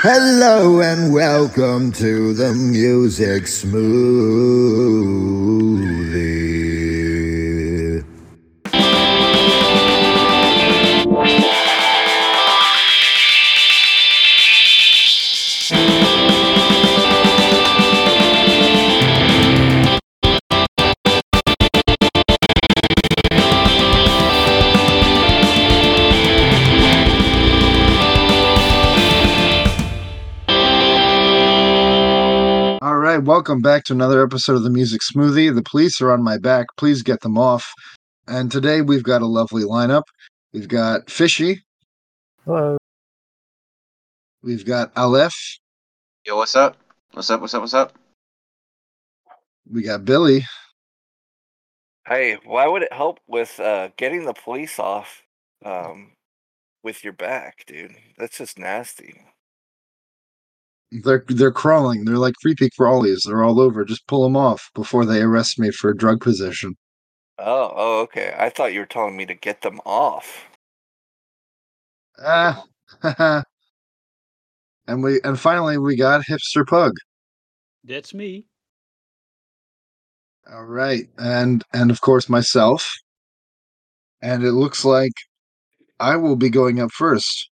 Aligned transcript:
Hello 0.00 0.80
and 0.80 1.12
welcome 1.12 1.90
to 1.90 2.32
the 2.32 2.54
Music 2.54 3.42
Smoothie. 3.46 3.98
Welcome 33.38 33.62
back 33.62 33.84
to 33.84 33.92
another 33.92 34.20
episode 34.24 34.56
of 34.56 34.64
the 34.64 34.68
Music 34.68 35.00
Smoothie. 35.00 35.54
The 35.54 35.62
police 35.62 36.00
are 36.00 36.10
on 36.10 36.24
my 36.24 36.38
back. 36.38 36.66
Please 36.76 37.04
get 37.04 37.20
them 37.20 37.38
off. 37.38 37.72
And 38.26 38.50
today 38.50 38.80
we've 38.80 39.04
got 39.04 39.22
a 39.22 39.26
lovely 39.26 39.62
lineup. 39.62 40.02
We've 40.52 40.66
got 40.66 41.08
Fishy. 41.08 41.62
Hello. 42.44 42.76
We've 44.42 44.66
got 44.66 44.90
Aleph. 44.96 45.36
Yo, 46.26 46.36
what's 46.36 46.56
up? 46.56 46.78
What's 47.12 47.30
up? 47.30 47.40
What's 47.40 47.54
up? 47.54 47.60
What's 47.60 47.74
up? 47.74 47.96
We 49.72 49.82
got 49.82 50.04
Billy. 50.04 50.44
Hey, 52.08 52.38
why 52.44 52.66
would 52.66 52.82
it 52.82 52.92
help 52.92 53.20
with 53.28 53.60
uh, 53.60 53.90
getting 53.96 54.24
the 54.24 54.34
police 54.34 54.80
off 54.80 55.22
um, 55.64 56.10
with 56.82 57.04
your 57.04 57.12
back, 57.12 57.62
dude? 57.68 57.94
That's 58.18 58.38
just 58.38 58.58
nasty. 58.58 59.14
They're 60.90 61.24
they're 61.28 61.52
crawling. 61.52 62.04
They're 62.04 62.16
like 62.18 62.34
creepy 62.40 62.70
crawlies. 62.78 63.22
They're 63.24 63.42
all 63.44 63.60
over. 63.60 63.84
Just 63.84 64.06
pull 64.06 64.24
them 64.24 64.36
off 64.36 64.70
before 64.74 65.04
they 65.04 65.20
arrest 65.20 65.58
me 65.58 65.70
for 65.70 65.92
drug 65.92 66.20
possession. 66.20 66.76
Oh, 67.38 67.72
oh, 67.74 68.00
okay. 68.02 68.34
I 68.38 68.48
thought 68.50 68.72
you 68.72 68.80
were 68.80 68.86
telling 68.86 69.16
me 69.16 69.26
to 69.26 69.34
get 69.34 69.62
them 69.62 69.80
off. 69.84 70.46
Ah. 72.18 72.64
and 74.88 75.02
we 75.02 75.20
and 75.22 75.38
finally 75.38 75.78
we 75.78 75.96
got 75.96 76.24
Hipster 76.26 76.66
Pug. 76.66 76.92
That's 77.84 78.14
me. 78.14 78.46
All 80.50 80.64
right, 80.64 81.08
and 81.18 81.62
and 81.74 81.90
of 81.90 82.00
course 82.00 82.28
myself. 82.28 82.90
And 84.22 84.42
it 84.44 84.52
looks 84.52 84.84
like 84.84 85.12
I 86.00 86.16
will 86.16 86.36
be 86.36 86.50
going 86.50 86.80
up 86.80 86.90
first, 86.92 87.50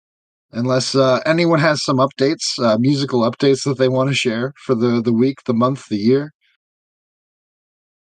unless 0.57 0.95
uh, 0.95 1.21
anyone 1.27 1.59
has 1.61 1.83
some 1.85 1.99
updates, 1.99 2.59
uh, 2.59 2.79
musical 2.79 3.21
updates 3.31 3.65
that 3.65 3.79
they 3.79 3.89
want 3.89 4.09
to 4.11 4.15
share 4.15 4.53
for 4.65 4.75
the 4.75 5.01
the 5.03 5.13
week, 5.13 5.39
the 5.45 5.55
month, 5.55 5.89
the 5.89 5.97
year. 5.97 6.33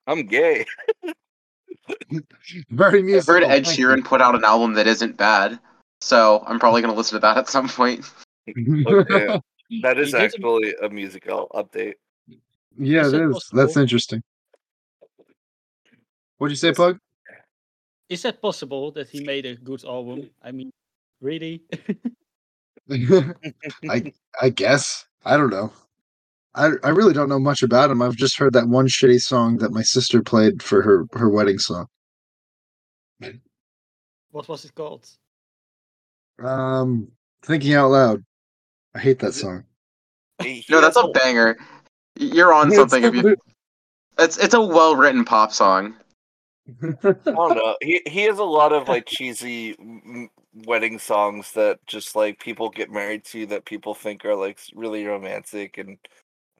I'm 0.06 0.26
gay. 0.26 0.64
Very 2.70 2.98
I've 2.98 3.04
musical. 3.04 3.34
heard 3.34 3.44
Ed. 3.44 3.64
Sheeran 3.64 4.04
put 4.04 4.20
out 4.20 4.34
an 4.34 4.44
album 4.44 4.74
that 4.74 4.86
isn't 4.86 5.16
bad, 5.16 5.58
so 6.00 6.42
I'm 6.46 6.58
probably 6.58 6.82
gonna 6.82 6.94
listen 6.94 7.16
to 7.16 7.20
that 7.20 7.36
at 7.38 7.48
some 7.48 7.68
point. 7.68 8.04
Okay. 8.48 9.38
that 9.82 9.98
is 9.98 10.12
You 10.12 10.12
did 10.12 10.14
a- 10.14 10.18
actually 10.24 10.74
a 10.82 10.88
musical 10.88 11.48
update. 11.54 11.94
yeah, 12.78 13.02
Is 13.06 13.12
it 13.12 13.22
it 13.22 13.30
is. 13.30 13.48
That's 13.52 13.76
interesting. 13.76 14.22
What'd 16.38 16.52
you 16.52 16.56
say, 16.56 16.68
Yes. 16.68 16.76
Pug? 16.76 16.98
Is 18.08 18.22
that 18.22 18.42
possible 18.42 18.90
that 18.92 19.08
he 19.08 19.20
made 19.24 19.46
a 19.46 19.54
good 19.54 19.84
album? 19.84 20.28
I 20.42 20.50
mean, 20.52 20.70
really? 21.20 21.62
I 23.88 24.12
I 24.40 24.48
guess. 24.50 25.06
I 25.24 25.36
don't 25.36 25.50
know. 25.50 25.72
I 26.54 26.72
I 26.84 26.90
really 26.90 27.14
don't 27.14 27.28
know 27.28 27.38
much 27.38 27.62
about 27.62 27.90
him. 27.90 28.02
I've 28.02 28.16
just 28.16 28.38
heard 28.38 28.52
that 28.54 28.68
one 28.68 28.86
shitty 28.86 29.20
song 29.20 29.58
that 29.58 29.72
my 29.72 29.82
sister 29.82 30.22
played 30.22 30.62
for 30.62 30.82
her 30.82 31.06
her 31.12 31.28
wedding 31.28 31.58
song. 31.58 31.86
what 34.30 34.48
was 34.48 34.64
it 34.64 34.74
called? 34.74 35.08
Um, 36.42 37.08
thinking 37.42 37.74
out 37.74 37.90
loud. 37.90 38.24
I 38.94 38.98
hate 38.98 39.18
that 39.20 39.34
song. 39.34 39.64
He- 40.42 40.60
he 40.60 40.64
No, 40.72 40.80
that's 40.80 40.96
a 40.96 41.08
banger. 41.08 41.56
You're 42.16 42.52
on 42.52 42.70
something. 42.72 43.04
If 43.04 43.14
you, 43.14 43.36
it's 44.18 44.36
it's 44.38 44.54
a 44.54 44.60
well 44.60 44.96
written 44.96 45.24
pop 45.24 45.52
song. 45.52 45.94
I 46.82 46.92
don't 47.02 47.56
know. 47.56 47.76
He 47.80 48.02
he 48.06 48.22
has 48.22 48.38
a 48.38 48.44
lot 48.44 48.72
of 48.72 48.88
like 48.88 49.06
cheesy 49.06 49.74
m- 49.78 50.30
wedding 50.54 50.98
songs 50.98 51.52
that 51.52 51.80
just 51.86 52.14
like 52.16 52.38
people 52.40 52.68
get 52.70 52.90
married 52.90 53.24
to 53.24 53.46
that 53.46 53.64
people 53.64 53.94
think 53.94 54.24
are 54.24 54.36
like 54.36 54.58
really 54.74 55.04
romantic 55.06 55.78
and 55.78 55.98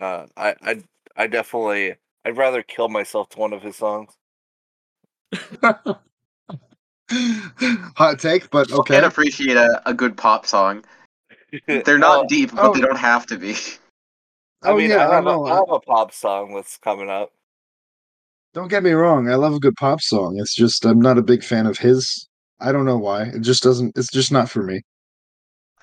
uh 0.00 0.26
I 0.36 0.56
I 0.62 0.82
I 1.16 1.26
definitely 1.28 1.96
I'd 2.24 2.36
rather 2.38 2.62
kill 2.62 2.88
myself 2.88 3.28
to 3.30 3.38
one 3.40 3.52
of 3.52 3.62
his 3.62 3.76
songs. 3.76 4.12
Hot 7.96 8.18
take, 8.18 8.50
but 8.50 8.70
okay. 8.72 8.94
Can't 8.94 9.06
appreciate 9.06 9.56
a, 9.56 9.82
a 9.86 9.94
good 9.94 10.16
pop 10.16 10.46
song. 10.46 10.84
They're 11.84 11.98
not 11.98 12.20
Oh, 12.20 12.28
deep, 12.28 12.50
but 12.60 12.62
oh. 12.62 12.74
they 12.74 12.80
don't 12.80 12.96
have 12.98 13.26
to 13.26 13.38
be. 13.38 13.54
I 14.64 14.72
Oh 14.72 14.74
mean, 14.74 14.90
yeah, 14.90 14.96
I 14.96 15.06
I 15.08 15.16
have, 15.16 15.24
know. 15.24 15.46
a, 15.46 15.52
I 15.52 15.56
have 15.56 15.70
a 15.70 15.80
pop 15.80 16.12
song 16.12 16.54
that's 16.54 16.76
coming 16.78 17.08
up. 17.10 17.32
Don't 18.54 18.68
get 18.68 18.82
me 18.82 18.92
wrong. 18.92 19.28
I 19.28 19.34
love 19.34 19.54
a 19.54 19.60
good 19.60 19.76
pop 19.76 20.00
song. 20.00 20.38
It's 20.38 20.54
just 20.54 20.84
I'm 20.86 21.00
not 21.00 21.18
a 21.18 21.22
big 21.22 21.42
fan 21.44 21.66
of 21.66 21.78
his. 21.78 22.28
I 22.62 22.72
don't 22.72 22.86
know 22.86 22.98
why. 22.98 23.24
It 23.24 23.40
just 23.40 23.62
doesn't. 23.62 23.96
It's 23.98 24.10
just 24.10 24.32
not 24.32 24.48
for 24.48 24.62
me. 24.62 24.82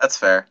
That's 0.02 0.18
fair. 0.18 0.48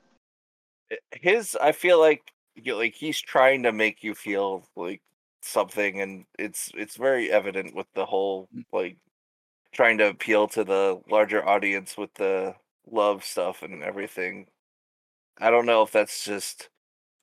His, 1.13 1.57
I 1.61 1.73
feel 1.73 1.99
like, 1.99 2.23
you 2.55 2.77
like 2.77 2.95
he's 2.95 3.21
trying 3.21 3.63
to 3.63 3.73
make 3.73 4.03
you 4.03 4.15
feel 4.15 4.67
like 4.77 5.01
something, 5.43 6.01
and 6.01 6.25
it's 6.39 6.71
it's 6.75 6.97
very 6.97 7.31
evident 7.31 7.75
with 7.75 7.87
the 7.95 8.05
whole 8.07 8.49
like 8.73 8.97
trying 9.73 9.99
to 9.99 10.09
appeal 10.09 10.49
to 10.49 10.65
the 10.65 11.01
larger 11.11 11.47
audience 11.47 11.97
with 11.97 12.13
the 12.15 12.55
love 12.91 13.25
stuff 13.25 13.63
and 13.63 13.83
everything. 13.83 14.47
I 15.39 15.51
don't 15.51 15.67
know 15.67 15.83
if 15.83 15.93
that's 15.93 16.25
just 16.25 16.69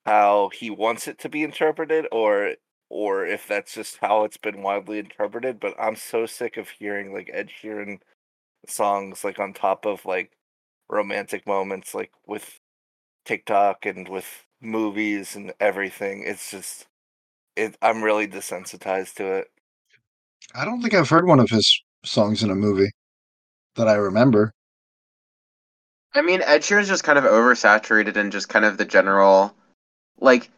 how 0.06 0.50
he 0.54 0.70
wants 0.70 1.08
it 1.08 1.18
to 1.20 1.28
be 1.28 1.42
interpreted, 1.42 2.06
or 2.12 2.54
or 2.88 3.26
if 3.26 3.46
that's 3.46 3.74
just 3.74 3.98
how 3.98 4.24
it's 4.24 4.38
been 4.38 4.62
widely 4.62 4.98
interpreted. 4.98 5.60
But 5.60 5.74
I'm 5.78 5.96
so 5.96 6.26
sick 6.26 6.56
of 6.56 6.68
hearing 6.70 7.12
like 7.12 7.30
Ed 7.32 7.50
Sheeran 7.62 7.98
songs 8.70 9.24
like 9.24 9.38
on 9.38 9.52
top 9.52 9.86
of 9.86 10.04
like 10.04 10.32
romantic 10.88 11.46
moments 11.46 11.94
like 11.94 12.12
with 12.26 12.58
TikTok 13.24 13.86
and 13.86 14.08
with 14.08 14.26
movies 14.60 15.36
and 15.36 15.52
everything. 15.60 16.24
It's 16.26 16.50
just 16.50 16.86
it 17.56 17.76
I'm 17.82 18.02
really 18.02 18.28
desensitized 18.28 19.14
to 19.14 19.32
it. 19.32 19.48
I 20.54 20.64
don't 20.64 20.80
think 20.80 20.94
I've 20.94 21.08
heard 21.08 21.26
one 21.26 21.40
of 21.40 21.50
his 21.50 21.82
songs 22.04 22.42
in 22.42 22.50
a 22.50 22.54
movie 22.54 22.90
that 23.74 23.88
I 23.88 23.94
remember. 23.94 24.52
I 26.14 26.22
mean, 26.22 26.40
Ed 26.42 26.62
Sheeran's 26.62 26.88
just 26.88 27.04
kind 27.04 27.18
of 27.18 27.24
oversaturated 27.24 28.16
and 28.16 28.32
just 28.32 28.48
kind 28.48 28.64
of 28.64 28.78
the 28.78 28.86
general, 28.86 29.54
like, 30.18 30.48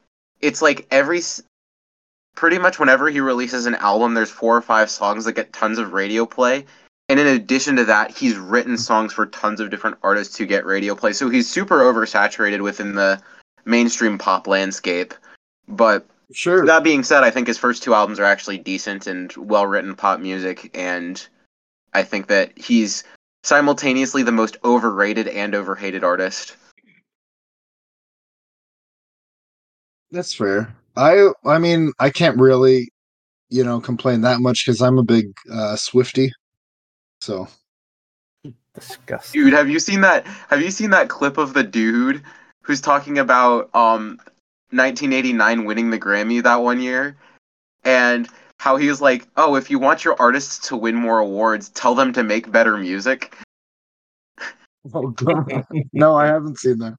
it's 0.41 0.63
like 0.63 0.87
every, 0.93 1.21
pretty 2.37 2.59
much 2.59 2.79
whenever 2.79 3.11
he 3.11 3.19
releases 3.19 3.67
an 3.67 3.75
album, 3.77 4.15
there's 4.15 4.31
four 4.31 4.57
or 4.57 4.63
five 4.63 4.89
songs 4.89 5.25
that 5.25 5.33
get 5.33 5.53
tons 5.53 5.79
of 5.79 5.93
radio 5.93 6.25
play, 6.25 6.65
and 7.09 7.19
in 7.19 7.27
addition 7.27 7.77
to 7.77 7.85
that, 7.85 8.17
he's 8.17 8.37
written 8.37 8.77
songs 8.77 9.13
for 9.13 9.27
tons 9.27 9.61
of 9.61 9.71
different 9.71 9.97
artists 10.03 10.37
to 10.37 10.47
get 10.47 10.67
radio 10.67 10.95
play. 10.95 11.13
So 11.13 11.31
he's 11.31 11.49
super 11.49 11.81
oversaturated 11.81 12.61
within 12.61 12.95
the 12.95 13.21
mainstream 13.65 14.19
pop 14.19 14.47
landscape. 14.47 15.15
But 15.69 16.07
Sure. 16.33 16.67
that 16.67 16.85
being 16.85 17.03
said, 17.03 17.25
I 17.25 17.31
think 17.31 17.47
his 17.47 17.57
first 17.57 17.83
two 17.83 17.95
albums 17.95 18.21
are 18.21 18.25
actually 18.25 18.59
decent 18.59 19.07
and 19.07 19.33
well 19.37 19.67
written 19.67 19.95
pop 19.95 20.21
music, 20.21 20.71
and 20.75 21.27
I 21.95 22.03
think 22.03 22.27
that 22.27 22.57
he's 22.59 23.05
simultaneously 23.43 24.23
the 24.23 24.33
most 24.33 24.59
overrated 24.63 25.29
and 25.29 25.55
overhated 25.55 26.05
artist. 26.05 26.57
That's 30.11 30.35
fair. 30.35 30.75
I 30.97 31.31
I 31.47 31.59
mean 31.59 31.93
I 31.99 32.11
can't 32.11 32.39
really, 32.39 32.91
you 33.49 33.65
know, 33.65 33.81
complain 33.81 34.21
that 34.23 34.41
much 34.41 34.65
because 34.67 34.83
I'm 34.83 34.99
a 34.99 35.03
big 35.03 35.33
uh, 35.51 35.77
Swifty. 35.77 36.33
So 37.21 37.49
Disgusting. 38.75 39.45
Dude, 39.45 39.53
have 39.53 39.69
you 39.69 39.81
seen 39.81 40.03
that? 40.03 40.27
Have 40.49 40.63
you 40.63 40.71
seen 40.71 40.91
that 40.91 41.09
clip 41.09 41.39
of 41.39 41.53
the 41.53 41.65
dude 41.65 42.23
who's 42.63 42.81
talking 42.81 43.19
about 43.19 43.75
um 43.75 44.19
1989 44.71 45.65
winning 45.65 45.91
the 45.91 45.99
Grammy 45.99 46.43
that 46.43 46.57
one 46.57 46.81
year, 46.81 47.17
and 47.85 48.29
how 48.59 48.77
he 48.77 48.89
was 48.89 49.01
like, 49.01 49.27
"Oh, 49.37 49.57
if 49.57 49.71
you 49.71 49.79
want 49.79 50.05
your 50.05 50.17
artists 50.21 50.69
to 50.69 50.77
win 50.77 50.95
more 50.95 51.19
awards, 51.19 51.71
tell 51.71 51.95
them 51.95 52.13
to 52.13 52.23
make 52.23 52.53
better 52.53 52.77
music." 52.77 53.37
oh, 54.95 55.09
God. 55.09 55.67
no, 55.93 56.15
I 56.15 56.27
haven't 56.27 56.59
seen 56.59 56.79
that. 56.79 56.95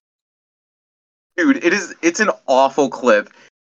Dude, 1.38 1.64
it 1.64 1.72
is 1.72 1.96
it's 2.02 2.20
an 2.20 2.32
awful 2.48 2.90
clip. 2.90 3.30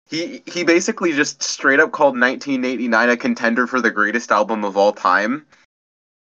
He 0.09 0.41
he 0.47 0.63
basically 0.63 1.13
just 1.13 1.43
straight 1.43 1.79
up 1.79 1.91
called 1.91 2.19
1989 2.19 3.09
a 3.09 3.17
contender 3.17 3.67
for 3.67 3.79
the 3.79 3.91
greatest 3.91 4.31
album 4.31 4.65
of 4.65 4.77
all 4.77 4.93
time. 4.93 5.45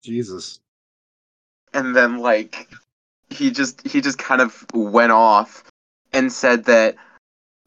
Jesus. 0.04 0.60
and 1.74 1.94
then 1.94 2.18
like 2.18 2.68
he 3.30 3.50
just 3.50 3.86
he 3.86 4.00
just 4.00 4.18
kind 4.18 4.40
of 4.40 4.64
went 4.72 5.12
off 5.12 5.64
and 6.12 6.32
said 6.32 6.64
that 6.64 6.94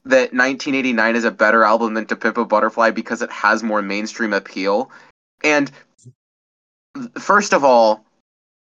that 0.05 0.33
1989 0.33 1.15
is 1.17 1.25
a 1.25 1.31
better 1.31 1.63
album 1.63 1.93
than 1.93 2.05
To 2.05 2.15
Pimp 2.15 2.37
a 2.37 2.45
Butterfly 2.45 2.91
because 2.91 3.21
it 3.21 3.29
has 3.29 3.61
more 3.61 3.81
mainstream 3.81 4.31
appeal. 4.31 4.89
And 5.43 5.69
first 7.19 7.53
of 7.53 7.65
all, 7.65 8.05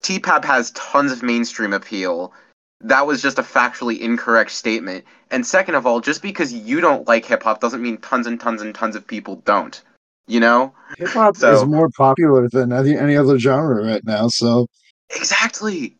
TPAB 0.04 0.44
has 0.44 0.72
tons 0.72 1.12
of 1.12 1.22
mainstream 1.22 1.72
appeal. 1.74 2.34
That 2.82 3.06
was 3.06 3.22
just 3.22 3.38
a 3.38 3.44
factually 3.44 4.00
incorrect 4.00 4.52
statement. 4.52 5.06
And 5.30 5.46
second 5.46 5.76
of 5.76 5.86
all, 5.86 6.02
just 6.02 6.24
because 6.24 6.52
you 6.52 6.82
don't 6.82 7.08
like 7.08 7.26
hip 7.26 7.44
hop 7.44 7.60
doesn't 7.62 7.82
mean 7.82 7.98
tons 7.98 8.26
and 8.26 8.40
tons 8.40 8.62
and 8.64 8.74
tons 8.74 8.96
of 8.96 9.06
people 9.06 9.38
don't. 9.46 9.80
You 10.28 10.40
know? 10.40 10.74
Hip 10.98 11.10
hop 11.10 11.36
So- 11.38 11.54
is 11.54 11.66
more 11.66 11.90
popular 11.98 12.50
than 12.50 12.72
any, 12.74 12.98
any 12.98 13.16
other 13.16 13.38
genre 13.40 13.84
right 13.86 14.04
now. 14.06 14.28
So 14.28 14.68
Exactly. 15.16 15.98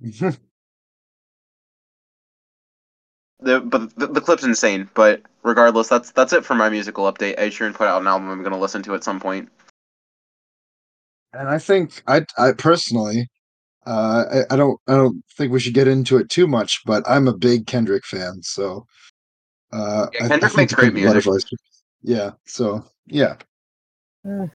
The 3.40 3.60
but 3.60 3.94
the, 3.96 4.06
the 4.06 4.20
clip's 4.20 4.44
insane. 4.44 4.88
But 4.94 5.22
regardless, 5.42 5.88
that's 5.88 6.10
that's 6.12 6.32
it 6.32 6.44
for 6.46 6.54
my 6.54 6.70
musical 6.70 7.10
update. 7.12 7.34
Ed 7.36 7.50
Sheeran 7.50 7.74
put 7.74 7.86
out 7.88 8.00
an 8.00 8.06
album 8.08 8.30
I'm 8.30 8.42
gonna 8.42 8.58
listen 8.58 8.82
to 8.84 8.94
at 8.94 9.04
some 9.04 9.20
point. 9.20 9.50
and 11.34 11.48
I 11.48 11.58
think 11.58 12.02
I 12.06 12.24
I 12.38 12.52
personally 12.52 13.28
uh 13.86 14.24
I, 14.50 14.54
I 14.54 14.56
don't 14.56 14.78
I 14.88 14.94
don't 14.94 15.22
think 15.36 15.52
we 15.52 15.60
should 15.60 15.74
get 15.74 15.88
into 15.88 16.16
it 16.16 16.30
too 16.30 16.46
much, 16.46 16.80
but 16.86 17.02
I'm 17.06 17.28
a 17.28 17.36
big 17.36 17.66
Kendrick 17.66 18.06
fan, 18.06 18.40
so 18.42 18.86
uh 19.72 20.06
Yeah, 20.14 20.22
I- 20.22 20.24
I 20.24 20.28
Kendrick 20.28 20.52
think 20.52 20.56
makes 20.56 20.74
great 20.74 20.94
music. 20.94 21.44
Yeah, 22.02 22.30
so 22.46 22.82
yeah. 23.06 23.36
I, 24.24 24.50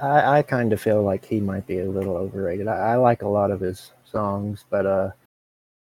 I, 0.00 0.38
I 0.38 0.42
kind 0.42 0.72
of 0.72 0.80
feel 0.80 1.02
like 1.02 1.24
he 1.24 1.40
might 1.40 1.66
be 1.66 1.80
a 1.80 1.90
little 1.90 2.16
overrated. 2.16 2.68
I, 2.68 2.92
I 2.92 2.96
like 2.96 3.22
a 3.22 3.28
lot 3.28 3.50
of 3.50 3.60
his 3.60 3.92
songs, 4.04 4.64
but 4.70 4.86
uh, 4.86 5.10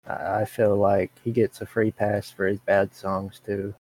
I, 0.07 0.41
I 0.41 0.45
feel 0.45 0.77
like 0.77 1.13
he 1.23 1.31
gets 1.31 1.61
a 1.61 1.67
free 1.67 1.91
pass 1.91 2.31
for 2.31 2.47
his 2.47 2.59
bad 2.61 2.95
songs 2.95 3.41
too. 3.45 3.75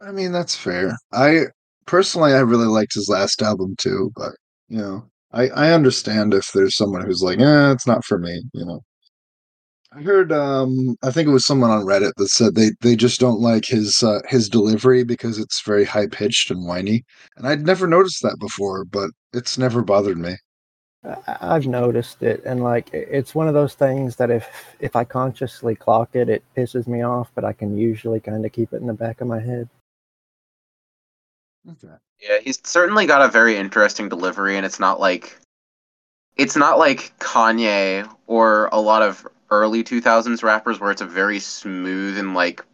I 0.00 0.12
mean 0.12 0.32
that's 0.32 0.56
fair. 0.56 0.96
I 1.12 1.46
personally 1.86 2.32
I 2.32 2.40
really 2.40 2.66
liked 2.66 2.94
his 2.94 3.08
last 3.08 3.42
album 3.42 3.76
too, 3.78 4.12
but 4.16 4.32
you 4.68 4.78
know, 4.78 5.10
I 5.32 5.48
I 5.48 5.72
understand 5.72 6.34
if 6.34 6.50
there's 6.52 6.76
someone 6.76 7.04
who's 7.06 7.22
like, 7.22 7.38
eh, 7.40 7.72
it's 7.72 7.86
not 7.86 8.04
for 8.04 8.18
me, 8.18 8.42
you 8.52 8.64
know. 8.64 8.82
I 9.94 10.00
heard 10.00 10.32
um 10.32 10.96
I 11.02 11.10
think 11.10 11.28
it 11.28 11.32
was 11.32 11.44
someone 11.44 11.70
on 11.70 11.84
Reddit 11.84 12.12
that 12.16 12.28
said 12.28 12.54
they 12.54 12.70
they 12.80 12.96
just 12.96 13.20
don't 13.20 13.40
like 13.40 13.66
his 13.66 14.02
uh, 14.02 14.20
his 14.26 14.48
delivery 14.48 15.04
because 15.04 15.38
it's 15.38 15.60
very 15.60 15.84
high 15.84 16.06
pitched 16.06 16.50
and 16.50 16.66
whiny. 16.66 17.04
And 17.36 17.46
I'd 17.46 17.66
never 17.66 17.86
noticed 17.86 18.22
that 18.22 18.38
before, 18.40 18.84
but 18.84 19.10
it's 19.32 19.58
never 19.58 19.82
bothered 19.82 20.18
me. 20.18 20.36
I, 21.04 21.36
I've 21.40 21.66
noticed 21.66 22.22
it, 22.22 22.42
and 22.44 22.62
like 22.62 22.88
it's 22.92 23.34
one 23.34 23.48
of 23.48 23.54
those 23.54 23.74
things 23.74 24.16
that 24.16 24.30
if 24.30 24.48
if 24.80 24.96
I 24.96 25.04
consciously 25.04 25.74
clock 25.74 26.10
it, 26.14 26.28
it 26.28 26.42
pisses 26.56 26.86
me 26.86 27.02
off, 27.02 27.30
but 27.34 27.44
I 27.44 27.52
can 27.52 27.76
usually 27.76 28.20
kind 28.20 28.46
of 28.46 28.52
keep 28.52 28.72
it 28.72 28.80
in 28.80 28.86
the 28.86 28.94
back 28.94 29.20
of 29.20 29.28
my 29.28 29.40
head. 29.40 29.68
Okay. 31.70 31.94
Yeah, 32.20 32.38
he's 32.42 32.60
certainly 32.64 33.06
got 33.06 33.22
a 33.22 33.28
very 33.28 33.56
interesting 33.56 34.08
delivery, 34.08 34.56
and 34.56 34.64
it's 34.64 34.80
not 34.80 35.00
like 35.00 35.38
it's 36.36 36.56
not 36.56 36.78
like 36.78 37.12
Kanye 37.18 38.10
or 38.26 38.68
a 38.72 38.80
lot 38.80 39.02
of 39.02 39.26
early 39.52 39.84
2000s 39.84 40.42
rappers 40.42 40.80
where 40.80 40.90
it's 40.90 41.02
a 41.02 41.06
very 41.06 41.38
smooth 41.38 42.16
and 42.18 42.34
like 42.34 42.64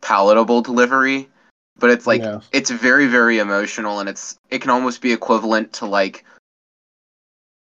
palatable 0.00 0.62
delivery, 0.62 1.28
but 1.76 1.90
it's 1.90 2.06
like 2.06 2.22
Yeah. 2.22 2.40
it's 2.52 2.70
very 2.70 3.06
very 3.06 3.38
emotional 3.38 3.98
and 3.98 4.08
it's 4.08 4.38
it 4.50 4.60
can 4.60 4.70
almost 4.70 5.00
be 5.00 5.12
equivalent 5.12 5.72
to 5.74 5.86
like 5.86 6.24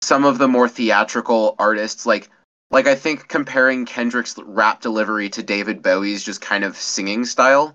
some 0.02 0.24
of 0.24 0.38
the 0.38 0.48
more 0.48 0.68
theatrical 0.68 1.56
artists 1.58 2.06
like 2.06 2.30
like 2.70 2.86
I 2.86 2.94
think 2.94 3.28
comparing 3.28 3.84
Kendrick's 3.84 4.38
rap 4.38 4.80
delivery 4.80 5.28
to 5.30 5.42
David 5.42 5.82
Bowie's 5.82 6.22
just 6.22 6.40
kind 6.40 6.62
of 6.64 6.76
singing 6.76 7.24
style 7.24 7.74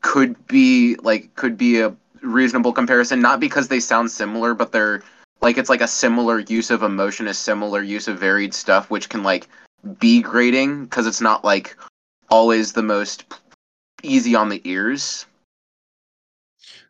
could 0.00 0.46
be 0.46 0.96
like 1.02 1.34
could 1.34 1.58
be 1.58 1.80
a 1.80 1.94
reasonable 2.22 2.72
comparison 2.72 3.20
not 3.20 3.40
because 3.40 3.68
they 3.68 3.80
sound 3.80 4.10
similar 4.10 4.54
but 4.54 4.72
they're 4.72 5.02
like 5.40 5.58
it's 5.58 5.70
like 5.70 5.80
a 5.80 5.88
similar 5.88 6.40
use 6.40 6.70
of 6.70 6.82
emotion 6.82 7.28
a 7.28 7.34
similar 7.34 7.82
use 7.82 8.08
of 8.08 8.18
varied 8.18 8.54
stuff 8.54 8.90
which 8.90 9.08
can 9.08 9.22
like 9.22 9.48
be 9.98 10.20
grating 10.20 10.84
because 10.84 11.06
it's 11.06 11.20
not 11.20 11.44
like 11.44 11.76
always 12.30 12.72
the 12.72 12.82
most 12.82 13.34
easy 14.02 14.34
on 14.34 14.48
the 14.48 14.60
ears 14.64 15.26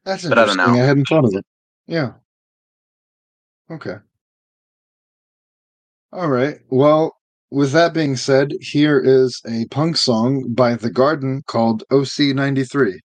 That's 0.05 0.27
But 0.27 0.39
I 0.39 0.47
don't 0.47 0.59
interesting. 0.59 0.83
I, 0.83 0.87
hadn't 0.87 1.09
thought 1.09 1.25
of 1.25 1.35
it. 1.35 1.45
Yeah. 1.87 2.13
Okay. 3.71 3.97
All 6.13 6.29
right. 6.29 6.59
Well, 6.71 7.15
with 7.51 7.73
that 7.73 7.93
being 7.95 8.17
said, 8.17 8.53
here 8.61 8.99
is 8.99 9.41
a 9.47 9.67
punk 9.71 9.97
song 9.97 10.53
by 10.55 10.75
The 10.75 10.91
Garden 10.91 11.43
called 11.47 11.83
OC93. 11.93 12.99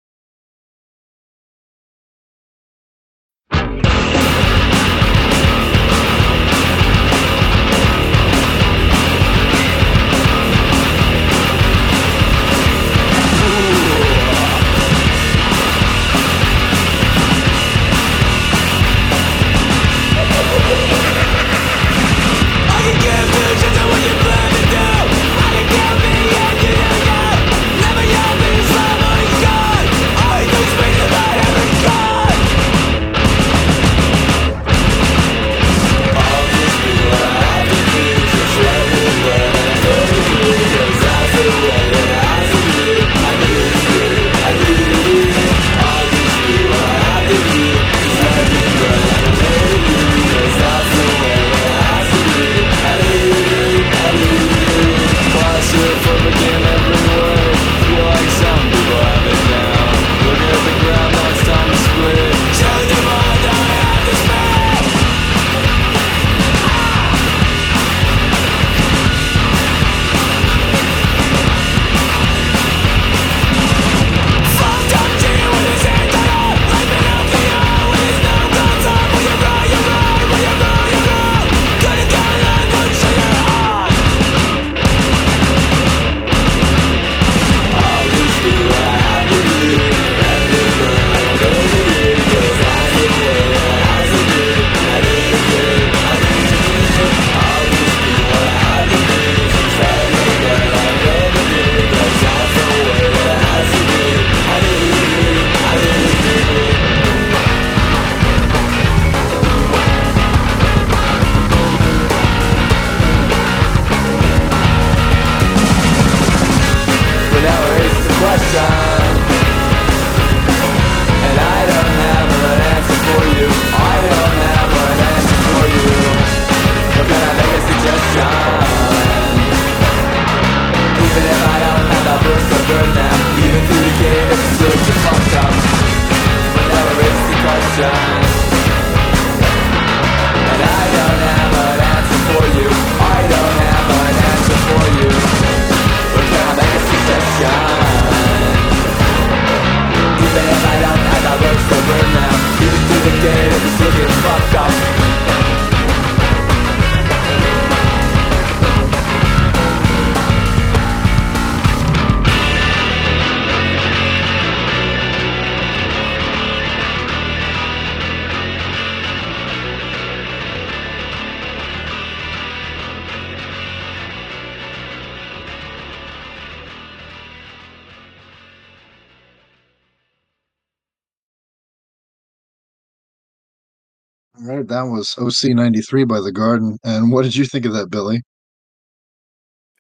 Was 185.03 185.15
OC93 185.15 186.07
by 186.07 186.21
The 186.21 186.31
Garden. 186.31 186.77
And 186.83 187.11
what 187.11 187.23
did 187.23 187.35
you 187.35 187.45
think 187.45 187.65
of 187.65 187.73
that, 187.73 187.89
Billy? 187.89 188.21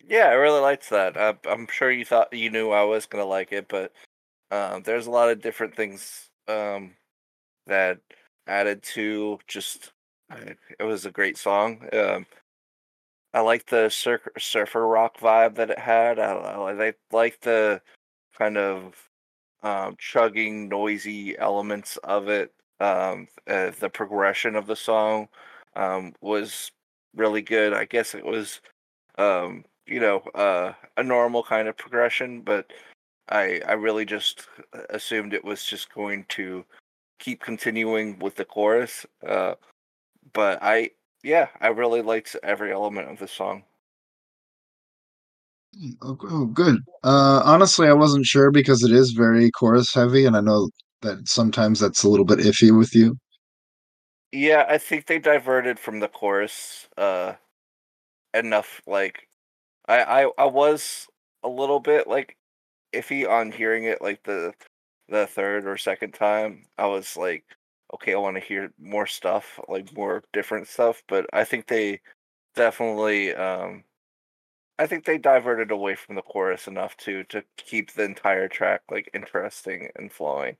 Yeah, 0.05 0.25
I 0.25 0.33
really 0.33 0.59
liked 0.59 0.89
that. 0.89 1.17
I, 1.17 1.35
I'm 1.49 1.67
sure 1.67 1.91
you 1.91 2.03
thought 2.03 2.33
you 2.33 2.49
knew 2.49 2.71
I 2.71 2.83
was 2.83 3.05
gonna 3.05 3.25
like 3.25 3.51
it, 3.53 3.67
but 3.69 3.93
um, 4.51 4.83
there's 4.83 5.07
a 5.07 5.11
lot 5.11 5.29
of 5.29 5.41
different 5.41 5.75
things 5.75 6.29
um, 6.47 6.95
that 7.67 7.99
added 8.47 8.83
to 8.83 9.39
just. 9.47 9.91
It 10.79 10.83
was 10.83 11.05
a 11.05 11.11
great 11.11 11.37
song. 11.37 11.87
Um, 11.93 12.25
I 13.33 13.41
like 13.41 13.67
the 13.67 13.89
sur- 13.89 14.31
surfer 14.37 14.87
rock 14.87 15.19
vibe 15.19 15.55
that 15.55 15.69
it 15.69 15.79
had. 15.79 16.17
I, 16.19 16.33
I, 16.33 16.85
I 16.87 16.93
like 17.11 17.39
the 17.41 17.81
kind 18.37 18.57
of 18.57 18.95
um, 19.61 19.95
chugging, 19.99 20.69
noisy 20.69 21.37
elements 21.37 21.97
of 21.97 22.29
it. 22.29 22.51
Um, 22.79 23.27
uh, 23.47 23.71
the 23.79 23.89
progression 23.89 24.55
of 24.55 24.67
the 24.67 24.75
song 24.75 25.27
um, 25.75 26.13
was 26.21 26.71
really 27.15 27.41
good. 27.41 27.73
I 27.73 27.85
guess 27.85 28.15
it 28.15 28.25
was, 28.25 28.61
um, 29.17 29.65
you 29.85 29.99
know, 29.99 30.19
uh, 30.35 30.73
a 30.97 31.03
normal 31.03 31.43
kind 31.43 31.67
of 31.67 31.77
progression, 31.77 32.41
but 32.41 32.71
I 33.29 33.61
I 33.67 33.73
really 33.73 34.05
just 34.05 34.47
assumed 34.89 35.33
it 35.33 35.45
was 35.45 35.63
just 35.63 35.93
going 35.93 36.25
to 36.29 36.65
keep 37.19 37.41
continuing 37.41 38.19
with 38.19 38.35
the 38.35 38.45
chorus. 38.45 39.05
Uh, 39.25 39.55
but 40.33 40.59
I 40.61 40.91
yeah, 41.23 41.47
I 41.61 41.67
really 41.67 42.01
liked 42.01 42.35
every 42.43 42.71
element 42.73 43.09
of 43.09 43.19
the 43.19 43.27
song. 43.27 43.63
Oh, 46.03 46.17
oh, 46.29 46.45
good. 46.45 46.77
Uh, 47.03 47.41
honestly, 47.43 47.87
I 47.87 47.93
wasn't 47.93 48.25
sure 48.25 48.51
because 48.51 48.83
it 48.83 48.91
is 48.91 49.11
very 49.11 49.49
chorus 49.49 49.91
heavy, 49.93 50.25
and 50.25 50.37
I 50.37 50.41
know 50.41 50.69
that 51.03 51.27
sometimes 51.29 51.79
that's 51.79 52.03
a 52.03 52.09
little 52.09 52.25
bit 52.25 52.39
iffy 52.39 52.77
with 52.77 52.95
you. 52.95 53.17
Yeah, 54.31 54.65
I 54.67 54.77
think 54.79 55.05
they 55.05 55.19
diverted 55.19 55.79
from 55.79 55.99
the 55.99 56.07
chorus 56.09 56.87
uh 56.97 57.35
enough 58.33 58.81
like 58.87 59.27
I 59.87 60.03
I 60.25 60.31
I 60.37 60.45
was 60.45 61.07
a 61.43 61.49
little 61.49 61.79
bit 61.79 62.07
like 62.07 62.37
iffy 62.93 63.29
on 63.29 63.51
hearing 63.51 63.85
it 63.85 64.01
like 64.01 64.23
the 64.23 64.53
the 65.09 65.27
third 65.27 65.67
or 65.67 65.77
second 65.77 66.13
time. 66.13 66.65
I 66.77 66.87
was 66.87 67.17
like 67.17 67.45
okay, 67.95 68.13
I 68.15 68.17
want 68.19 68.35
to 68.37 68.41
hear 68.41 68.73
more 68.79 69.07
stuff, 69.07 69.59
like 69.69 69.93
more 69.95 70.23
different 70.33 70.67
stuff, 70.67 71.03
but 71.07 71.27
I 71.33 71.43
think 71.45 71.67
they 71.67 72.01
definitely 72.55 73.35
um 73.35 73.83
I 74.79 74.87
think 74.87 75.05
they 75.05 75.17
diverted 75.17 75.71
away 75.71 75.95
from 75.95 76.15
the 76.15 76.21
chorus 76.21 76.67
enough 76.67 76.97
to 76.99 77.23
to 77.25 77.43
keep 77.57 77.93
the 77.93 78.03
entire 78.05 78.47
track 78.49 78.83
like 78.91 79.09
interesting 79.13 79.89
and 79.95 80.11
flowing. 80.11 80.57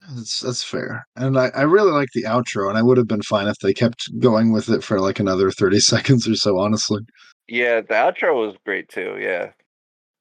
That's 0.00 0.40
that's 0.40 0.62
fair. 0.62 1.06
And 1.16 1.38
I, 1.38 1.48
I 1.48 1.62
really 1.62 1.90
like 1.90 2.10
the 2.14 2.24
outro, 2.24 2.68
and 2.68 2.78
I 2.78 2.82
would 2.82 2.96
have 2.98 3.08
been 3.08 3.22
fine 3.22 3.48
if 3.48 3.58
they 3.58 3.74
kept 3.74 4.08
going 4.20 4.52
with 4.52 4.68
it 4.68 4.84
for 4.84 5.00
like 5.00 5.18
another 5.18 5.50
30 5.50 5.80
seconds 5.80 6.28
or 6.28 6.34
so, 6.36 6.58
honestly. 6.58 7.00
Yeah, 7.48 7.80
the 7.80 7.94
outro 7.94 8.46
was 8.46 8.56
great 8.64 8.88
too. 8.88 9.18
Yeah, 9.20 9.52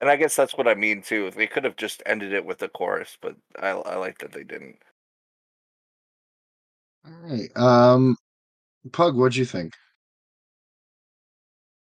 and 0.02 0.10
I 0.10 0.16
guess 0.18 0.36
that's 0.36 0.58
what 0.58 0.68
I 0.68 0.76
mean 0.76 1.02
too. 1.02 1.32
They 1.32 1.48
could 1.48 1.64
have 1.66 1.76
just 1.78 2.04
ended 2.06 2.34
it 2.34 2.46
with 2.46 2.60
the 2.60 2.70
chorus, 2.70 3.18
but 3.22 3.36
I 3.60 3.70
I 3.70 3.96
like 3.98 4.20
that 4.20 4.32
they 4.32 4.44
didn't. 4.44 4.78
All 7.06 7.14
right. 7.24 7.50
Um, 7.56 8.16
Pug, 8.92 9.16
what'd 9.16 9.36
you 9.36 9.46
think? 9.46 9.74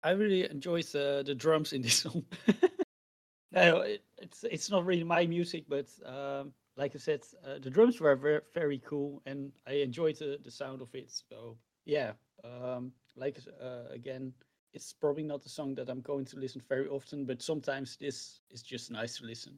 I 0.03 0.11
really 0.11 0.49
enjoyed 0.49 0.85
the 0.85 1.23
the 1.25 1.35
drums 1.35 1.73
in 1.73 1.81
this 1.81 1.95
song. 2.01 2.25
no, 3.51 3.81
it, 3.81 4.03
it's 4.17 4.43
it's 4.43 4.69
not 4.69 4.85
really 4.85 5.03
my 5.03 5.25
music, 5.25 5.65
but 5.67 5.87
um, 6.05 6.53
like 6.77 6.95
I 6.95 6.99
said, 6.99 7.21
uh, 7.45 7.59
the 7.59 7.69
drums 7.69 7.99
were 7.99 8.15
very 8.15 8.41
very 8.53 8.79
cool, 8.85 9.21
and 9.25 9.51
I 9.67 9.73
enjoyed 9.73 10.17
the, 10.17 10.39
the 10.43 10.51
sound 10.51 10.81
of 10.81 10.93
it. 10.93 11.11
So 11.11 11.57
yeah, 11.85 12.13
um, 12.43 12.91
like 13.15 13.39
uh, 13.61 13.89
again, 13.91 14.33
it's 14.73 14.93
probably 14.93 15.23
not 15.23 15.45
a 15.45 15.49
song 15.49 15.75
that 15.75 15.89
I'm 15.89 16.01
going 16.01 16.25
to 16.25 16.37
listen 16.39 16.61
very 16.69 16.87
often, 16.87 17.25
but 17.25 17.41
sometimes 17.41 17.97
this 17.97 18.41
is 18.51 18.61
just 18.61 18.91
nice 18.91 19.17
to 19.17 19.25
listen. 19.25 19.57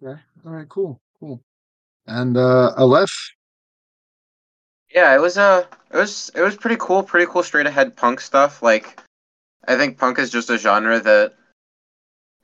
Yeah. 0.00 0.16
All 0.46 0.52
right. 0.52 0.68
Cool. 0.68 0.98
Cool. 1.20 1.40
And 2.06 2.36
uh, 2.36 2.72
Aleph. 2.76 3.34
Yeah, 4.94 5.14
it 5.14 5.20
was 5.20 5.36
uh 5.36 5.66
it 5.92 5.96
was 5.96 6.30
it 6.34 6.40
was 6.40 6.56
pretty 6.56 6.76
cool, 6.78 7.02
pretty 7.02 7.30
cool 7.30 7.42
straight 7.42 7.66
ahead 7.66 7.96
punk 7.96 8.20
stuff. 8.20 8.62
Like 8.62 8.98
I 9.66 9.76
think 9.76 9.98
punk 9.98 10.18
is 10.18 10.30
just 10.30 10.48
a 10.48 10.56
genre 10.56 10.98
that 11.00 11.34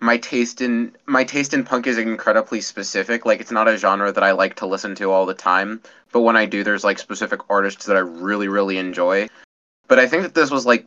my 0.00 0.16
taste 0.18 0.60
in 0.60 0.94
my 1.06 1.24
taste 1.24 1.54
in 1.54 1.64
punk 1.64 1.86
is 1.86 1.98
incredibly 1.98 2.60
specific. 2.60 3.24
Like 3.24 3.40
it's 3.40 3.50
not 3.50 3.68
a 3.68 3.76
genre 3.76 4.12
that 4.12 4.24
I 4.24 4.32
like 4.32 4.54
to 4.56 4.66
listen 4.66 4.94
to 4.96 5.10
all 5.10 5.26
the 5.26 5.34
time, 5.34 5.80
but 6.12 6.20
when 6.20 6.36
I 6.36 6.46
do 6.46 6.64
there's 6.64 6.84
like 6.84 6.98
specific 6.98 7.40
artists 7.48 7.86
that 7.86 7.96
I 7.96 8.00
really 8.00 8.48
really 8.48 8.78
enjoy. 8.78 9.28
But 9.88 9.98
I 9.98 10.06
think 10.06 10.22
that 10.22 10.34
this 10.34 10.50
was 10.50 10.66
like 10.66 10.86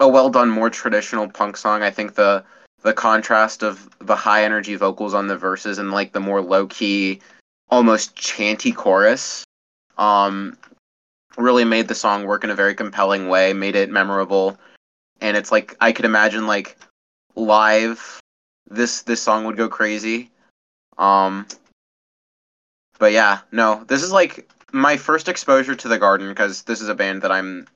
a 0.00 0.08
well 0.08 0.30
done 0.30 0.50
more 0.50 0.70
traditional 0.70 1.28
punk 1.28 1.56
song. 1.56 1.82
I 1.82 1.90
think 1.90 2.14
the 2.14 2.44
the 2.82 2.92
contrast 2.92 3.62
of 3.62 3.88
the 3.98 4.16
high 4.16 4.44
energy 4.44 4.76
vocals 4.76 5.14
on 5.14 5.26
the 5.26 5.36
verses 5.36 5.78
and 5.78 5.90
like 5.90 6.12
the 6.12 6.20
more 6.20 6.40
low 6.40 6.66
key 6.66 7.20
almost 7.70 8.14
chanty 8.14 8.72
chorus 8.72 9.44
um 9.98 10.56
really 11.36 11.64
made 11.64 11.88
the 11.88 11.94
song 11.94 12.24
work 12.24 12.44
in 12.44 12.50
a 12.50 12.54
very 12.54 12.74
compelling 12.74 13.28
way, 13.28 13.52
made 13.52 13.76
it 13.76 13.90
memorable. 13.90 14.58
And 15.20 15.36
it's 15.36 15.52
like 15.52 15.76
I 15.80 15.92
could 15.92 16.04
imagine 16.04 16.46
like 16.46 16.76
live 17.36 18.20
this 18.70 19.02
this 19.02 19.22
song 19.22 19.44
would 19.44 19.56
go 19.56 19.68
crazy. 19.68 20.30
Um 20.96 21.46
but 22.98 23.12
yeah, 23.12 23.40
no. 23.52 23.84
This 23.84 24.02
is 24.02 24.12
like 24.12 24.50
my 24.72 24.96
first 24.96 25.28
exposure 25.28 25.74
to 25.74 25.88
The 25.88 25.98
Garden 25.98 26.28
because 26.28 26.62
this 26.62 26.80
is 26.80 26.88
a 26.88 26.94
band 26.94 27.22
that 27.22 27.32
I'm 27.32 27.66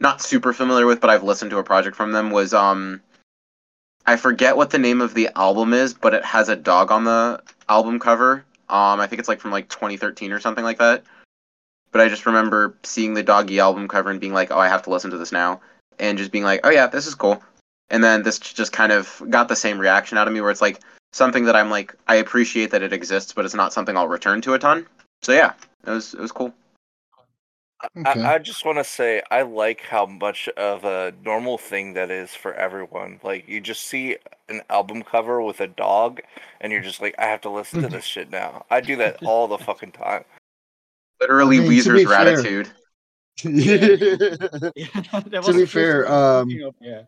not 0.00 0.20
super 0.20 0.52
familiar 0.52 0.86
with, 0.86 1.00
but 1.00 1.10
I've 1.10 1.22
listened 1.22 1.50
to 1.52 1.58
a 1.58 1.64
project 1.64 1.96
from 1.96 2.12
them 2.12 2.30
was 2.30 2.54
um 2.54 3.00
I 4.06 4.16
forget 4.16 4.56
what 4.56 4.70
the 4.70 4.78
name 4.78 5.00
of 5.00 5.14
the 5.14 5.30
album 5.36 5.72
is, 5.72 5.92
but 5.94 6.14
it 6.14 6.24
has 6.24 6.48
a 6.48 6.56
dog 6.56 6.92
on 6.92 7.04
the 7.04 7.42
album 7.68 7.98
cover. 7.98 8.44
Um 8.68 9.00
I 9.00 9.06
think 9.06 9.20
it's 9.20 9.28
like 9.28 9.40
from 9.40 9.52
like 9.52 9.68
2013 9.68 10.32
or 10.32 10.40
something 10.40 10.64
like 10.64 10.78
that 10.78 11.04
but 11.96 12.04
I 12.04 12.08
just 12.10 12.26
remember 12.26 12.76
seeing 12.82 13.14
the 13.14 13.22
Doggy 13.22 13.58
album 13.58 13.88
cover 13.88 14.10
and 14.10 14.20
being 14.20 14.34
like, 14.34 14.50
"Oh, 14.50 14.58
I 14.58 14.68
have 14.68 14.82
to 14.82 14.90
listen 14.90 15.10
to 15.12 15.16
this 15.16 15.32
now," 15.32 15.62
and 15.98 16.18
just 16.18 16.30
being 16.30 16.44
like, 16.44 16.60
"Oh 16.62 16.68
yeah, 16.68 16.86
this 16.88 17.06
is 17.06 17.14
cool." 17.14 17.42
And 17.90 18.02
then 18.02 18.22
this 18.22 18.38
just 18.38 18.72
kind 18.72 18.92
of 18.92 19.22
got 19.30 19.48
the 19.48 19.56
same 19.56 19.78
reaction 19.78 20.18
out 20.18 20.26
of 20.26 20.34
me, 20.34 20.40
where 20.40 20.50
it's 20.50 20.60
like 20.60 20.80
something 21.12 21.44
that 21.44 21.54
I'm 21.56 21.70
like, 21.70 21.94
I 22.08 22.16
appreciate 22.16 22.70
that 22.72 22.82
it 22.82 22.92
exists, 22.92 23.32
but 23.32 23.44
it's 23.44 23.54
not 23.54 23.72
something 23.72 23.96
I'll 23.96 24.08
return 24.08 24.40
to 24.42 24.54
a 24.54 24.58
ton. 24.58 24.86
So 25.22 25.32
yeah, 25.32 25.52
it 25.86 25.90
was 25.90 26.14
it 26.14 26.20
was 26.20 26.32
cool. 26.32 26.52
Okay. 27.96 28.22
I, 28.22 28.34
I 28.34 28.38
just 28.38 28.64
want 28.64 28.78
to 28.78 28.84
say 28.84 29.22
I 29.30 29.42
like 29.42 29.82
how 29.82 30.06
much 30.06 30.48
of 30.56 30.84
a 30.84 31.12
normal 31.22 31.58
thing 31.58 31.92
that 31.92 32.10
is 32.10 32.34
for 32.34 32.54
everyone. 32.54 33.20
Like 33.22 33.46
you 33.48 33.60
just 33.60 33.86
see 33.86 34.16
an 34.48 34.62
album 34.70 35.02
cover 35.02 35.42
with 35.42 35.60
a 35.60 35.66
dog, 35.66 36.20
and 36.60 36.72
you're 36.72 36.82
just 36.82 37.00
like, 37.02 37.14
I 37.18 37.26
have 37.26 37.42
to 37.42 37.50
listen 37.50 37.82
to 37.82 37.88
this 37.88 38.04
shit 38.04 38.30
now. 38.30 38.64
I 38.70 38.80
do 38.80 38.96
that 38.96 39.22
all 39.24 39.46
the 39.46 39.58
fucking 39.58 39.92
time. 39.92 40.24
Literally 41.20 41.58
I 41.58 41.60
mean, 41.60 41.70
Weezer's 41.70 42.04
fair- 42.04 42.36
Raditude. 42.36 42.68
Yeah, 43.44 43.76
that 45.12 45.30
To 45.30 45.40
was 45.40 45.56
be 45.56 45.66
fair, 45.66 46.04
one 46.04 46.12
I 46.12 46.16
was 46.16 46.42
um, 46.42 46.72
yeah. 46.80 47.02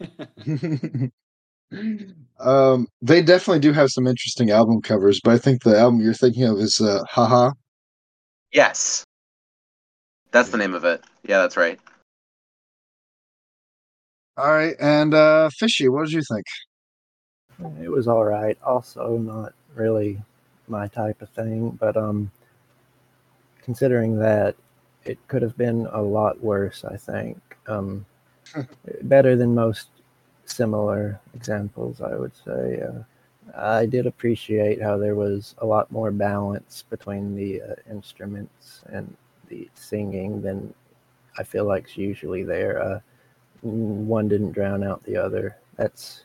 um, 2.40 2.86
they 3.02 3.22
definitely 3.22 3.60
do 3.60 3.72
have 3.72 3.90
some 3.90 4.06
interesting 4.06 4.50
album 4.50 4.80
covers, 4.80 5.20
but 5.22 5.34
I 5.34 5.38
think 5.38 5.62
the 5.62 5.78
album 5.78 6.00
you're 6.00 6.14
thinking 6.14 6.44
of 6.44 6.58
is 6.58 6.80
uh, 6.80 7.02
Haha. 7.08 7.50
Yes, 8.52 9.04
that's 10.30 10.50
the 10.50 10.58
name 10.58 10.74
of 10.74 10.84
it. 10.84 11.04
Yeah, 11.24 11.38
that's 11.38 11.56
right. 11.56 11.78
All 14.36 14.52
right, 14.52 14.76
and 14.78 15.14
uh, 15.14 15.50
Fishy, 15.50 15.88
what 15.88 16.04
did 16.04 16.12
you 16.12 16.22
think? 16.30 16.46
It 17.82 17.90
was 17.90 18.06
all 18.06 18.24
right. 18.24 18.56
Also, 18.64 19.18
not 19.18 19.52
really 19.74 20.22
my 20.68 20.86
type 20.86 21.22
of 21.22 21.28
thing, 21.30 21.70
but 21.70 21.96
um, 21.96 22.30
considering 23.62 24.18
that 24.18 24.54
it 25.04 25.18
could 25.28 25.42
have 25.42 25.56
been 25.56 25.86
a 25.92 26.00
lot 26.00 26.40
worse, 26.42 26.84
I 26.84 26.96
think. 26.96 27.40
Um, 27.66 28.06
better 29.02 29.36
than 29.36 29.54
most 29.54 29.88
similar 30.44 31.20
examples, 31.34 32.00
I 32.00 32.14
would 32.16 32.32
say. 32.44 32.82
Uh, 32.82 33.02
I 33.56 33.86
did 33.86 34.06
appreciate 34.06 34.82
how 34.82 34.98
there 34.98 35.14
was 35.14 35.54
a 35.58 35.66
lot 35.66 35.90
more 35.90 36.10
balance 36.10 36.84
between 36.88 37.34
the 37.34 37.62
uh, 37.62 37.74
instruments 37.90 38.82
and 38.86 39.16
the 39.48 39.68
singing 39.74 40.42
than 40.42 40.72
I 41.38 41.42
feel 41.42 41.64
like's 41.64 41.96
usually 41.96 42.42
there. 42.42 42.82
Uh, 42.82 43.00
one 43.62 44.28
didn't 44.28 44.52
drown 44.52 44.84
out 44.84 45.02
the 45.04 45.16
other. 45.16 45.56
That's 45.76 46.24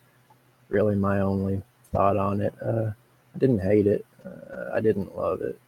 really 0.70 0.96
my 0.96 1.20
only 1.20 1.62
thought 1.92 2.18
on 2.18 2.42
it. 2.42 2.53
Uh, 2.62 2.92
I 3.34 3.38
didn't 3.38 3.60
hate 3.60 3.88
it. 3.88 4.06
Uh, 4.25 4.72
I 4.74 4.82
didn't 4.82 5.15
love 5.15 5.42
it. 5.42 5.60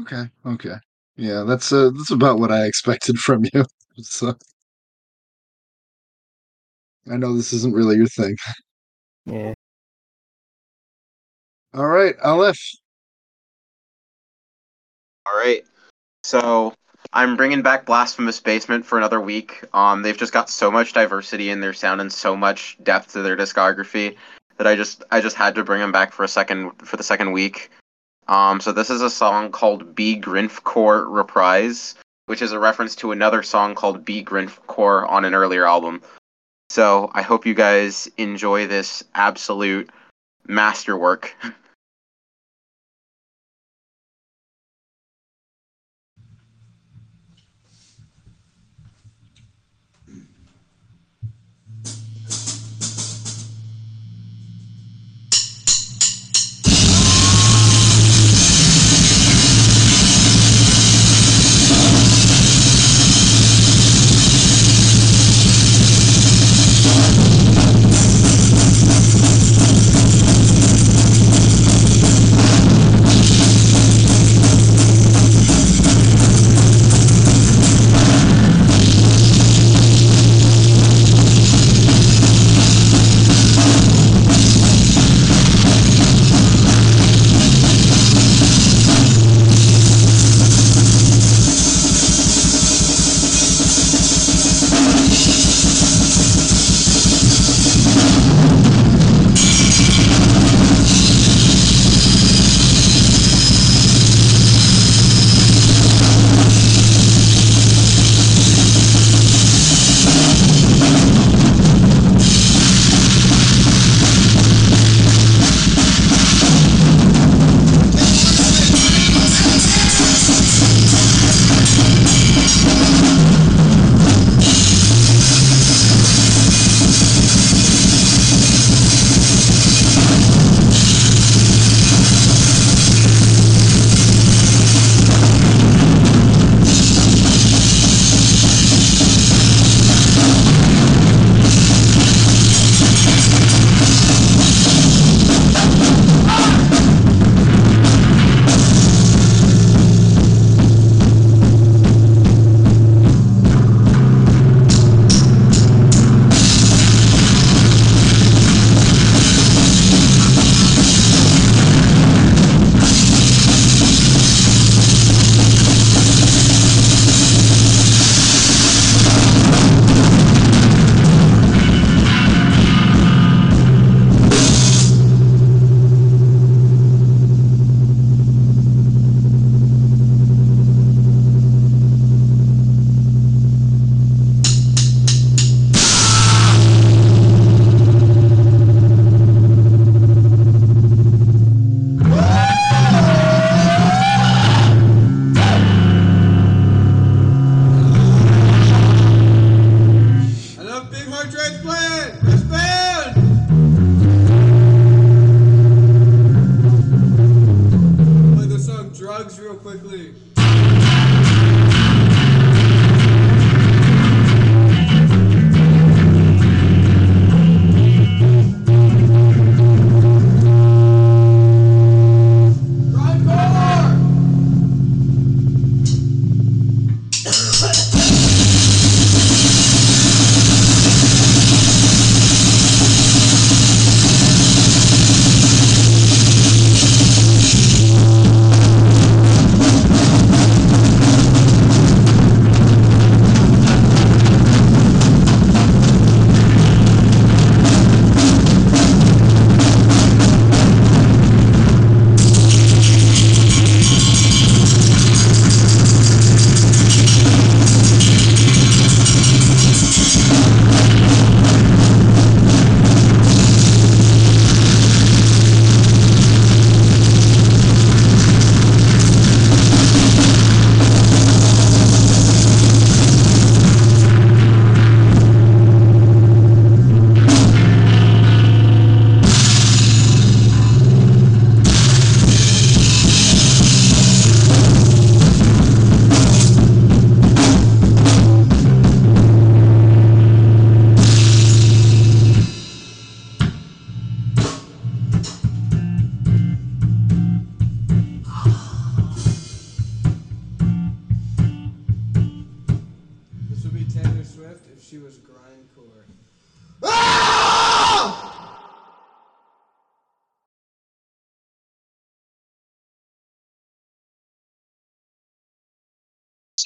Okay, 0.00 0.28
okay, 0.44 0.74
yeah, 1.16 1.44
that's 1.44 1.72
uh, 1.72 1.90
that's 1.96 2.10
about 2.10 2.40
what 2.40 2.50
I 2.50 2.64
expected 2.64 3.18
from 3.18 3.44
you. 3.52 3.64
So 4.02 4.36
I 7.10 7.16
know 7.16 7.36
this 7.36 7.52
isn't 7.52 7.74
really 7.74 7.96
your 7.96 8.06
thing. 8.06 8.36
Yeah. 9.26 9.54
All 11.74 11.86
right, 11.86 12.14
Aleph. 12.22 12.58
All 15.26 15.36
right. 15.36 15.64
So 16.22 16.74
I'm 17.12 17.36
bringing 17.36 17.62
back 17.62 17.86
Blasphemous 17.86 18.40
Basement 18.40 18.86
for 18.86 18.98
another 18.98 19.20
week. 19.20 19.64
Um, 19.74 20.02
they've 20.02 20.16
just 20.16 20.32
got 20.32 20.48
so 20.48 20.70
much 20.70 20.92
diversity 20.92 21.50
in 21.50 21.60
their 21.60 21.74
sound 21.74 22.00
and 22.00 22.12
so 22.12 22.36
much 22.36 22.78
depth 22.82 23.12
to 23.12 23.22
their 23.22 23.36
discography 23.36 24.16
that 24.56 24.66
I 24.66 24.76
just 24.76 25.04
I 25.10 25.20
just 25.20 25.36
had 25.36 25.54
to 25.56 25.64
bring 25.64 25.80
them 25.80 25.92
back 25.92 26.12
for 26.12 26.24
a 26.24 26.28
second 26.28 26.70
for 26.84 26.96
the 26.96 27.02
second 27.02 27.32
week. 27.32 27.70
Um, 28.28 28.60
so 28.60 28.72
this 28.72 28.88
is 28.88 29.02
a 29.02 29.10
song 29.10 29.50
called 29.50 29.94
B 29.94 30.18
Grinfcore 30.18 31.06
Reprise, 31.08 31.94
which 32.26 32.40
is 32.40 32.52
a 32.52 32.58
reference 32.58 32.96
to 32.96 33.12
another 33.12 33.42
song 33.42 33.74
called 33.74 34.04
B 34.04 34.24
Grinfcore 34.24 35.08
on 35.10 35.24
an 35.24 35.34
earlier 35.34 35.66
album. 35.66 36.00
So 36.70 37.10
I 37.14 37.22
hope 37.22 37.46
you 37.46 37.54
guys 37.54 38.08
enjoy 38.16 38.66
this 38.66 39.04
absolute 39.14 39.90
masterwork. 40.46 41.34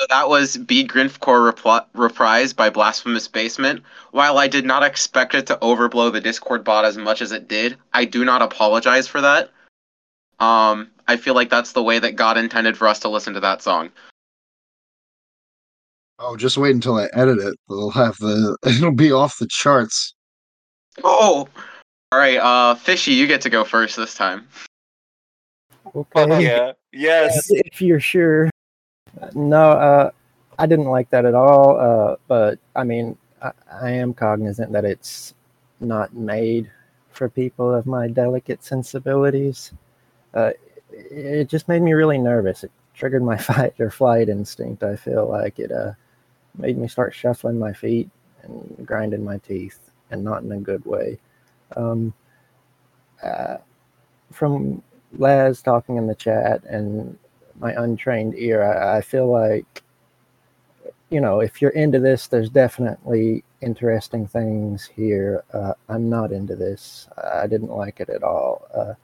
that 0.08 0.28
was 0.28 0.56
B 0.56 0.86
Grinfcore 0.86 1.52
repl- 1.52 1.86
reprised 1.94 2.56
by 2.56 2.70
Blasphemous 2.70 3.28
Basement. 3.28 3.82
While 4.12 4.38
I 4.38 4.48
did 4.48 4.64
not 4.64 4.82
expect 4.82 5.34
it 5.34 5.46
to 5.48 5.56
overblow 5.56 6.12
the 6.12 6.20
Discord 6.20 6.64
bot 6.64 6.84
as 6.84 6.96
much 6.96 7.22
as 7.22 7.32
it 7.32 7.48
did, 7.48 7.76
I 7.92 8.04
do 8.04 8.24
not 8.24 8.42
apologize 8.42 9.06
for 9.06 9.20
that. 9.20 9.50
Um, 10.40 10.90
I 11.08 11.16
feel 11.16 11.34
like 11.34 11.50
that's 11.50 11.72
the 11.72 11.82
way 11.82 11.98
that 11.98 12.16
God 12.16 12.38
intended 12.38 12.76
for 12.76 12.88
us 12.88 12.98
to 13.00 13.08
listen 13.08 13.34
to 13.34 13.40
that 13.40 13.62
song. 13.62 13.90
Oh, 16.18 16.36
just 16.36 16.58
wait 16.58 16.74
until 16.74 16.96
I 16.96 17.08
edit 17.12 17.38
it. 17.38 17.54
It'll 17.70 17.90
have 17.90 18.16
the. 18.18 18.56
It'll 18.66 18.92
be 18.92 19.12
off 19.12 19.38
the 19.38 19.46
charts. 19.46 20.14
Oh, 21.04 21.48
all 22.12 22.18
right. 22.18 22.38
Uh, 22.38 22.74
Fishy, 22.74 23.12
you 23.12 23.26
get 23.26 23.40
to 23.42 23.50
go 23.50 23.62
first 23.64 23.96
this 23.96 24.14
time. 24.14 24.48
Fuck 25.92 26.06
Okay. 26.16 26.42
yeah. 26.44 26.72
Yes. 26.92 27.46
If 27.50 27.80
you're 27.80 28.00
sure. 28.00 28.50
No, 29.34 29.72
uh, 29.72 30.10
I 30.58 30.66
didn't 30.66 30.86
like 30.86 31.10
that 31.10 31.24
at 31.24 31.34
all. 31.34 31.78
Uh, 31.78 32.16
but 32.26 32.58
I 32.76 32.84
mean, 32.84 33.16
I, 33.42 33.52
I 33.70 33.90
am 33.90 34.14
cognizant 34.14 34.72
that 34.72 34.84
it's 34.84 35.34
not 35.80 36.14
made 36.14 36.70
for 37.10 37.28
people 37.28 37.72
of 37.74 37.86
my 37.86 38.08
delicate 38.08 38.62
sensibilities. 38.64 39.72
Uh, 40.34 40.50
it 40.90 41.48
just 41.48 41.68
made 41.68 41.82
me 41.82 41.92
really 41.92 42.18
nervous. 42.18 42.64
It 42.64 42.72
triggered 42.94 43.22
my 43.22 43.36
fight 43.50 43.74
or 43.80 43.90
flight 43.90 44.28
instinct. 44.28 44.82
I 44.82 44.96
feel 44.96 45.28
like 45.28 45.58
it 45.58 45.72
uh, 45.72 45.92
made 46.56 46.78
me 46.78 46.88
start 46.88 47.14
shuffling 47.14 47.58
my 47.58 47.72
feet 47.72 48.10
and 48.42 48.86
grinding 48.86 49.24
my 49.24 49.38
teeth, 49.38 49.78
and 50.10 50.22
not 50.24 50.42
in 50.42 50.52
a 50.52 50.58
good 50.58 50.84
way. 50.84 51.18
Um, 51.76 52.14
uh, 53.22 53.58
from 54.32 54.82
Laz 55.16 55.62
talking 55.62 55.96
in 55.96 56.06
the 56.06 56.14
chat 56.14 56.62
and 56.64 57.18
my 57.60 57.72
untrained 57.72 58.34
ear, 58.36 58.62
I, 58.62 58.98
I 58.98 59.00
feel 59.00 59.30
like, 59.30 59.82
you 61.10 61.20
know, 61.20 61.40
if 61.40 61.62
you're 61.62 61.70
into 61.70 61.98
this, 61.98 62.26
there's 62.26 62.50
definitely 62.50 63.44
interesting 63.60 64.26
things 64.26 64.86
here. 64.86 65.44
Uh, 65.52 65.74
I'm 65.88 66.08
not 66.08 66.32
into 66.32 66.54
this. 66.54 67.08
I 67.16 67.46
didn't 67.46 67.70
like 67.70 68.00
it 68.00 68.10
at 68.10 68.22
all. 68.22 68.66
Uh, 68.74 68.94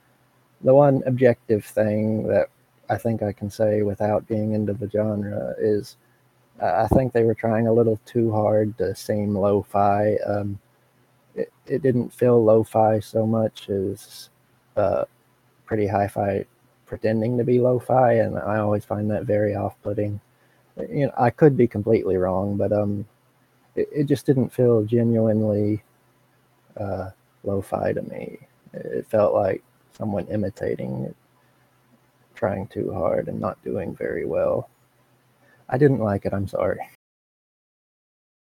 the 0.61 0.73
one 0.73 1.03
objective 1.05 1.65
thing 1.65 2.27
that 2.27 2.49
I 2.89 2.97
think 2.97 3.23
I 3.23 3.33
can 3.33 3.49
say 3.49 3.81
without 3.81 4.27
being 4.27 4.53
into 4.53 4.73
the 4.73 4.89
genre 4.89 5.55
is 5.57 5.97
uh, 6.61 6.85
I 6.89 6.95
think 6.95 7.11
they 7.11 7.23
were 7.23 7.35
trying 7.35 7.67
a 7.67 7.73
little 7.73 7.99
too 8.05 8.31
hard 8.31 8.77
to 8.77 8.95
seem 8.95 9.35
lo-fi. 9.35 10.15
Um, 10.25 10.59
it, 11.35 11.51
it 11.65 11.81
didn't 11.81 12.13
feel 12.13 12.41
lo-fi 12.43 12.99
so 12.99 13.25
much 13.25 13.69
as 13.69 14.29
uh, 14.77 15.05
pretty 15.65 15.87
hi-fi 15.87 16.45
pretending 16.85 17.37
to 17.37 17.43
be 17.43 17.59
lo-fi, 17.59 18.13
and 18.13 18.37
I 18.37 18.57
always 18.57 18.85
find 18.85 19.09
that 19.11 19.25
very 19.25 19.55
off-putting. 19.55 20.19
You 20.89 21.07
know, 21.07 21.13
I 21.17 21.29
could 21.29 21.55
be 21.55 21.67
completely 21.67 22.17
wrong, 22.17 22.57
but 22.57 22.71
um, 22.71 23.05
it, 23.75 23.89
it 23.91 24.03
just 24.05 24.25
didn't 24.25 24.49
feel 24.53 24.83
genuinely 24.83 25.83
uh, 26.77 27.09
lo-fi 27.43 27.93
to 27.93 28.01
me. 28.01 28.39
It 28.73 29.07
felt 29.07 29.33
like 29.33 29.63
someone 29.93 30.27
imitating 30.27 31.05
it, 31.05 31.15
trying 32.35 32.67
too 32.67 32.91
hard 32.93 33.27
and 33.27 33.39
not 33.39 33.63
doing 33.63 33.95
very 33.95 34.25
well. 34.25 34.69
I 35.69 35.77
didn't 35.77 35.99
like 35.99 36.25
it. 36.25 36.33
I'm 36.33 36.47
sorry. 36.47 36.79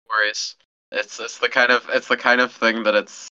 worries. 0.09 0.57
It's 0.93 1.19
it's 1.21 1.39
the 1.39 1.49
kind 1.49 1.73
of 1.73 1.87
it's 1.91 2.09
the 2.09 2.17
kind 2.17 2.41
of 2.41 2.53
thing 2.53 2.83
that 2.85 2.95
it's 2.95 3.29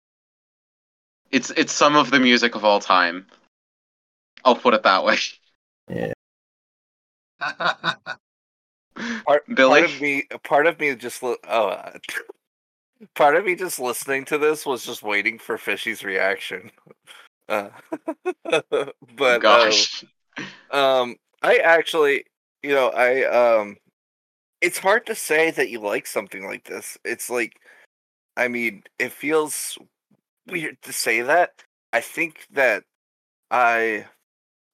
it's 1.31 1.51
it's 1.51 1.73
some 1.73 1.95
of 1.95 2.11
the 2.11 2.19
music 2.19 2.55
of 2.55 2.65
all 2.65 2.79
time. 2.79 3.27
I'll 4.43 4.55
put 4.55 4.73
it 4.73 4.83
that 4.83 5.03
way. 5.03 5.17
Yeah. 5.89 6.13
Part, 9.25 9.43
Billy? 9.55 9.81
part 9.81 9.91
of 9.91 10.01
me, 10.01 10.23
part 10.43 10.67
of 10.67 10.79
me 10.79 10.95
just 10.95 11.23
li- 11.23 11.37
oh, 11.47 11.69
uh, 11.69 11.97
part 13.15 13.35
of 13.35 13.45
me 13.45 13.55
just 13.55 13.79
listening 13.79 14.25
to 14.25 14.37
this 14.37 14.65
was 14.65 14.85
just 14.85 15.01
waiting 15.01 15.39
for 15.39 15.57
Fishy's 15.57 16.03
reaction. 16.03 16.71
Uh, 17.47 17.69
but 18.43 18.93
uh, 19.23 19.39
Gosh. 19.39 20.03
um, 20.71 21.15
I 21.41 21.57
actually, 21.57 22.25
you 22.61 22.73
know, 22.73 22.89
I 22.89 23.23
um, 23.23 23.77
it's 24.61 24.77
hard 24.77 25.05
to 25.07 25.15
say 25.15 25.51
that 25.51 25.69
you 25.69 25.79
like 25.79 26.05
something 26.05 26.45
like 26.45 26.65
this. 26.65 26.97
It's 27.03 27.29
like, 27.29 27.59
I 28.37 28.47
mean, 28.47 28.83
it 28.99 29.11
feels 29.11 29.77
weird 30.47 30.81
to 30.83 30.93
say 30.93 31.21
that. 31.21 31.63
I 31.93 32.01
think 32.01 32.47
that 32.51 32.83
I 33.49 34.05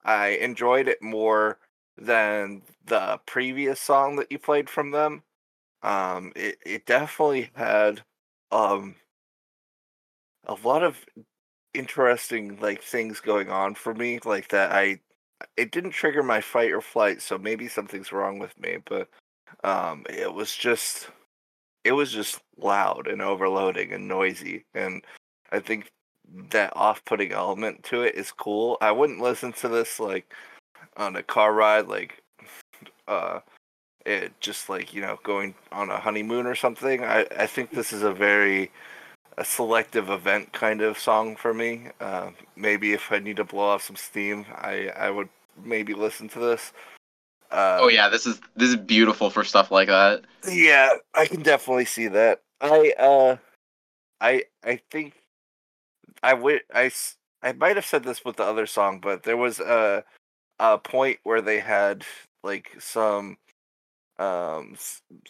I 0.05 0.29
enjoyed 0.29 0.87
it 0.87 1.01
more 1.01 1.59
than 1.97 2.61
the 2.85 3.19
previous 3.25 3.79
song 3.81 4.15
that 4.17 4.31
you 4.31 4.39
played 4.39 4.69
from 4.69 4.91
them. 4.91 5.23
Um, 5.83 6.33
it 6.35 6.59
it 6.65 6.85
definitely 6.85 7.51
had 7.55 8.03
um 8.51 8.95
a 10.45 10.55
lot 10.63 10.83
of 10.83 11.05
interesting 11.73 12.59
like 12.59 12.81
things 12.83 13.19
going 13.19 13.49
on 13.49 13.75
for 13.75 13.93
me, 13.93 14.19
like 14.25 14.49
that. 14.49 14.71
I 14.71 14.99
it 15.57 15.71
didn't 15.71 15.91
trigger 15.91 16.23
my 16.23 16.41
fight 16.41 16.71
or 16.71 16.81
flight, 16.81 17.21
so 17.21 17.37
maybe 17.37 17.67
something's 17.67 18.11
wrong 18.11 18.39
with 18.39 18.57
me. 18.59 18.77
But 18.85 19.09
um, 19.63 20.05
it 20.09 20.33
was 20.33 20.55
just 20.55 21.09
it 21.85 21.93
was 21.93 22.11
just 22.13 22.41
loud 22.57 23.07
and 23.07 23.21
overloading 23.23 23.93
and 23.93 24.07
noisy, 24.07 24.65
and 24.75 25.03
I 25.51 25.59
think 25.59 25.91
that 26.51 26.73
off-putting 26.75 27.31
element 27.31 27.83
to 27.85 28.01
it 28.01 28.15
is 28.15 28.31
cool. 28.31 28.77
I 28.81 28.91
wouldn't 28.91 29.21
listen 29.21 29.53
to 29.53 29.67
this 29.67 29.99
like 29.99 30.33
on 30.97 31.15
a 31.15 31.23
car 31.23 31.53
ride, 31.53 31.87
like 31.87 32.21
uh, 33.07 33.39
it 34.05 34.33
just 34.39 34.69
like 34.69 34.93
you 34.93 35.01
know 35.01 35.19
going 35.23 35.55
on 35.71 35.89
a 35.89 35.99
honeymoon 35.99 36.45
or 36.45 36.55
something. 36.55 37.03
I 37.03 37.25
I 37.37 37.47
think 37.47 37.71
this 37.71 37.93
is 37.93 38.03
a 38.03 38.13
very 38.13 38.71
a 39.37 39.45
selective 39.45 40.09
event 40.09 40.51
kind 40.51 40.81
of 40.81 40.97
song 40.97 41.35
for 41.35 41.53
me. 41.53 41.89
Uh, 41.99 42.31
maybe 42.55 42.93
if 42.93 43.11
I 43.11 43.19
need 43.19 43.37
to 43.37 43.43
blow 43.43 43.65
off 43.65 43.83
some 43.83 43.95
steam, 43.95 44.45
I 44.55 44.91
I 44.95 45.09
would 45.09 45.29
maybe 45.63 45.93
listen 45.93 46.27
to 46.29 46.39
this. 46.39 46.73
Uh, 47.51 47.77
oh 47.81 47.87
yeah, 47.87 48.09
this 48.09 48.25
is 48.25 48.41
this 48.55 48.69
is 48.69 48.75
beautiful 48.75 49.29
for 49.29 49.43
stuff 49.43 49.71
like 49.71 49.87
that. 49.87 50.25
yeah, 50.49 50.89
I 51.13 51.25
can 51.27 51.41
definitely 51.41 51.85
see 51.85 52.07
that. 52.07 52.41
I 52.59 52.93
uh, 52.99 53.37
I 54.19 54.43
I 54.63 54.81
think 54.91 55.13
I 56.23 56.33
would 56.33 56.61
I 56.73 56.85
s- 56.85 57.17
I 57.41 57.53
might 57.53 57.75
have 57.75 57.85
said 57.85 58.03
this 58.03 58.25
with 58.25 58.37
the 58.37 58.43
other 58.43 58.65
song, 58.67 58.99
but 58.99 59.23
there 59.23 59.37
was 59.37 59.59
a 59.59 60.03
a 60.59 60.77
point 60.79 61.19
where 61.23 61.41
they 61.41 61.59
had 61.59 62.05
like 62.43 62.75
some 62.81 63.37
um 64.19 64.75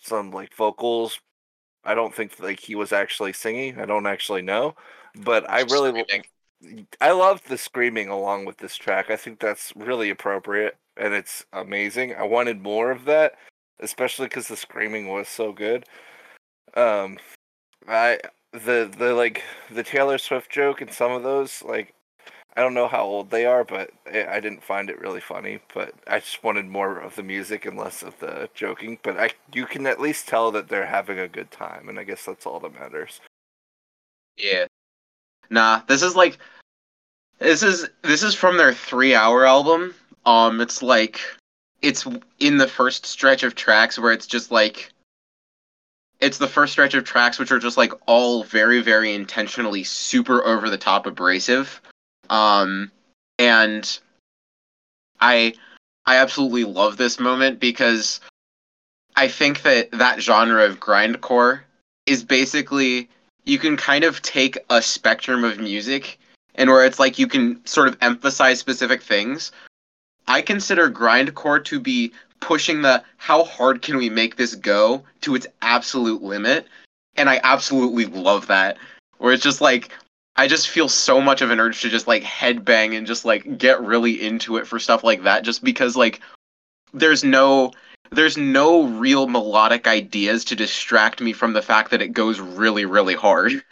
some 0.01 0.31
like 0.31 0.53
vocals. 0.55 1.19
I 1.83 1.95
don't 1.95 2.13
think 2.15 2.39
like 2.39 2.59
he 2.59 2.75
was 2.75 2.91
actually 2.93 3.33
singing. 3.33 3.79
I 3.79 3.85
don't 3.85 4.07
actually 4.07 4.41
know, 4.41 4.75
but 5.15 5.49
I 5.49 5.61
really 5.61 5.91
screaming. 6.03 6.87
I 7.01 7.11
love 7.11 7.43
the 7.45 7.57
screaming 7.57 8.09
along 8.09 8.45
with 8.45 8.57
this 8.57 8.75
track. 8.75 9.09
I 9.11 9.15
think 9.17 9.39
that's 9.39 9.73
really 9.75 10.09
appropriate 10.09 10.77
and 10.97 11.13
it's 11.13 11.45
amazing. 11.53 12.15
I 12.15 12.23
wanted 12.23 12.61
more 12.61 12.91
of 12.91 13.05
that, 13.05 13.33
especially 13.79 14.27
because 14.27 14.47
the 14.47 14.57
screaming 14.57 15.07
was 15.07 15.27
so 15.29 15.53
good. 15.53 15.85
Um, 16.75 17.17
I 17.87 18.19
the 18.65 18.91
the 18.97 19.13
like 19.13 19.43
the 19.71 19.83
Taylor 19.83 20.17
Swift 20.17 20.51
joke 20.51 20.81
and 20.81 20.91
some 20.91 21.11
of 21.11 21.23
those 21.23 21.63
like 21.63 21.93
I 22.57 22.61
don't 22.61 22.73
know 22.73 22.87
how 22.87 23.03
old 23.03 23.29
they 23.29 23.45
are, 23.45 23.63
but 23.63 23.91
I 24.07 24.39
didn't 24.39 24.63
find 24.63 24.89
it 24.89 24.99
really 24.99 25.19
funny. 25.19 25.59
But 25.75 25.93
I 26.07 26.19
just 26.19 26.43
wanted 26.43 26.65
more 26.65 26.97
of 26.97 27.15
the 27.15 27.21
music 27.21 27.65
and 27.67 27.77
less 27.77 28.01
of 28.01 28.19
the 28.19 28.49
joking. 28.55 28.97
But 29.03 29.19
I 29.19 29.29
you 29.53 29.67
can 29.67 29.85
at 29.85 30.01
least 30.01 30.27
tell 30.27 30.51
that 30.51 30.67
they're 30.67 30.87
having 30.87 31.19
a 31.19 31.27
good 31.27 31.51
time, 31.51 31.87
and 31.87 31.99
I 31.99 32.03
guess 32.03 32.25
that's 32.25 32.47
all 32.47 32.59
that 32.61 32.73
matters. 32.73 33.21
Yeah. 34.37 34.65
Nah, 35.51 35.81
this 35.87 36.01
is 36.01 36.15
like 36.15 36.39
this 37.39 37.61
is 37.61 37.87
this 38.01 38.23
is 38.23 38.33
from 38.33 38.57
their 38.57 38.71
3-hour 38.71 39.45
album. 39.45 39.93
Um 40.25 40.59
it's 40.61 40.81
like 40.81 41.21
it's 41.83 42.07
in 42.39 42.57
the 42.57 42.67
first 42.67 43.05
stretch 43.05 43.43
of 43.43 43.55
tracks 43.55 43.99
where 43.99 44.11
it's 44.11 44.27
just 44.27 44.51
like 44.51 44.91
it's 46.19 46.37
the 46.37 46.47
first 46.47 46.73
stretch 46.73 46.93
of 46.93 47.03
tracks 47.03 47.39
which 47.39 47.51
are 47.51 47.59
just 47.59 47.77
like 47.77 47.93
all 48.05 48.43
very 48.43 48.81
very 48.81 49.13
intentionally 49.13 49.83
super 49.83 50.43
over 50.45 50.69
the 50.69 50.77
top 50.77 51.05
abrasive. 51.05 51.81
Um 52.29 52.91
and 53.39 53.99
I 55.19 55.53
I 56.05 56.17
absolutely 56.17 56.63
love 56.63 56.97
this 56.97 57.19
moment 57.19 57.59
because 57.59 58.19
I 59.15 59.27
think 59.27 59.63
that 59.63 59.91
that 59.91 60.21
genre 60.21 60.63
of 60.63 60.79
grindcore 60.79 61.61
is 62.05 62.23
basically 62.23 63.09
you 63.45 63.57
can 63.57 63.77
kind 63.77 64.03
of 64.03 64.21
take 64.21 64.57
a 64.69 64.81
spectrum 64.81 65.43
of 65.43 65.59
music 65.59 66.19
and 66.55 66.69
where 66.69 66.85
it's 66.85 66.99
like 66.99 67.19
you 67.19 67.27
can 67.27 67.65
sort 67.65 67.87
of 67.87 67.97
emphasize 68.01 68.59
specific 68.59 69.01
things. 69.01 69.51
I 70.27 70.41
consider 70.41 70.89
grindcore 70.89 71.63
to 71.65 71.79
be 71.79 72.13
pushing 72.39 72.81
the 72.81 73.03
how 73.17 73.43
hard 73.43 73.81
can 73.81 73.97
we 73.97 74.09
make 74.09 74.35
this 74.35 74.55
go 74.55 75.03
to 75.21 75.35
its 75.35 75.47
absolute 75.61 76.21
limit 76.21 76.67
and 77.17 77.29
I 77.29 77.39
absolutely 77.43 78.05
love 78.05 78.47
that. 78.47 78.77
Where 79.17 79.33
it's 79.33 79.43
just 79.43 79.61
like 79.61 79.91
I 80.35 80.47
just 80.47 80.69
feel 80.69 80.87
so 80.87 81.19
much 81.19 81.41
of 81.41 81.49
an 81.49 81.59
urge 81.59 81.81
to 81.81 81.89
just 81.89 82.07
like 82.07 82.23
headbang 82.23 82.95
and 82.95 83.07
just 83.07 83.25
like 83.25 83.57
get 83.57 83.81
really 83.81 84.21
into 84.21 84.57
it 84.57 84.67
for 84.67 84.77
stuff 84.77 85.03
like 85.03 85.23
that 85.23 85.43
just 85.43 85.63
because 85.63 85.95
like 85.95 86.21
there's 86.93 87.23
no 87.23 87.71
there's 88.11 88.37
no 88.37 88.85
real 88.85 89.27
melodic 89.27 89.87
ideas 89.87 90.45
to 90.45 90.55
distract 90.55 91.19
me 91.19 91.33
from 91.33 91.53
the 91.53 91.61
fact 91.61 91.91
that 91.91 92.01
it 92.01 92.13
goes 92.13 92.39
really, 92.39 92.85
really 92.85 93.15
hard. 93.15 93.63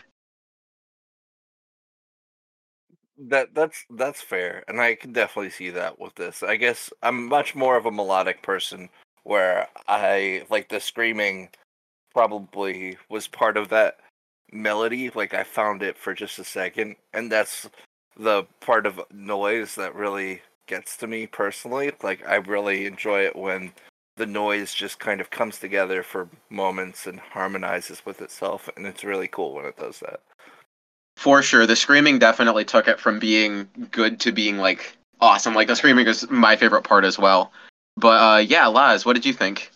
That 3.17 3.55
that's 3.55 3.85
that's 3.89 4.21
fair, 4.21 4.63
and 4.67 4.81
I 4.81 4.95
can 4.95 5.13
definitely 5.13 5.49
see 5.51 5.69
that 5.71 5.99
with 5.99 6.15
this. 6.15 6.43
I 6.43 6.57
guess 6.57 6.91
I'm 7.01 7.27
much 7.27 7.55
more 7.55 7.77
of 7.77 7.85
a 7.85 7.91
melodic 7.91 8.41
person, 8.41 8.89
where 9.23 9.67
I 9.87 10.43
like 10.49 10.69
the 10.69 10.79
screaming. 10.81 11.49
Probably 12.13 12.97
was 13.09 13.27
part 13.27 13.57
of 13.57 13.69
that 13.69 13.99
melody. 14.51 15.09
Like 15.11 15.33
I 15.33 15.43
found 15.43 15.83
it 15.83 15.97
for 15.97 16.13
just 16.13 16.39
a 16.39 16.43
second, 16.43 16.97
and 17.13 17.31
that's 17.31 17.69
the 18.17 18.43
part 18.61 18.85
of 18.85 19.01
noise 19.11 19.75
that 19.75 19.95
really 19.95 20.41
gets 20.67 20.97
to 20.97 21.07
me 21.07 21.27
personally. 21.27 21.93
Like 22.03 22.27
I 22.27 22.35
really 22.35 22.85
enjoy 22.85 23.21
it 23.25 23.35
when 23.35 23.73
the 24.17 24.25
noise 24.25 24.73
just 24.73 24.99
kind 24.99 25.21
of 25.21 25.29
comes 25.29 25.59
together 25.59 26.03
for 26.03 26.29
moments 26.49 27.07
and 27.07 27.19
harmonizes 27.19 28.05
with 28.05 28.21
itself, 28.21 28.69
and 28.77 28.85
it's 28.85 29.03
really 29.05 29.27
cool 29.29 29.53
when 29.55 29.65
it 29.65 29.77
does 29.77 29.99
that. 30.01 30.21
For 31.25 31.41
sure, 31.41 31.65
the 31.65 31.75
screaming 31.75 32.19
definitely 32.19 32.65
took 32.65 32.87
it 32.87 32.99
from 32.99 33.17
being 33.17 33.67
good 33.89 34.19
to 34.19 34.31
being 34.31 34.59
like 34.59 34.95
awesome. 35.19 35.55
Like 35.55 35.67
the 35.67 35.75
screaming 35.75 36.05
is 36.05 36.29
my 36.29 36.55
favorite 36.55 36.83
part 36.83 37.03
as 37.03 37.17
well. 37.17 37.51
But 37.97 38.21
uh, 38.21 38.37
yeah, 38.37 38.67
Laz, 38.67 39.07
what 39.07 39.13
did 39.13 39.25
you 39.25 39.33
think? 39.33 39.71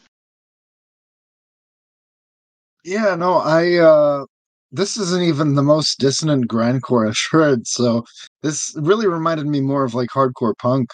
Yeah, 2.86 3.16
no, 3.16 3.38
I 3.38 3.78
uh 3.78 4.26
this 4.72 4.96
isn't 4.98 5.24
even 5.24 5.56
the 5.56 5.64
most 5.64 5.98
dissonant 6.00 6.48
grindcore 6.48 7.08
I've 7.08 7.18
heard, 7.32 7.66
so 7.66 8.06
this 8.44 8.72
really 8.78 9.08
reminded 9.08 9.48
me 9.48 9.60
more 9.60 9.84
of 9.84 9.96
like 9.96 10.10
hardcore 10.10 10.56
punk 10.56 10.92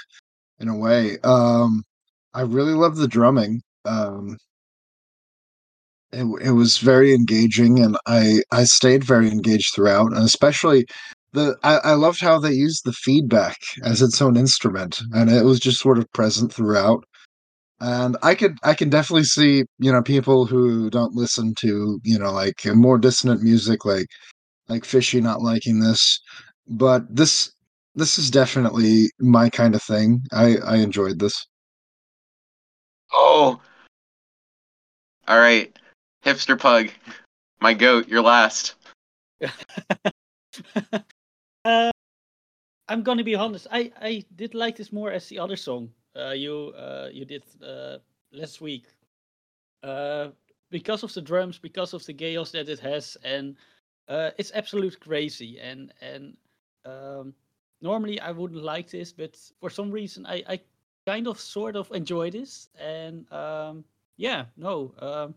in 0.60 0.70
a 0.70 0.78
way. 0.78 1.18
Um 1.26 1.84
I 2.34 2.44
really 2.44 2.76
love 2.76 2.96
the 2.96 3.10
drumming. 3.10 3.62
Um 3.84 4.38
it, 6.16 6.48
it 6.48 6.52
was 6.52 6.78
very 6.78 7.14
engaging 7.14 7.80
and 7.80 7.98
I 8.08 8.42
I 8.52 8.64
stayed 8.66 9.04
very 9.04 9.30
engaged 9.30 9.74
throughout 9.74 10.14
and 10.14 10.24
especially 10.24 10.86
the 11.34 11.58
I, 11.64 11.78
I 11.78 11.94
loved 11.94 12.22
how 12.22 12.40
they 12.40 12.54
used 12.54 12.84
the 12.86 12.94
feedback 12.94 13.58
as 13.84 14.02
its 14.02 14.22
own 14.22 14.38
instrument 14.38 15.00
and 15.14 15.30
it 15.30 15.46
was 15.46 15.60
just 15.60 15.82
sort 15.82 15.98
of 15.98 16.12
present 16.14 16.54
throughout. 16.54 17.04
And 17.82 18.18
i 18.24 18.36
could 18.36 18.58
i 18.64 18.74
can 18.74 18.90
definitely 18.90 19.26
see 19.26 19.66
you 19.80 19.92
know 19.92 20.02
people 20.02 20.46
who 20.46 20.90
don't 20.90 21.14
listen 21.16 21.54
to 21.60 22.00
you 22.04 22.18
know 22.20 22.32
like 22.32 22.66
more 22.68 22.98
dissonant 22.98 23.42
music 23.44 23.86
like 23.86 24.08
like 24.70 24.86
fishy 24.86 25.22
not 25.22 25.42
liking 25.42 25.80
this 25.82 26.22
but 26.68 27.04
this 27.14 27.52
this 27.96 28.20
is 28.20 28.30
definitely 28.30 29.10
my 29.20 29.50
kind 29.50 29.74
of 29.76 29.82
thing. 29.82 30.22
I 30.32 30.58
i 30.58 30.76
enjoyed 30.78 31.20
this. 31.20 31.48
Oh, 33.14 33.62
all 35.28 35.40
right, 35.40 35.78
hipster 36.26 36.60
pug, 36.60 36.90
my 37.62 37.74
goat, 37.74 38.08
you're 38.08 38.22
last. 38.22 38.76
uh, 41.66 41.92
I'm 42.88 43.04
gonna 43.04 43.24
be 43.24 43.36
honest. 43.36 43.68
I 43.72 43.92
I 44.02 44.24
did 44.36 44.56
like 44.56 44.76
this 44.76 44.92
more 44.92 45.12
as 45.12 45.28
the 45.28 45.40
other 45.40 45.56
song 45.56 45.92
uh, 46.16 46.32
you 46.32 46.74
uh, 46.78 47.10
you 47.12 47.26
did 47.26 47.44
uh, 47.64 47.98
last 48.32 48.62
week. 48.62 48.86
Uh, 49.84 50.30
because 50.72 51.04
of 51.04 51.14
the 51.14 51.22
drums, 51.22 51.60
because 51.60 51.94
of 51.94 52.06
the 52.06 52.14
chaos 52.14 52.52
that 52.52 52.70
it 52.70 52.80
has, 52.80 53.18
and 53.24 53.56
uh, 54.08 54.32
it's 54.38 54.52
absolute 54.56 55.00
crazy. 55.00 55.60
And 55.60 55.94
and 56.02 56.38
um, 56.86 57.34
normally 57.82 58.20
I 58.20 58.32
wouldn't 58.32 58.64
like 58.64 58.90
this, 58.90 59.12
but 59.12 59.38
for 59.60 59.70
some 59.70 59.92
reason 59.92 60.26
I 60.26 60.44
I 60.48 60.60
kind 61.06 61.28
of 61.28 61.40
sort 61.40 61.76
of 61.76 61.92
enjoy 61.92 62.32
this. 62.32 62.70
And 62.80 63.32
um, 63.32 63.84
yeah, 64.18 64.46
no, 64.58 64.94
um, 65.00 65.36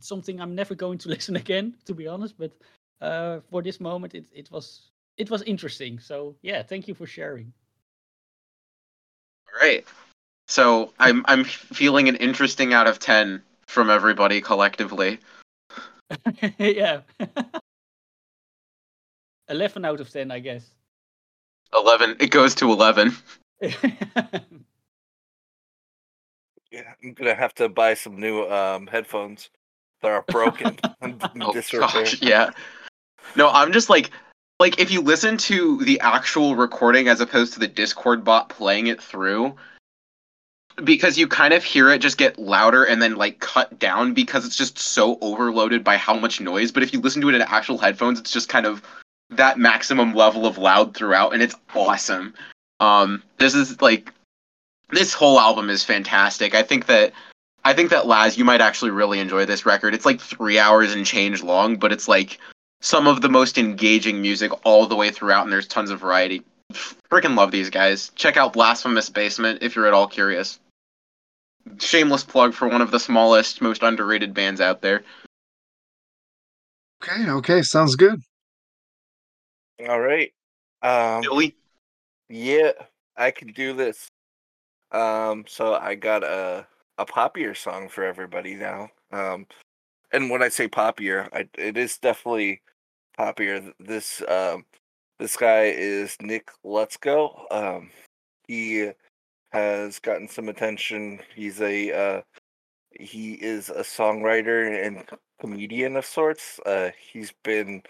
it's 0.00 0.08
something 0.08 0.40
I'm 0.40 0.54
never 0.54 0.74
going 0.74 0.96
to 0.98 1.08
listen 1.14 1.36
again, 1.36 1.74
to 1.84 1.94
be 1.94 2.08
honest. 2.08 2.38
But 2.38 2.52
uh, 3.02 3.40
for 3.50 3.62
this 3.62 3.80
moment, 3.80 4.14
it 4.14 4.24
it 4.32 4.50
was 4.50 4.90
it 5.18 5.30
was 5.30 5.42
interesting. 5.42 5.98
So 5.98 6.34
yeah, 6.42 6.62
thank 6.62 6.88
you 6.88 6.94
for 6.94 7.06
sharing. 7.06 7.52
All 9.46 9.60
right. 9.60 9.86
So 10.48 10.94
I'm 10.98 11.24
I'm 11.28 11.44
feeling 11.44 12.08
an 12.08 12.16
interesting 12.16 12.72
out 12.72 12.86
of 12.86 12.98
ten 12.98 13.42
from 13.66 13.90
everybody 13.90 14.40
collectively. 14.40 15.20
yeah. 16.58 17.02
Eleven 19.48 19.84
out 19.84 20.00
of 20.00 20.10
ten, 20.10 20.30
I 20.30 20.38
guess. 20.38 20.70
Eleven. 21.74 22.16
It 22.20 22.30
goes 22.30 22.54
to 22.56 22.72
eleven. 22.72 23.14
Yeah, 26.72 26.94
I'm 27.02 27.14
gonna 27.14 27.34
have 27.34 27.52
to 27.56 27.68
buy 27.68 27.94
some 27.94 28.18
new 28.20 28.48
um, 28.48 28.86
headphones 28.86 29.50
that 30.02 30.10
are 30.10 30.24
broken 30.28 30.78
and 31.00 31.22
Oh 31.40 31.52
disrepair. 31.52 32.04
gosh, 32.04 32.20
yeah. 32.22 32.50
No, 33.36 33.48
I'm 33.50 33.72
just 33.72 33.90
like 33.90 34.10
like 34.58 34.78
if 34.78 34.90
you 34.90 35.00
listen 35.00 35.36
to 35.38 35.78
the 35.84 35.98
actual 36.00 36.56
recording 36.56 37.08
as 37.08 37.20
opposed 37.20 37.52
to 37.54 37.60
the 37.60 37.68
Discord 37.68 38.24
bot 38.24 38.48
playing 38.48 38.88
it 38.88 39.00
through, 39.02 39.54
because 40.84 41.18
you 41.18 41.26
kind 41.26 41.54
of 41.54 41.64
hear 41.64 41.90
it 41.90 42.00
just 42.00 42.18
get 42.18 42.38
louder 42.38 42.84
and 42.84 43.00
then 43.00 43.16
like 43.16 43.40
cut 43.40 43.78
down 43.78 44.14
because 44.14 44.44
it's 44.46 44.56
just 44.56 44.78
so 44.78 45.18
overloaded 45.20 45.82
by 45.84 45.96
how 45.96 46.14
much 46.14 46.40
noise. 46.40 46.70
But 46.72 46.82
if 46.82 46.92
you 46.92 47.00
listen 47.00 47.22
to 47.22 47.28
it 47.28 47.34
in 47.34 47.42
actual 47.42 47.78
headphones, 47.78 48.18
it's 48.18 48.30
just 48.30 48.48
kind 48.48 48.66
of 48.66 48.82
that 49.30 49.58
maximum 49.58 50.14
level 50.14 50.46
of 50.46 50.58
loud 50.58 50.94
throughout, 50.94 51.32
and 51.32 51.42
it's 51.42 51.54
awesome. 51.74 52.34
Um, 52.80 53.22
this 53.38 53.54
is 53.54 53.80
like 53.80 54.12
this 54.90 55.12
whole 55.14 55.38
album 55.38 55.70
is 55.70 55.84
fantastic. 55.84 56.54
I 56.54 56.62
think 56.62 56.86
that 56.86 57.12
I 57.64 57.74
think 57.74 57.90
that 57.90 58.06
Laz, 58.06 58.38
you 58.38 58.44
might 58.44 58.60
actually 58.60 58.90
really 58.90 59.20
enjoy 59.20 59.44
this 59.44 59.66
record. 59.66 59.94
It's 59.94 60.06
like 60.06 60.20
three 60.20 60.58
hours 60.58 60.94
and 60.94 61.04
change 61.04 61.42
long, 61.42 61.76
but 61.76 61.92
it's 61.92 62.08
like 62.08 62.38
some 62.80 63.06
of 63.06 63.20
the 63.20 63.28
most 63.28 63.58
engaging 63.58 64.22
music 64.22 64.50
all 64.64 64.86
the 64.86 64.96
way 64.96 65.10
throughout, 65.10 65.44
and 65.44 65.52
there's 65.52 65.66
tons 65.66 65.90
of 65.90 66.00
variety. 66.00 66.42
Freaking 66.72 67.36
love 67.36 67.50
these 67.50 67.68
guys. 67.68 68.10
Check 68.14 68.36
out 68.36 68.52
Blasphemous 68.52 69.10
Basement 69.10 69.62
if 69.62 69.76
you're 69.76 69.86
at 69.86 69.92
all 69.92 70.06
curious. 70.06 70.58
Shameless 71.78 72.24
plug 72.24 72.54
for 72.54 72.68
one 72.68 72.80
of 72.80 72.90
the 72.90 73.00
smallest, 73.00 73.60
most 73.60 73.82
underrated 73.82 74.32
bands 74.32 74.60
out 74.60 74.80
there. 74.80 75.02
okay 77.04 77.30
okay 77.30 77.62
sounds 77.62 77.96
good 77.96 78.22
All 79.88 80.00
right. 80.00 80.32
Um, 80.82 81.20
Billy, 81.20 81.56
yeah, 82.30 82.72
I 83.16 83.30
can 83.30 83.48
do 83.48 83.74
this. 83.74 84.08
Um, 84.92 85.44
so 85.46 85.74
I 85.74 85.94
got 85.94 86.24
a 86.24 86.66
a 87.00 87.06
poppier 87.06 87.56
song 87.56 87.88
for 87.88 88.04
everybody 88.04 88.54
now. 88.54 88.90
Um, 89.10 89.46
and 90.12 90.30
when 90.30 90.42
I 90.42 90.50
say 90.50 90.68
poppier, 90.68 91.28
I, 91.32 91.48
it 91.58 91.76
is 91.76 91.98
definitely 91.98 92.60
poppier. 93.18 93.72
This 93.80 94.22
um, 94.28 94.64
this 95.18 95.36
guy 95.36 95.64
is 95.76 96.16
Nick 96.20 96.50
Lutsko 96.64 97.50
Um, 97.50 97.90
he 98.46 98.90
has 99.52 99.98
gotten 99.98 100.28
some 100.28 100.48
attention. 100.48 101.20
He's 101.34 101.60
a 101.60 101.92
uh, 101.92 102.22
he 102.98 103.32
is 103.34 103.70
a 103.70 103.82
songwriter 103.82 104.86
and 104.86 105.04
comedian 105.40 105.96
of 105.96 106.04
sorts. 106.04 106.60
Uh, 106.66 106.90
he's 107.12 107.32
been 107.44 107.82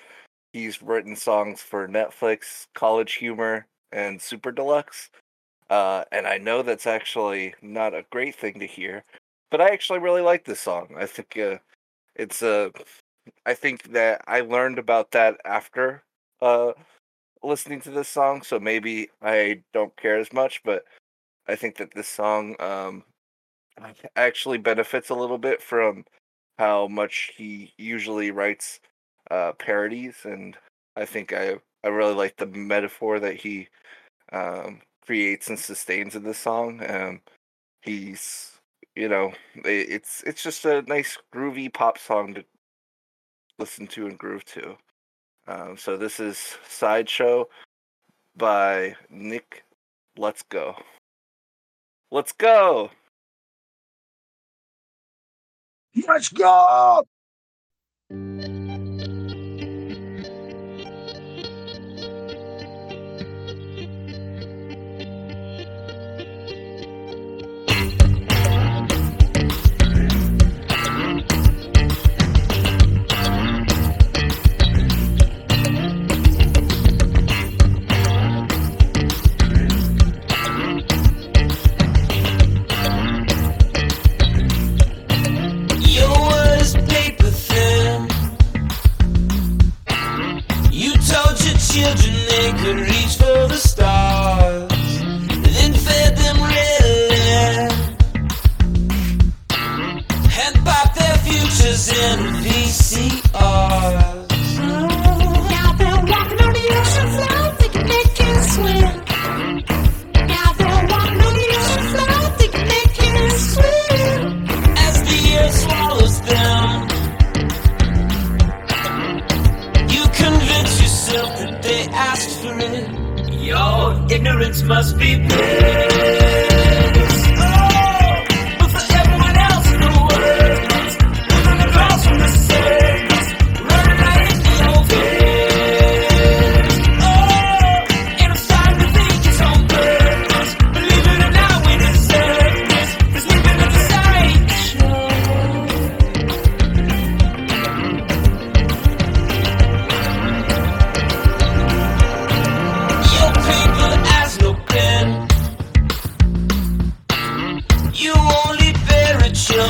he's 0.53 0.83
written 0.83 1.17
songs 1.17 1.63
for 1.63 1.89
Netflix, 1.89 2.67
College 2.75 3.15
Humor, 3.15 3.67
and 3.91 4.23
Super 4.23 4.53
Deluxe. 4.53 5.11
Uh, 5.71 6.05
and 6.11 6.27
I 6.27 6.39
know 6.39 6.63
that's 6.63 6.87
actually 6.87 7.55
not 7.63 7.95
a 7.95 8.05
great 8.11 8.35
thing 8.35 8.59
to 8.59 8.67
hear, 8.67 9.05
but 9.51 9.61
I 9.61 9.69
actually 9.71 10.01
really 10.01 10.21
like 10.21 10.45
this 10.45 10.61
song. 10.61 10.89
I 10.99 11.07
think 11.07 11.39
uh, 11.39 11.59
it's 12.17 12.43
a. 12.43 12.73
I 13.47 13.55
think 13.55 13.93
that 13.93 14.23
I 14.27 14.41
learned 14.41 14.79
about 14.79 15.13
that 15.13 15.41
after 15.45 16.03
uh, 16.43 16.73
listening 17.43 17.81
to 17.83 17.91
this 17.91 18.09
song, 18.09 18.43
so 18.43 18.59
maybe 18.61 19.11
I 19.23 19.63
don't 19.73 19.97
care 19.97 20.19
as 20.19 20.33
much. 20.33 20.63
But 20.65 20.85
I 21.49 21.57
think 21.57 21.77
that 21.79 21.95
this 21.95 22.09
song 22.09 22.57
um, 22.61 23.05
actually 24.17 24.59
benefits 24.59 25.11
a 25.11 25.15
little 25.15 25.39
bit 25.39 25.63
from 25.63 26.05
how 26.59 26.89
much 26.89 27.33
he 27.37 27.73
usually 27.79 28.33
writes 28.33 28.81
uh, 29.31 29.53
parodies, 29.53 30.17
and 30.25 30.57
I 30.97 31.05
think 31.05 31.33
I 31.33 31.57
I 31.85 31.89
really 31.89 32.15
like 32.15 32.37
the 32.37 32.47
metaphor 32.47 33.21
that 33.21 33.37
he 33.37 33.69
um, 34.33 34.81
creates 35.11 35.49
and 35.49 35.59
sustains 35.59 36.15
in 36.15 36.23
this 36.23 36.39
song. 36.39 36.81
Um, 36.89 37.21
he's 37.83 38.61
you 38.95 39.09
know 39.09 39.33
it's 39.57 40.23
it's 40.25 40.41
just 40.41 40.65
a 40.65 40.83
nice 40.83 41.19
groovy 41.35 41.73
pop 41.75 41.99
song 41.99 42.35
to 42.35 42.45
listen 43.59 43.89
to 43.89 44.07
and 44.07 44.17
groove 44.17 44.45
to. 44.45 44.77
Um, 45.49 45.77
so 45.77 45.97
this 45.97 46.21
is 46.21 46.39
Sideshow 46.69 47.49
by 48.37 48.95
Nick. 49.11 49.65
Let's 50.17 50.45
go. 50.45 50.77
Let's 52.13 52.31
go. 52.31 52.91
Let's 56.07 56.29
go! 56.29 57.03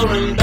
Parrot 0.00 0.39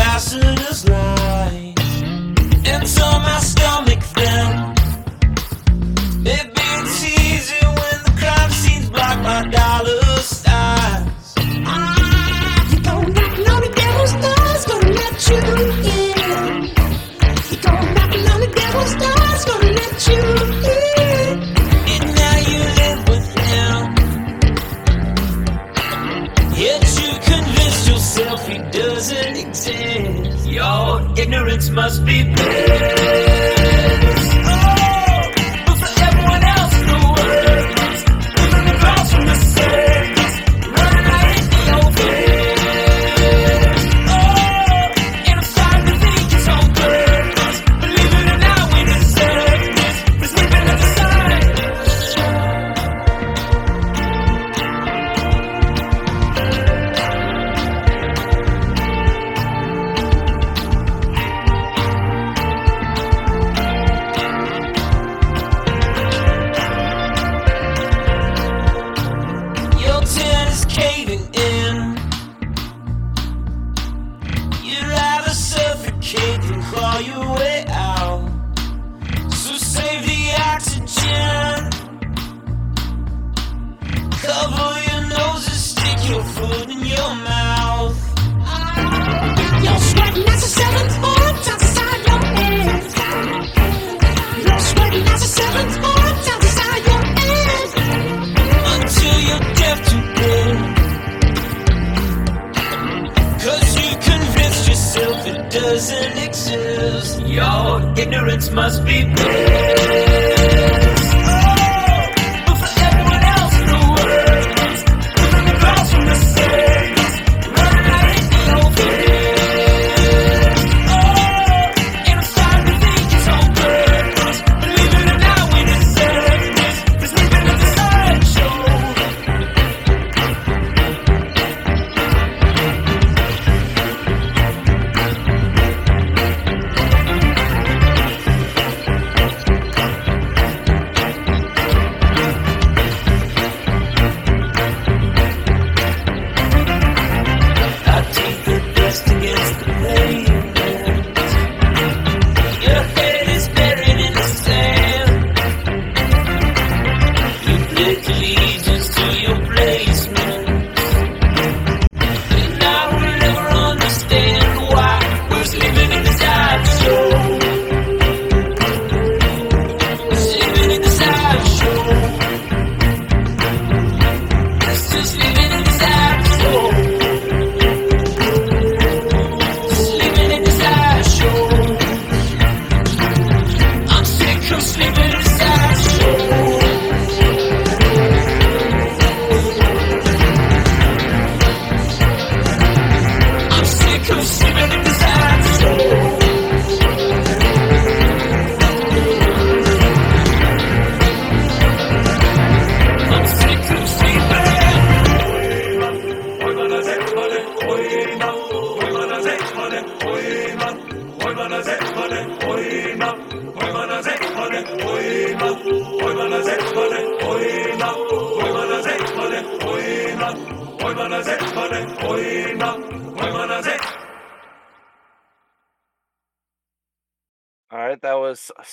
must 31.77 32.03
be 32.03 32.96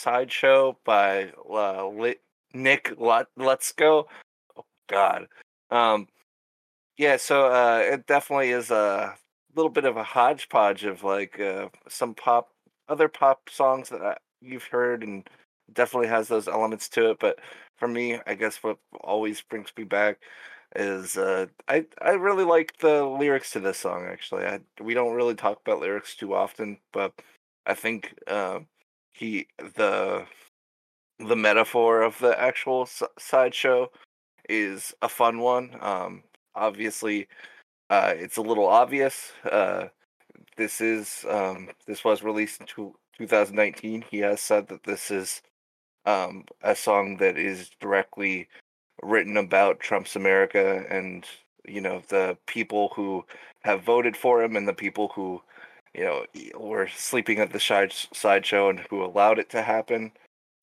sideshow 0.04 0.76
by 0.84 1.32
uh, 1.50 1.88
Nick 2.52 2.92
Let, 2.98 3.26
Let's 3.36 3.72
Go. 3.72 4.06
Oh 4.56 4.64
God. 4.88 5.26
Um 5.70 6.08
yeah, 6.98 7.16
so 7.16 7.46
uh 7.46 7.80
it 7.84 8.06
definitely 8.06 8.50
is 8.50 8.70
a 8.70 9.16
little 9.56 9.70
bit 9.70 9.84
of 9.86 9.96
a 9.96 10.04
hodgepodge 10.04 10.84
of 10.84 11.02
like 11.04 11.40
uh 11.40 11.68
some 11.88 12.14
pop 12.14 12.50
other 12.88 13.08
pop 13.08 13.48
songs 13.50 13.88
that 13.88 14.02
I, 14.02 14.16
you've 14.42 14.64
heard 14.64 15.02
and 15.02 15.28
definitely 15.72 16.08
has 16.08 16.28
those 16.28 16.48
elements 16.48 16.88
to 16.90 17.10
it, 17.10 17.18
but 17.20 17.38
for 17.76 17.88
me, 17.88 18.18
I 18.26 18.34
guess 18.34 18.62
what 18.62 18.78
always 19.02 19.40
brings 19.42 19.72
me 19.76 19.84
back 19.84 20.18
is 20.76 21.16
uh 21.16 21.46
I 21.68 21.86
I 22.02 22.12
really 22.12 22.44
like 22.44 22.76
the 22.78 23.04
lyrics 23.04 23.52
to 23.52 23.60
this 23.60 23.78
song 23.78 24.06
actually. 24.06 24.44
I 24.46 24.60
we 24.80 24.94
don't 24.94 25.14
really 25.14 25.34
talk 25.34 25.60
about 25.64 25.80
lyrics 25.80 26.14
too 26.16 26.34
often, 26.34 26.78
but 26.92 27.12
I 27.66 27.74
think 27.74 28.14
uh, 28.26 28.60
he 29.14 29.46
the 29.58 30.26
the 31.18 31.36
metaphor 31.36 32.02
of 32.02 32.18
the 32.18 32.38
actual 32.38 32.88
sideshow 33.18 33.90
is 34.48 34.94
a 35.00 35.08
fun 35.08 35.38
one. 35.38 35.76
Um, 35.80 36.24
obviously, 36.54 37.28
uh, 37.88 38.12
it's 38.16 38.36
a 38.36 38.42
little 38.42 38.66
obvious. 38.66 39.32
Uh, 39.50 39.86
this 40.56 40.80
is 40.80 41.24
um, 41.28 41.70
this 41.86 42.04
was 42.04 42.22
released 42.22 42.60
in 42.60 42.66
two, 42.66 42.94
2019. 43.18 44.04
He 44.10 44.18
has 44.18 44.40
said 44.40 44.68
that 44.68 44.82
this 44.84 45.10
is 45.10 45.40
um, 46.04 46.44
a 46.62 46.74
song 46.74 47.16
that 47.18 47.38
is 47.38 47.70
directly 47.80 48.48
written 49.02 49.36
about 49.36 49.80
Trump's 49.80 50.16
America 50.16 50.84
and 50.90 51.24
you 51.66 51.80
know 51.80 52.02
the 52.08 52.36
people 52.46 52.92
who 52.94 53.24
have 53.62 53.82
voted 53.82 54.16
for 54.16 54.42
him 54.42 54.56
and 54.56 54.68
the 54.68 54.74
people 54.74 55.08
who 55.14 55.40
you 55.94 56.04
know 56.04 56.24
were 56.58 56.88
sleeping 56.88 57.38
at 57.38 57.52
the 57.52 57.60
side 57.60 57.92
sideshow 58.12 58.68
and 58.70 58.80
who 58.90 59.04
allowed 59.04 59.38
it 59.38 59.50
to 59.50 59.62
happen. 59.62 60.12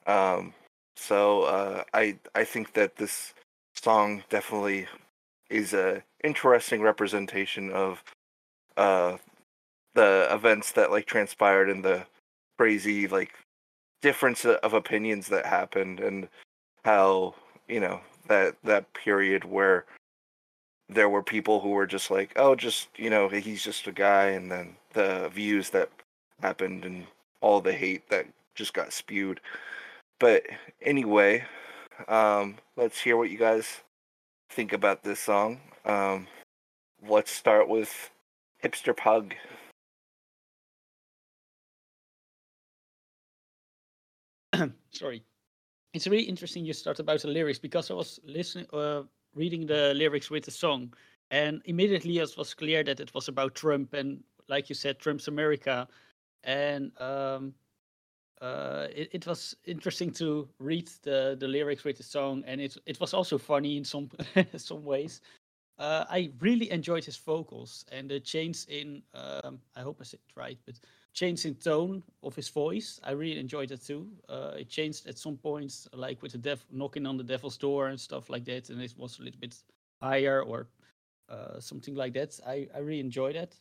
Um, 0.07 0.53
so 0.95 1.43
uh, 1.43 1.83
I 1.93 2.17
I 2.35 2.43
think 2.43 2.73
that 2.73 2.97
this 2.97 3.33
song 3.75 4.23
definitely 4.29 4.87
is 5.49 5.73
a 5.73 6.03
interesting 6.23 6.81
representation 6.81 7.71
of 7.71 8.03
uh, 8.77 9.17
the 9.95 10.27
events 10.31 10.71
that 10.73 10.91
like 10.91 11.05
transpired 11.05 11.69
and 11.69 11.83
the 11.83 12.05
crazy 12.57 13.07
like 13.07 13.33
difference 14.01 14.45
of 14.45 14.73
opinions 14.73 15.27
that 15.27 15.45
happened 15.45 15.99
and 15.99 16.27
how 16.83 17.35
you 17.67 17.79
know 17.79 18.01
that 18.27 18.55
that 18.63 18.91
period 18.93 19.43
where 19.43 19.85
there 20.89 21.09
were 21.09 21.23
people 21.23 21.59
who 21.59 21.69
were 21.69 21.87
just 21.87 22.11
like 22.11 22.33
oh 22.35 22.55
just 22.55 22.89
you 22.97 23.09
know 23.09 23.29
he's 23.29 23.63
just 23.63 23.87
a 23.87 23.91
guy 23.91 24.27
and 24.27 24.51
then 24.51 24.75
the 24.93 25.29
views 25.33 25.69
that 25.71 25.89
happened 26.41 26.85
and 26.85 27.05
all 27.41 27.61
the 27.61 27.73
hate 27.73 28.09
that 28.09 28.27
just 28.55 28.73
got 28.73 28.93
spewed. 28.93 29.39
But 30.19 30.43
anyway 30.81 31.45
um 32.07 32.57
let's 32.77 32.99
hear 32.99 33.17
what 33.17 33.29
you 33.29 33.37
guys 33.37 33.81
think 34.49 34.73
about 34.73 35.03
this 35.03 35.19
song. 35.19 35.59
Um 35.85 36.27
let's 37.07 37.31
start 37.31 37.67
with 37.67 38.09
hipster 38.63 38.95
pug. 38.95 39.35
Sorry. 44.91 45.23
It's 45.93 46.07
really 46.07 46.23
interesting 46.23 46.65
you 46.65 46.73
start 46.73 46.99
about 46.99 47.21
the 47.21 47.27
lyrics 47.27 47.59
because 47.59 47.91
I 47.91 47.93
was 47.95 48.19
listening, 48.23 48.65
uh, 48.71 49.03
reading 49.35 49.65
the 49.65 49.93
lyrics 49.93 50.29
with 50.29 50.45
the 50.45 50.51
song, 50.51 50.93
and 51.31 51.61
immediately 51.65 52.17
it 52.19 52.37
was 52.37 52.53
clear 52.53 52.83
that 52.83 52.99
it 52.99 53.13
was 53.13 53.27
about 53.27 53.55
Trump 53.55 53.93
and, 53.93 54.23
like 54.51 54.69
you 54.69 54.75
said, 54.75 54.99
Trump's 54.99 55.27
America, 55.27 55.87
and 56.43 56.91
um, 57.01 57.53
uh, 58.41 58.87
it, 58.93 59.09
it 59.13 59.25
was 59.25 59.55
interesting 59.65 60.11
to 60.11 60.47
read 60.59 60.89
the, 61.03 61.37
the 61.39 61.47
lyrics 61.47 61.83
with 61.83 61.97
the 61.97 62.03
song, 62.03 62.43
and 62.45 62.61
it 62.61 62.77
it 62.85 62.99
was 62.99 63.13
also 63.13 63.37
funny 63.37 63.77
in 63.77 63.83
some 63.85 64.09
some 64.57 64.83
ways. 64.83 65.21
Uh, 65.79 66.05
I 66.09 66.31
really 66.41 66.69
enjoyed 66.69 67.03
his 67.03 67.17
vocals 67.17 67.85
and 67.91 68.07
the 68.07 68.19
change 68.19 68.65
in 68.67 69.01
um, 69.15 69.59
I 69.75 69.81
hope 69.81 69.97
I 69.99 70.03
said 70.03 70.19
it 70.27 70.39
right, 70.39 70.59
but 70.65 70.75
change 71.13 71.45
in 71.45 71.55
tone 71.55 72.03
of 72.21 72.35
his 72.35 72.49
voice. 72.49 72.99
I 73.03 73.11
really 73.11 73.39
enjoyed 73.39 73.71
it 73.71 73.81
too. 73.81 74.07
Uh, 74.29 74.51
it 74.59 74.69
changed 74.69 75.07
at 75.07 75.17
some 75.17 75.37
points, 75.37 75.87
like 75.93 76.21
with 76.21 76.33
the 76.33 76.37
dev 76.37 76.63
knocking 76.71 77.07
on 77.07 77.17
the 77.17 77.23
devil's 77.23 77.57
door 77.57 77.87
and 77.87 77.99
stuff 77.99 78.29
like 78.29 78.45
that, 78.45 78.69
and 78.69 78.81
it 78.81 78.93
was 78.97 79.19
a 79.19 79.23
little 79.23 79.39
bit 79.39 79.55
higher 80.01 80.43
or 80.43 80.67
uh, 81.29 81.59
something 81.59 81.95
like 81.95 82.13
that. 82.13 82.39
I, 82.45 82.67
I 82.75 82.79
really 82.79 82.99
enjoyed 82.99 83.35
it. 83.35 83.55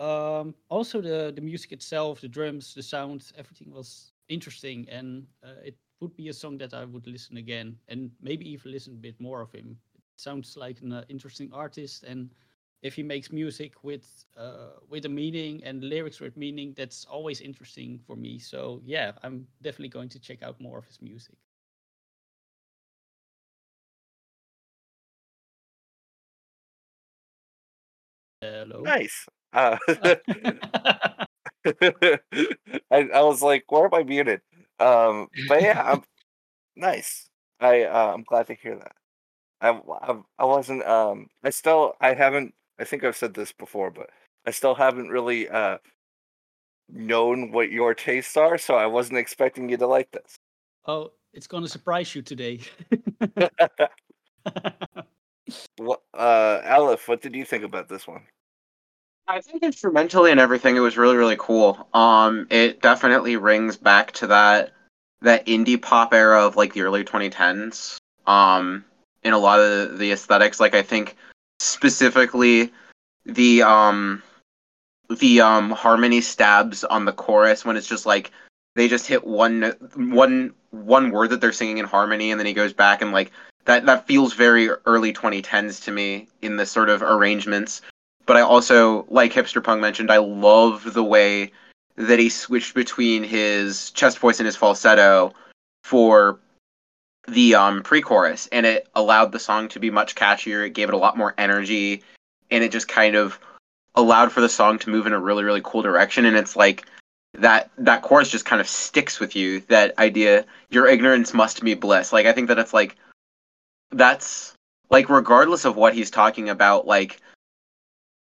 Um, 0.00 0.54
also, 0.70 1.00
the 1.02 1.32
the 1.34 1.42
music 1.42 1.72
itself, 1.72 2.20
the 2.22 2.28
drums, 2.28 2.74
the 2.74 2.82
sounds, 2.82 3.32
everything 3.36 3.70
was 3.70 4.12
interesting, 4.28 4.88
and 4.88 5.26
uh, 5.44 5.60
it 5.62 5.76
would 6.00 6.16
be 6.16 6.28
a 6.28 6.32
song 6.32 6.56
that 6.58 6.72
I 6.72 6.84
would 6.86 7.06
listen 7.06 7.36
again, 7.36 7.76
and 7.88 8.10
maybe 8.22 8.48
even 8.50 8.72
listen 8.72 8.94
a 8.94 8.96
bit 8.96 9.20
more 9.20 9.42
of 9.42 9.52
him. 9.52 9.76
It 9.94 10.02
sounds 10.16 10.56
like 10.56 10.80
an 10.80 10.92
uh, 10.92 11.04
interesting 11.10 11.52
artist, 11.52 12.04
and 12.04 12.30
if 12.82 12.94
he 12.94 13.02
makes 13.02 13.30
music 13.30 13.84
with 13.84 14.24
uh, 14.38 14.80
with 14.88 15.04
a 15.04 15.08
meaning 15.10 15.62
and 15.64 15.84
lyrics 15.84 16.20
with 16.20 16.36
meaning, 16.36 16.72
that's 16.76 17.04
always 17.04 17.42
interesting 17.42 18.00
for 18.06 18.16
me. 18.16 18.38
So 18.38 18.80
yeah, 18.84 19.12
I'm 19.22 19.46
definitely 19.60 19.90
going 19.90 20.08
to 20.10 20.18
check 20.18 20.42
out 20.42 20.60
more 20.60 20.78
of 20.78 20.86
his 20.86 21.02
music. 21.02 21.36
Hello. 28.42 28.82
nice 28.84 29.26
uh 29.52 29.76
I, 31.66 32.18
I 32.90 33.22
was 33.22 33.42
like 33.42 33.64
where 33.70 33.84
am 33.86 33.94
i 33.94 34.02
muted? 34.02 34.40
Um 34.78 35.28
but 35.48 35.62
yeah 35.62 35.82
i'm 35.86 36.02
nice. 36.76 37.28
I 37.60 37.82
uh, 37.84 38.12
i'm 38.14 38.22
glad 38.22 38.46
to 38.48 38.54
hear 38.54 38.76
that. 38.76 38.92
I, 39.60 39.70
I 39.70 40.16
i 40.38 40.44
wasn't 40.44 40.84
um 40.86 41.26
i 41.44 41.50
still 41.50 41.94
i 42.00 42.14
haven't 42.14 42.54
i 42.78 42.84
think 42.84 43.04
i've 43.04 43.16
said 43.16 43.34
this 43.34 43.52
before 43.52 43.90
but 43.90 44.08
i 44.46 44.50
still 44.52 44.74
haven't 44.74 45.08
really 45.10 45.48
uh 45.48 45.78
known 46.88 47.52
what 47.52 47.70
your 47.70 47.94
tastes 47.94 48.36
are 48.36 48.58
so 48.58 48.74
i 48.74 48.86
wasn't 48.86 49.18
expecting 49.18 49.68
you 49.68 49.76
to 49.76 49.86
like 49.86 50.10
this. 50.12 50.36
Oh, 50.86 51.12
it's 51.34 51.46
gonna 51.46 51.68
surprise 51.68 52.14
you 52.14 52.22
today. 52.22 52.60
Wha- 55.78 55.96
uh 56.14 56.62
aleph 56.64 57.06
what 57.08 57.20
did 57.22 57.34
you 57.34 57.44
think 57.44 57.64
about 57.64 57.88
this 57.88 58.06
one 58.06 58.22
I 59.30 59.40
think 59.40 59.62
instrumentally 59.62 60.32
and 60.32 60.40
everything, 60.40 60.76
it 60.76 60.80
was 60.80 60.96
really 60.96 61.16
really 61.16 61.36
cool. 61.38 61.86
Um, 61.94 62.48
it 62.50 62.82
definitely 62.82 63.36
rings 63.36 63.76
back 63.76 64.10
to 64.12 64.26
that 64.26 64.72
that 65.22 65.46
indie 65.46 65.80
pop 65.80 66.12
era 66.12 66.44
of 66.44 66.56
like 66.56 66.74
the 66.74 66.82
early 66.82 67.04
2010s. 67.04 67.98
Um, 68.26 68.84
in 69.22 69.32
a 69.32 69.38
lot 69.38 69.60
of 69.60 69.98
the 69.98 70.10
aesthetics, 70.10 70.58
like 70.58 70.74
I 70.74 70.82
think 70.82 71.16
specifically 71.60 72.72
the 73.24 73.62
um 73.62 74.20
the 75.20 75.40
um 75.40 75.70
harmony 75.70 76.20
stabs 76.20 76.82
on 76.82 77.04
the 77.04 77.12
chorus 77.12 77.64
when 77.64 77.76
it's 77.76 77.86
just 77.86 78.06
like 78.06 78.32
they 78.74 78.88
just 78.88 79.06
hit 79.06 79.24
one 79.24 79.74
one 79.94 80.52
one 80.70 81.12
word 81.12 81.30
that 81.30 81.40
they're 81.40 81.52
singing 81.52 81.78
in 81.78 81.84
harmony 81.84 82.32
and 82.32 82.40
then 82.40 82.46
he 82.46 82.52
goes 82.52 82.72
back 82.72 83.00
and 83.00 83.12
like 83.12 83.30
that 83.66 83.86
that 83.86 84.08
feels 84.08 84.32
very 84.32 84.70
early 84.86 85.12
2010s 85.12 85.84
to 85.84 85.92
me 85.92 86.26
in 86.42 86.56
the 86.56 86.66
sort 86.66 86.88
of 86.88 87.02
arrangements 87.02 87.82
but 88.26 88.36
I 88.36 88.42
also, 88.42 89.06
like 89.08 89.32
Hipster 89.32 89.62
Pug 89.62 89.80
mentioned, 89.80 90.10
I 90.10 90.18
love 90.18 90.92
the 90.92 91.04
way 91.04 91.52
that 91.96 92.18
he 92.18 92.28
switched 92.28 92.74
between 92.74 93.22
his 93.24 93.90
chest 93.90 94.18
voice 94.18 94.38
and 94.40 94.46
his 94.46 94.56
falsetto 94.56 95.32
for 95.84 96.38
the 97.28 97.54
um, 97.54 97.82
pre-chorus, 97.82 98.48
and 98.52 98.66
it 98.66 98.88
allowed 98.94 99.32
the 99.32 99.38
song 99.38 99.68
to 99.68 99.80
be 99.80 99.90
much 99.90 100.14
catchier. 100.14 100.66
It 100.66 100.74
gave 100.74 100.88
it 100.88 100.94
a 100.94 100.98
lot 100.98 101.16
more 101.16 101.34
energy, 101.38 102.02
and 102.50 102.64
it 102.64 102.72
just 102.72 102.88
kind 102.88 103.14
of 103.14 103.38
allowed 103.94 104.32
for 104.32 104.40
the 104.40 104.48
song 104.48 104.78
to 104.78 104.90
move 104.90 105.06
in 105.06 105.12
a 105.12 105.18
really, 105.18 105.44
really 105.44 105.60
cool 105.62 105.82
direction. 105.82 106.24
And 106.24 106.36
it's 106.36 106.56
like 106.56 106.86
that 107.34 107.70
that 107.78 108.02
chorus 108.02 108.28
just 108.28 108.44
kind 108.44 108.60
of 108.60 108.68
sticks 108.68 109.20
with 109.20 109.36
you. 109.36 109.60
That 109.68 109.98
idea, 109.98 110.44
your 110.70 110.86
ignorance 110.86 111.34
must 111.34 111.62
be 111.62 111.74
bliss. 111.74 112.12
Like 112.12 112.26
I 112.26 112.32
think 112.32 112.48
that 112.48 112.58
it's 112.58 112.74
like 112.74 112.96
that's 113.90 114.54
like 114.90 115.08
regardless 115.08 115.64
of 115.64 115.76
what 115.76 115.94
he's 115.94 116.10
talking 116.10 116.48
about, 116.48 116.86
like 116.86 117.20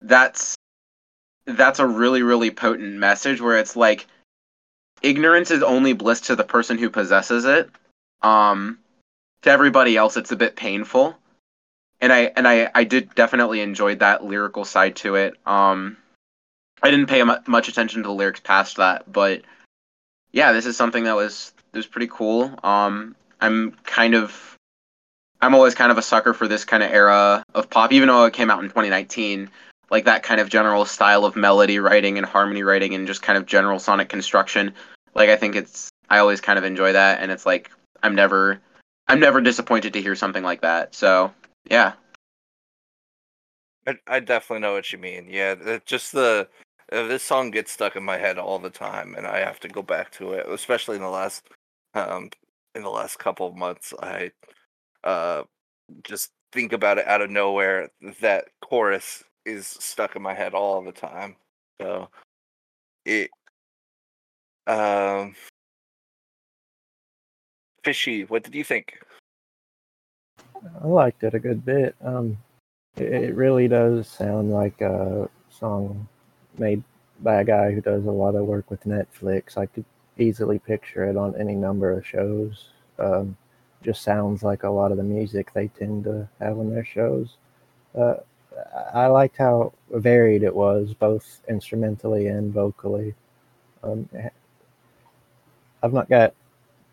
that's 0.03 0.55
that's 1.45 1.79
a 1.79 1.87
really 1.87 2.21
really 2.21 2.51
potent 2.51 2.93
message 2.93 3.41
where 3.41 3.57
it's 3.57 3.75
like 3.75 4.07
ignorance 5.01 5.51
is 5.51 5.63
only 5.63 5.93
bliss 5.93 6.21
to 6.21 6.35
the 6.35 6.43
person 6.43 6.77
who 6.77 6.89
possesses 6.89 7.45
it. 7.45 7.69
Um 8.21 8.79
to 9.41 9.49
everybody 9.49 9.97
else 9.97 10.17
it's 10.17 10.31
a 10.31 10.37
bit 10.37 10.55
painful. 10.55 11.17
And 12.01 12.13
i 12.13 12.31
and 12.35 12.47
i 12.47 12.69
i 12.75 12.83
did 12.83 13.13
definitely 13.15 13.61
enjoy 13.61 13.95
that 13.95 14.23
lyrical 14.23 14.65
side 14.65 14.95
to 14.97 15.15
it. 15.15 15.35
Um 15.45 15.97
i 16.81 16.91
didn't 16.91 17.07
pay 17.07 17.23
mu- 17.23 17.35
much 17.47 17.67
attention 17.69 18.03
to 18.03 18.07
the 18.07 18.13
lyrics 18.13 18.41
past 18.41 18.77
that 18.77 19.11
but 19.11 19.41
yeah 20.31 20.51
this 20.51 20.65
is 20.65 20.77
something 20.77 21.05
that 21.05 21.15
was 21.15 21.53
that 21.71 21.79
was 21.79 21.87
pretty 21.87 22.09
cool. 22.11 22.57
Um 22.63 23.15
i'm 23.41 23.71
kind 23.83 24.15
of 24.15 24.57
i'm 25.41 25.53
always 25.53 25.75
kind 25.75 25.91
of 25.91 25.97
a 25.97 26.01
sucker 26.01 26.33
for 26.33 26.47
this 26.47 26.63
kind 26.63 26.81
of 26.81 26.91
era 26.91 27.43
of 27.53 27.69
pop 27.69 27.91
even 27.91 28.07
though 28.07 28.25
it 28.25 28.33
came 28.33 28.49
out 28.49 28.63
in 28.63 28.69
2019 28.69 29.49
like 29.89 30.05
that 30.05 30.23
kind 30.23 30.39
of 30.41 30.49
general 30.49 30.85
style 30.85 31.25
of 31.25 31.35
melody 31.35 31.79
writing 31.79 32.17
and 32.17 32.25
harmony 32.25 32.63
writing 32.63 32.93
and 32.93 33.07
just 33.07 33.21
kind 33.21 33.37
of 33.37 33.45
general 33.45 33.79
sonic 33.79 34.09
construction. 34.09 34.73
Like 35.15 35.29
I 35.29 35.35
think 35.35 35.55
it's 35.55 35.89
I 36.09 36.19
always 36.19 36.41
kind 36.41 36.57
of 36.57 36.65
enjoy 36.65 36.93
that 36.93 37.21
and 37.21 37.31
it's 37.31 37.45
like 37.45 37.71
I'm 38.01 38.15
never 38.15 38.59
I'm 39.07 39.19
never 39.19 39.41
disappointed 39.41 39.93
to 39.93 40.01
hear 40.01 40.15
something 40.15 40.43
like 40.43 40.61
that. 40.61 40.95
So 40.95 41.33
yeah, 41.69 41.93
I, 43.87 43.95
I 44.07 44.19
definitely 44.19 44.61
know 44.61 44.73
what 44.73 44.91
you 44.91 44.97
mean. 44.97 45.27
Yeah, 45.29 45.79
just 45.85 46.11
the 46.11 46.47
uh, 46.91 47.07
this 47.07 47.23
song 47.23 47.51
gets 47.51 47.71
stuck 47.71 47.95
in 47.95 48.03
my 48.03 48.17
head 48.17 48.37
all 48.37 48.59
the 48.59 48.69
time, 48.69 49.15
and 49.15 49.25
I 49.27 49.39
have 49.39 49.59
to 49.61 49.67
go 49.67 49.81
back 49.81 50.11
to 50.13 50.33
it, 50.33 50.47
especially 50.47 50.95
in 50.97 51.01
the 51.01 51.09
last 51.09 51.43
um 51.93 52.29
in 52.75 52.83
the 52.83 52.89
last 52.89 53.19
couple 53.19 53.47
of 53.47 53.55
months. 53.55 53.93
I 54.01 54.31
uh 55.03 55.43
just 56.03 56.31
think 56.51 56.73
about 56.73 56.97
it 56.97 57.07
out 57.07 57.21
of 57.21 57.29
nowhere. 57.29 57.89
That 58.21 58.45
chorus 58.61 59.23
is 59.45 59.67
stuck 59.67 60.15
in 60.15 60.21
my 60.21 60.33
head 60.33 60.53
all 60.53 60.81
the 60.81 60.91
time. 60.91 61.35
So 61.81 62.09
it 63.05 63.29
um 64.67 65.35
fishy. 67.83 68.23
What 68.25 68.43
did 68.43 68.55
you 68.55 68.63
think? 68.63 68.99
I 70.81 70.87
liked 70.87 71.23
it 71.23 71.33
a 71.33 71.39
good 71.39 71.65
bit. 71.65 71.95
Um, 72.03 72.37
it, 72.95 73.11
it 73.11 73.35
really 73.35 73.67
does 73.67 74.07
sound 74.07 74.51
like 74.51 74.79
a 74.81 75.29
song 75.49 76.07
made 76.57 76.83
by 77.21 77.41
a 77.41 77.45
guy 77.45 77.71
who 77.71 77.81
does 77.81 78.05
a 78.05 78.11
lot 78.11 78.35
of 78.35 78.45
work 78.45 78.69
with 78.69 78.83
Netflix. 78.83 79.57
I 79.57 79.65
could 79.65 79.85
easily 80.17 80.59
picture 80.59 81.05
it 81.05 81.17
on 81.17 81.35
any 81.39 81.55
number 81.55 81.91
of 81.91 82.05
shows. 82.05 82.69
Um, 82.99 83.35
just 83.81 84.03
sounds 84.03 84.43
like 84.43 84.63
a 84.63 84.69
lot 84.69 84.91
of 84.91 84.97
the 84.97 85.03
music 85.03 85.51
they 85.53 85.67
tend 85.67 86.05
to 86.05 86.27
have 86.39 86.57
on 86.57 86.69
their 86.69 86.85
shows. 86.85 87.35
Uh, 87.93 88.15
I 88.93 89.07
liked 89.07 89.37
how 89.37 89.73
varied 89.89 90.43
it 90.43 90.55
was, 90.55 90.93
both 90.93 91.41
instrumentally 91.49 92.27
and 92.27 92.53
vocally. 92.53 93.15
Um, 93.83 94.07
I've 95.81 95.93
not 95.93 96.09
got 96.09 96.33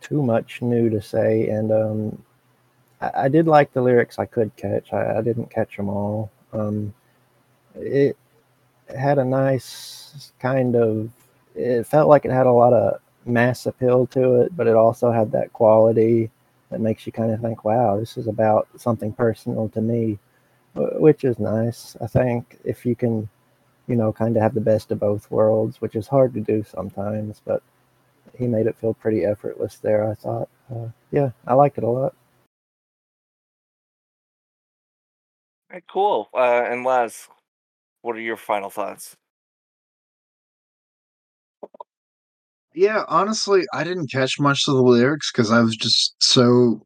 too 0.00 0.22
much 0.22 0.62
new 0.62 0.90
to 0.90 1.00
say, 1.00 1.48
and 1.48 1.70
um, 1.72 2.22
I, 3.00 3.24
I 3.24 3.28
did 3.28 3.46
like 3.46 3.72
the 3.72 3.82
lyrics 3.82 4.18
I 4.18 4.26
could 4.26 4.54
catch. 4.56 4.92
I, 4.92 5.18
I 5.18 5.22
didn't 5.22 5.50
catch 5.50 5.76
them 5.76 5.88
all. 5.88 6.30
Um, 6.52 6.92
it 7.74 8.16
had 8.88 9.18
a 9.18 9.24
nice 9.24 10.32
kind 10.40 10.74
of. 10.76 11.10
It 11.54 11.84
felt 11.84 12.08
like 12.08 12.24
it 12.24 12.30
had 12.30 12.46
a 12.46 12.52
lot 12.52 12.72
of 12.72 13.00
mass 13.26 13.66
appeal 13.66 14.06
to 14.08 14.42
it, 14.42 14.56
but 14.56 14.66
it 14.66 14.74
also 14.74 15.10
had 15.12 15.32
that 15.32 15.52
quality 15.52 16.30
that 16.70 16.80
makes 16.80 17.06
you 17.06 17.12
kind 17.12 17.32
of 17.32 17.40
think, 17.40 17.64
"Wow, 17.64 17.98
this 17.98 18.16
is 18.16 18.26
about 18.26 18.68
something 18.76 19.12
personal 19.12 19.68
to 19.70 19.80
me," 19.80 20.18
which 20.74 21.24
is 21.24 21.38
nice. 21.38 21.96
I 22.00 22.06
think 22.06 22.58
if 22.64 22.86
you 22.86 22.94
can, 22.94 23.28
you 23.86 23.96
know, 23.96 24.12
kind 24.12 24.36
of 24.36 24.42
have 24.42 24.54
the 24.54 24.60
best 24.60 24.90
of 24.90 25.00
both 25.00 25.30
worlds, 25.30 25.80
which 25.80 25.96
is 25.96 26.06
hard 26.06 26.34
to 26.34 26.40
do 26.40 26.64
sometimes, 26.64 27.42
but 27.44 27.62
he 28.38 28.46
made 28.46 28.66
it 28.66 28.76
feel 28.78 28.94
pretty 28.94 29.24
effortless 29.24 29.78
there. 29.78 30.08
I 30.08 30.14
thought, 30.14 30.48
uh, 30.74 30.88
yeah, 31.10 31.30
I 31.46 31.54
liked 31.54 31.78
it 31.78 31.84
a 31.84 31.90
lot. 31.90 32.14
Alright, 35.70 35.84
cool. 35.88 36.28
Uh, 36.34 36.64
and 36.66 36.84
Laz, 36.84 37.28
what 38.02 38.16
are 38.16 38.20
your 38.20 38.36
final 38.36 38.70
thoughts? 38.70 39.14
Yeah, 42.74 43.04
honestly, 43.08 43.64
I 43.72 43.84
didn't 43.84 44.10
catch 44.10 44.38
much 44.38 44.62
of 44.68 44.74
the 44.74 44.82
lyrics 44.82 45.32
because 45.32 45.50
I 45.50 45.60
was 45.60 45.76
just 45.76 46.14
so, 46.22 46.80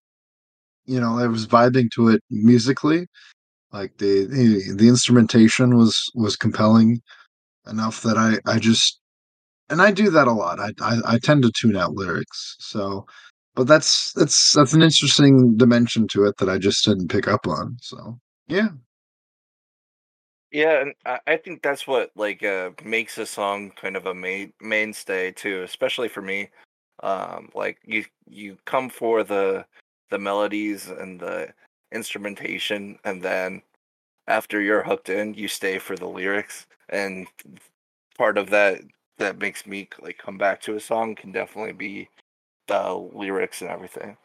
you 0.86 0.98
know, 0.98 1.18
I 1.18 1.26
was 1.26 1.46
vibing 1.46 1.90
to 1.92 2.08
it 2.08 2.22
musically. 2.30 3.06
Like 3.74 3.98
the 3.98 4.26
the, 4.76 4.88
instrumentation 4.88 5.76
was 5.76 6.08
was 6.14 6.36
compelling 6.36 7.02
enough 7.68 8.02
that 8.02 8.16
I 8.16 8.38
I 8.46 8.60
just 8.60 9.00
and 9.68 9.82
I 9.82 9.90
do 9.90 10.10
that 10.10 10.28
a 10.28 10.32
lot. 10.32 10.60
I, 10.60 10.70
I 10.80 11.00
I 11.14 11.18
tend 11.18 11.42
to 11.42 11.50
tune 11.50 11.76
out 11.76 11.94
lyrics. 11.94 12.54
So, 12.60 13.04
but 13.56 13.66
that's 13.66 14.12
that's 14.12 14.52
that's 14.52 14.74
an 14.74 14.82
interesting 14.82 15.56
dimension 15.56 16.06
to 16.08 16.24
it 16.24 16.36
that 16.38 16.48
I 16.48 16.56
just 16.56 16.84
didn't 16.84 17.08
pick 17.08 17.26
up 17.26 17.48
on. 17.48 17.76
So, 17.80 18.16
yeah. 18.46 18.68
Yeah, 20.52 20.82
and 20.82 20.94
I, 21.04 21.18
I 21.26 21.36
think 21.36 21.62
that's 21.62 21.84
what 21.88 22.12
like 22.14 22.44
uh 22.44 22.70
makes 22.84 23.18
a 23.18 23.26
song 23.26 23.72
kind 23.72 23.96
of 23.96 24.06
a 24.06 24.14
main 24.14 24.52
mainstay 24.60 25.32
too, 25.32 25.62
especially 25.64 26.08
for 26.08 26.22
me. 26.22 26.48
Um, 27.02 27.50
like 27.56 27.78
you 27.84 28.04
you 28.28 28.56
come 28.66 28.88
for 28.88 29.24
the 29.24 29.66
the 30.10 30.18
melodies 30.18 30.90
and 30.90 31.18
the 31.18 31.52
instrumentation, 31.94 32.98
and 33.04 33.22
then 33.22 33.62
after 34.26 34.60
you're 34.60 34.82
hooked 34.82 35.08
in, 35.08 35.34
you 35.34 35.48
stay 35.48 35.78
for 35.78 35.96
the 35.96 36.08
lyrics. 36.08 36.66
And 36.88 37.26
part 38.16 38.38
of 38.38 38.50
that 38.50 38.80
that 39.18 39.38
makes 39.38 39.66
me 39.66 39.88
like 40.02 40.18
come 40.18 40.38
back 40.38 40.60
to 40.62 40.76
a 40.76 40.80
song 40.80 41.14
can 41.14 41.32
definitely 41.32 41.72
be 41.72 42.08
the 42.66 42.92
lyrics 42.92 43.62
and 43.62 43.70
everything. 43.70 44.16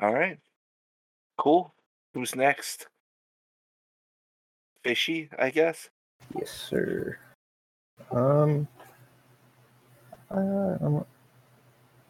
All 0.00 0.14
right, 0.14 0.38
cool. 1.38 1.74
Who's 2.12 2.36
next? 2.36 2.86
Fishy, 4.82 5.30
I 5.38 5.50
guess. 5.50 5.88
Yes, 6.38 6.50
sir. 6.50 7.18
Um, 8.10 8.68
uh, 10.30 10.76
I'm 10.80 11.04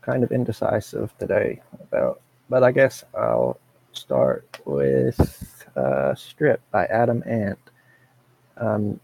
kind 0.05 0.23
of 0.23 0.33
indecisive 0.33 1.17
today 1.19 1.63
about, 1.81 2.21
but 2.51 2.63
I 2.63 2.73
guess 2.73 3.05
I'll 3.17 3.59
start 3.93 4.61
with 4.67 5.67
uh, 5.77 6.15
"Strip" 6.15 6.61
by 6.71 6.85
Adam 6.87 7.23
Ant. 7.27 7.59
Um, 8.59 9.01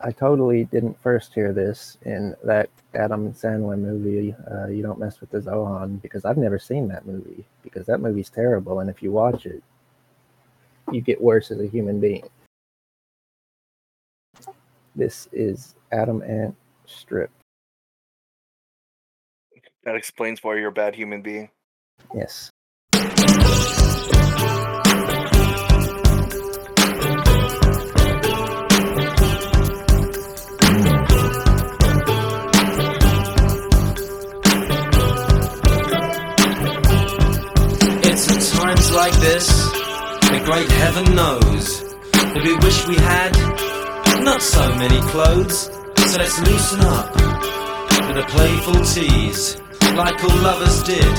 I 0.00 0.10
totally 0.12 0.64
didn't 0.64 1.00
first 1.00 1.34
hear 1.34 1.52
this 1.52 1.98
in 2.02 2.34
that 2.44 2.68
Adam 2.94 3.32
Sandler 3.32 3.78
movie, 3.78 4.34
uh, 4.50 4.66
"You 4.66 4.82
Don't 4.82 4.98
Mess 4.98 5.20
with 5.20 5.30
the 5.30 5.38
Zohan," 5.38 6.02
because 6.02 6.24
I've 6.24 6.36
never 6.36 6.58
seen 6.58 6.88
that 6.88 7.06
movie 7.06 7.44
because 7.62 7.86
that 7.86 8.00
movie's 8.00 8.30
terrible, 8.30 8.80
and 8.80 8.90
if 8.90 9.02
you 9.02 9.12
watch 9.12 9.46
it, 9.46 9.62
you 10.90 11.00
get 11.00 11.20
worse 11.20 11.50
as 11.52 11.60
a 11.60 11.66
human 11.66 12.00
being. 12.00 12.28
This 14.96 15.28
is 15.32 15.76
Adam 15.92 16.22
Ant 16.22 16.56
Strip. 16.86 17.30
That 19.84 19.94
explains 19.96 20.42
why 20.42 20.56
you're 20.56 20.68
a 20.68 20.72
bad 20.72 20.94
human 20.94 21.22
being. 21.22 21.50
Yes. 22.14 22.50
It's 38.04 38.30
at 38.30 38.42
times 38.58 38.92
like 38.92 39.12
this, 39.20 39.46
the 39.46 40.42
great 40.44 40.70
heaven 40.70 41.14
knows, 41.14 41.82
that 42.12 42.42
we 42.44 42.54
wish 42.56 42.86
we 42.88 42.96
had 42.96 43.32
not 44.24 44.42
so 44.42 44.68
many 44.74 45.00
clothes. 45.08 45.70
So 46.10 46.18
let's 46.18 46.38
loosen 46.40 46.80
up 46.80 47.14
with 48.08 48.18
a 48.18 48.26
playful 48.28 48.84
tease, 48.84 49.56
like 49.96 50.22
all 50.24 50.36
lovers 50.42 50.82
did 50.82 51.16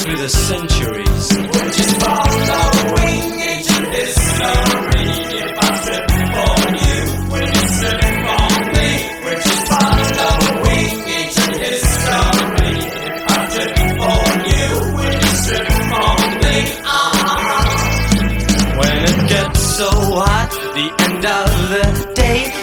through 0.00 0.16
the 0.16 0.28
centuries. 0.28 1.28
Just 1.76 1.94
following 2.00 3.40
into 3.52 3.78
history. 3.90 5.10
If 5.40 5.58
I 5.58 5.72
for 6.34 6.58
you, 6.84 7.00
you 7.54 7.64
me? 8.74 8.90
Following 9.70 10.98
into 11.18 11.46
history. 11.64 12.76
If 13.06 13.28
I 13.28 13.46
for 14.00 14.22
you, 14.50 14.68
you 15.20 15.32
me? 16.42 16.56
When 18.78 18.96
it 19.10 19.20
gets 19.28 19.60
so 19.60 19.90
hot, 19.90 20.50
the 20.74 20.86
end 21.04 21.24
of 21.26 21.50
day, 21.70 22.09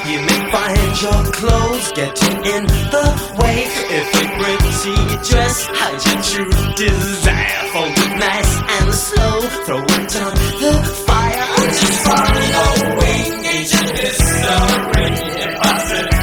you 0.07 0.19
may 0.21 0.51
find 0.51 1.01
your 1.01 1.21
clothes 1.33 1.91
getting 1.91 2.37
in 2.55 2.63
the 2.93 3.05
way. 3.39 3.67
If 3.91 4.07
a 4.15 4.25
pretty 4.39 4.95
dress 5.29 5.67
hides 5.69 6.05
your 6.07 6.21
true 6.23 6.55
desire, 6.75 7.63
fold 7.73 7.97
it 8.05 8.13
nice 8.17 8.53
and 8.79 8.93
slow, 8.93 9.41
throw 9.65 9.83
it 9.83 10.15
on 10.25 10.35
the 10.63 10.73
fire. 11.05 11.45
Just 11.67 11.99
following 12.07 13.45
ancient 13.45 13.91
history. 13.99 15.11
If 15.43 15.53
I 15.59 15.73
slip 15.87 16.17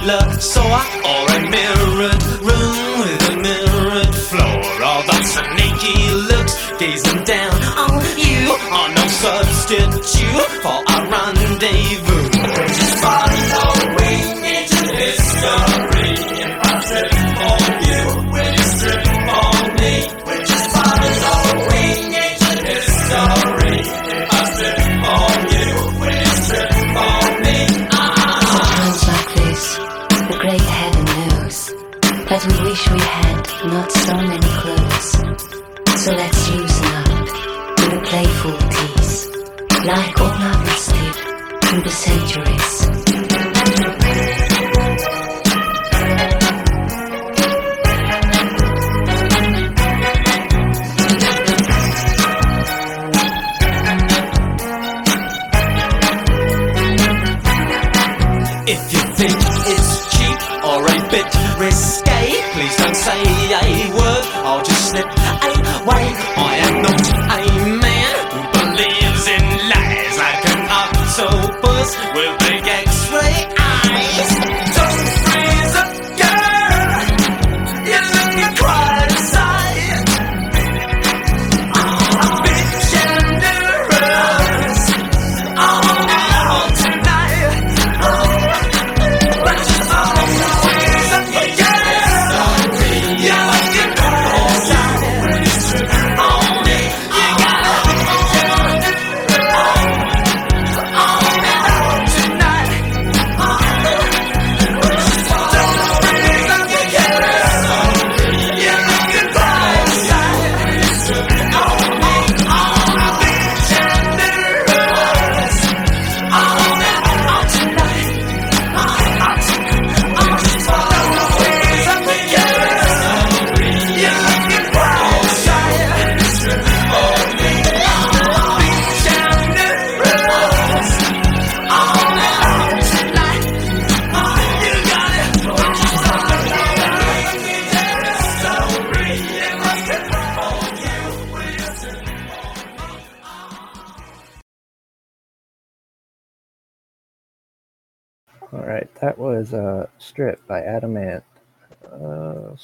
butler 0.00 0.40
saw 0.40 0.80
or 1.04 1.24
a 1.36 1.40
mirrored 1.50 2.22
room 2.40 3.00
with 3.00 3.28
a 3.28 3.36
mirrored 3.36 4.14
floor. 4.14 4.60
All 4.82 5.02
the 5.02 5.22
sneaky 5.22 6.10
looks 6.14 6.54
gazing 6.78 7.24
down. 7.24 7.62
On 7.76 8.00
you 8.16 8.50
are 8.70 8.88
no 8.94 9.06
substitute 9.08 10.50
for 10.62 10.82
our 10.92 11.06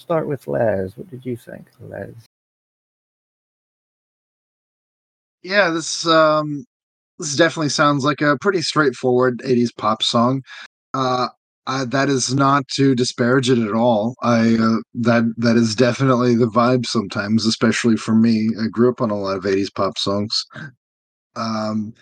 start 0.06 0.28
with 0.28 0.46
Laz. 0.46 0.96
What 0.96 1.10
did 1.10 1.26
you 1.26 1.36
think, 1.36 1.66
Laz? 1.80 2.14
Yeah, 5.42 5.70
this 5.70 6.06
um 6.06 6.64
this 7.18 7.36
definitely 7.36 7.70
sounds 7.70 8.04
like 8.04 8.20
a 8.20 8.38
pretty 8.40 8.62
straightforward 8.62 9.40
80s 9.44 9.72
pop 9.76 10.02
song. 10.02 10.42
Uh 10.94 11.28
I, 11.68 11.84
that 11.86 12.08
is 12.08 12.34
not 12.34 12.68
to 12.76 12.94
disparage 12.94 13.50
it 13.50 13.58
at 13.58 13.74
all. 13.74 14.14
I 14.22 14.54
uh, 14.56 14.78
that 14.94 15.24
that 15.38 15.56
is 15.56 15.74
definitely 15.76 16.36
the 16.36 16.46
vibe 16.48 16.86
sometimes, 16.86 17.46
especially 17.46 17.96
for 17.96 18.14
me. 18.14 18.50
I 18.62 18.68
grew 18.68 18.90
up 18.90 19.00
on 19.02 19.10
a 19.10 19.18
lot 19.18 19.36
of 19.36 19.44
80s 19.44 19.70
pop 19.74 19.98
songs. 19.98 20.32
Um 21.36 21.94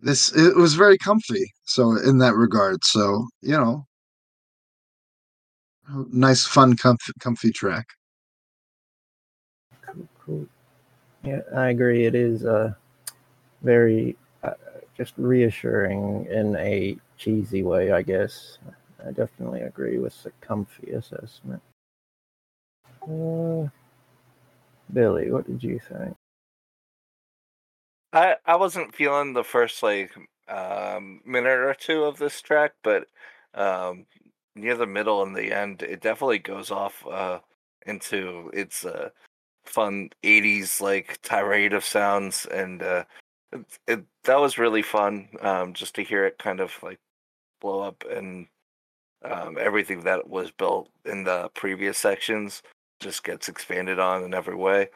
this 0.00 0.32
it 0.36 0.56
was 0.56 0.74
very 0.74 0.98
comfy. 0.98 1.52
So 1.64 1.96
in 1.96 2.18
that 2.18 2.34
regard, 2.36 2.84
so 2.84 3.26
you 3.42 3.52
know, 3.58 3.86
nice 5.88 6.46
fun 6.46 6.76
comfy, 6.76 7.12
comfy 7.20 7.52
track. 7.52 7.86
Cool, 9.86 10.08
cool. 10.24 10.46
Yeah, 11.24 11.40
I 11.54 11.68
agree. 11.68 12.06
It 12.06 12.14
is 12.14 12.44
uh, 12.44 12.72
very 13.62 14.16
uh, 14.42 14.54
just 14.96 15.14
reassuring 15.16 16.26
in 16.26 16.56
a 16.56 16.96
cheesy 17.16 17.62
way, 17.62 17.92
I 17.92 18.02
guess. 18.02 18.58
I 19.06 19.10
definitely 19.10 19.60
agree 19.62 19.98
with 19.98 20.20
the 20.22 20.32
comfy 20.40 20.92
assessment. 20.92 21.62
Uh, 23.02 23.68
Billy, 24.92 25.30
what 25.30 25.46
did 25.46 25.62
you 25.62 25.78
think? 25.78 26.16
I 28.12 28.36
I 28.44 28.56
wasn't 28.56 28.94
feeling 28.94 29.32
the 29.32 29.44
first 29.44 29.82
like 29.82 30.12
um, 30.48 31.20
minute 31.24 31.58
or 31.58 31.74
two 31.74 32.04
of 32.04 32.18
this 32.18 32.40
track, 32.40 32.72
but 32.82 33.06
um, 33.54 34.06
near 34.56 34.76
the 34.76 34.86
middle 34.86 35.22
and 35.22 35.36
the 35.36 35.52
end, 35.52 35.82
it 35.82 36.00
definitely 36.00 36.38
goes 36.38 36.70
off 36.70 37.06
uh, 37.06 37.40
into 37.86 38.50
its 38.52 38.84
uh, 38.84 39.10
fun 39.64 40.10
'80s 40.22 40.80
like 40.80 41.18
tirade 41.22 41.72
of 41.72 41.84
sounds, 41.84 42.46
and 42.46 42.82
uh, 42.82 43.04
it, 43.52 43.78
it 43.86 44.04
that 44.24 44.40
was 44.40 44.58
really 44.58 44.82
fun 44.82 45.28
um, 45.40 45.72
just 45.72 45.94
to 45.96 46.02
hear 46.02 46.24
it 46.26 46.38
kind 46.38 46.60
of 46.60 46.72
like 46.82 46.98
blow 47.60 47.80
up 47.80 48.04
and 48.10 48.46
um, 49.24 49.56
everything 49.58 50.00
that 50.00 50.28
was 50.28 50.50
built 50.50 50.88
in 51.04 51.24
the 51.24 51.48
previous 51.54 51.98
sections 51.98 52.62
just 53.00 53.24
gets 53.24 53.48
expanded 53.48 53.98
on 53.98 54.24
in 54.24 54.34
every 54.34 54.54
way. 54.56 54.88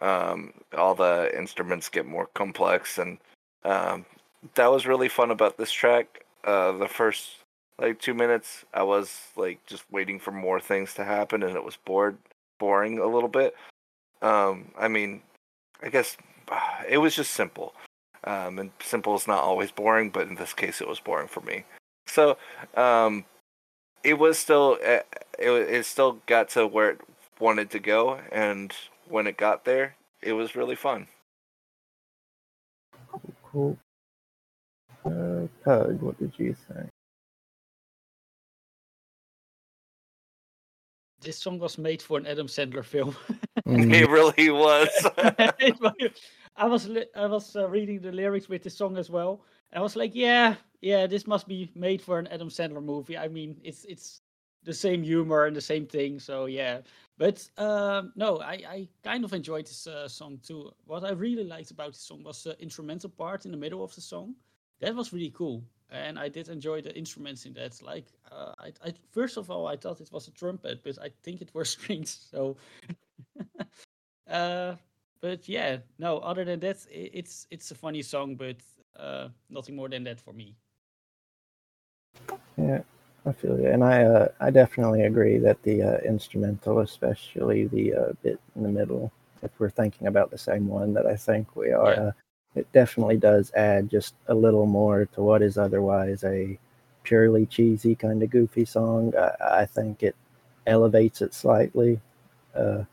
Um, 0.00 0.52
all 0.76 0.94
the 0.94 1.30
instruments 1.36 1.88
get 1.88 2.06
more 2.06 2.26
complex 2.34 2.98
and 2.98 3.18
um, 3.64 4.06
that 4.54 4.70
was 4.70 4.86
really 4.86 5.08
fun 5.08 5.30
about 5.30 5.58
this 5.58 5.70
track 5.70 6.24
uh, 6.44 6.72
the 6.72 6.88
first 6.88 7.39
like 7.80 8.00
two 8.00 8.14
minutes 8.14 8.64
i 8.74 8.82
was 8.82 9.28
like 9.36 9.64
just 9.66 9.84
waiting 9.90 10.18
for 10.18 10.30
more 10.30 10.60
things 10.60 10.94
to 10.94 11.04
happen 11.04 11.42
and 11.42 11.56
it 11.56 11.64
was 11.64 11.76
bored 11.84 12.16
boring 12.58 12.98
a 12.98 13.06
little 13.06 13.28
bit 13.28 13.54
um, 14.22 14.70
i 14.78 14.86
mean 14.86 15.22
i 15.82 15.88
guess 15.88 16.16
it 16.88 16.98
was 16.98 17.14
just 17.14 17.32
simple 17.32 17.74
um, 18.24 18.58
and 18.58 18.70
simple 18.80 19.14
is 19.14 19.26
not 19.26 19.42
always 19.42 19.70
boring 19.70 20.10
but 20.10 20.28
in 20.28 20.34
this 20.34 20.52
case 20.52 20.80
it 20.80 20.88
was 20.88 21.00
boring 21.00 21.28
for 21.28 21.40
me 21.40 21.64
so 22.06 22.36
um, 22.76 23.24
it 24.04 24.18
was 24.18 24.38
still 24.38 24.76
it, 24.82 25.06
it 25.38 25.86
still 25.86 26.18
got 26.26 26.50
to 26.50 26.66
where 26.66 26.90
it 26.90 27.00
wanted 27.38 27.70
to 27.70 27.78
go 27.78 28.20
and 28.30 28.74
when 29.10 29.26
it 29.26 29.36
got 29.36 29.64
there, 29.64 29.96
it 30.22 30.32
was 30.32 30.54
really 30.54 30.76
fun. 30.76 31.08
Cool. 33.44 33.76
Uh, 35.04 35.48
Pug, 35.64 36.00
what 36.00 36.18
did 36.18 36.32
you 36.36 36.54
think? 36.68 36.89
This 41.20 41.38
song 41.38 41.58
was 41.58 41.78
made 41.78 42.02
for 42.02 42.18
an 42.18 42.26
Adam 42.26 42.46
Sandler 42.46 42.84
film. 42.84 43.16
Mm, 43.68 43.92
It 43.92 44.08
really 44.08 44.50
was. 44.50 44.88
I 46.56 46.66
was 46.66 46.88
li- 46.88 47.06
I 47.14 47.26
was 47.26 47.54
uh, 47.56 47.68
reading 47.68 48.00
the 48.00 48.10
lyrics 48.12 48.48
with 48.48 48.62
the 48.62 48.70
song 48.70 48.96
as 48.96 49.10
well. 49.10 49.42
I 49.72 49.80
was 49.80 49.96
like, 49.96 50.14
yeah, 50.14 50.56
yeah, 50.80 51.06
this 51.06 51.26
must 51.26 51.46
be 51.46 51.70
made 51.74 52.00
for 52.02 52.18
an 52.18 52.26
Adam 52.28 52.48
Sandler 52.48 52.82
movie. 52.82 53.18
I 53.18 53.28
mean, 53.28 53.60
it's 53.62 53.84
it's 53.84 54.22
the 54.64 54.72
same 54.74 55.02
humor 55.02 55.44
and 55.46 55.54
the 55.54 55.60
same 55.60 55.86
thing. 55.86 56.18
So 56.18 56.46
yeah, 56.46 56.80
but 57.18 57.46
um, 57.58 58.12
no, 58.16 58.40
I 58.40 58.54
I 58.68 58.88
kind 59.04 59.24
of 59.24 59.32
enjoyed 59.32 59.66
this 59.66 59.86
uh, 59.86 60.08
song 60.08 60.38
too. 60.42 60.70
What 60.86 61.04
I 61.04 61.10
really 61.12 61.44
liked 61.44 61.70
about 61.70 61.92
the 61.92 61.98
song 62.00 62.22
was 62.24 62.42
the 62.42 62.58
instrumental 62.60 63.10
part 63.10 63.44
in 63.44 63.50
the 63.50 63.58
middle 63.58 63.84
of 63.84 63.94
the 63.94 64.00
song. 64.00 64.34
That 64.80 64.94
was 64.94 65.12
really 65.12 65.30
cool, 65.30 65.62
and 65.90 66.18
I 66.18 66.28
did 66.28 66.48
enjoy 66.48 66.80
the 66.82 66.96
instruments 66.96 67.46
in 67.46 67.54
that. 67.54 67.80
Like, 67.82 68.06
uh, 68.30 68.52
I, 68.58 68.72
I 68.86 68.94
first 69.10 69.36
of 69.36 69.50
all, 69.50 69.66
I 69.66 69.76
thought 69.76 70.00
it 70.00 70.10
was 70.12 70.28
a 70.28 70.32
trumpet, 70.32 70.82
but 70.84 70.98
I 71.02 71.10
think 71.22 71.42
it 71.42 71.54
were 71.54 71.64
strings. 71.76 72.28
So. 72.30 72.56
uh 74.30 74.74
but 75.20 75.48
yeah 75.48 75.78
no 75.98 76.18
other 76.18 76.44
than 76.44 76.60
that 76.60 76.76
i- 76.90 77.10
it's 77.12 77.46
it's 77.50 77.70
a 77.70 77.74
funny 77.74 78.02
song 78.02 78.36
but 78.36 78.56
uh 78.98 79.28
nothing 79.50 79.76
more 79.76 79.88
than 79.88 80.04
that 80.04 80.20
for 80.20 80.32
me 80.32 80.56
Yeah, 82.56 82.80
I 83.26 83.32
feel 83.32 83.58
you, 83.58 83.68
and 83.68 83.84
I 83.84 84.04
uh, 84.04 84.28
I 84.40 84.50
definitely 84.50 85.02
agree 85.02 85.38
that 85.38 85.62
the 85.62 85.82
uh, 85.82 85.98
instrumental, 85.98 86.80
especially 86.80 87.66
the 87.66 87.94
uh, 87.94 88.12
bit 88.22 88.40
in 88.56 88.62
the 88.62 88.68
middle, 88.68 89.12
if 89.42 89.50
we're 89.58 89.70
thinking 89.70 90.06
about 90.06 90.30
the 90.30 90.38
same 90.38 90.68
one 90.68 90.92
that 90.94 91.06
I 91.06 91.16
think 91.16 91.56
we 91.56 91.72
are, 91.72 91.94
Yeah. 91.96 92.10
It 92.54 92.70
definitely 92.72 93.16
does 93.16 93.52
add 93.54 93.90
just 93.90 94.14
a 94.28 94.34
little 94.34 94.66
more 94.66 95.06
to 95.06 95.22
what 95.22 95.42
is 95.42 95.56
otherwise 95.56 96.24
a 96.24 96.58
purely 97.02 97.46
cheesy 97.46 97.94
kind 97.94 98.22
of 98.22 98.30
goofy 98.30 98.64
song. 98.64 99.12
I, 99.16 99.62
I 99.62 99.66
think 99.66 100.02
it 100.02 100.16
elevates 100.66 101.22
it 101.22 101.34
slightly. 101.34 102.00
Uh, 102.54 102.84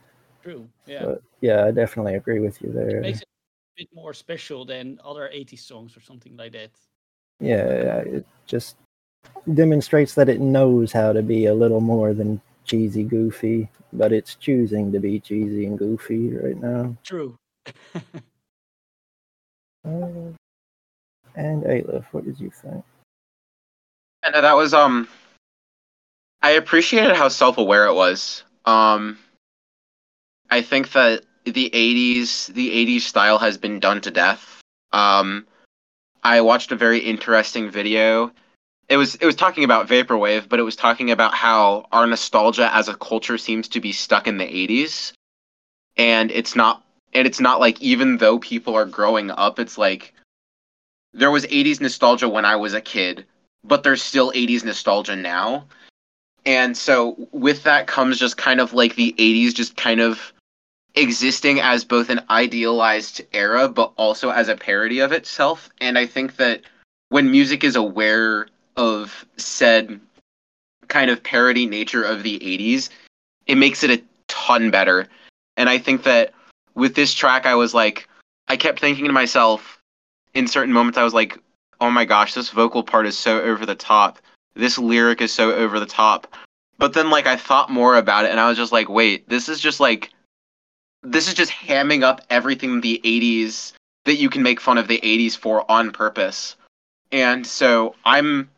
True. 0.42 0.68
Yeah. 0.86 1.16
yeah, 1.42 1.66
I 1.66 1.72
definitely 1.72 2.16
agree 2.16 2.40
with 2.40 2.62
you 2.62 2.72
there. 2.72 3.00
It 3.00 3.02
makes 3.02 3.22
it 3.22 3.28
a 3.28 3.82
bit 3.82 3.90
more 3.94 4.14
special 4.14 4.64
than 4.64 5.00
other 5.04 5.30
80s 5.32 5.66
songs 5.66 5.98
or 5.98 6.02
something 6.02 6.38
like 6.38 6.54
that. 6.54 6.72
Yeah, 7.40 7.98
it 8.00 8.26
just 8.46 8.78
demonstrates 9.54 10.16
that 10.16 10.30
it 10.30 10.40
knows 10.40 10.92
how 10.92 11.14
to 11.14 11.22
be 11.22 11.46
a 11.46 11.54
little 11.54 11.82
more 11.82 12.14
than 12.14 12.42
cheesy 12.64 13.04
goofy, 13.04 13.70
but 13.94 14.12
it's 14.12 14.36
choosing 14.36 14.92
to 14.92 15.00
be 15.00 15.20
cheesy 15.20 15.66
and 15.66 15.78
goofy 15.78 16.34
right 16.34 16.58
now. 16.58 16.96
True. 17.04 17.38
Uh, 19.88 20.34
and 21.36 21.64
Aleph, 21.66 22.06
what 22.12 22.26
did 22.26 22.40
you 22.40 22.52
think? 22.52 22.84
And 24.24 24.36
that 24.36 24.56
was 24.56 24.74
um 24.74 25.08
I 26.42 26.52
appreciated 26.52 27.16
how 27.16 27.30
self-aware 27.30 27.86
it 27.88 27.94
was. 27.94 28.44
Um 28.66 29.18
I 30.50 30.62
think 30.62 30.92
that 30.94 31.24
the 31.46 31.70
80s 31.74 32.48
the 32.48 32.70
80s 32.72 33.02
style 33.02 33.38
has 33.38 33.58
been 33.58 33.80
done 33.80 34.02
to 34.02 34.12
death. 34.12 34.62
Um 34.92 35.48
I 36.24 36.42
watched 36.42 36.72
a 36.72 36.76
very 36.76 37.00
interesting 37.00 37.70
video. 37.70 38.32
It 38.90 38.98
was 38.98 39.16
it 39.16 39.26
was 39.26 39.36
talking 39.36 39.64
about 39.64 39.88
vaporwave, 39.88 40.50
but 40.50 40.60
it 40.60 40.64
was 40.64 40.76
talking 40.76 41.12
about 41.12 41.34
how 41.34 41.86
our 41.92 42.08
nostalgia 42.08 42.74
as 42.74 42.90
a 42.90 42.96
culture 42.96 43.38
seems 43.38 43.68
to 43.70 43.80
be 43.80 43.94
stuck 43.94 44.28
in 44.28 44.38
the 44.38 44.46
80s. 44.46 45.14
And 45.96 46.32
it's 46.32 46.56
not 46.56 46.84
and 47.14 47.28
it's 47.28 47.40
not 47.40 47.60
like 47.60 47.82
even 47.82 48.18
though 48.18 48.40
people 48.40 48.76
are 48.76 48.86
growing 48.86 49.32
up, 49.32 49.60
it's 49.60 49.78
like 49.78 50.14
there 51.14 51.32
was 51.32 51.46
80s 51.46 51.82
nostalgia 51.82 52.30
when 52.30 52.46
I 52.46 52.56
was 52.56 52.74
a 52.74 52.82
kid, 52.82 53.26
but 53.64 53.84
there's 53.84 54.04
still 54.04 54.32
80s 54.32 54.64
nostalgia 54.64 55.16
now. 55.16 55.66
And 56.46 56.78
so 56.78 57.28
with 57.32 57.64
that 57.64 57.88
comes 57.88 58.20
just 58.20 58.38
kind 58.38 58.62
of 58.62 58.74
like 58.74 58.96
the 58.96 59.14
80s 59.18 59.54
just 59.54 59.76
kind 59.76 60.00
of 60.00 60.34
existing 60.96 61.60
as 61.60 61.84
both 61.84 62.10
an 62.10 62.22
idealized 62.30 63.22
era 63.34 63.68
but 63.68 63.94
also 63.98 64.32
as 64.32 64.50
a 64.50 64.56
parody 64.56 65.00
of 65.00 65.12
itself. 65.12 65.70
And 65.80 65.98
I 65.98 66.06
think 66.06 66.38
that 66.38 66.62
when 67.10 67.30
music 67.30 67.64
is 67.64 67.76
aware 67.76 68.48
of 68.76 69.26
said 69.38 70.00
kind 70.88 71.12
of 71.12 71.24
parody 71.24 71.66
nature 71.66 72.04
of 72.04 72.24
the 72.24 72.40
80s, 72.40 72.90
it 73.46 73.56
makes 73.56 73.84
it 73.84 73.92
a 73.92 74.04
ton 74.28 74.72
better. 74.72 75.08
And 75.58 75.70
I 75.70 75.78
think 75.78 76.04
that 76.04 76.34
with 76.78 76.96
this 76.96 77.14
track 77.14 77.46
I 77.46 77.56
was 77.56 77.74
like 77.74 78.08
I 78.48 78.56
kept 78.56 78.80
thinking 78.80 79.06
to 79.06 79.12
myself 79.12 79.82
in 80.34 80.48
certain 80.48 80.74
moments 80.74 80.98
I 80.98 81.04
was 81.04 81.14
like, 81.14 81.38
"Oh 81.82 81.90
my 81.90 82.06
gosh, 82.06 82.34
this 82.34 82.50
vocal 82.50 82.84
part 82.84 83.06
is 83.06 83.18
so 83.18 83.42
over 83.42 83.66
the 83.66 83.76
top. 83.76 84.20
This 84.54 84.78
lyric 84.78 85.20
is 85.22 85.34
so 85.34 85.54
over 85.54 85.80
the 85.80 85.86
top." 85.86 86.34
But 86.78 86.94
then 86.94 87.10
like 87.10 87.28
I 87.28 87.36
thought 87.36 87.72
more 87.72 87.96
about 87.96 88.26
it 88.26 88.32
and 88.32 88.40
I 88.40 88.48
was 88.48 88.58
just 88.58 88.72
like, 88.72 88.88
"Wait, 88.88 89.28
this 89.28 89.50
is 89.50 89.60
just 89.60 89.80
like 89.80 90.12
this 91.04 91.28
is 91.28 91.34
just 91.34 91.52
hamming 91.52 92.04
up 92.04 92.22
everything 92.30 92.80
the 92.80 93.02
80s 93.04 93.74
that 94.06 94.16
you 94.16 94.30
can 94.30 94.44
make 94.44 94.62
fun 94.62 94.78
of 94.78 94.88
the 94.88 95.00
80s 95.04 95.36
for 95.36 95.70
on 95.70 95.92
purpose." 95.92 96.56
And 97.12 97.46
so 97.46 97.96
I'm 98.06 98.50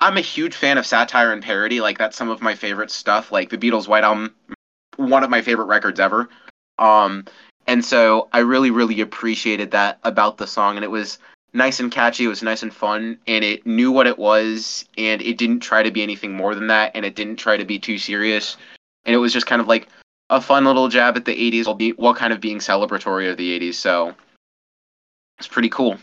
I'm 0.00 0.16
a 0.16 0.22
huge 0.22 0.54
fan 0.54 0.78
of 0.78 0.86
satire 0.86 1.32
and 1.32 1.42
parody. 1.42 1.80
Like 1.80 1.98
that's 1.98 2.16
some 2.16 2.28
of 2.28 2.40
my 2.40 2.54
favorite 2.54 2.90
stuff. 2.90 3.32
Like 3.32 3.50
the 3.50 3.58
Beatles' 3.58 3.88
White 3.88 4.04
Album, 4.04 4.34
one 4.96 5.24
of 5.24 5.30
my 5.30 5.42
favorite 5.42 5.66
records 5.66 5.98
ever. 5.98 6.28
Um, 6.78 7.24
and 7.66 7.84
so 7.84 8.28
I 8.32 8.40
really, 8.40 8.70
really 8.70 9.00
appreciated 9.00 9.70
that 9.72 9.98
about 10.04 10.38
the 10.38 10.46
song, 10.46 10.76
and 10.76 10.84
it 10.84 10.90
was 10.90 11.18
nice 11.52 11.80
and 11.80 11.90
catchy. 11.90 12.24
It 12.24 12.28
was 12.28 12.42
nice 12.42 12.62
and 12.62 12.72
fun, 12.72 13.18
and 13.26 13.44
it 13.44 13.66
knew 13.66 13.90
what 13.90 14.06
it 14.06 14.18
was, 14.18 14.84
and 14.96 15.20
it 15.22 15.38
didn't 15.38 15.60
try 15.60 15.82
to 15.82 15.90
be 15.90 16.02
anything 16.02 16.32
more 16.34 16.54
than 16.54 16.68
that, 16.68 16.92
and 16.94 17.04
it 17.04 17.16
didn't 17.16 17.36
try 17.36 17.56
to 17.56 17.64
be 17.64 17.78
too 17.78 17.98
serious, 17.98 18.56
and 19.04 19.14
it 19.14 19.18
was 19.18 19.32
just 19.32 19.46
kind 19.46 19.60
of 19.60 19.66
like 19.66 19.88
a 20.30 20.40
fun 20.40 20.64
little 20.64 20.88
jab 20.88 21.16
at 21.16 21.24
the 21.24 21.34
'80s 21.34 21.66
while, 21.66 21.74
be, 21.74 21.90
while 21.92 22.14
kind 22.14 22.32
of 22.32 22.40
being 22.40 22.58
celebratory 22.58 23.30
of 23.30 23.36
the 23.36 23.58
'80s. 23.58 23.74
So 23.74 24.14
it's 25.38 25.48
pretty 25.48 25.68
cool. 25.68 25.98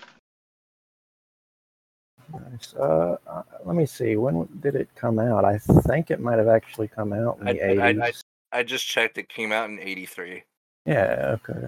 Nice. 2.51 2.74
Uh, 2.74 3.18
uh, 3.28 3.43
let 3.64 3.76
me 3.76 3.86
see. 3.86 4.16
When 4.16 4.47
did 4.59 4.76
it 4.76 4.89
come 4.95 5.20
out? 5.20 5.45
I 5.45 5.59
think 5.59 6.09
it 6.09 6.20
might 6.20 6.39
have 6.39 6.47
actually 6.47 6.88
come 6.88 7.14
out 7.14 7.38
in 7.39 7.45
the 7.45 7.64
I, 7.64 7.88
eighties. 7.88 8.24
I, 8.51 8.59
I 8.59 8.64
just 8.64 8.88
checked. 8.88 9.18
It 9.18 9.30
came 9.30 9.51
out 9.51 9.70
in 9.70 9.80
'83. 9.80 10.43
Yeah. 10.86 11.38
Okay. 11.44 11.68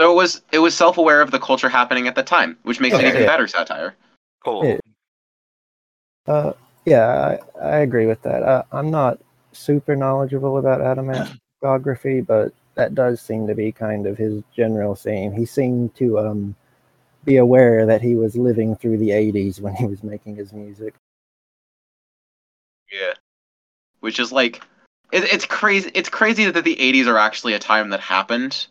So 0.00 0.12
it 0.12 0.14
was 0.14 0.42
it 0.52 0.58
was 0.58 0.76
self 0.76 0.98
aware 0.98 1.22
of 1.22 1.30
the 1.30 1.38
culture 1.38 1.68
happening 1.68 2.06
at 2.06 2.14
the 2.14 2.22
time, 2.22 2.58
which 2.62 2.80
makes 2.80 2.94
it 2.94 2.98
Okay. 2.98 3.08
even 3.08 3.26
better 3.26 3.46
satire. 3.46 3.96
Cool. 4.44 4.64
Yeah. 4.66 4.78
Uh, 6.26 6.52
yeah, 6.84 7.38
I, 7.62 7.66
I 7.66 7.76
agree 7.78 8.06
with 8.06 8.22
that. 8.22 8.42
Uh, 8.42 8.62
I'm 8.72 8.90
not 8.90 9.18
super 9.52 9.96
knowledgeable 9.96 10.58
about 10.58 10.80
atomography, 10.80 12.20
but 12.26 12.52
that 12.74 12.94
does 12.94 13.20
seem 13.20 13.46
to 13.46 13.54
be 13.54 13.72
kind 13.72 14.06
of 14.06 14.18
his 14.18 14.42
general 14.54 14.94
theme. 14.94 15.32
He 15.32 15.46
seemed 15.46 15.94
to 15.96 16.18
um, 16.18 16.54
be 17.24 17.36
aware 17.36 17.86
that 17.86 18.02
he 18.02 18.16
was 18.16 18.36
living 18.36 18.76
through 18.76 18.98
the 18.98 19.10
80s 19.10 19.60
when 19.60 19.74
he 19.74 19.86
was 19.86 20.02
making 20.02 20.36
his 20.36 20.52
music. 20.52 20.94
Yeah. 22.92 23.14
Which 24.00 24.20
is 24.20 24.30
like 24.30 24.62
it, 25.12 25.24
it's 25.24 25.44
crazy 25.44 25.90
it's 25.94 26.08
crazy 26.08 26.50
that 26.50 26.64
the 26.64 26.76
80s 26.76 27.06
are 27.06 27.18
actually 27.18 27.54
a 27.54 27.58
time 27.58 27.90
that 27.90 28.00
happened. 28.00 28.66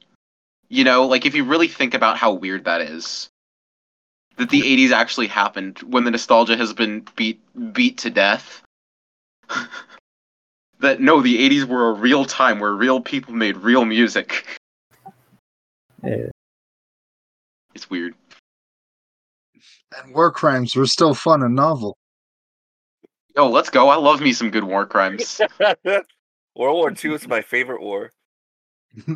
You 0.67 0.83
know, 0.83 1.05
like 1.05 1.25
if 1.25 1.35
you 1.35 1.43
really 1.43 1.67
think 1.67 1.93
about 1.93 2.17
how 2.17 2.33
weird 2.33 2.65
that 2.65 2.81
is. 2.81 3.29
That 4.37 4.49
the 4.49 4.61
80s 4.61 4.91
actually 4.91 5.27
happened 5.27 5.79
when 5.79 6.03
the 6.03 6.11
nostalgia 6.11 6.57
has 6.57 6.73
been 6.73 7.07
beat 7.15 7.39
beat 7.73 7.99
to 7.99 8.09
death. 8.09 8.61
that 10.79 10.99
no, 10.99 11.21
the 11.21 11.49
80s 11.49 11.65
were 11.65 11.89
a 11.89 11.93
real 11.93 12.25
time 12.25 12.59
where 12.59 12.73
real 12.73 12.99
people 12.99 13.33
made 13.33 13.57
real 13.57 13.85
music. 13.85 14.45
Yeah. 16.03 16.29
It's 17.73 17.89
weird. 17.89 18.15
And 19.97 20.13
war 20.13 20.31
crimes 20.31 20.75
were 20.75 20.85
still 20.85 21.13
fun 21.13 21.43
and 21.43 21.55
novel. 21.55 21.97
Yo, 23.35 23.49
let's 23.49 23.69
go. 23.69 23.89
I 23.89 23.95
love 23.95 24.21
me 24.21 24.33
some 24.33 24.49
good 24.49 24.63
war 24.63 24.85
crimes. 24.85 25.41
World 26.55 26.77
War 26.77 26.91
II 26.91 27.15
is 27.15 27.27
my 27.27 27.41
favorite 27.41 27.81
war. 27.81 28.11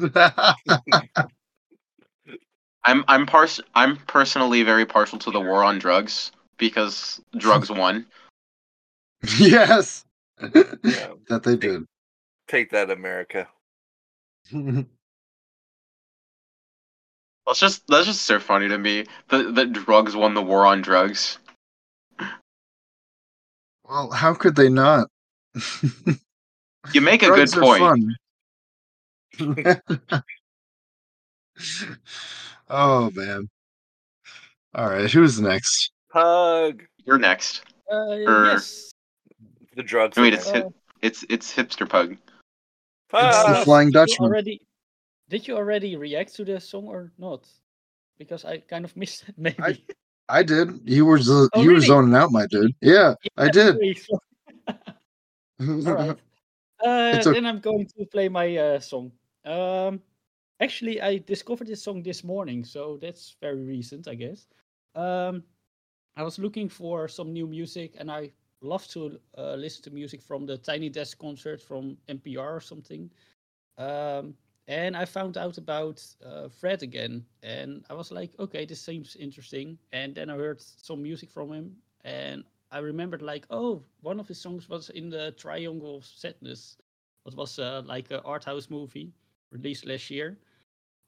I'm 2.85 3.03
I'm 3.07 3.25
pars- 3.25 3.61
I'm 3.75 3.97
personally 4.07 4.63
very 4.63 4.85
partial 4.85 5.19
to 5.19 5.31
the 5.31 5.39
war 5.39 5.63
on 5.63 5.79
drugs 5.79 6.31
because 6.57 7.21
drugs 7.37 7.71
won. 7.71 8.05
yes. 9.37 10.05
Yeah. 10.41 10.63
that 11.29 11.43
they 11.43 11.55
did. 11.55 11.85
Take 12.47 12.71
that, 12.71 12.89
America. 12.89 13.47
That's 14.51 14.85
just 17.59 17.87
that's 17.87 18.05
just 18.05 18.23
so 18.23 18.39
funny 18.39 18.67
to 18.67 18.77
me 18.77 19.05
that 19.29 19.55
that 19.55 19.73
drugs 19.73 20.15
won 20.15 20.33
the 20.33 20.41
war 20.41 20.65
on 20.65 20.81
drugs. 20.81 21.39
well, 23.85 24.11
how 24.11 24.33
could 24.33 24.55
they 24.55 24.69
not? 24.69 25.07
You 26.93 27.01
make 27.01 27.23
a 27.23 27.27
Drugs 27.27 27.53
good 27.53 27.61
point. 27.61 27.79
fun. 27.79 28.15
oh 32.69 33.11
man. 33.11 33.49
All 34.73 34.89
right, 34.89 35.09
who's 35.11 35.39
next? 35.41 35.91
Pug. 36.11 36.83
You're 37.05 37.17
next. 37.17 37.61
Uh, 37.91 38.11
Er, 38.11 38.45
yes. 38.45 38.91
The 39.75 39.83
drugs. 39.83 40.17
Wait, 40.17 40.33
are 40.33 40.37
it's 40.37 40.49
hip, 40.49 40.67
it's 41.01 41.25
it's 41.29 41.53
hipster 41.53 41.87
pug. 41.87 42.11
It's 42.11 43.43
the 43.43 43.53
Pug. 43.53 43.63
Flying 43.65 43.87
Did 43.87 43.95
you 43.95 43.99
Dutchman. 44.05 44.29
already, 44.29 44.61
did 45.29 45.47
you 45.47 45.55
already 45.57 45.95
react 45.95 46.35
to 46.35 46.45
the 46.45 46.59
song 46.59 46.85
or 46.87 47.11
not? 47.17 47.47
Because 48.17 48.45
I 48.45 48.59
kind 48.59 48.85
of 48.85 48.95
missed 49.01 49.23
it, 49.27 49.35
maybe. 49.37 49.83
I 50.29 50.43
did. 50.43 50.81
You 50.87 51.05
were 51.05 51.17
z- 51.17 51.47
Oh, 51.53 51.61
you 51.61 51.71
were 51.71 51.79
zoning 51.81 52.13
out, 52.15 52.31
my 52.31 52.45
dude. 52.47 52.73
Yeah, 52.81 53.15
I 53.37 53.49
did. 53.49 53.75
Sorry, 53.75 53.93
sorry. 53.95 54.77
All 55.87 55.93
right. 55.93 56.17
Uh, 56.83 57.23
okay. 57.25 57.31
Then 57.31 57.45
I'm 57.45 57.59
going 57.59 57.87
to 57.97 58.05
play 58.05 58.29
my 58.29 58.55
uh, 58.57 58.79
song. 58.79 59.11
Um, 59.45 60.01
actually, 60.59 61.01
I 61.01 61.17
discovered 61.19 61.67
this 61.67 61.83
song 61.83 62.03
this 62.03 62.23
morning, 62.23 62.63
so 62.63 62.97
that's 63.01 63.35
very 63.41 63.63
recent, 63.63 64.07
I 64.07 64.15
guess. 64.15 64.47
Um, 64.95 65.43
I 66.15 66.23
was 66.23 66.39
looking 66.39 66.69
for 66.69 67.07
some 67.07 67.33
new 67.33 67.47
music, 67.47 67.95
and 67.97 68.11
I 68.11 68.31
love 68.61 68.87
to 68.89 69.19
uh, 69.37 69.55
listen 69.55 69.83
to 69.83 69.91
music 69.91 70.21
from 70.21 70.45
the 70.45 70.57
Tiny 70.57 70.89
Desk 70.89 71.17
concert 71.17 71.61
from 71.61 71.97
NPR 72.07 72.55
or 72.57 72.61
something. 72.61 73.09
Um, 73.77 74.35
and 74.67 74.95
I 74.95 75.05
found 75.05 75.37
out 75.37 75.57
about 75.57 76.03
uh, 76.25 76.49
Fred 76.49 76.83
again, 76.83 77.25
and 77.43 77.85
I 77.89 77.93
was 77.93 78.11
like, 78.11 78.31
okay, 78.39 78.65
this 78.65 78.81
seems 78.81 79.15
interesting. 79.15 79.77
And 79.91 80.15
then 80.15 80.29
I 80.29 80.35
heard 80.37 80.61
some 80.61 81.01
music 81.03 81.31
from 81.31 81.51
him, 81.53 81.75
and 82.03 82.43
I 82.71 82.79
remembered 82.79 83.21
like, 83.21 83.45
oh, 83.49 83.83
one 84.01 84.19
of 84.19 84.27
his 84.27 84.39
songs 84.39 84.69
was 84.69 84.89
in 84.89 85.09
the 85.09 85.31
Triangle 85.37 85.97
of 85.97 86.05
Sadness. 86.05 86.77
It 87.25 87.35
was 87.35 87.59
uh, 87.59 87.81
like 87.85 88.11
an 88.11 88.21
art 88.25 88.45
house 88.45 88.69
movie 88.69 89.13
released 89.51 89.85
last 89.85 90.09
year, 90.09 90.37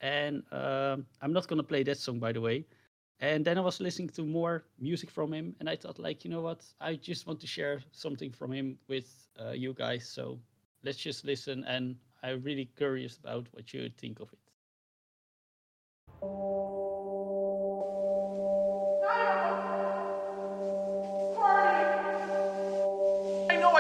and 0.02 0.44
um, 0.52 1.06
I'm 1.22 1.34
not 1.34 1.48
gonna 1.48 1.64
play 1.64 1.84
that 1.84 1.98
song 1.98 2.20
by 2.20 2.32
the 2.32 2.42
way. 2.42 2.66
And 3.20 3.46
then 3.46 3.58
I 3.58 3.62
was 3.62 3.80
listening 3.80 4.10
to 4.10 4.24
more 4.24 4.66
music 4.80 5.10
from 5.12 5.34
him, 5.34 5.56
and 5.60 5.70
I 5.70 5.76
thought 5.76 6.00
like, 6.00 6.24
you 6.26 6.30
know 6.32 6.42
what, 6.42 6.66
I 6.80 6.96
just 6.96 7.28
want 7.28 7.40
to 7.42 7.48
share 7.48 7.82
something 7.92 8.32
from 8.32 8.52
him 8.52 8.78
with 8.88 9.28
uh, 9.40 9.52
you 9.52 9.74
guys. 9.74 10.08
So 10.08 10.40
let's 10.84 10.98
just 10.98 11.26
listen, 11.26 11.64
and 11.66 11.96
I'm 12.24 12.42
really 12.42 12.66
curious 12.78 13.18
about 13.18 13.48
what 13.54 13.74
you 13.74 13.90
think 13.98 14.20
of 14.20 14.32
it. 14.34 14.40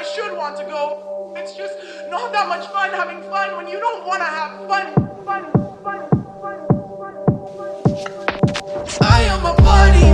I 0.02 0.04
should 0.04 0.36
want 0.36 0.58
to 0.58 0.64
go. 0.64 1.32
It's 1.36 1.56
just 1.56 1.76
not 2.10 2.32
that 2.32 2.48
much 2.48 2.66
fun 2.70 2.90
having 2.90 3.22
fun 3.30 3.56
when 3.56 3.68
you 3.68 3.80
don't 3.80 4.04
want 4.08 4.20
to 4.22 4.26
have 4.26 4.68
fun. 4.68 4.96
Fun, 5.24 5.52
fun, 5.84 6.10
fun, 6.42 6.58
fun, 6.98 7.16
fun. 7.56 8.98
I 9.00 9.22
am 9.30 9.46
a 9.46 9.54
party 9.54 10.11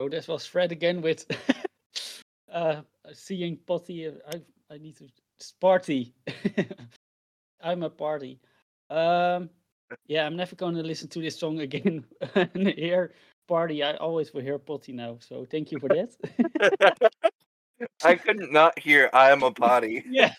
So 0.00 0.08
this 0.08 0.28
was 0.28 0.46
Fred 0.46 0.70
again 0.70 1.02
with 1.02 1.26
uh, 2.52 2.82
seeing 3.12 3.58
Potty. 3.66 4.06
uh, 4.06 4.12
I 4.32 4.74
I 4.74 4.78
need 4.78 4.96
to 4.98 5.08
party. 5.60 6.14
I'm 7.60 7.82
a 7.82 7.90
party. 7.90 8.38
Um, 8.90 9.50
yeah, 10.06 10.24
I'm 10.24 10.36
never 10.36 10.54
going 10.54 10.76
to 10.76 10.82
listen 10.82 11.08
to 11.08 11.20
this 11.20 11.36
song 11.36 11.60
again 11.60 12.04
and 12.34 12.68
hear 12.68 13.12
party. 13.48 13.82
I 13.82 13.94
always 13.96 14.32
will 14.32 14.42
hear 14.42 14.58
Potty 14.58 14.92
now. 14.92 15.18
So 15.20 15.44
thank 15.50 15.72
you 15.72 15.80
for 15.80 15.88
that. 15.88 17.10
I 18.04 18.14
couldn't 18.14 18.52
not 18.52 18.78
hear 18.78 19.10
I 19.12 19.30
am 19.30 19.42
a 19.42 19.50
potty. 19.50 20.04
yeah. 20.08 20.32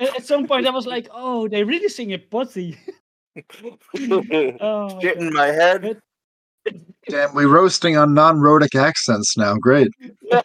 At, 0.00 0.24
some 0.24 0.46
point, 0.46 0.66
I 0.66 0.70
was 0.70 0.86
like, 0.86 1.08
"Oh, 1.12 1.46
they 1.46 1.62
really 1.62 1.90
sing 1.90 2.10
it 2.10 2.30
Potty." 2.30 2.78
oh, 3.60 4.88
my 4.94 4.98
Shit 5.02 5.18
in 5.18 5.30
my 5.34 5.48
head. 5.48 6.00
Damn, 7.08 7.34
we're 7.34 7.48
roasting 7.48 7.96
on 7.96 8.14
non-rhotic 8.14 8.74
accents 8.74 9.36
now. 9.36 9.54
Great. 9.56 9.88
oh, 10.32 10.42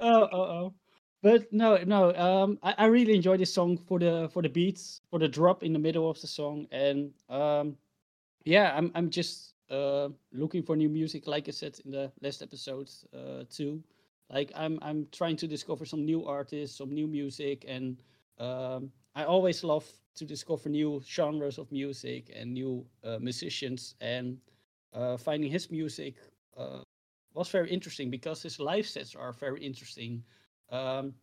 oh, 0.00 0.28
oh. 0.32 0.74
But 1.22 1.52
no, 1.52 1.78
no. 1.84 2.14
Um, 2.14 2.58
I, 2.62 2.74
I 2.78 2.84
really 2.86 3.14
enjoy 3.14 3.38
this 3.38 3.52
song 3.52 3.78
for 3.78 3.98
the 3.98 4.28
for 4.32 4.42
the 4.42 4.48
beats, 4.48 5.00
for 5.10 5.18
the 5.18 5.28
drop 5.28 5.62
in 5.62 5.72
the 5.72 5.78
middle 5.78 6.08
of 6.10 6.20
the 6.20 6.26
song, 6.26 6.66
and 6.70 7.12
um, 7.30 7.76
yeah, 8.44 8.74
I'm 8.76 8.92
I'm 8.94 9.08
just 9.10 9.54
uh 9.70 10.10
looking 10.32 10.62
for 10.62 10.76
new 10.76 10.90
music, 10.90 11.26
like 11.26 11.48
I 11.48 11.52
said 11.52 11.80
in 11.84 11.90
the 11.90 12.12
last 12.20 12.42
episode 12.42 12.90
uh 13.14 13.44
too. 13.48 13.82
Like 14.30 14.52
I'm 14.54 14.78
I'm 14.82 15.06
trying 15.12 15.36
to 15.36 15.48
discover 15.48 15.86
some 15.86 16.04
new 16.04 16.26
artists, 16.26 16.76
some 16.76 16.92
new 16.92 17.06
music, 17.06 17.64
and 17.66 18.02
um, 18.38 18.90
I 19.14 19.24
always 19.24 19.64
love 19.64 19.86
to 20.16 20.24
discover 20.24 20.68
new 20.68 21.00
genres 21.06 21.58
of 21.58 21.72
music 21.72 22.30
and 22.36 22.52
new 22.52 22.84
uh, 23.02 23.18
musicians, 23.18 23.94
and 24.00 24.38
uh, 24.94 25.16
finding 25.16 25.50
his 25.50 25.70
music 25.70 26.16
uh, 26.56 26.80
was 27.34 27.48
very 27.48 27.70
interesting 27.70 28.10
because 28.10 28.42
his 28.42 28.60
live 28.60 28.86
sets 28.86 29.14
are 29.14 29.32
very 29.32 29.62
interesting. 29.64 30.22
Um, 30.70 31.14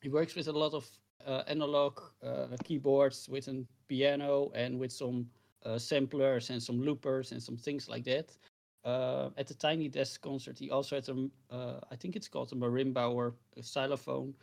he 0.00 0.08
works 0.08 0.34
with 0.34 0.48
a 0.48 0.52
lot 0.52 0.72
of 0.72 0.88
uh, 1.26 1.42
analog 1.46 2.00
uh, 2.22 2.46
keyboards, 2.64 3.28
with 3.28 3.48
a 3.48 3.64
piano, 3.88 4.50
and 4.54 4.78
with 4.78 4.92
some 4.92 5.26
uh, 5.66 5.78
samplers 5.78 6.50
and 6.50 6.62
some 6.62 6.80
loopers 6.80 7.32
and 7.32 7.42
some 7.42 7.56
things 7.56 7.88
like 7.88 8.04
that. 8.04 8.36
Uh, 8.84 9.28
at 9.36 9.46
the 9.46 9.54
Tiny 9.54 9.88
Desk 9.88 10.20
concert, 10.22 10.58
he 10.58 10.70
also 10.70 10.96
had 10.96 11.06
a, 11.08 11.80
I 11.90 11.96
think 11.96 12.16
it's 12.16 12.28
called 12.28 12.50
a 12.52 12.54
marimba 12.54 13.12
or 13.12 13.34
a 13.58 13.62
xylophone. 13.62 14.34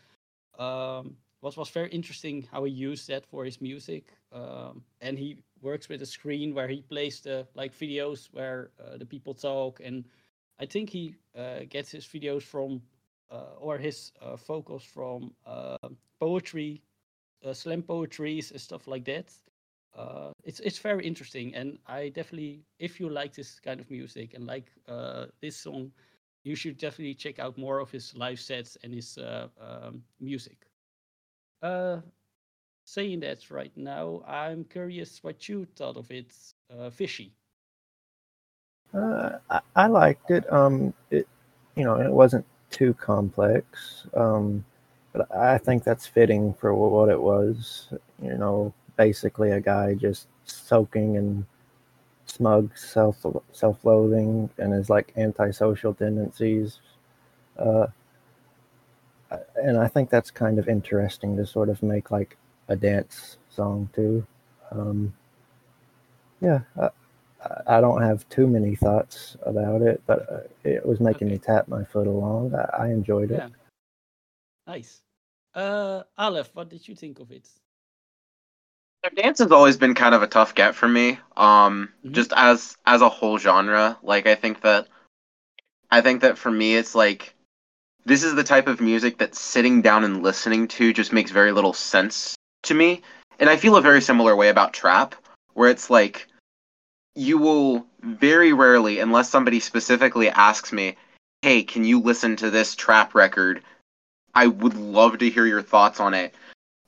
Um, 0.59 1.17
was 1.41 1.57
was 1.57 1.69
very 1.69 1.89
interesting 1.89 2.47
how 2.51 2.63
he 2.63 2.71
used 2.71 3.07
that 3.07 3.25
for 3.25 3.45
his 3.45 3.61
music. 3.61 4.13
Um, 4.31 4.83
and 5.01 5.17
he 5.17 5.37
works 5.61 5.89
with 5.89 6.01
a 6.01 6.05
screen 6.05 6.53
where 6.53 6.67
he 6.67 6.81
plays 6.81 7.21
the 7.21 7.47
like 7.55 7.73
videos 7.73 8.29
where 8.31 8.71
uh, 8.79 8.97
the 8.97 9.05
people 9.05 9.33
talk 9.33 9.79
and 9.83 10.05
I 10.59 10.65
think 10.65 10.89
he 10.89 11.15
uh, 11.37 11.59
gets 11.69 11.91
his 11.91 12.05
videos 12.05 12.43
from 12.43 12.81
uh, 13.29 13.59
or 13.59 13.77
his 13.77 14.11
uh, 14.21 14.35
vocals 14.35 14.83
from 14.83 15.33
uh, 15.45 15.77
poetry, 16.19 16.81
slam 17.53 17.83
poetries, 17.83 18.51
and 18.51 18.59
stuff 18.59 18.87
like 18.87 19.05
that. 19.05 19.33
It's 20.43 20.59
it's 20.61 20.79
very 20.79 21.05
interesting, 21.05 21.53
and 21.55 21.77
I 21.87 22.09
definitely, 22.09 22.63
if 22.79 22.99
you 22.99 23.09
like 23.09 23.33
this 23.33 23.59
kind 23.59 23.79
of 23.79 23.89
music 23.91 24.33
and 24.33 24.45
like 24.47 24.71
this 25.41 25.57
song, 25.57 25.91
you 26.43 26.55
should 26.55 26.77
definitely 26.77 27.15
check 27.15 27.39
out 27.39 27.57
more 27.57 27.79
of 27.79 27.91
his 27.91 28.15
live 28.15 28.39
sets 28.39 28.77
and 28.83 28.93
his 28.93 29.17
um, 29.59 30.03
music. 30.19 30.67
Uh, 31.61 31.97
saying 32.87 33.19
that 33.19 33.51
right 33.51 33.75
now, 33.75 34.23
I'm 34.25 34.63
curious 34.63 35.21
what 35.21 35.49
you 35.49 35.67
thought 35.75 35.97
of 35.97 36.09
it, 36.09 36.33
uh, 36.71 36.89
Fishy. 36.89 37.33
Uh, 38.93 39.31
I, 39.49 39.59
I 39.75 39.87
liked 39.87 40.31
it. 40.31 40.51
Um, 40.51 40.93
it, 41.11 41.27
you 41.75 41.83
know, 41.83 41.99
it 41.99 42.11
wasn't 42.11 42.45
too 42.71 42.93
complex. 42.93 44.07
Um, 44.15 44.63
but 45.11 45.29
I 45.35 45.57
think 45.57 45.83
that's 45.83 46.07
fitting 46.07 46.53
for 46.53 46.73
what 46.73 47.09
it 47.09 47.21
was. 47.21 47.89
You 48.21 48.37
know, 48.37 48.73
basically 48.95 49.51
a 49.51 49.59
guy 49.59 49.93
just 49.93 50.27
soaking 50.45 51.15
in 51.15 51.45
smug 52.25 52.77
self 52.77 53.25
self-loathing 53.51 54.49
and 54.57 54.71
his 54.71 54.89
like 54.89 55.11
antisocial 55.17 55.93
tendencies. 55.93 56.79
Uh, 57.59 57.87
and 59.55 59.77
I 59.77 59.89
think 59.89 60.09
that's 60.09 60.31
kind 60.31 60.57
of 60.57 60.69
interesting 60.69 61.35
to 61.35 61.45
sort 61.45 61.67
of 61.67 61.83
make 61.83 62.11
like 62.11 62.37
a 62.67 62.75
dance 62.75 63.37
song 63.49 63.89
too. 63.93 64.25
Um, 64.71 65.13
yeah, 66.41 66.59
I, 66.79 66.85
I- 66.85 66.91
I 67.77 67.81
don't 67.81 68.01
have 68.01 68.27
too 68.29 68.47
many 68.47 68.75
thoughts 68.75 69.37
about 69.43 69.81
it, 69.81 70.01
but 70.07 70.31
uh, 70.31 70.39
it 70.63 70.85
was 70.85 70.99
making 70.99 71.29
me 71.29 71.37
tap 71.37 71.67
my 71.67 71.83
foot 71.83 72.07
along. 72.07 72.53
I, 72.55 72.85
I 72.85 72.87
enjoyed 72.87 73.31
it. 73.31 73.37
Yeah. 73.37 73.49
Nice. 74.65 75.01
Uh, 75.53 76.03
Aleph, 76.17 76.49
what 76.53 76.67
did 76.69 76.87
you 76.87 76.95
think 76.95 77.19
of 77.19 77.31
it? 77.31 77.47
Dance 79.15 79.39
has 79.39 79.51
always 79.51 79.77
been 79.77 79.93
kind 79.95 80.13
of 80.13 80.23
a 80.23 80.27
tough 80.27 80.53
get 80.55 80.75
for 80.75 80.87
me. 80.87 81.19
Um, 81.37 81.93
Mhm. 82.03 82.11
just 82.11 82.33
as 82.35 82.75
as 82.85 83.01
a 83.01 83.07
whole 83.09 83.37
genre, 83.37 83.97
like 84.03 84.27
I 84.27 84.35
think 84.35 84.61
that 84.61 84.87
I 85.89 86.01
think 86.01 86.21
that 86.21 86.37
for 86.37 86.51
me 86.51 86.75
it's 86.75 86.95
like 86.95 87.33
this 88.05 88.23
is 88.23 88.35
the 88.35 88.43
type 88.43 88.67
of 88.67 88.81
music 88.81 89.19
that 89.19 89.35
sitting 89.35 89.81
down 89.81 90.03
and 90.03 90.23
listening 90.23 90.67
to 90.69 90.91
just 90.91 91.13
makes 91.13 91.31
very 91.31 91.51
little 91.51 91.73
sense 91.73 92.35
to 92.67 92.73
me. 92.73 93.01
And 93.39 93.49
I 93.49 93.57
feel 93.57 93.75
a 93.75 93.81
very 93.81 94.01
similar 94.01 94.35
way 94.35 94.49
about 94.49 94.73
trap, 94.73 95.15
where 95.53 95.69
it's 95.69 95.89
like 95.89 96.27
you 97.15 97.37
will 97.37 97.85
very 98.01 98.53
rarely, 98.53 98.99
unless 98.99 99.29
somebody 99.29 99.59
specifically 99.59 100.29
asks 100.29 100.71
me, 100.71 100.95
"Hey, 101.41 101.63
can 101.63 101.83
you 101.83 101.99
listen 101.99 102.35
to 102.37 102.49
this 102.49 102.75
trap 102.75 103.13
record? 103.15 103.61
I 104.35 104.47
would 104.47 104.75
love 104.75 105.17
to 105.17 105.29
hear 105.29 105.45
your 105.45 105.61
thoughts 105.61 105.99
on 105.99 106.13
it." 106.13 106.33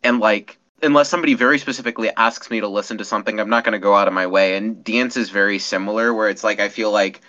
And 0.03 0.19
like, 0.19 0.57
unless 0.81 1.09
somebody 1.09 1.33
very 1.33 1.59
specifically 1.59 2.09
asks 2.15 2.49
me 2.49 2.59
to 2.59 2.67
listen 2.67 2.97
to 2.99 3.05
something, 3.05 3.39
I'm 3.39 3.49
not 3.49 3.63
going 3.63 3.73
to 3.73 3.79
go 3.79 3.95
out 3.95 4.07
of 4.07 4.13
my 4.13 4.27
way. 4.27 4.55
And 4.55 4.83
dance 4.83 5.17
is 5.17 5.29
very 5.29 5.59
similar, 5.59 6.13
where 6.13 6.29
it's 6.29 6.43
like 6.43 6.59
I 6.59 6.69
feel 6.69 6.91
like 6.91 7.21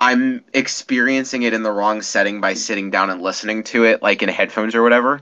I'm 0.00 0.44
experiencing 0.52 1.42
it 1.44 1.54
in 1.54 1.62
the 1.62 1.72
wrong 1.72 2.02
setting 2.02 2.40
by 2.40 2.54
sitting 2.54 2.90
down 2.90 3.10
and 3.10 3.22
listening 3.22 3.62
to 3.64 3.84
it, 3.84 4.02
like 4.02 4.22
in 4.22 4.28
headphones 4.28 4.74
or 4.74 4.82
whatever. 4.82 5.20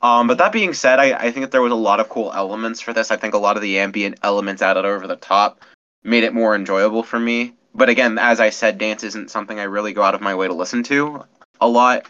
Um, 0.00 0.28
but 0.28 0.38
that 0.38 0.52
being 0.52 0.74
said, 0.74 1.00
I, 1.00 1.12
I 1.12 1.30
think 1.30 1.44
that 1.44 1.50
there 1.50 1.62
was 1.62 1.72
a 1.72 1.76
lot 1.76 2.00
of 2.00 2.08
cool 2.08 2.32
elements 2.32 2.80
for 2.80 2.92
this. 2.92 3.10
I 3.10 3.16
think 3.16 3.34
a 3.34 3.38
lot 3.38 3.56
of 3.56 3.62
the 3.62 3.78
ambient 3.78 4.18
elements 4.22 4.62
added 4.62 4.84
over 4.84 5.06
the 5.06 5.16
top 5.16 5.60
made 6.04 6.24
it 6.24 6.32
more 6.32 6.54
enjoyable 6.54 7.02
for 7.02 7.18
me. 7.18 7.54
But 7.74 7.88
again, 7.88 8.18
as 8.18 8.40
I 8.40 8.50
said, 8.50 8.78
dance 8.78 9.02
isn't 9.02 9.30
something 9.30 9.58
I 9.58 9.64
really 9.64 9.92
go 9.92 10.02
out 10.02 10.14
of 10.14 10.20
my 10.20 10.34
way 10.34 10.46
to 10.46 10.54
listen 10.54 10.82
to 10.84 11.24
a 11.60 11.68
lot. 11.68 12.06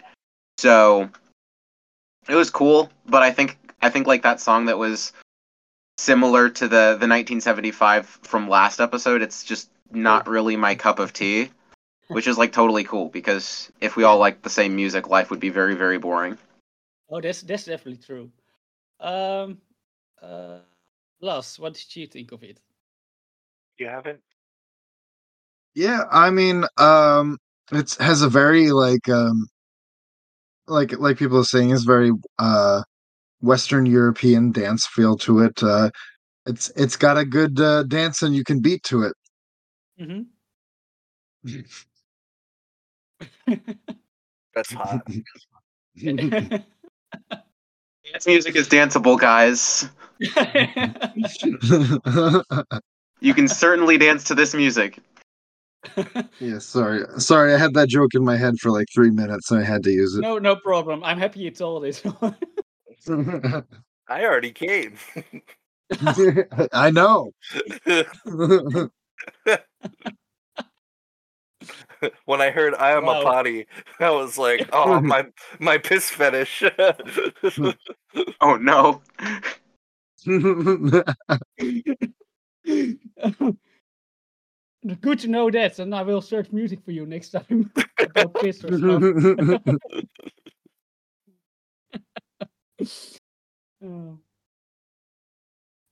So 0.58 1.08
it 2.28 2.34
was 2.34 2.50
cool, 2.50 2.90
but 3.06 3.22
I 3.22 3.30
think 3.30 3.58
I 3.80 3.90
think 3.90 4.06
like 4.06 4.22
that 4.22 4.40
song 4.40 4.66
that 4.66 4.78
was 4.78 5.12
similar 5.96 6.48
to 6.48 6.64
the 6.64 6.96
the 6.98 7.08
1975 7.08 8.06
from 8.06 8.48
last 8.48 8.80
episode, 8.80 9.22
it's 9.22 9.44
just 9.44 9.70
not 9.90 10.28
really 10.28 10.56
my 10.56 10.74
cup 10.74 10.98
of 10.98 11.12
tea, 11.12 11.50
which 12.08 12.26
is 12.26 12.38
like 12.38 12.52
totally 12.52 12.84
cool 12.84 13.08
because 13.08 13.70
if 13.80 13.96
we 13.96 14.04
all 14.04 14.18
liked 14.18 14.42
the 14.42 14.50
same 14.50 14.76
music, 14.76 15.08
life 15.08 15.30
would 15.30 15.40
be 15.40 15.50
very 15.50 15.74
very 15.74 15.98
boring. 15.98 16.38
Oh, 17.08 17.20
that's 17.20 17.42
that's 17.42 17.64
definitely 17.64 18.02
true. 18.04 18.30
Um, 19.00 19.58
uh, 20.22 20.60
Laz, 21.20 21.58
what 21.58 21.74
did 21.74 21.96
you 21.96 22.06
think 22.06 22.32
of 22.32 22.42
it? 22.42 22.60
You 23.78 23.86
haven't? 23.88 24.20
Yeah, 25.74 26.04
I 26.10 26.30
mean, 26.30 26.64
um, 26.78 27.38
it's 27.72 27.96
has 27.98 28.22
a 28.22 28.28
very 28.28 28.70
like 28.72 29.08
um, 29.08 29.46
like 30.66 30.92
like 30.98 31.18
people 31.18 31.38
are 31.38 31.44
saying, 31.44 31.70
is 31.70 31.84
very 31.84 32.12
uh, 32.38 32.82
Western 33.40 33.86
European 33.86 34.52
dance 34.52 34.86
feel 34.86 35.16
to 35.18 35.40
it. 35.40 35.62
Uh, 35.62 35.90
it's 36.46 36.70
it's 36.76 36.96
got 36.96 37.18
a 37.18 37.24
good 37.24 37.60
uh, 37.60 37.84
dance 37.84 38.22
and 38.22 38.34
you 38.34 38.44
can 38.44 38.60
beat 38.60 38.82
to 38.84 39.02
it. 39.04 39.14
Mm-hmm. 40.00 40.22
That's 44.54 44.72
hot. 44.72 45.06
Dance 48.12 48.26
music 48.26 48.56
is 48.56 48.68
danceable, 48.68 49.18
guys. 49.18 49.88
You 53.20 53.34
can 53.34 53.48
certainly 53.48 53.98
dance 53.98 54.22
to 54.24 54.34
this 54.34 54.54
music. 54.54 54.98
yeah, 56.38 56.58
sorry, 56.58 57.04
sorry, 57.18 57.52
I 57.52 57.58
had 57.58 57.74
that 57.74 57.88
joke 57.88 58.14
in 58.14 58.24
my 58.24 58.36
head 58.36 58.58
for 58.60 58.70
like 58.70 58.86
three 58.94 59.10
minutes 59.10 59.50
and 59.50 59.60
I 59.60 59.64
had 59.64 59.82
to 59.84 59.90
use 59.90 60.14
it. 60.14 60.20
no, 60.20 60.38
no 60.38 60.54
problem. 60.54 61.02
I'm 61.02 61.18
happy 61.18 61.40
you 61.40 61.50
told 61.50 61.84
it. 61.84 62.02
I 64.08 64.24
already 64.24 64.52
came. 64.52 64.94
I 66.72 66.90
know. 66.90 67.32
when 72.24 72.40
I 72.40 72.50
heard 72.50 72.74
I 72.74 72.92
am 72.92 73.04
Wow. 73.04 73.20
a 73.20 73.22
potty, 73.22 73.66
I 74.00 74.10
was 74.10 74.38
like, 74.38 74.68
oh 74.72 75.00
my 75.00 75.26
my 75.58 75.78
piss 75.78 76.10
fetish. 76.10 76.64
Oh 78.40 78.56
no. 78.56 79.02
Good 85.00 85.18
to 85.20 85.28
know 85.28 85.50
that, 85.50 85.78
and 85.78 85.94
I 85.94 86.02
will 86.02 86.20
search 86.20 86.52
music 86.52 86.80
for 86.84 86.92
you 86.92 87.06
next 87.06 87.30
time 87.30 87.70
about 88.00 88.34
piss 88.34 88.64
or 88.64 88.78
stuff. 88.78 89.02
Oh. 93.84 94.18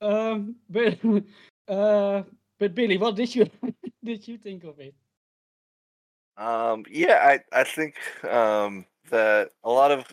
Um, 0.01 0.55
but 0.69 0.99
uh, 1.67 2.23
but 2.59 2.75
Billy, 2.75 2.97
what 2.97 3.15
did 3.15 3.33
you 3.33 3.49
did 4.03 4.27
you 4.27 4.37
think 4.37 4.63
of 4.63 4.79
it? 4.79 4.93
Um, 6.37 6.85
yeah, 6.89 7.39
I 7.53 7.61
I 7.61 7.63
think 7.63 7.95
um 8.25 8.85
that 9.09 9.51
a 9.63 9.69
lot 9.69 9.91
of 9.91 10.05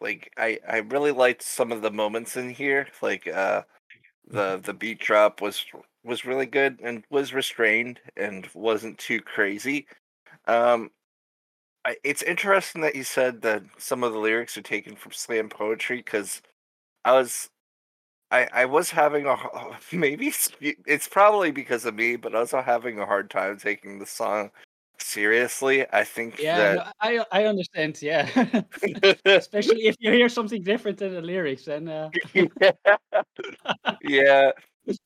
like 0.00 0.32
I 0.36 0.58
I 0.68 0.78
really 0.78 1.12
liked 1.12 1.42
some 1.42 1.72
of 1.72 1.82
the 1.82 1.90
moments 1.90 2.36
in 2.36 2.50
here. 2.50 2.88
Like 3.02 3.26
uh 3.28 3.62
the 4.28 4.58
the 4.64 4.74
beat 4.74 5.00
drop 5.00 5.40
was 5.42 5.64
was 6.04 6.24
really 6.26 6.46
good 6.46 6.80
and 6.82 7.04
was 7.10 7.34
restrained 7.34 8.00
and 8.16 8.48
wasn't 8.54 8.98
too 8.98 9.20
crazy. 9.22 9.86
Um 10.46 10.90
I, 11.84 11.96
it's 12.04 12.22
interesting 12.22 12.82
that 12.82 12.96
you 12.96 13.04
said 13.04 13.42
that 13.42 13.62
some 13.78 14.04
of 14.04 14.12
the 14.12 14.18
lyrics 14.18 14.56
are 14.58 14.62
taken 14.62 14.96
from 14.96 15.12
slam 15.12 15.48
poetry 15.48 15.98
because 15.98 16.42
I 17.04 17.12
was 17.14 17.50
I 18.30 18.48
I 18.52 18.64
was 18.66 18.90
having 18.90 19.26
a 19.26 19.36
maybe 19.92 20.28
it's, 20.28 20.50
it's 20.60 21.08
probably 21.08 21.50
because 21.52 21.84
of 21.84 21.94
me, 21.94 22.16
but 22.16 22.34
I 22.34 22.40
was 22.40 22.52
having 22.52 22.98
a 23.00 23.06
hard 23.06 23.30
time 23.30 23.58
taking 23.58 23.98
the 23.98 24.06
song 24.06 24.50
seriously. 25.10 25.86
I 25.92 26.04
think 26.04 26.38
Yeah, 26.38 26.74
no, 26.74 26.84
I 27.00 27.24
I 27.32 27.44
understand. 27.44 28.00
Yeah, 28.02 28.28
especially 29.26 29.86
if 29.86 29.96
you 29.98 30.12
hear 30.12 30.28
something 30.28 30.62
different 30.62 30.98
than 30.98 31.12
the 31.14 31.20
lyrics, 31.22 31.66
and 31.68 31.88
uh, 31.88 32.10
yeah, 34.02 34.52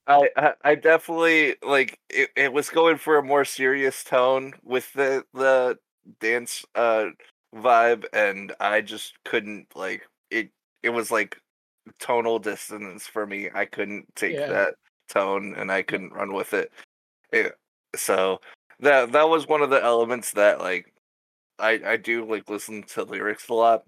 I, 0.06 0.28
I 0.36 0.52
I 0.64 0.74
definitely 0.76 1.56
like 1.62 1.98
it, 2.10 2.30
it 2.36 2.52
was 2.52 2.70
going 2.70 2.98
for 2.98 3.18
a 3.18 3.22
more 3.22 3.44
serious 3.44 4.04
tone 4.04 4.52
with 4.62 4.92
the 4.94 5.24
the 5.34 5.78
dance 6.20 6.64
uh 6.74 7.06
vibe 7.54 8.04
and 8.12 8.52
I 8.60 8.80
just 8.82 9.14
couldn't 9.24 9.68
like 9.74 10.02
it 10.30 10.50
it 10.82 10.90
was 10.90 11.10
like 11.10 11.38
tonal 11.98 12.38
dissonance 12.38 13.06
for 13.06 13.26
me. 13.26 13.50
I 13.54 13.64
couldn't 13.66 14.06
take 14.16 14.34
Yeah. 14.36 14.48
that 14.48 14.74
tone 15.08 15.54
and 15.56 15.70
I 15.72 15.82
couldn't 15.82 16.12
run 16.12 16.32
with 16.34 16.54
it. 16.54 16.72
It- 17.32 17.54
so 17.96 18.40
that 18.80 19.12
that 19.12 19.28
was 19.28 19.46
one 19.46 19.62
of 19.62 19.70
the 19.70 19.82
elements 19.82 20.32
that 20.32 20.60
like 20.60 20.92
I 21.58 21.80
I 21.84 21.96
do 21.96 22.24
like 22.24 22.48
listen 22.48 22.82
to 22.94 23.04
lyrics 23.04 23.48
a 23.48 23.54
lot 23.54 23.84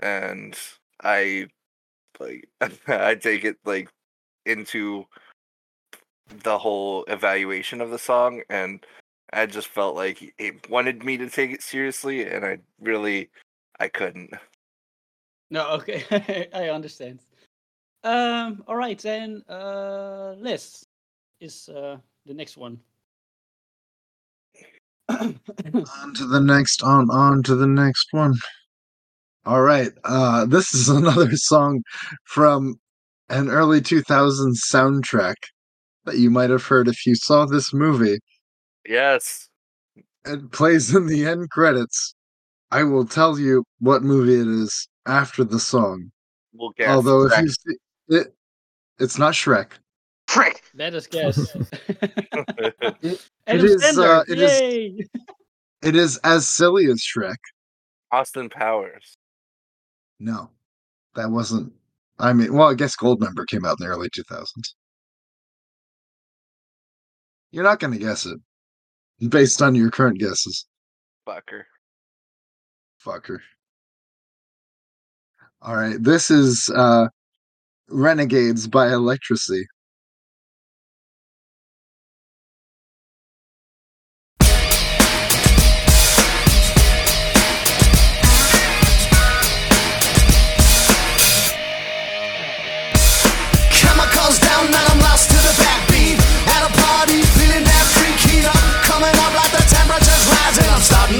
and 0.00 0.58
I 1.02 1.48
like 2.18 2.48
I 2.88 3.14
take 3.14 3.44
it 3.44 3.56
like 3.64 3.88
into 4.46 5.04
the 6.42 6.58
whole 6.58 7.04
evaluation 7.08 7.80
of 7.80 7.90
the 7.90 7.98
song 7.98 8.42
and 8.50 8.84
I 9.32 9.46
just 9.46 9.68
felt 9.68 9.94
like 9.94 10.34
it 10.38 10.68
wanted 10.68 11.04
me 11.04 11.16
to 11.18 11.30
take 11.30 11.50
it 11.50 11.62
seriously 11.62 12.26
and 12.26 12.44
I 12.44 12.58
really 12.80 13.30
I 13.80 13.88
couldn't. 13.88 14.32
No, 15.50 15.68
okay, 15.72 16.48
I 16.52 16.68
understand. 16.70 17.20
Um, 18.04 18.64
all 18.66 18.76
right 18.76 18.98
then. 18.98 19.42
Uh, 19.48 20.34
Laz 20.38 20.86
is 21.40 21.68
uh 21.68 21.96
the 22.26 22.34
next 22.34 22.56
one. 22.56 22.80
On 25.08 26.14
to 26.14 26.26
the 26.26 26.40
next 26.40 26.82
on 26.82 27.10
on 27.10 27.42
to 27.44 27.54
the 27.54 27.66
next 27.66 28.08
one. 28.12 28.34
All 29.46 29.62
right 29.62 29.90
uh 30.04 30.44
this 30.46 30.74
is 30.74 30.88
another 31.00 31.30
song 31.36 31.82
from 32.24 32.76
an 33.28 33.48
early 33.48 33.80
2000s 33.80 34.56
soundtrack 34.70 35.34
that 36.04 36.16
you 36.16 36.30
might 36.30 36.50
have 36.50 36.64
heard 36.64 36.88
if 36.88 37.06
you 37.06 37.14
saw 37.14 37.44
this 37.44 37.72
movie. 37.72 38.18
Yes. 38.86 39.48
it 40.24 40.50
plays 40.50 40.94
in 40.94 41.06
the 41.06 41.26
end 41.26 41.50
credits. 41.50 42.14
I 42.70 42.82
will 42.84 43.06
tell 43.06 43.38
you 43.38 43.64
what 43.80 44.02
movie 44.02 44.40
it 44.40 44.46
is 44.46 44.88
after 45.06 45.44
the 45.44 45.60
song. 45.60 46.10
We'll 46.54 46.70
guess. 46.70 46.88
although 46.88 47.26
if 47.26 47.38
you 47.38 47.48
see 47.48 47.76
it 48.08 48.34
it's 48.98 49.18
not 49.18 49.34
shrek 49.34 49.72
Frick! 50.28 50.62
Let 50.74 50.94
us 50.94 51.06
guess. 51.06 51.38
it 51.88 53.20
Adam 53.46 53.66
is, 53.66 53.82
Sandler. 53.82 54.18
uh, 54.20 54.24
it 54.28 54.38
is- 54.38 54.60
Yay! 54.60 55.06
it 55.82 55.96
is 55.96 56.18
as 56.24 56.46
silly 56.46 56.86
as 56.86 57.00
shrek 57.02 57.36
Austin 58.12 58.48
Powers. 58.48 59.16
no 60.18 60.50
that 61.14 61.30
wasn't 61.30 61.72
i 62.18 62.32
mean 62.32 62.52
well 62.52 62.68
i 62.68 62.74
guess 62.74 62.96
goldmember 62.96 63.46
came 63.46 63.64
out 63.64 63.76
in 63.80 63.86
the 63.86 63.92
early 63.92 64.08
2000s 64.10 64.44
you're 67.52 67.62
not 67.64 67.78
going 67.80 67.92
to 67.92 67.98
guess 67.98 68.26
it 68.26 68.38
based 69.30 69.62
on 69.62 69.74
your 69.76 69.90
current 69.90 70.18
guesses 70.18 70.66
Fucker. 71.28 71.62
fucker 73.04 73.38
all 75.62 75.76
right 75.76 76.02
this 76.02 76.30
is 76.30 76.68
uh 76.74 77.06
renegades 77.88 78.66
by 78.66 78.88
electricity 78.92 79.64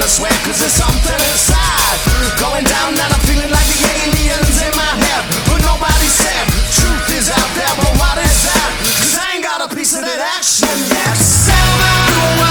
to 0.01 0.07
sweat 0.07 0.31
cause 0.45 0.59
there's 0.59 0.71
something 0.71 1.19
inside. 1.31 1.97
Going 2.39 2.63
down 2.63 2.95
and 2.95 3.11
I'm 3.11 3.23
feeling 3.27 3.51
like 3.51 3.67
the 3.67 3.79
aliens 3.83 4.61
in 4.63 4.71
my 4.75 4.91
head. 4.95 5.23
But 5.43 5.59
nobody 5.59 6.07
said 6.07 6.45
truth 6.71 7.09
is 7.11 7.27
out 7.29 7.51
there, 7.55 7.73
but 7.75 7.91
what 7.99 8.17
is 8.17 8.37
that? 8.47 8.69
Cause 8.79 9.17
I 9.19 9.35
ain't 9.35 9.43
got 9.43 9.59
a 9.59 9.67
piece 9.75 9.95
of 9.95 10.01
that 10.01 10.21
action 10.39 10.71
yet. 10.87 11.19
Wild 12.39 12.48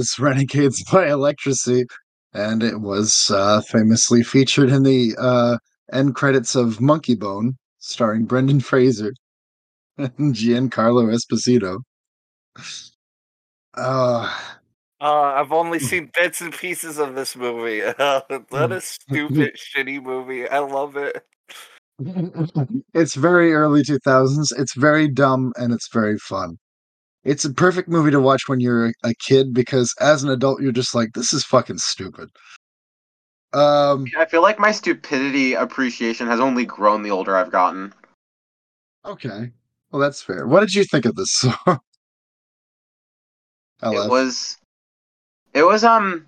was 0.00 0.18
Renegades 0.18 0.82
by 0.92 1.10
Electricity, 1.10 1.84
and 2.32 2.62
it 2.62 2.80
was 2.80 3.30
uh, 3.34 3.60
famously 3.60 4.22
featured 4.22 4.70
in 4.70 4.82
the 4.82 5.14
uh, 5.18 5.58
end 5.92 6.14
credits 6.14 6.54
of 6.54 6.78
Monkeybone, 6.78 7.50
starring 7.80 8.24
Brendan 8.24 8.60
Fraser 8.60 9.12
and 9.98 10.34
Giancarlo 10.34 11.14
Esposito. 11.14 11.80
Uh, 13.74 14.34
Uh, 15.02 15.32
I've 15.34 15.52
only 15.52 15.78
seen 15.78 16.10
bits 16.14 16.40
and 16.40 16.52
pieces 16.52 16.98
of 16.98 17.14
this 17.14 17.36
movie. 17.36 17.80
what 18.48 18.72
a 18.72 18.80
stupid, 18.80 19.56
shitty 19.56 20.02
movie. 20.02 20.48
I 20.48 20.60
love 20.60 20.96
it. 20.96 21.22
it's 22.94 23.14
very 23.14 23.52
early 23.52 23.82
2000s. 23.82 24.52
It's 24.58 24.74
very 24.74 25.08
dumb 25.08 25.52
and 25.56 25.72
it's 25.74 25.88
very 25.92 26.18
fun. 26.18 26.58
It's 27.22 27.44
a 27.44 27.52
perfect 27.52 27.88
movie 27.88 28.10
to 28.10 28.20
watch 28.20 28.42
when 28.46 28.60
you're 28.60 28.92
a 29.04 29.14
kid 29.26 29.52
because 29.52 29.94
as 30.00 30.22
an 30.22 30.30
adult, 30.30 30.62
you're 30.62 30.72
just 30.72 30.94
like, 30.94 31.12
this 31.12 31.32
is 31.32 31.44
fucking 31.44 31.78
stupid. 31.78 32.30
Um, 33.52 34.06
I 34.16 34.24
feel 34.24 34.42
like 34.42 34.58
my 34.58 34.70
stupidity 34.70 35.54
appreciation 35.54 36.26
has 36.28 36.40
only 36.40 36.64
grown 36.64 37.02
the 37.02 37.10
older 37.10 37.36
I've 37.36 37.50
gotten. 37.50 37.92
Okay. 39.04 39.50
Well, 39.90 40.00
that's 40.00 40.22
fair. 40.22 40.46
What 40.46 40.60
did 40.60 40.74
you 40.74 40.84
think 40.84 41.04
of 41.04 41.16
this 41.16 41.30
song? 41.32 41.80
It 43.82 44.10
was 44.10 44.58
it 45.54 45.62
was 45.62 45.84
um 45.84 46.26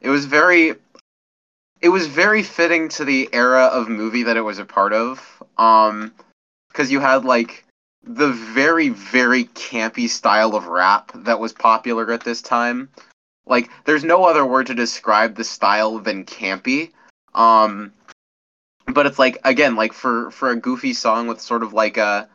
it 0.00 0.10
was 0.10 0.26
very 0.26 0.74
it 1.80 1.88
was 1.88 2.06
very 2.06 2.42
fitting 2.42 2.88
to 2.90 3.04
the 3.04 3.28
era 3.32 3.64
of 3.64 3.88
movie 3.88 4.22
that 4.22 4.36
it 4.36 4.42
was 4.42 4.58
a 4.58 4.64
part 4.64 4.92
of. 4.92 5.42
Um 5.58 6.12
cuz 6.72 6.90
you 6.90 7.00
had 7.00 7.24
like 7.24 7.65
the 8.06 8.32
very 8.32 8.88
very 8.88 9.44
campy 9.44 10.08
style 10.08 10.54
of 10.54 10.66
rap 10.66 11.10
that 11.14 11.40
was 11.40 11.52
popular 11.52 12.12
at 12.12 12.24
this 12.24 12.40
time. 12.40 12.88
Like 13.46 13.68
there's 13.84 14.04
no 14.04 14.24
other 14.24 14.46
word 14.46 14.66
to 14.68 14.74
describe 14.74 15.34
the 15.34 15.44
style 15.44 15.98
than 15.98 16.24
campy. 16.24 16.92
Um 17.34 17.92
but 18.86 19.06
it's 19.06 19.18
like 19.18 19.38
again 19.44 19.76
like 19.76 19.92
for 19.92 20.30
for 20.30 20.50
a 20.50 20.56
goofy 20.56 20.92
song 20.92 21.26
with 21.26 21.40
sort 21.40 21.62
of 21.62 21.72
like 21.72 21.96
a 21.96 22.28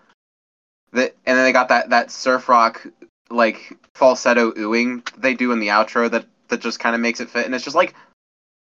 that 0.92 1.16
and 1.26 1.38
then 1.38 1.46
they 1.46 1.54
got 1.54 1.70
that 1.70 1.90
that 1.90 2.12
surf 2.12 2.50
rock 2.50 2.86
like 3.30 3.78
falsetto 3.96 4.52
oohing 4.54 5.08
they 5.18 5.34
do 5.34 5.52
in 5.52 5.60
the 5.60 5.70
outro 5.70 6.12
that 6.12 6.26
that 6.50 6.60
just 6.60 6.80
kind 6.80 6.96
of 6.96 7.02
makes 7.02 7.22
it 7.22 7.30
fit 7.30 7.46
and 7.46 7.56
it's 7.56 7.64
just 7.64 7.76
like 7.76 7.94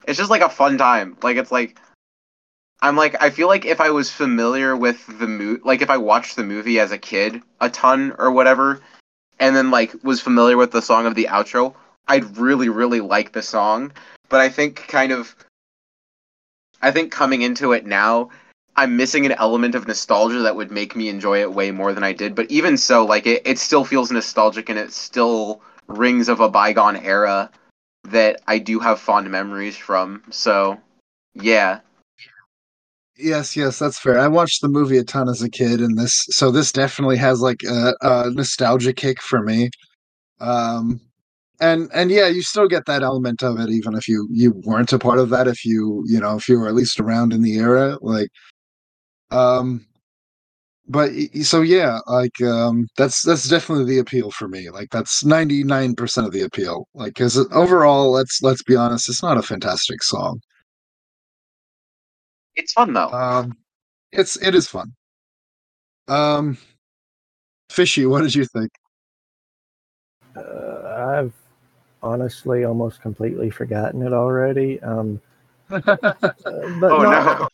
it's 0.06 0.18
just 0.18 0.30
like 0.30 0.40
a 0.40 0.48
fun 0.48 0.78
time 0.78 1.16
like 1.22 1.36
it's 1.36 1.52
like 1.52 1.78
i'm 2.84 2.96
like 2.96 3.20
i 3.20 3.30
feel 3.30 3.48
like 3.48 3.64
if 3.64 3.80
i 3.80 3.90
was 3.90 4.10
familiar 4.10 4.76
with 4.76 5.04
the 5.18 5.26
mo 5.26 5.58
like 5.64 5.82
if 5.82 5.90
i 5.90 5.96
watched 5.96 6.36
the 6.36 6.44
movie 6.44 6.78
as 6.78 6.92
a 6.92 6.98
kid 6.98 7.42
a 7.60 7.68
ton 7.68 8.14
or 8.18 8.30
whatever 8.30 8.80
and 9.40 9.56
then 9.56 9.70
like 9.70 9.92
was 10.04 10.20
familiar 10.20 10.56
with 10.56 10.70
the 10.70 10.82
song 10.82 11.06
of 11.06 11.14
the 11.14 11.28
outro 11.30 11.74
i'd 12.08 12.36
really 12.36 12.68
really 12.68 13.00
like 13.00 13.32
the 13.32 13.42
song 13.42 13.90
but 14.28 14.40
i 14.40 14.48
think 14.48 14.86
kind 14.86 15.10
of 15.10 15.34
i 16.82 16.90
think 16.90 17.10
coming 17.10 17.42
into 17.42 17.72
it 17.72 17.86
now 17.86 18.30
I'm 18.76 18.96
missing 18.96 19.24
an 19.24 19.32
element 19.32 19.76
of 19.76 19.86
nostalgia 19.86 20.40
that 20.40 20.56
would 20.56 20.72
make 20.72 20.96
me 20.96 21.08
enjoy 21.08 21.40
it 21.40 21.52
way 21.52 21.70
more 21.70 21.92
than 21.92 22.02
I 22.02 22.12
did. 22.12 22.34
But 22.34 22.50
even 22.50 22.76
so, 22.76 23.04
like 23.04 23.24
it, 23.24 23.42
it 23.44 23.58
still 23.58 23.84
feels 23.84 24.10
nostalgic 24.10 24.68
and 24.68 24.78
it 24.78 24.92
still 24.92 25.62
rings 25.86 26.28
of 26.28 26.40
a 26.40 26.48
bygone 26.48 26.96
era 26.96 27.50
that 28.04 28.40
I 28.48 28.58
do 28.58 28.80
have 28.80 28.98
fond 28.98 29.30
memories 29.30 29.76
from. 29.76 30.24
So, 30.30 30.80
yeah. 31.34 31.80
Yes, 33.16 33.56
yes, 33.56 33.78
that's 33.78 33.98
fair. 33.98 34.18
I 34.18 34.26
watched 34.28 34.60
the 34.60 34.68
movie 34.68 34.98
a 34.98 35.04
ton 35.04 35.28
as 35.28 35.40
a 35.42 35.48
kid, 35.48 35.80
and 35.80 35.96
this 35.96 36.26
so 36.30 36.50
this 36.50 36.72
definitely 36.72 37.16
has 37.18 37.40
like 37.40 37.62
a, 37.62 37.94
a 38.02 38.30
nostalgia 38.30 38.92
kick 38.92 39.22
for 39.22 39.40
me. 39.42 39.70
Um, 40.40 41.00
and 41.60 41.90
and 41.94 42.10
yeah, 42.10 42.28
you 42.28 42.42
still 42.42 42.68
get 42.68 42.86
that 42.86 43.02
element 43.04 43.42
of 43.44 43.60
it, 43.60 43.70
even 43.70 43.94
if 43.96 44.08
you 44.08 44.28
you 44.32 44.52
weren't 44.66 44.92
a 44.92 44.98
part 45.00 45.18
of 45.20 45.30
that. 45.30 45.48
If 45.48 45.64
you 45.64 46.04
you 46.08 46.20
know 46.20 46.36
if 46.36 46.48
you 46.48 46.58
were 46.60 46.68
at 46.68 46.74
least 46.74 47.00
around 47.00 47.32
in 47.34 47.42
the 47.42 47.56
era, 47.56 47.98
like 48.02 48.28
um, 49.30 49.86
but 50.86 51.10
so 51.42 51.62
yeah, 51.62 51.98
like 52.06 52.40
um, 52.42 52.86
that's 52.96 53.22
that's 53.22 53.48
definitely 53.48 53.86
the 53.86 53.98
appeal 54.00 54.30
for 54.30 54.48
me. 54.48 54.68
Like 54.70 54.88
that's 54.90 55.24
ninety 55.24 55.64
nine 55.64 55.94
percent 55.94 56.26
of 56.26 56.32
the 56.32 56.42
appeal. 56.42 56.88
Like 56.94 57.14
because 57.14 57.38
overall, 57.52 58.10
let's 58.12 58.40
let's 58.42 58.62
be 58.62 58.76
honest, 58.76 59.08
it's 59.08 59.22
not 59.22 59.38
a 59.38 59.42
fantastic 59.42 60.02
song. 60.02 60.40
It's 62.56 62.72
fun 62.72 62.92
though. 62.92 63.10
Um, 63.10 63.56
it's 64.12 64.36
it 64.36 64.54
is 64.54 64.68
fun. 64.68 64.94
Um, 66.08 66.58
fishy, 67.70 68.06
what 68.06 68.22
did 68.22 68.34
you 68.34 68.44
think? 68.44 68.70
Uh, 70.36 71.20
I've 71.22 71.32
honestly 72.02 72.64
almost 72.64 73.00
completely 73.00 73.50
forgotten 73.50 74.02
it 74.02 74.12
already. 74.12 74.80
Um, 74.82 75.20
uh, 75.70 75.80
but 75.86 76.02
oh 76.44 77.02
not, 77.02 77.40
no. 77.40 77.48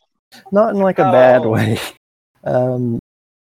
not 0.51 0.69
in 0.75 0.81
like 0.81 0.99
a 0.99 1.11
bad 1.11 1.45
way. 1.45 1.79
Um, 2.43 2.97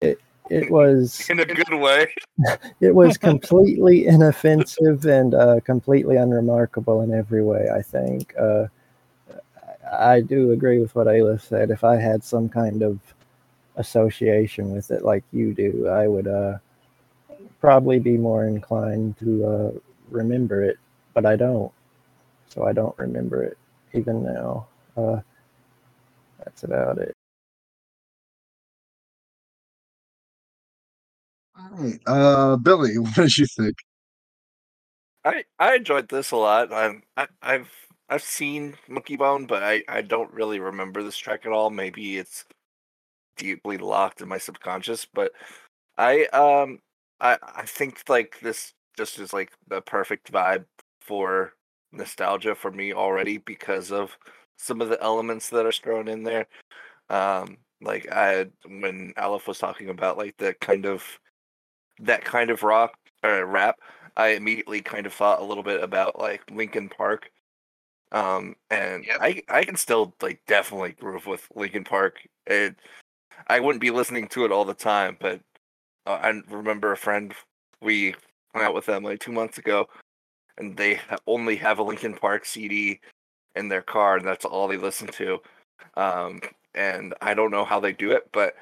it 0.02 0.20
it 0.50 0.70
was 0.70 1.30
in 1.30 1.40
a 1.40 1.46
good 1.46 1.74
way. 1.76 2.14
it 2.82 2.94
was 2.94 3.18
completely 3.18 4.06
inoffensive 4.06 5.06
and 5.06 5.34
uh, 5.34 5.62
completely 5.62 6.18
unremarkable 6.18 7.00
in 7.00 7.14
every 7.14 7.42
way. 7.42 7.70
I 7.74 7.82
think. 7.82 8.34
Uh, 8.38 8.66
I 9.92 10.16
I 10.16 10.22
do 10.22 10.52
agree 10.54 10.80
with 10.80 10.96
what 10.96 11.08
Aleph 11.10 11.44
said. 11.44 11.72
If 11.72 11.84
I 11.86 11.98
had 11.98 12.24
some 12.24 12.50
kind 12.50 12.84
of 12.84 13.00
association 13.78 14.72
with 14.74 14.92
it, 14.92 15.04
like 15.04 15.24
you 15.34 15.54
do, 15.54 15.88
I 15.90 16.08
would 16.08 16.28
uh, 16.28 16.60
probably 17.62 18.00
be 18.00 18.18
more 18.18 18.46
inclined 18.48 19.18
to 19.20 19.46
uh, 19.46 19.72
remember 20.12 20.64
it. 20.64 20.78
But 21.14 21.26
I 21.26 21.36
don't, 21.38 21.72
so 22.48 22.66
I 22.66 22.74
don't 22.74 22.98
remember 23.00 23.44
it 23.44 23.58
even 23.94 24.24
now. 24.24 24.68
Uh, 24.98 25.22
that's 26.44 26.64
about 26.64 27.00
it. 27.00 27.14
All 31.58 31.70
right, 31.78 32.00
uh, 32.08 32.58
Billy, 32.58 32.98
what 33.00 33.16
did 33.16 33.38
you 33.38 33.48
think? 33.48 33.78
I 35.26 35.46
I 35.60 35.76
enjoyed 35.76 36.10
this 36.10 36.32
a 36.32 36.38
lot. 36.38 36.74
I'm, 36.74 37.04
I 37.18 37.28
I've 37.42 37.81
I've 38.12 38.24
seen 38.24 38.78
Monkeybone, 38.90 39.48
but 39.48 39.64
I 39.64 39.84
I 39.90 40.02
don't 40.02 40.34
really 40.34 40.60
remember 40.60 41.02
this 41.04 41.18
track 41.18 41.46
at 41.48 41.52
all. 41.52 41.70
Maybe 41.72 42.18
it's 42.18 42.46
deeply 43.38 43.78
locked 43.78 44.22
in 44.22 44.30
my 44.30 44.38
subconscious, 44.40 45.06
but 45.14 45.34
I 45.98 46.26
um 46.28 46.80
I 47.22 47.38
I 47.44 47.66
think 47.66 48.04
like 48.10 48.40
this 48.42 48.74
just 48.98 49.20
is 49.20 49.34
like 49.34 49.52
the 49.68 49.82
perfect 49.82 50.32
vibe 50.32 50.66
for 51.02 51.54
nostalgia 51.94 52.56
for 52.56 52.72
me 52.72 52.94
already 52.94 53.38
because 53.40 53.92
of 53.92 54.18
some 54.58 54.82
of 54.82 54.90
the 54.90 55.02
elements 55.04 55.50
that 55.52 55.66
are 55.68 55.72
thrown 55.74 56.08
in 56.10 56.24
there. 56.24 56.48
Um 57.10 57.58
like 57.82 58.08
I 58.12 58.48
when 58.68 59.14
Aleph 59.18 59.48
was 59.48 59.60
talking 59.60 59.90
about 59.90 60.18
like 60.18 60.38
the 60.38 60.54
kind 60.56 60.86
of 60.88 61.04
that 62.00 62.26
kind 62.26 62.50
of 62.50 62.64
rock 62.64 62.94
or 63.24 63.46
rap, 63.46 63.80
I 64.18 64.30
immediately 64.30 64.82
kind 64.82 65.06
of 65.06 65.14
thought 65.14 65.42
a 65.42 65.46
little 65.46 65.64
bit 65.64 65.84
about 65.84 66.20
like 66.20 66.42
Linkin 66.52 66.90
Park. 66.90 67.32
Um, 68.12 68.56
and 68.70 69.06
Yep. 69.06 69.18
I 69.22 69.44
I 69.50 69.64
can 69.64 69.76
still 69.76 70.14
like 70.22 70.42
definitely 70.48 70.92
groove 70.94 71.26
with 71.28 71.48
Linkin 71.56 71.84
Park. 71.84 72.28
It, 72.46 72.76
I 73.48 73.60
wouldn't 73.60 73.82
be 73.82 73.92
listening 73.92 74.28
to 74.30 74.46
it 74.46 74.52
all 74.52 74.66
the 74.66 74.74
time, 74.74 75.18
but 75.20 75.40
uh, 76.06 76.20
I 76.22 76.30
remember 76.50 76.92
a 76.92 76.98
friend 76.98 77.34
we 77.82 78.16
hung 78.54 78.64
out 78.64 78.74
with 78.76 78.86
them 78.86 79.04
like 79.04 79.20
two 79.20 79.32
months 79.32 79.58
ago, 79.58 79.88
and 80.58 80.76
they 80.78 81.00
only 81.28 81.56
have 81.58 81.80
a 81.80 81.84
Linkin 81.84 82.16
Park 82.16 82.46
CD 82.46 83.00
in 83.56 83.68
their 83.70 83.82
car, 83.82 84.18
and 84.18 84.26
that's 84.26 84.46
all 84.46 84.68
they 84.68 84.78
listen 84.78 85.08
to. 85.08 85.40
Um, 85.96 86.42
and 86.76 87.14
I 87.22 87.34
don't 87.34 87.52
know 87.52 87.66
how 87.66 87.80
they 87.80 87.94
do 87.94 88.12
it, 88.12 88.30
but 88.32 88.56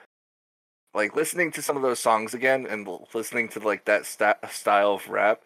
like 0.93 1.15
listening 1.15 1.51
to 1.51 1.61
some 1.61 1.76
of 1.77 1.84
those 1.84 1.99
songs 1.99 2.34
again 2.34 2.65
and 2.67 2.88
listening 3.13 3.47
to 3.49 3.59
like 3.59 3.85
that 3.85 4.05
sta- 4.05 4.47
style 4.49 4.93
of 4.93 5.07
rap 5.07 5.41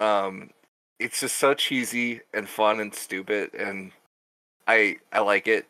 um 0.00 0.50
it's 1.00 1.20
just 1.20 1.36
so 1.36 1.54
cheesy 1.54 2.20
and 2.34 2.48
fun 2.48 2.78
and 2.78 2.94
stupid 2.94 3.52
and 3.54 3.90
i 4.68 4.96
i 5.12 5.18
like 5.18 5.48
it 5.48 5.66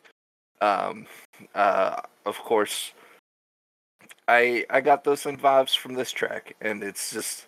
um 0.61 1.07
uh 1.55 1.99
of 2.25 2.37
course 2.39 2.91
i 4.27 4.65
i 4.69 4.81
got 4.81 5.03
those 5.03 5.21
same 5.21 5.37
vibes 5.37 5.75
from 5.75 5.93
this 5.93 6.11
track 6.11 6.55
and 6.61 6.83
it's 6.83 7.11
just 7.11 7.47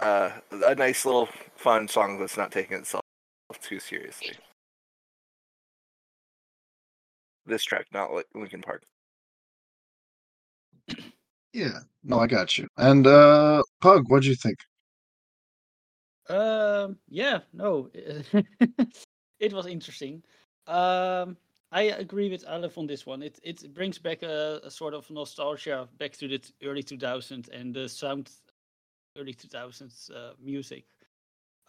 uh 0.00 0.30
a 0.66 0.74
nice 0.74 1.06
little 1.06 1.28
fun 1.56 1.88
song 1.88 2.18
that's 2.18 2.36
not 2.36 2.52
taking 2.52 2.76
itself 2.76 3.02
too 3.62 3.80
seriously 3.80 4.34
this 7.46 7.64
track 7.64 7.86
not 7.92 8.12
like 8.12 8.26
linkin 8.34 8.60
park 8.60 8.82
Yeah, 11.52 11.78
no, 12.04 12.18
I 12.18 12.26
got 12.26 12.58
you. 12.58 12.68
And 12.76 13.06
uh, 13.06 13.62
Pug, 13.80 14.04
what'd 14.08 14.26
you 14.26 14.34
think? 14.34 14.58
Um, 16.28 16.98
yeah, 17.08 17.40
no, 17.52 17.90
it 19.40 19.52
was 19.52 19.66
interesting. 19.66 20.22
Um, 20.66 21.36
I 21.72 21.82
agree 21.82 22.30
with 22.30 22.44
Aleph 22.46 22.78
on 22.78 22.86
this 22.86 23.06
one. 23.06 23.22
It 23.22 23.38
it 23.42 23.74
brings 23.74 23.98
back 23.98 24.22
a, 24.22 24.60
a 24.64 24.70
sort 24.70 24.94
of 24.94 25.08
nostalgia 25.10 25.88
back 25.98 26.12
to 26.18 26.28
the 26.28 26.40
early 26.64 26.82
2000s 26.82 27.48
and 27.48 27.74
the 27.74 27.88
sound 27.88 28.30
early 29.18 29.34
2000s 29.34 30.10
uh, 30.14 30.32
music. 30.42 30.84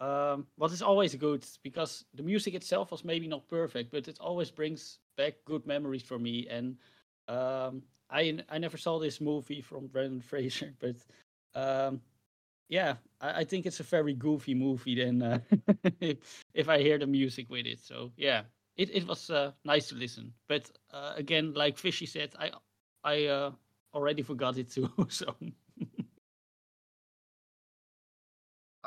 Um, 0.00 0.46
what 0.56 0.72
is 0.72 0.82
always 0.82 1.14
good 1.16 1.46
because 1.62 2.04
the 2.14 2.22
music 2.22 2.54
itself 2.54 2.92
was 2.92 3.04
maybe 3.04 3.28
not 3.28 3.48
perfect, 3.48 3.90
but 3.92 4.08
it 4.08 4.18
always 4.20 4.50
brings 4.50 4.98
back 5.16 5.34
good 5.44 5.66
memories 5.66 6.02
for 6.02 6.18
me. 6.18 6.46
And 6.48 6.76
um, 7.28 7.82
I 8.10 8.38
I 8.50 8.58
never 8.58 8.76
saw 8.78 8.98
this 8.98 9.20
movie 9.20 9.60
from 9.62 9.88
Brendan 9.88 10.20
Fraser, 10.30 10.74
but 10.80 10.96
um, 11.54 12.00
yeah, 12.68 12.94
I, 13.20 13.40
I 13.40 13.44
think 13.44 13.66
it's 13.66 13.80
a 13.80 13.84
very 13.84 14.14
goofy 14.14 14.54
movie. 14.54 14.94
Then 14.94 15.22
uh, 15.22 15.38
if, 16.00 16.44
if 16.54 16.68
I 16.68 16.78
hear 16.78 16.98
the 16.98 17.06
music 17.06 17.48
with 17.50 17.66
it, 17.66 17.80
so 17.80 18.12
yeah, 18.16 18.42
it 18.76 18.90
it 18.94 19.06
was 19.06 19.30
uh, 19.30 19.52
nice 19.64 19.88
to 19.88 19.94
listen. 19.94 20.32
But 20.48 20.70
uh, 20.92 21.14
again, 21.16 21.52
like 21.54 21.78
Fishy 21.78 22.06
said, 22.06 22.34
I 22.38 22.50
I 23.04 23.26
uh, 23.26 23.52
already 23.94 24.22
forgot 24.22 24.58
it 24.58 24.70
too. 24.70 24.90
So 25.08 25.34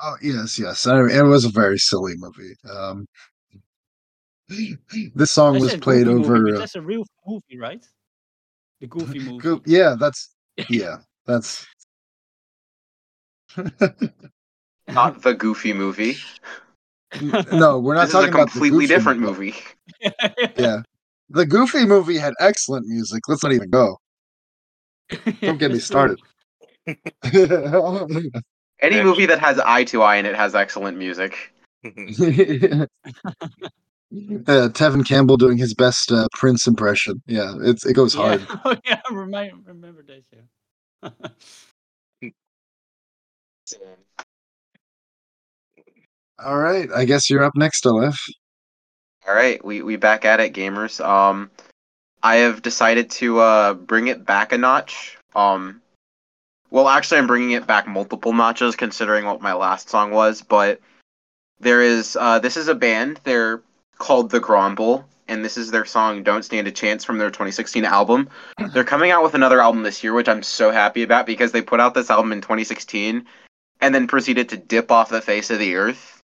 Oh 0.04 0.16
yes, 0.22 0.58
yes. 0.58 0.88
I 0.88 1.00
it 1.02 1.24
was 1.24 1.46
a 1.46 1.50
very 1.50 1.78
silly 1.78 2.14
movie. 2.18 2.56
Um, 2.70 3.06
this 5.16 5.32
song 5.32 5.56
I 5.58 5.60
was 5.60 5.76
played 5.76 6.08
movie, 6.08 6.24
over. 6.24 6.44
but 6.44 6.56
uh, 6.56 6.60
that's 6.60 6.76
a 6.76 6.82
real 6.82 7.04
movie, 7.26 7.60
right? 7.60 7.86
The 8.80 8.88
Goofy 8.88 9.20
movie. 9.30 9.62
Yeah, 9.66 9.96
that's 10.00 10.34
yeah, 10.70 10.98
that's 11.26 11.66
Not 14.88 15.22
the 15.22 15.34
Goofy 15.34 15.74
movie. 15.74 16.18
no, 17.54 17.80
we're 17.80 17.96
not 17.96 18.02
This 18.02 18.10
is 18.10 18.14
talking 18.14 18.30
a 18.30 18.32
about 18.32 18.48
a 18.48 18.52
completely 18.52 18.88
Goofy 18.88 18.94
different 18.96 19.20
movie. 19.22 19.54
movie. 20.02 20.14
Yeah, 20.58 20.82
the 21.30 21.46
Goofy 21.46 21.86
movie 21.86 22.18
had 22.18 22.34
excellent 22.40 22.88
music. 22.88 23.22
Let's 23.28 23.44
not 23.44 23.54
even 23.54 23.70
go. 23.70 23.98
Don't 25.42 25.60
get 25.60 25.72
me 25.72 25.80
started. 25.80 26.20
Any 28.82 29.04
movie 29.04 29.28
that 29.28 29.40
has 29.40 29.60
eye 29.60 29.84
to 29.86 30.02
eye 30.02 30.16
in 30.18 30.26
it 30.26 30.36
has 30.36 30.56
excellent 30.56 30.98
music. 30.98 31.54
uh, 31.84 31.90
Tevin 34.12 35.06
Campbell 35.08 35.38
doing 35.38 35.58
his 35.58 35.74
best 35.74 36.12
uh, 36.12 36.28
Prince 36.34 36.68
impression. 36.68 37.22
Yeah, 37.28 37.54
it's 37.62 37.86
it 37.86 37.94
goes 37.94 38.14
Yeah. 38.14 38.38
hard. 38.38 38.48
Oh 38.66 38.76
yeah, 38.86 39.02
I 39.10 39.14
remind, 39.14 39.66
remember 39.66 40.04
that. 40.04 40.24
Yeah. 40.34 41.10
All 46.44 46.58
right, 46.58 46.90
I 46.96 47.06
guess 47.06 47.30
you're 47.30 47.44
up 47.44 47.56
next, 47.56 47.86
Aleph. 47.86 48.20
All 49.28 49.36
right, 49.36 49.64
we 49.64 49.84
we 49.84 49.96
back 49.96 50.26
at 50.26 50.40
it, 50.40 50.54
gamers. 50.54 51.04
Um, 51.06 51.52
I 52.24 52.38
have 52.38 52.62
decided 52.62 53.10
to 53.12 53.40
uh 53.40 53.74
bring 53.76 54.08
it 54.08 54.26
back 54.26 54.52
a 54.52 54.58
notch. 54.58 55.18
Um, 55.36 55.82
well, 56.72 56.88
actually, 56.88 57.20
I'm 57.20 57.28
bringing 57.28 57.52
it 57.52 57.68
back 57.68 57.88
multiple 57.88 58.34
notches 58.34 58.76
considering 58.76 59.26
what 59.26 59.42
my 59.42 59.54
last 59.54 59.90
song 59.90 60.12
was. 60.12 60.42
But 60.42 60.80
there 61.60 61.82
is 61.82 62.18
uh, 62.20 62.40
this 62.40 62.58
is 62.58 62.68
a 62.68 62.76
band. 62.76 63.20
They're 63.24 63.62
called 64.00 64.32
the 64.32 64.40
Grumble, 64.40 65.06
and 65.28 65.46
this 65.46 65.58
is 65.58 65.70
their 65.70 65.86
song 65.86 66.24
"Don't 66.24 66.44
Stand 66.44 66.68
a 66.68 66.72
Chance" 66.72 67.04
from 67.04 67.20
their 67.20 67.30
2016 67.30 67.86
album. 67.86 68.28
They're 68.74 68.84
coming 68.84 69.12
out 69.12 69.22
with 69.22 69.36
another 69.36 69.62
album 69.62 69.84
this 69.84 70.04
year, 70.04 70.14
which 70.14 70.28
I'm 70.28 70.42
so 70.42 70.72
happy 70.72 71.04
about 71.04 71.28
because 71.28 71.52
they 71.52 71.62
put 71.62 71.80
out 71.80 71.94
this 71.94 72.10
album 72.10 72.32
in 72.32 72.42
2016 72.42 73.28
and 73.82 73.94
then 73.94 74.08
proceeded 74.08 74.50
to 74.50 74.58
dip 74.58 74.92
off 74.92 75.10
the 75.10 75.22
face 75.22 75.50
of 75.50 75.60
the 75.60 75.76
earth. 75.76 76.22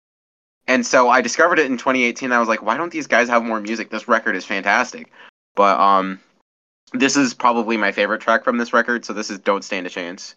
And 0.68 0.86
so 0.86 1.10
I 1.10 1.22
discovered 1.22 1.60
it 1.60 1.68
in 1.68 1.78
2018. 1.78 2.32
I 2.32 2.40
was 2.40 2.48
like, 2.48 2.62
why 2.62 2.76
don't 2.78 2.92
these 2.92 3.08
guys 3.08 3.30
have 3.30 3.44
more 3.44 3.62
music? 3.62 3.90
This 3.90 4.08
record 4.08 4.36
is 4.36 4.46
fantastic. 4.46 5.12
But 5.56 5.80
um, 5.80 6.20
this 6.94 7.16
is 7.16 7.34
probably 7.34 7.78
my 7.78 7.92
favorite 7.92 8.22
track 8.22 8.44
from 8.44 8.58
this 8.58 8.74
record. 8.74 9.06
So 9.06 9.14
this 9.14 9.30
is 9.30 9.40
"Don't 9.40 9.64
Stand 9.64 9.88
a 9.88 9.90
Chance." 9.90 10.36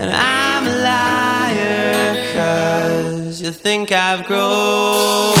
And 0.00 0.10
I'm 0.10 0.66
a 0.66 0.76
liar 0.88 2.14
'cause 2.32 3.40
you 3.40 3.50
think 3.50 3.90
I've 3.90 4.24
grown. 4.26 5.34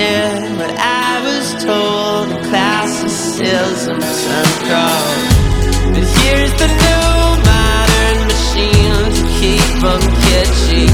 Did 0.00 0.58
what 0.58 0.72
I 0.78 1.20
was 1.26 1.46
told. 1.64 2.26
Classicism 2.48 3.98
turned 4.22 4.58
cold. 4.70 5.18
But 5.94 6.06
here's 6.20 6.54
the 6.62 6.70
new 6.84 7.12
modern 7.50 8.18
machine 8.32 9.02
to 9.16 9.22
keep 9.38 9.72
'em 9.92 10.04
kitschy, 10.24 10.84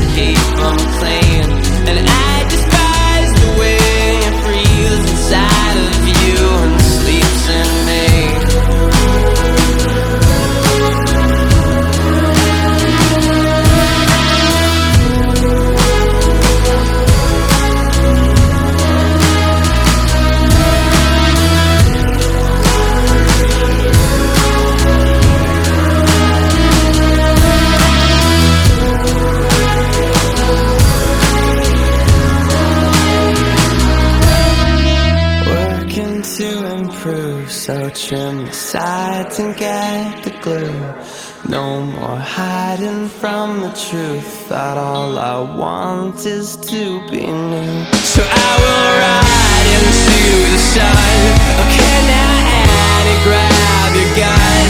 More 42.07 42.23
hiding 42.23 43.09
from 43.09 43.62
the 43.62 43.73
truth. 43.74 44.49
that 44.49 44.78
all 44.78 45.19
I 45.19 45.43
want 45.43 46.24
is 46.24 46.55
to 46.70 47.03
be 47.11 47.27
new. 47.27 47.83
So 48.07 48.23
I 48.23 48.51
will 48.62 48.91
ride 49.03 49.69
into 49.74 50.23
the 50.55 50.62
sun. 50.70 51.19
Oh, 51.59 51.66
can 51.66 52.05
I 52.07 52.35
add 52.62 53.07
and 53.11 53.20
grab 53.27 53.91
your 53.99 54.12
gun? 54.23 54.69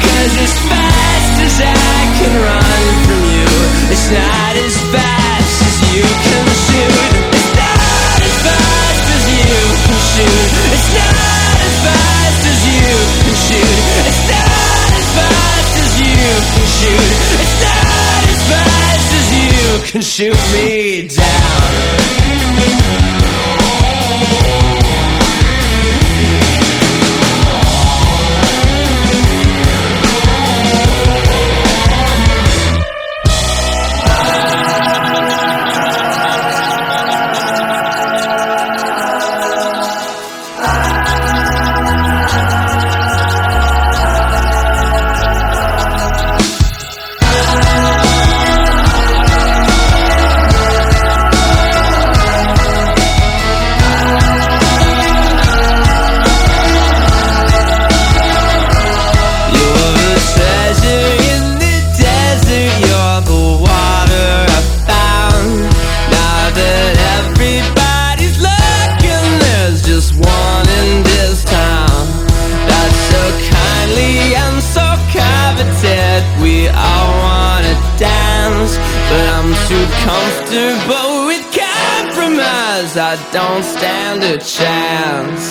Cause 0.00 0.34
as 0.48 0.54
fast 0.64 1.34
as 1.44 1.56
I 1.60 2.00
can 2.16 2.32
run 2.40 2.84
from 3.04 3.20
you, 3.36 3.52
it's 3.92 4.08
not 4.08 4.56
as 4.56 4.80
fast 4.88 5.60
as 5.68 5.76
you 5.92 6.08
can 6.08 6.46
shoot. 6.56 7.12
It's 7.36 7.52
not 7.52 8.20
as 8.24 8.36
fast 8.48 9.04
as 9.12 9.24
you 9.36 9.60
can 9.84 10.00
shoot. 10.08 10.48
It's 10.72 10.88
not 10.96 11.56
as 11.68 11.74
fast 11.84 12.42
as 12.48 12.60
you 12.64 12.88
can 13.28 13.36
shoot. 13.44 13.76
It's 14.08 14.24
not 14.24 14.88
as 14.96 15.08
fast 15.20 15.36
as 15.36 15.47
you 16.28 16.34
can 16.52 16.66
shoot. 16.78 17.10
It's 17.42 17.56
not 17.64 18.22
as 18.32 18.40
fast 18.50 19.08
as 19.18 19.28
you 19.40 19.64
can 19.90 20.02
shoot 20.02 20.40
me 20.52 21.08
down. 21.08 22.08
Don't 83.48 83.64
stand 83.64 84.22
a 84.22 84.36
chance. 84.36 85.42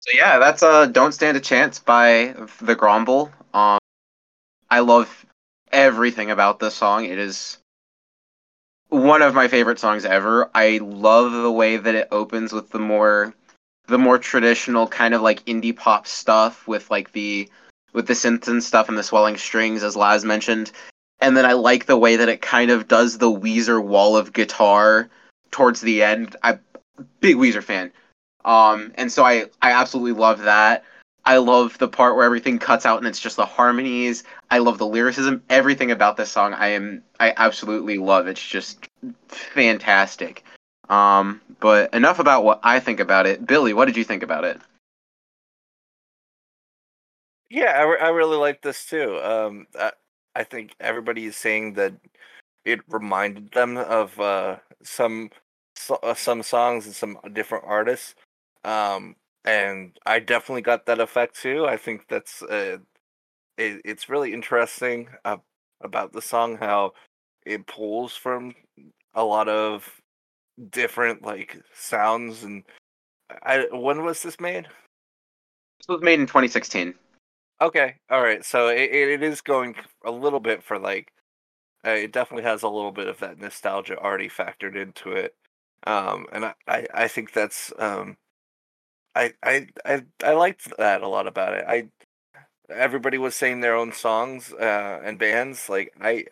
So 0.00 0.10
yeah, 0.14 0.38
that's 0.38 0.62
uh 0.62 0.86
Don't 0.86 1.12
Stand 1.12 1.36
a 1.36 1.40
Chance 1.40 1.80
by 1.80 2.34
The 2.60 2.76
Grumble. 2.76 3.32
Um 3.52 3.78
I 4.70 4.80
love 4.80 5.26
everything 5.72 6.30
about 6.30 6.60
this 6.60 6.74
song. 6.74 7.06
It 7.06 7.18
is 7.18 7.58
one 8.88 9.22
of 9.22 9.34
my 9.34 9.48
favorite 9.48 9.80
songs 9.80 10.04
ever. 10.04 10.48
I 10.54 10.78
love 10.80 11.32
the 11.32 11.50
way 11.50 11.76
that 11.76 11.94
it 11.94 12.08
opens 12.12 12.52
with 12.52 12.70
the 12.70 12.78
more 12.78 13.34
the 13.88 13.98
more 13.98 14.18
traditional 14.18 14.86
kind 14.86 15.12
of 15.12 15.22
like 15.22 15.44
indie 15.46 15.76
pop 15.76 16.06
stuff 16.06 16.68
with 16.68 16.88
like 16.88 17.10
the 17.10 17.50
with 17.92 18.06
the 18.06 18.14
synths 18.14 18.46
and 18.46 18.62
stuff 18.62 18.88
and 18.88 18.96
the 18.96 19.02
swelling 19.02 19.36
strings 19.36 19.82
as 19.82 19.96
Laz 19.96 20.24
mentioned. 20.24 20.70
And 21.22 21.36
then 21.36 21.46
I 21.46 21.52
like 21.52 21.86
the 21.86 21.96
way 21.96 22.16
that 22.16 22.28
it 22.28 22.42
kind 22.42 22.70
of 22.72 22.88
does 22.88 23.16
the 23.16 23.30
Weezer 23.30 23.82
wall 23.82 24.16
of 24.16 24.32
guitar 24.32 25.08
towards 25.52 25.80
the 25.80 26.02
end. 26.02 26.34
I 26.42 26.58
big 27.20 27.36
Weezer 27.36 27.62
fan. 27.62 27.92
Um 28.44 28.92
and 28.96 29.10
so 29.10 29.24
I 29.24 29.46
I 29.62 29.70
absolutely 29.70 30.20
love 30.20 30.42
that. 30.42 30.84
I 31.24 31.36
love 31.36 31.78
the 31.78 31.86
part 31.86 32.16
where 32.16 32.24
everything 32.24 32.58
cuts 32.58 32.84
out 32.84 32.98
and 32.98 33.06
it's 33.06 33.20
just 33.20 33.36
the 33.36 33.46
harmonies. 33.46 34.24
I 34.50 34.58
love 34.58 34.78
the 34.78 34.86
lyricism. 34.86 35.44
Everything 35.48 35.92
about 35.92 36.16
this 36.16 36.32
song 36.32 36.54
I 36.54 36.68
am 36.68 37.04
I 37.20 37.32
absolutely 37.36 37.98
love. 37.98 38.26
It's 38.26 38.44
just 38.44 38.88
fantastic. 39.28 40.44
Um 40.88 41.40
but 41.60 41.94
enough 41.94 42.18
about 42.18 42.42
what 42.42 42.58
I 42.64 42.80
think 42.80 42.98
about 42.98 43.26
it. 43.26 43.46
Billy, 43.46 43.72
what 43.72 43.84
did 43.84 43.96
you 43.96 44.02
think 44.02 44.24
about 44.24 44.44
it? 44.44 44.60
Yeah, 47.48 47.72
I, 47.78 47.82
re- 47.82 48.00
I 48.00 48.08
really 48.08 48.38
like 48.38 48.62
this 48.62 48.86
too. 48.86 49.20
Um, 49.22 49.66
I 50.34 50.44
think 50.44 50.74
everybody 50.80 51.26
is 51.26 51.36
saying 51.36 51.74
that 51.74 51.94
it 52.64 52.80
reminded 52.88 53.52
them 53.52 53.76
of 53.76 54.18
uh, 54.20 54.56
some 54.82 55.30
so, 55.76 55.98
uh, 56.02 56.14
some 56.14 56.42
songs 56.42 56.86
and 56.86 56.94
some 56.94 57.18
different 57.32 57.64
artists. 57.66 58.14
Um, 58.64 59.16
and 59.44 59.98
I 60.06 60.20
definitely 60.20 60.62
got 60.62 60.86
that 60.86 61.00
effect 61.00 61.40
too. 61.40 61.66
I 61.66 61.76
think 61.76 62.08
that's 62.08 62.42
uh, 62.42 62.78
it, 63.58 63.82
it's 63.84 64.08
really 64.08 64.32
interesting 64.32 65.08
uh, 65.24 65.38
about 65.80 66.12
the 66.12 66.22
song 66.22 66.56
how 66.56 66.92
it 67.44 67.66
pulls 67.66 68.14
from 68.14 68.54
a 69.14 69.24
lot 69.24 69.48
of 69.48 70.00
different 70.70 71.22
like 71.22 71.60
sounds 71.74 72.44
and 72.44 72.62
I 73.42 73.66
when 73.72 74.04
was 74.04 74.22
this 74.22 74.38
made? 74.40 74.64
This 75.78 75.88
was 75.88 76.02
made 76.02 76.20
in 76.20 76.26
2016. 76.26 76.94
Okay, 77.62 77.96
all 78.10 78.22
right. 78.22 78.44
So 78.44 78.68
it, 78.68 78.90
it 78.92 79.22
is 79.22 79.40
going 79.42 79.76
a 80.04 80.10
little 80.12 80.40
bit 80.40 80.64
for 80.64 80.78
like, 80.78 81.12
uh, 81.86 81.90
it 81.92 82.12
definitely 82.12 82.44
has 82.44 82.62
a 82.62 82.68
little 82.68 82.92
bit 82.92 83.08
of 83.08 83.18
that 83.20 83.38
nostalgia 83.38 83.98
already 83.98 84.28
factored 84.28 84.76
into 84.76 85.12
it, 85.12 85.34
um, 85.86 86.26
and 86.32 86.46
I, 86.46 86.54
I 86.68 86.86
I 86.94 87.08
think 87.08 87.32
that's 87.34 87.72
um, 87.78 88.16
I 89.14 89.34
I 89.42 89.68
I 89.86 90.04
I 90.24 90.32
liked 90.34 90.76
that 90.78 91.02
a 91.02 91.08
lot 91.08 91.26
about 91.28 91.54
it. 91.54 91.64
I 91.68 91.88
everybody 92.70 93.18
was 93.18 93.34
saying 93.36 93.60
their 93.60 93.76
own 93.76 93.92
songs 93.92 94.52
uh, 94.54 95.00
and 95.04 95.18
bands. 95.18 95.68
Like 95.70 95.92
I 96.00 96.26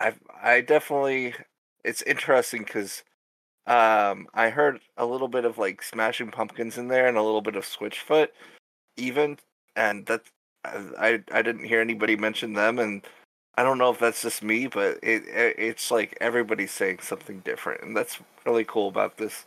I 0.00 0.14
I 0.42 0.60
definitely 0.60 1.34
it's 1.84 2.02
interesting 2.02 2.62
because 2.64 3.04
um, 3.66 4.28
I 4.34 4.50
heard 4.50 4.80
a 4.96 5.06
little 5.06 5.28
bit 5.28 5.44
of 5.46 5.58
like 5.58 5.82
Smashing 5.82 6.30
Pumpkins 6.32 6.78
in 6.78 6.88
there 6.88 7.08
and 7.08 7.16
a 7.18 7.22
little 7.22 7.42
bit 7.42 7.56
of 7.56 7.64
Switchfoot, 7.66 8.28
even, 8.96 9.38
and 9.76 10.06
that's 10.06 10.30
I 10.64 11.22
I 11.32 11.42
didn't 11.42 11.64
hear 11.64 11.80
anybody 11.80 12.16
mention 12.16 12.52
them, 12.54 12.78
and 12.78 13.02
I 13.56 13.62
don't 13.62 13.78
know 13.78 13.90
if 13.90 13.98
that's 13.98 14.22
just 14.22 14.42
me, 14.42 14.66
but 14.66 14.98
it, 15.02 15.24
it 15.28 15.54
it's 15.58 15.90
like 15.90 16.16
everybody's 16.20 16.72
saying 16.72 17.00
something 17.00 17.40
different, 17.40 17.82
and 17.82 17.96
that's 17.96 18.18
really 18.46 18.64
cool 18.64 18.88
about 18.88 19.16
this. 19.16 19.44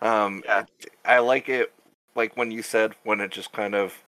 Um, 0.00 0.42
I, 0.48 0.64
I 1.04 1.18
like 1.20 1.48
it, 1.48 1.72
like 2.14 2.36
when 2.36 2.50
you 2.50 2.62
said 2.62 2.94
when 3.04 3.20
it 3.20 3.30
just 3.30 3.52
kind 3.52 3.74
of 3.74 4.02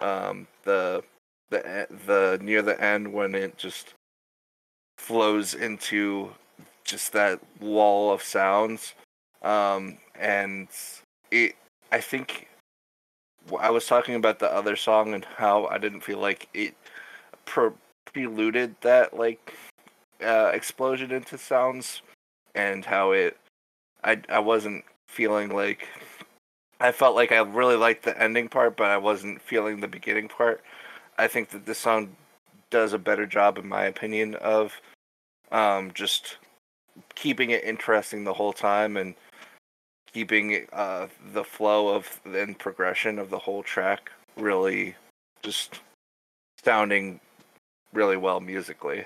um, 0.00 0.46
the 0.64 1.02
the 1.50 1.60
e- 1.84 1.96
the 2.06 2.38
near 2.42 2.62
the 2.62 2.80
end 2.82 3.12
when 3.12 3.34
it 3.34 3.58
just 3.58 3.94
flows 4.98 5.54
into 5.54 6.30
just 6.84 7.12
that 7.12 7.40
wall 7.60 8.12
of 8.12 8.22
sounds 8.22 8.94
um 9.42 9.98
and 10.18 10.68
it 11.30 11.56
i 11.92 12.00
think 12.00 12.48
i 13.58 13.70
was 13.70 13.86
talking 13.86 14.14
about 14.14 14.38
the 14.38 14.52
other 14.52 14.76
song 14.76 15.14
and 15.14 15.24
how 15.24 15.66
i 15.66 15.78
didn't 15.78 16.00
feel 16.00 16.18
like 16.18 16.48
it 16.54 16.74
pre- 17.44 17.70
preluded 18.04 18.74
that 18.80 19.16
like 19.16 19.54
uh 20.24 20.50
explosion 20.52 21.10
into 21.10 21.38
sounds 21.38 22.02
and 22.54 22.84
how 22.84 23.12
it 23.12 23.36
i 24.04 24.20
i 24.28 24.38
wasn't 24.38 24.84
feeling 25.08 25.48
like 25.48 25.88
i 26.80 26.92
felt 26.92 27.16
like 27.16 27.32
i 27.32 27.38
really 27.38 27.76
liked 27.76 28.04
the 28.04 28.22
ending 28.22 28.48
part 28.48 28.76
but 28.76 28.90
i 28.90 28.96
wasn't 28.96 29.40
feeling 29.40 29.80
the 29.80 29.88
beginning 29.88 30.28
part. 30.28 30.62
I 31.18 31.28
think 31.28 31.50
that 31.50 31.66
this 31.66 31.78
song 31.78 32.16
does 32.70 32.94
a 32.94 32.98
better 32.98 33.26
job 33.26 33.58
in 33.58 33.68
my 33.68 33.84
opinion 33.84 34.36
of 34.36 34.80
um 35.52 35.90
just 35.92 36.38
keeping 37.14 37.50
it 37.50 37.64
interesting 37.64 38.24
the 38.24 38.32
whole 38.32 38.52
time 38.52 38.96
and 38.96 39.14
keeping 40.12 40.66
uh, 40.72 41.08
the 41.32 41.44
flow 41.44 41.88
of 41.88 42.20
and 42.24 42.58
progression 42.58 43.18
of 43.18 43.30
the 43.30 43.38
whole 43.38 43.62
track 43.62 44.10
really 44.36 44.94
just 45.42 45.80
sounding 46.62 47.20
really 47.92 48.16
well 48.16 48.40
musically. 48.40 49.04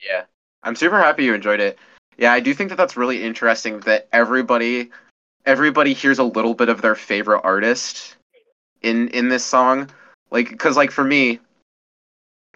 Yeah. 0.00 0.24
I'm 0.62 0.76
super 0.76 0.98
happy 0.98 1.24
you 1.24 1.34
enjoyed 1.34 1.60
it. 1.60 1.78
Yeah, 2.16 2.32
I 2.32 2.40
do 2.40 2.52
think 2.52 2.68
that 2.68 2.76
that's 2.76 2.96
really 2.96 3.22
interesting 3.22 3.80
that 3.80 4.08
everybody 4.12 4.90
everybody 5.46 5.94
hears 5.94 6.18
a 6.18 6.24
little 6.24 6.54
bit 6.54 6.68
of 6.68 6.82
their 6.82 6.94
favorite 6.94 7.40
artist 7.40 8.16
in 8.82 9.08
in 9.08 9.28
this 9.28 9.44
song. 9.44 9.90
Like 10.30 10.58
cuz 10.58 10.76
like 10.76 10.90
for 10.90 11.04
me, 11.04 11.40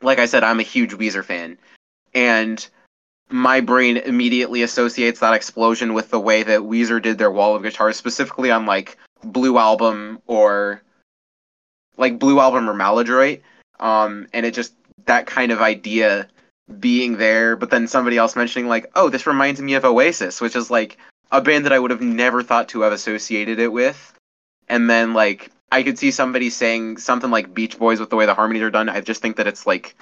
like 0.03 0.19
I 0.19 0.27
said 0.27 0.45
I'm 0.45 0.61
a 0.61 0.65
huge 0.65 0.93
Weezer 0.93 1.25
fan 1.25 1.59
and 2.15 2.67
my 3.31 3.61
brain 3.61 3.97
immediately 3.97 4.63
associates 4.63 5.21
that 5.21 5.35
explosion 5.35 5.95
with 5.95 6.11
the 6.11 6.21
way 6.21 6.43
that 6.43 6.61
Weezer 6.61 7.01
did 7.01 7.19
their 7.19 7.31
wall 7.31 7.57
of 7.57 7.63
guitars 7.63 7.97
specifically 7.97 8.51
on 8.51 8.67
like 8.67 8.97
Blue 9.23 9.59
Album 9.59 10.21
or 10.27 10.83
like 11.97 12.19
Blue 12.19 12.41
Album 12.41 12.69
or 12.69 12.75
Maladroit. 12.75 13.41
Um 13.81 14.27
and 14.33 14.47
it 14.47 14.55
just 14.55 14.75
that 15.07 15.27
kind 15.27 15.53
of 15.53 15.61
idea 15.61 16.29
being 16.81 17.17
there, 17.17 17.57
but 17.57 17.71
then 17.71 17.89
somebody 17.89 18.17
else 18.17 18.37
mentioning 18.37 18.69
like, 18.69 18.91
"Oh, 18.95 19.09
this 19.09 19.27
reminds 19.27 19.61
me 19.61 19.75
of 19.75 19.85
Oasis," 19.85 20.41
which 20.41 20.57
is 20.57 20.71
like 20.71 20.97
a 21.31 21.41
band 21.41 21.65
that 21.65 21.73
I 21.73 21.79
would 21.79 21.91
have 21.91 22.01
never 22.01 22.43
thought 22.43 22.69
to 22.71 22.83
have 22.83 22.93
associated 22.93 23.59
it 23.59 23.73
with. 23.73 24.15
And 24.69 24.89
then 24.89 25.15
like 25.15 25.51
I 25.73 25.83
could 25.83 25.99
see 25.99 26.11
somebody 26.11 26.51
saying 26.51 26.99
something 26.99 27.31
like 27.31 27.55
Beach 27.55 27.79
Boys 27.79 28.01
with 28.01 28.11
the 28.11 28.17
way 28.17 28.27
the 28.27 28.35
harmonies 28.35 28.63
are 28.63 28.71
done. 28.71 28.89
I 28.89 29.01
just 29.01 29.21
think 29.23 29.37
that 29.37 29.47
it's 29.47 29.67
like 29.67 29.97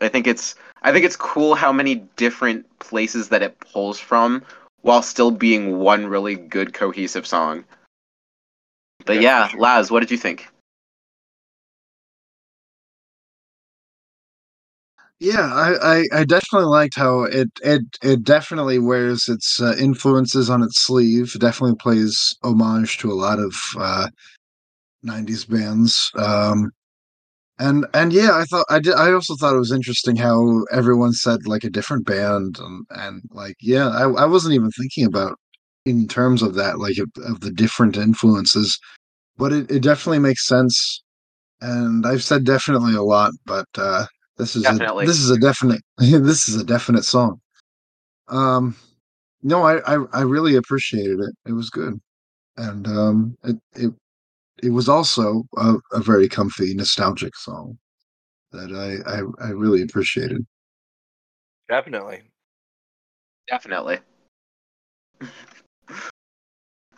I 0.00 0.08
think 0.08 0.26
it's 0.26 0.54
I 0.82 0.92
think 0.92 1.04
it's 1.04 1.16
cool 1.16 1.54
how 1.54 1.72
many 1.72 1.96
different 2.16 2.66
places 2.78 3.28
that 3.28 3.42
it 3.42 3.58
pulls 3.60 3.98
from 4.00 4.42
while 4.82 5.02
still 5.02 5.30
being 5.30 5.78
one 5.78 6.06
really 6.06 6.36
good 6.36 6.72
cohesive 6.72 7.26
song. 7.26 7.64
But 9.04 9.20
yeah, 9.20 9.50
Laz, 9.58 9.90
what 9.90 10.00
did 10.00 10.10
you 10.10 10.16
think? 10.16 10.48
Yeah, 15.18 15.52
I, 15.52 15.98
I, 15.98 16.20
I 16.20 16.24
definitely 16.24 16.68
liked 16.68 16.96
how 16.96 17.24
it 17.24 17.50
it 17.62 17.82
it 18.02 18.24
definitely 18.24 18.78
wears 18.78 19.28
its 19.28 19.60
uh, 19.60 19.74
influences 19.78 20.48
on 20.48 20.62
its 20.62 20.80
sleeve. 20.80 21.34
Definitely 21.38 21.76
plays 21.76 22.34
homage 22.42 22.96
to 22.98 23.12
a 23.12 23.14
lot 23.14 23.38
of 23.38 23.54
uh, 23.78 24.08
'90s 25.04 25.44
bands. 25.44 26.10
Um, 26.16 26.70
and 27.60 27.86
and 27.92 28.12
yeah, 28.12 28.32
I 28.32 28.44
thought 28.44 28.64
I 28.70 28.80
did. 28.80 28.94
I 28.94 29.12
also 29.12 29.36
thought 29.36 29.54
it 29.54 29.58
was 29.58 29.70
interesting 29.70 30.16
how 30.16 30.64
everyone 30.72 31.12
said 31.12 31.46
like 31.46 31.62
a 31.62 31.70
different 31.70 32.06
band, 32.06 32.58
and, 32.58 32.86
and 32.90 33.22
like 33.30 33.56
yeah, 33.60 33.88
I 33.90 34.08
I 34.10 34.24
wasn't 34.24 34.54
even 34.54 34.70
thinking 34.70 35.04
about 35.04 35.38
in 35.84 36.08
terms 36.08 36.42
of 36.42 36.54
that 36.54 36.78
like 36.78 36.96
of, 36.98 37.10
of 37.24 37.40
the 37.40 37.52
different 37.52 37.98
influences, 37.98 38.78
but 39.36 39.52
it, 39.52 39.70
it 39.70 39.82
definitely 39.82 40.20
makes 40.20 40.46
sense. 40.46 41.02
And 41.60 42.06
I've 42.06 42.24
said 42.24 42.44
definitely 42.44 42.94
a 42.94 43.02
lot, 43.02 43.32
but 43.44 43.66
uh, 43.76 44.06
this 44.38 44.56
is 44.56 44.62
Definitely. 44.62 45.04
a 45.04 45.06
this 45.06 45.18
is 45.18 45.30
a 45.30 45.38
definite 45.38 45.82
this 45.98 46.48
is 46.48 46.56
a 46.56 46.64
definite 46.64 47.04
song. 47.04 47.40
Um, 48.28 48.74
no, 49.42 49.64
I 49.64 49.80
I, 49.80 50.04
I 50.14 50.22
really 50.22 50.56
appreciated 50.56 51.20
it. 51.20 51.34
It 51.46 51.52
was 51.52 51.68
good, 51.68 52.00
and 52.56 52.86
um, 52.86 53.36
it 53.44 53.56
it 53.74 53.92
it 54.62 54.70
was 54.70 54.88
also 54.88 55.44
a, 55.56 55.76
a 55.92 56.00
very 56.00 56.28
comfy, 56.28 56.74
nostalgic 56.74 57.36
song 57.36 57.78
that 58.52 58.72
I 58.72 58.98
I, 59.10 59.48
I 59.48 59.50
really 59.50 59.82
appreciated. 59.82 60.46
Definitely. 61.68 62.22
Definitely. 63.48 63.98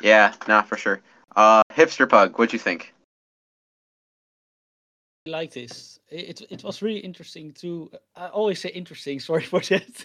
yeah, 0.00 0.34
nah, 0.48 0.62
for 0.62 0.76
sure. 0.76 1.00
Uh, 1.36 1.62
hipster 1.72 2.08
pug, 2.08 2.38
what'd 2.38 2.52
you 2.52 2.58
think? 2.58 2.92
I 5.26 5.30
like 5.30 5.52
this. 5.52 5.98
It, 6.10 6.40
it 6.40 6.46
it 6.50 6.64
was 6.64 6.82
really 6.82 7.00
interesting 7.00 7.52
too. 7.52 7.90
I 8.16 8.26
always 8.28 8.60
say 8.60 8.70
interesting. 8.70 9.20
Sorry 9.28 9.44
for 9.44 9.60
that. 9.60 10.04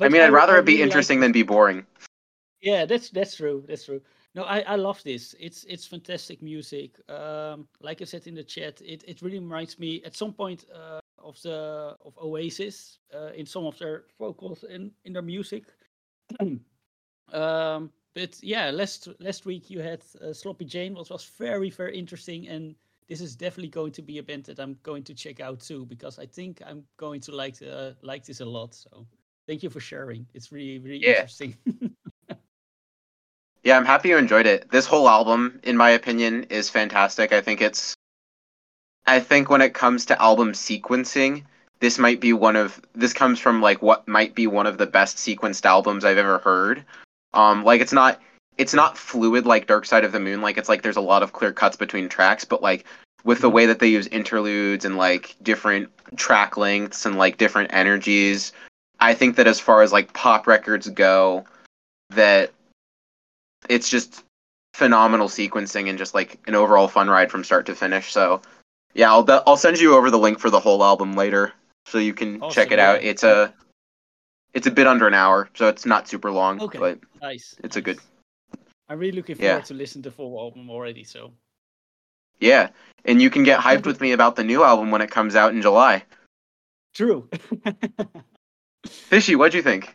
I 0.00 0.08
mean, 0.08 0.22
I'd 0.22 0.30
rather 0.32 0.58
it 0.58 0.64
be 0.64 0.72
really 0.72 0.82
liked 0.82 0.92
interesting 0.92 1.20
than 1.20 1.32
be 1.32 1.42
boring. 1.42 1.84
Yeah, 2.60 2.84
that's 2.84 3.10
that's 3.10 3.34
true. 3.36 3.64
That's 3.66 3.84
true. 3.84 4.00
No, 4.34 4.44
I, 4.44 4.60
I 4.60 4.76
love 4.76 5.02
this. 5.02 5.34
It's 5.40 5.64
it's 5.64 5.86
fantastic 5.86 6.40
music. 6.40 7.00
Um, 7.10 7.66
like 7.80 8.00
I 8.00 8.04
said 8.04 8.26
in 8.26 8.34
the 8.34 8.44
chat, 8.44 8.80
it, 8.80 9.02
it 9.06 9.22
really 9.22 9.40
reminds 9.40 9.78
me 9.78 10.02
at 10.04 10.14
some 10.14 10.32
point 10.32 10.66
uh, 10.72 11.00
of 11.18 11.40
the 11.42 11.96
of 12.04 12.16
Oasis 12.18 12.98
uh, 13.12 13.32
in 13.34 13.44
some 13.44 13.66
of 13.66 13.76
their 13.78 14.04
vocals 14.18 14.64
in 14.64 14.92
in 15.04 15.12
their 15.12 15.22
music. 15.22 15.64
um, 17.32 17.90
but 18.14 18.38
yeah, 18.42 18.70
last 18.70 19.08
last 19.18 19.46
week 19.46 19.68
you 19.68 19.80
had 19.80 20.04
uh, 20.22 20.32
Sloppy 20.32 20.64
Jane, 20.64 20.94
which 20.94 21.10
was 21.10 21.24
very 21.24 21.70
very 21.70 21.98
interesting, 21.98 22.46
and 22.48 22.76
this 23.08 23.20
is 23.20 23.34
definitely 23.34 23.70
going 23.70 23.92
to 23.92 24.02
be 24.02 24.18
a 24.18 24.22
band 24.22 24.44
that 24.44 24.60
I'm 24.60 24.76
going 24.84 25.02
to 25.04 25.14
check 25.14 25.40
out 25.40 25.58
too 25.58 25.86
because 25.86 26.20
I 26.20 26.26
think 26.26 26.62
I'm 26.64 26.84
going 26.98 27.20
to 27.22 27.34
like 27.34 27.56
uh, 27.62 27.92
like 28.02 28.24
this 28.24 28.40
a 28.40 28.44
lot. 28.46 28.74
So 28.74 29.08
thank 29.48 29.64
you 29.64 29.70
for 29.70 29.80
sharing. 29.80 30.24
It's 30.34 30.52
really 30.52 30.78
really 30.78 30.98
Yeah. 30.98 31.14
interesting. 31.14 31.56
Yeah, 33.62 33.76
I'm 33.76 33.84
happy 33.84 34.08
you 34.08 34.16
enjoyed 34.16 34.46
it. 34.46 34.70
This 34.70 34.86
whole 34.86 35.08
album, 35.08 35.60
in 35.62 35.76
my 35.76 35.90
opinion, 35.90 36.44
is 36.44 36.70
fantastic. 36.70 37.32
I 37.32 37.40
think 37.40 37.60
it's 37.60 37.94
I 39.06 39.20
think 39.20 39.50
when 39.50 39.60
it 39.60 39.74
comes 39.74 40.06
to 40.06 40.22
album 40.22 40.52
sequencing, 40.52 41.44
this 41.80 41.98
might 41.98 42.20
be 42.20 42.32
one 42.32 42.56
of 42.56 42.80
this 42.94 43.12
comes 43.12 43.38
from 43.38 43.60
like 43.60 43.82
what 43.82 44.06
might 44.08 44.34
be 44.34 44.46
one 44.46 44.66
of 44.66 44.78
the 44.78 44.86
best 44.86 45.16
sequenced 45.16 45.64
albums 45.64 46.04
I've 46.04 46.18
ever 46.18 46.38
heard. 46.38 46.84
Um 47.34 47.64
like 47.64 47.80
it's 47.80 47.92
not 47.92 48.20
it's 48.56 48.74
not 48.74 48.96
fluid 48.98 49.46
like 49.46 49.66
Dark 49.66 49.84
Side 49.86 50.04
of 50.04 50.12
the 50.12 50.20
Moon, 50.20 50.40
like 50.40 50.56
it's 50.58 50.68
like 50.68 50.82
there's 50.82 50.96
a 50.96 51.02
lot 51.02 51.22
of 51.22 51.32
clear 51.32 51.52
cuts 51.52 51.76
between 51.76 52.08
tracks, 52.08 52.44
but 52.44 52.62
like 52.62 52.86
with 53.24 53.40
the 53.40 53.50
way 53.50 53.66
that 53.66 53.78
they 53.78 53.88
use 53.88 54.06
interludes 54.06 54.84
and 54.84 54.96
like 54.96 55.36
different 55.42 55.90
track 56.16 56.56
lengths 56.56 57.04
and 57.04 57.18
like 57.18 57.36
different 57.36 57.72
energies, 57.74 58.52
I 59.00 59.14
think 59.14 59.36
that 59.36 59.46
as 59.46 59.60
far 59.60 59.82
as 59.82 59.92
like 59.92 60.12
pop 60.14 60.46
records 60.46 60.88
go, 60.88 61.44
that 62.10 62.52
it's 63.68 63.88
just 63.88 64.24
phenomenal 64.74 65.28
sequencing 65.28 65.88
and 65.88 65.98
just 65.98 66.14
like 66.14 66.38
an 66.46 66.54
overall 66.54 66.88
fun 66.88 67.08
ride 67.08 67.30
from 67.30 67.44
start 67.44 67.66
to 67.66 67.74
finish. 67.74 68.12
So 68.12 68.40
yeah, 68.94 69.10
I'll 69.10 69.26
I'll 69.46 69.56
send 69.56 69.78
you 69.78 69.94
over 69.96 70.10
the 70.10 70.18
link 70.18 70.38
for 70.38 70.50
the 70.50 70.60
whole 70.60 70.82
album 70.82 71.14
later 71.14 71.52
so 71.86 71.98
you 71.98 72.14
can 72.14 72.40
check 72.50 72.72
it 72.72 72.78
out. 72.78 73.02
It's 73.02 73.22
a 73.22 73.52
it's 74.54 74.66
a 74.66 74.70
bit 74.70 74.86
under 74.86 75.06
an 75.06 75.14
hour, 75.14 75.48
so 75.54 75.68
it's 75.68 75.86
not 75.86 76.08
super 76.08 76.30
long, 76.30 76.60
Okay, 76.60 76.78
but 76.78 76.98
nice. 77.20 77.54
it's 77.62 77.76
a 77.76 77.80
good 77.82 77.98
I'm 78.88 78.98
really 78.98 79.12
looking 79.12 79.36
Yeah. 79.38 79.50
forward 79.52 79.66
to 79.66 79.74
listen 79.74 80.02
to 80.02 80.10
the 80.10 80.14
full 80.16 80.38
album 80.40 80.70
already. 80.70 81.04
So 81.04 81.32
yeah. 82.40 82.70
And 83.04 83.20
you 83.22 83.30
can 83.30 83.44
get 83.44 83.60
hyped 83.60 83.86
with 83.86 84.00
me 84.00 84.12
about 84.12 84.36
the 84.36 84.44
new 84.44 84.64
album 84.64 84.90
when 84.90 85.00
it 85.02 85.10
comes 85.10 85.36
out 85.36 85.52
in 85.54 85.62
July. 85.62 86.04
true. 86.94 87.28
Fishy, 88.86 89.36
what'd 89.36 89.54
you 89.54 89.62
think? 89.62 89.94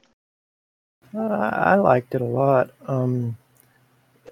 Uh, 1.14 1.20
I 1.22 1.76
liked 1.76 2.16
it 2.16 2.22
a 2.22 2.26
lot. 2.26 2.72
Um, 2.88 3.36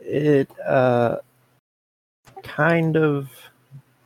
it 0.06 0.50
uh, 0.66 1.18
kind 2.44 2.98
of 2.98 3.30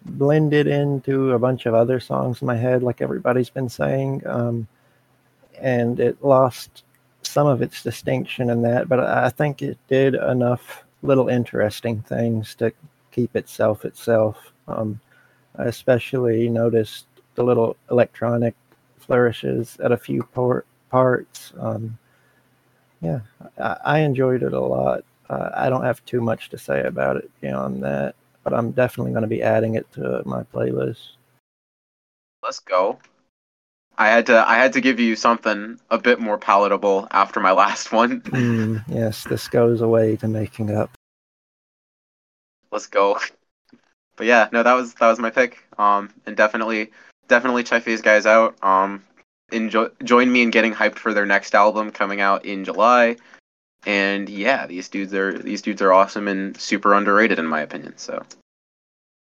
blended 0.06 0.68
into 0.68 1.34
a 1.34 1.40
bunch 1.40 1.66
of 1.66 1.74
other 1.74 2.00
songs 2.00 2.42
in 2.42 2.46
my 2.48 2.56
head, 2.56 2.84
like 2.84 3.02
everybody's 3.02 3.50
been 3.50 3.70
saying, 3.70 4.26
um, 4.26 4.68
and 5.60 6.00
it 6.00 6.24
lost 6.24 6.84
some 7.24 7.48
of 7.48 7.62
its 7.62 7.84
distinction 7.84 8.50
in 8.50 8.62
that. 8.62 8.88
But 8.88 9.02
I 9.02 9.30
think 9.30 9.62
it 9.62 9.78
did 9.88 10.16
enough 10.16 10.84
little 11.02 11.28
interesting 11.28 12.02
things 12.02 12.56
to 12.56 12.72
keep 13.12 13.36
itself 13.36 13.86
itself. 13.86 14.54
Um, 14.68 15.00
I 15.58 15.66
especially 15.66 16.50
noticed 16.50 17.06
the 17.36 17.44
little 17.44 17.76
electronic 17.92 18.56
flourishes 18.98 19.78
at 19.84 19.92
a 19.92 19.98
few 19.98 20.24
por- 20.24 20.66
parts. 20.90 21.54
Um, 21.60 21.98
yeah, 23.02 23.20
I, 23.60 23.78
I 23.86 24.00
enjoyed 24.00 24.44
it 24.44 24.54
a 24.54 24.60
lot. 24.60 25.04
Uh, 25.30 25.50
I 25.54 25.70
don't 25.70 25.84
have 25.84 26.04
too 26.06 26.22
much 26.22 26.50
to 26.50 26.58
say 26.58 26.82
about 26.84 27.18
it 27.18 27.30
beyond 27.42 27.84
that, 27.84 28.16
but 28.44 28.54
I'm 28.54 28.72
definitely 28.72 29.12
going 29.12 29.24
to 29.24 29.28
be 29.28 29.44
adding 29.44 29.76
it 29.76 29.92
to 29.94 30.22
my 30.26 30.44
playlist. 30.44 31.10
Let's 32.44 32.60
go. 32.60 33.00
I 33.98 34.10
had 34.10 34.28
to 34.28 34.48
I 34.48 34.58
had 34.58 34.74
to 34.74 34.82
give 34.82 35.00
you 35.00 35.16
something 35.16 35.80
a 35.90 35.98
bit 35.98 36.20
more 36.20 36.38
palatable 36.38 37.08
after 37.12 37.40
my 37.40 37.52
last 37.64 37.92
one. 37.92 38.22
Mm, 38.22 38.84
yes, 38.88 39.24
this 39.24 39.48
goes 39.48 39.82
away 39.82 40.16
to 40.18 40.28
making 40.28 40.72
up. 40.76 40.92
Let's 42.72 42.88
go. 42.88 43.20
But 44.16 44.28
yeah, 44.28 44.50
no, 44.52 44.64
that 44.64 44.74
was 44.74 44.94
that 44.96 45.10
was 45.10 45.20
my 45.20 45.30
pick. 45.30 45.58
Um, 45.78 46.14
and 46.26 46.38
definitely 46.38 46.92
definitely 47.28 47.64
check 47.64 47.84
these 47.84 48.02
guys 48.02 48.26
out. 48.26 48.56
Um, 48.64 49.04
enjoy 49.52 49.88
join 50.04 50.32
me 50.32 50.42
in 50.44 50.52
getting 50.52 50.74
hyped 50.74 51.00
for 51.00 51.14
their 51.14 51.26
next 51.26 51.56
album 51.56 51.92
coming 51.92 52.22
out 52.22 52.46
in 52.46 52.64
July. 52.64 53.16
And 53.88 54.28
yeah, 54.28 54.68
these 54.68 54.90
dudes 54.90 55.14
are 55.14 55.38
these 55.40 55.62
dudes 55.62 55.82
are 55.82 55.94
awesome 55.94 56.28
and 56.28 56.60
super 56.60 56.94
underrated 56.94 57.40
in 57.40 57.48
my 57.48 57.62
opinion. 57.62 57.98
So 57.98 58.22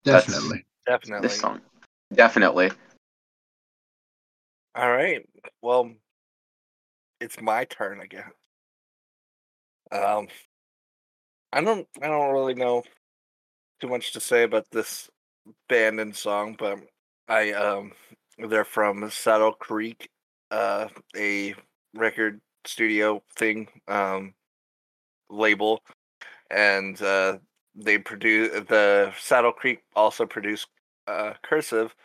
Definitely. 0.04 0.66
Definitely. 0.88 1.28
this 1.28 1.40
song, 1.40 1.62
definitely. 2.12 2.72
All 4.74 4.90
right. 4.90 5.24
Well, 5.62 5.92
it's 7.22 7.40
my 7.40 7.66
turn 7.66 8.02
again. 8.02 8.32
Um, 9.92 10.28
I 11.54 11.62
don't. 11.62 11.88
I 12.02 12.08
don't 12.08 12.34
really 12.34 12.56
know 12.56 12.84
too 13.80 13.88
much 13.88 14.14
to 14.14 14.20
say 14.20 14.44
about 14.44 14.66
this 14.72 15.12
band 15.68 16.00
and 16.00 16.16
song, 16.16 16.56
but 16.58 16.80
I 17.28 17.52
um, 17.52 17.92
they're 18.38 18.66
from 18.66 19.10
Saddle 19.12 19.54
Creek, 19.54 20.10
uh, 20.50 20.88
a 21.16 21.54
record 21.94 22.42
studio 22.66 23.22
thing, 23.36 23.68
um, 23.88 24.34
label, 25.30 25.82
and 26.50 27.02
uh, 27.02 27.38
they 27.76 27.98
produce 27.98 28.52
the 28.68 29.14
Saddle 29.20 29.52
Creek 29.52 29.82
also 29.96 30.26
produced 30.26 30.68
uh, 31.08 31.34
Cursive, 31.44 31.96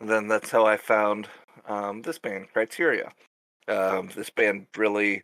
and 0.00 0.08
then 0.08 0.28
that's 0.28 0.50
how 0.50 0.66
I 0.66 0.76
found 0.76 1.28
um, 1.66 2.02
this 2.02 2.18
band, 2.18 2.46
Criteria. 2.52 3.10
Um, 3.68 4.10
this 4.14 4.30
band 4.30 4.66
really 4.76 5.22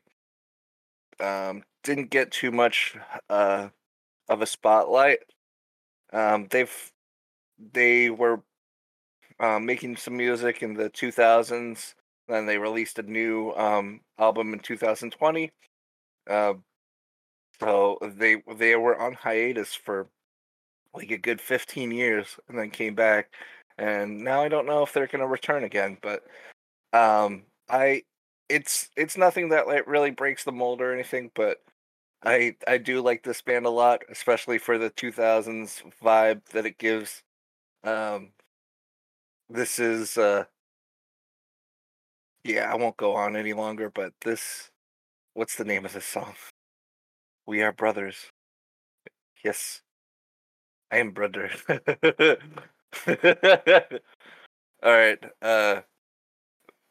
um, 1.20 1.64
didn't 1.82 2.10
get 2.10 2.30
too 2.30 2.52
much 2.52 2.96
uh, 3.28 3.68
of 4.28 4.42
a 4.42 4.46
spotlight. 4.46 5.18
Um, 6.12 6.46
they've 6.50 6.92
they 7.72 8.10
were 8.10 8.42
uh, 9.40 9.58
making 9.58 9.96
some 9.96 10.16
music 10.16 10.62
in 10.62 10.74
the 10.74 10.90
2000s. 10.90 11.94
Then 12.28 12.46
they 12.46 12.58
released 12.58 12.98
a 12.98 13.02
new 13.02 13.52
um, 13.52 14.00
album 14.18 14.52
in 14.52 14.60
2020. 14.60 15.50
Uh, 16.28 16.54
so 17.60 17.98
they 18.02 18.42
they 18.56 18.76
were 18.76 19.00
on 19.00 19.14
hiatus 19.14 19.74
for 19.74 20.08
like 20.94 21.10
a 21.10 21.18
good 21.18 21.40
15 21.40 21.90
years, 21.92 22.38
and 22.48 22.58
then 22.58 22.70
came 22.70 22.94
back. 22.94 23.32
And 23.78 24.24
now 24.24 24.42
I 24.42 24.48
don't 24.48 24.66
know 24.66 24.82
if 24.82 24.92
they're 24.92 25.06
going 25.06 25.20
to 25.22 25.28
return 25.28 25.64
again, 25.64 25.98
but 26.02 26.24
um, 26.92 27.44
I 27.70 28.04
it's 28.48 28.90
it's 28.96 29.16
nothing 29.16 29.50
that 29.50 29.66
like 29.68 29.86
really 29.86 30.10
breaks 30.10 30.44
the 30.44 30.52
mold 30.52 30.80
or 30.82 30.92
anything, 30.94 31.30
but 31.34 31.58
I 32.24 32.56
I 32.68 32.78
do 32.78 33.02
like 33.02 33.22
this 33.24 33.42
band 33.42 33.66
a 33.66 33.70
lot, 33.70 34.02
especially 34.10 34.58
for 34.58 34.78
the 34.78 34.90
2000s 34.90 35.82
vibe 36.02 36.44
that 36.52 36.66
it 36.66 36.78
gives. 36.78 37.22
Um, 37.84 38.32
this 39.50 39.78
is 39.78 40.18
uh, 40.18 40.44
yeah, 42.44 42.72
I 42.72 42.76
won't 42.76 42.96
go 42.96 43.14
on 43.14 43.36
any 43.36 43.52
longer, 43.52 43.90
but 43.90 44.12
this, 44.22 44.70
what's 45.34 45.56
the 45.56 45.64
name 45.64 45.84
of 45.84 45.92
this 45.92 46.06
song? 46.06 46.34
We 47.48 47.62
are 47.62 47.72
brothers. 47.72 48.30
Yes, 49.42 49.80
I 50.92 50.98
am 50.98 51.12
brother. 51.12 51.50
All 54.82 54.92
right, 54.92 55.18
uh, 55.40 55.80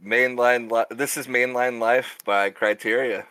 mainline. 0.04 0.72
Li- 0.72 0.96
this 0.98 1.16
is 1.16 1.28
mainline 1.28 1.80
life 1.80 2.18
by 2.26 2.50
Criteria. 2.50 3.28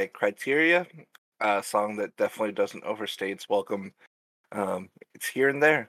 By 0.00 0.06
Criteria, 0.06 0.86
a 1.40 1.62
song 1.62 1.96
that 1.96 2.16
definitely 2.16 2.52
doesn't 2.52 2.84
overstay 2.84 3.32
its 3.32 3.50
welcome. 3.50 3.92
Um, 4.50 4.88
it's 5.14 5.26
here 5.26 5.50
and 5.50 5.62
there. 5.62 5.88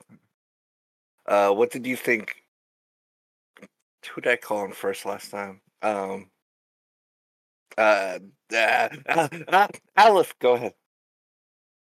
Uh, 1.26 1.50
what 1.52 1.70
did 1.70 1.86
you 1.86 1.96
think? 1.96 2.44
Who 4.14 4.20
did 4.20 4.32
I 4.32 4.36
call 4.36 4.66
him 4.66 4.72
first 4.72 5.06
last 5.06 5.30
time? 5.30 5.62
Um, 5.80 6.26
uh, 7.78 8.18
uh, 8.52 8.88
uh, 9.08 9.28
uh, 9.48 9.68
Aleph, 9.96 10.38
go 10.40 10.54
ahead. 10.54 10.74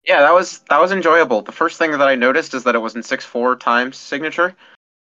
Yeah, 0.04 0.22
that 0.22 0.34
was 0.34 0.60
that 0.70 0.82
was 0.82 0.92
enjoyable. 0.92 1.44
The 1.44 1.52
first 1.52 1.78
thing 1.78 1.92
that 1.92 2.02
I 2.02 2.16
noticed 2.16 2.56
is 2.56 2.64
that 2.64 2.74
it 2.74 2.82
was 2.82 2.96
in 2.96 3.04
six 3.04 3.24
four 3.24 3.56
times 3.56 3.98
signature, 3.98 4.56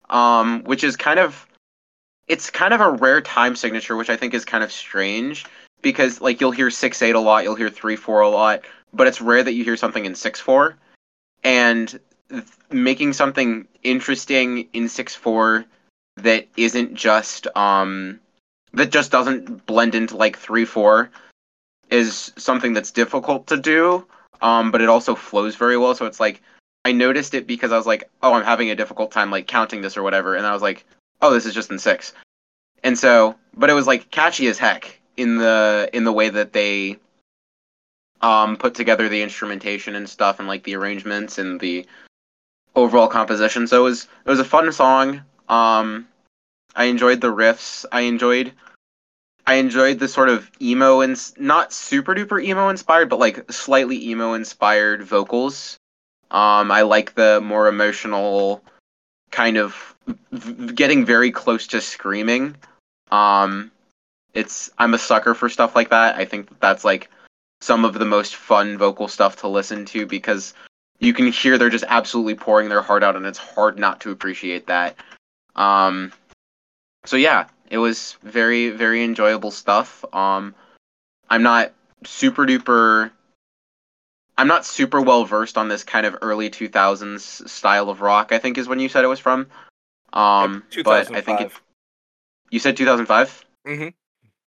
um, 0.10 0.64
which 0.66 0.84
is 0.84 0.96
kind 0.96 1.20
of 1.20 1.48
it's 2.28 2.52
kind 2.52 2.74
of 2.74 2.82
a 2.82 2.92
rare 2.92 3.22
time 3.22 3.56
signature, 3.56 3.96
which 3.96 4.12
I 4.12 4.16
think 4.16 4.36
is 4.36 4.46
kind 4.46 4.64
of 4.64 4.72
strange 4.72 5.46
because 5.86 6.20
like 6.20 6.42
you'll 6.42 6.50
hear 6.50 6.72
six 6.72 7.02
eight 7.04 7.14
a 7.14 7.20
lot, 7.20 7.44
you'll 7.44 7.54
hear 7.54 7.70
three 7.70 7.96
four 7.96 8.22
a 8.22 8.30
lot, 8.30 8.64
but 8.92 9.06
it's 9.06 9.22
rare 9.22 9.44
that 9.44 9.54
you 9.54 9.64
hear 9.64 9.78
something 9.78 10.06
in 10.06 10.16
six 10.16 10.40
four, 10.40 10.76
and 11.44 12.00
th- 12.30 12.44
making 12.72 13.14
something 13.14 13.68
interesting 13.84 14.68
in 14.74 14.90
six 14.90 15.14
four 15.14 15.64
that 16.18 16.48
isn't 16.58 16.96
just 16.96 17.46
um 17.56 18.20
that 18.74 18.92
just 18.92 19.12
doesn't 19.12 19.68
blend 19.68 19.94
into 19.94 20.18
like 20.18 20.40
three 20.40 20.66
four 20.66 21.12
is 21.92 22.34
something 22.36 22.74
that's 22.74 22.90
difficult 22.90 23.46
to 23.46 23.58
do 23.58 24.04
um, 24.42 24.72
but 24.72 24.82
it 24.82 24.90
also 24.90 25.14
flows 25.14 25.56
very 25.56 25.78
well. 25.78 25.94
So 25.96 26.08
it's 26.08 26.20
like 26.20 26.42
I 26.84 26.92
noticed 26.92 27.36
it 27.36 27.48
because 27.48 27.72
I 27.72 27.78
was 27.78 27.86
like, 27.86 28.10
oh, 28.22 28.34
I'm 28.34 28.44
having 28.44 28.70
a 28.70 28.76
difficult 28.76 29.12
time 29.12 29.32
like 29.32 29.48
counting 29.48 29.82
this 29.82 29.98
or 29.98 30.04
whatever, 30.04 30.36
and 30.36 30.46
I 30.46 30.54
was 30.54 30.62
like, 30.62 30.86
oh, 31.22 31.32
this 31.32 31.46
is 31.46 31.54
just 31.54 31.72
in 31.72 31.80
six, 31.80 32.14
and 32.84 32.98
so, 32.98 33.36
but 33.56 33.70
it 33.70 33.74
was 33.74 33.88
like 33.88 34.12
catchy 34.12 34.48
as 34.48 34.58
heck 34.58 35.00
in 35.18 35.38
the 35.38 35.90
in 35.94 36.04
the 36.04 36.14
way 36.14 36.30
that 36.30 36.54
they 36.54 36.98
um 38.22 38.58
put 38.58 38.76
together 38.76 39.10
the 39.10 39.22
instrumentation 39.22 39.96
and 39.96 40.10
stuff 40.10 40.40
and 40.40 40.48
like 40.48 40.64
the 40.64 40.76
arrangements 40.76 41.38
and 41.38 41.60
the 41.60 41.86
overall 42.76 43.08
composition. 43.08 43.68
So 43.68 43.82
it 43.82 43.84
was 43.84 44.08
it 44.26 44.30
was 44.30 44.40
a 44.40 44.46
fun 44.46 44.72
song. 44.72 45.22
Um, 45.48 46.08
I 46.76 46.86
enjoyed 46.86 47.22
the 47.22 47.34
riffs. 47.34 47.86
I 47.92 48.02
enjoyed 48.02 48.52
I 49.48 49.56
enjoyed 49.56 50.00
the 50.00 50.08
sort 50.08 50.30
of 50.30 50.50
emo 50.62 51.02
and 51.02 51.20
not 51.38 51.72
super 51.72 52.16
duper 52.16 52.44
emo 52.44 52.70
inspired, 52.70 53.10
but 53.10 53.20
like 53.20 53.52
slightly 53.52 54.10
emo 54.10 54.34
inspired 54.34 55.04
vocals. 55.04 55.78
Um, 56.32 56.72
I 56.72 56.82
like 56.82 57.14
the 57.14 57.40
more 57.42 57.68
emotional 57.68 58.64
kind 59.32 59.58
of 59.58 59.96
v- 60.32 60.74
getting 60.74 61.06
very 61.06 61.32
close 61.32 61.68
to 61.68 61.82
screaming. 61.82 62.56
Um, 63.12 63.72
it's 64.36 64.70
I'm 64.78 64.94
a 64.94 65.00
sucker 65.00 65.34
for 65.34 65.50
stuff 65.50 65.76
like 65.76 65.90
that. 65.90 66.16
I 66.16 66.26
think 66.26 66.50
that 66.50 66.62
that's 66.62 66.86
like 66.86 67.10
some 67.62 67.86
of 67.86 67.94
the 67.96 68.06
most 68.06 68.36
fun 68.36 68.78
vocal 68.78 69.08
stuff 69.08 69.38
to 69.38 69.48
listen 69.48 69.86
to 69.86 70.06
because 70.06 70.54
you 71.00 71.14
can 71.14 71.32
hear 71.32 71.58
they're 71.58 71.70
just 71.70 71.86
absolutely 71.88 72.36
pouring 72.36 72.70
their 72.70 72.82
heart 72.82 73.02
out, 73.04 73.16
and 73.16 73.26
it's 73.26 73.40
hard 73.40 73.80
not 73.80 74.02
to 74.02 74.12
appreciate 74.12 74.68
that. 74.68 74.98
Um, 75.56 76.12
so 77.06 77.16
yeah, 77.18 77.48
it 77.70 77.78
was 77.78 78.18
very 78.24 78.70
very 78.70 79.04
enjoyable 79.04 79.52
stuff. 79.52 80.06
Um, 80.14 80.54
I'm 81.30 81.42
not 81.42 81.74
super 82.04 82.46
duper. 82.46 83.12
I'm 84.38 84.50
not 84.50 84.66
super 84.66 85.00
well 85.02 85.24
versed 85.24 85.58
on 85.58 85.70
this 85.70 85.86
kind 85.86 86.06
of 86.06 86.18
early 86.22 86.50
2000s 86.50 87.48
style 87.50 87.90
of 87.90 88.02
rock. 88.02 88.34
I 88.34 88.38
think 88.38 88.58
is 88.58 88.68
when 88.68 88.80
you 88.80 88.90
said 88.90 89.06
it 89.06 89.08
was 89.08 89.20
from. 89.20 89.48
Um, 90.12 90.64
but 90.84 91.12
I 91.14 91.22
think 91.22 91.40
it, 91.40 91.52
2005. 91.52 91.62
you 92.52 92.60
said 92.60 92.76
2005. 92.76 93.46
Mhm. 93.66 93.94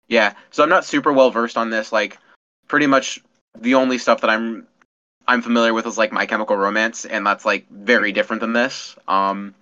Yeah, 0.07 0.33
so 0.51 0.63
I'm 0.63 0.69
not 0.69 0.85
super 0.85 1.11
well 1.11 1.31
versed 1.31 1.57
on 1.57 1.69
this. 1.69 1.91
Like, 1.91 2.17
pretty 2.67 2.87
much 2.87 3.19
the 3.59 3.75
only 3.75 3.97
stuff 3.97 4.21
that 4.21 4.29
I'm 4.29 4.67
I'm 5.27 5.41
familiar 5.41 5.73
with 5.73 5.85
is 5.85 5.97
like 5.97 6.11
My 6.11 6.25
Chemical 6.25 6.55
Romance, 6.55 7.05
and 7.05 7.25
that's 7.25 7.45
like 7.45 7.69
very 7.69 8.11
different 8.11 8.39
than 8.39 8.53
this. 8.53 8.95
Um, 9.07 9.53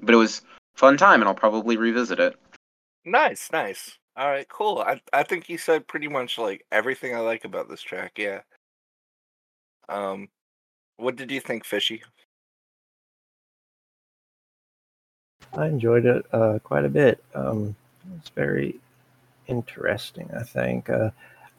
but 0.00 0.14
it 0.14 0.18
was 0.18 0.42
fun 0.74 0.96
time, 0.96 1.20
and 1.20 1.28
I'll 1.28 1.34
probably 1.34 1.76
revisit 1.76 2.20
it. 2.20 2.36
Nice, 3.04 3.50
nice. 3.52 3.98
All 4.16 4.28
right, 4.28 4.48
cool. 4.48 4.78
I 4.78 5.00
I 5.12 5.22
think 5.22 5.48
you 5.48 5.58
said 5.58 5.88
pretty 5.88 6.08
much 6.08 6.38
like 6.38 6.64
everything 6.70 7.14
I 7.14 7.20
like 7.20 7.44
about 7.44 7.68
this 7.68 7.82
track. 7.82 8.12
Yeah. 8.18 8.40
Um, 9.88 10.28
what 10.96 11.16
did 11.16 11.30
you 11.30 11.40
think, 11.40 11.64
Fishy? 11.64 12.02
I 15.54 15.66
enjoyed 15.66 16.06
it 16.06 16.24
uh, 16.32 16.60
quite 16.62 16.84
a 16.84 16.88
bit. 16.88 17.22
Um, 17.34 17.74
it's 18.18 18.28
very 18.28 18.78
interesting. 19.50 20.30
I 20.36 20.42
think 20.42 20.88
uh, 20.88 21.10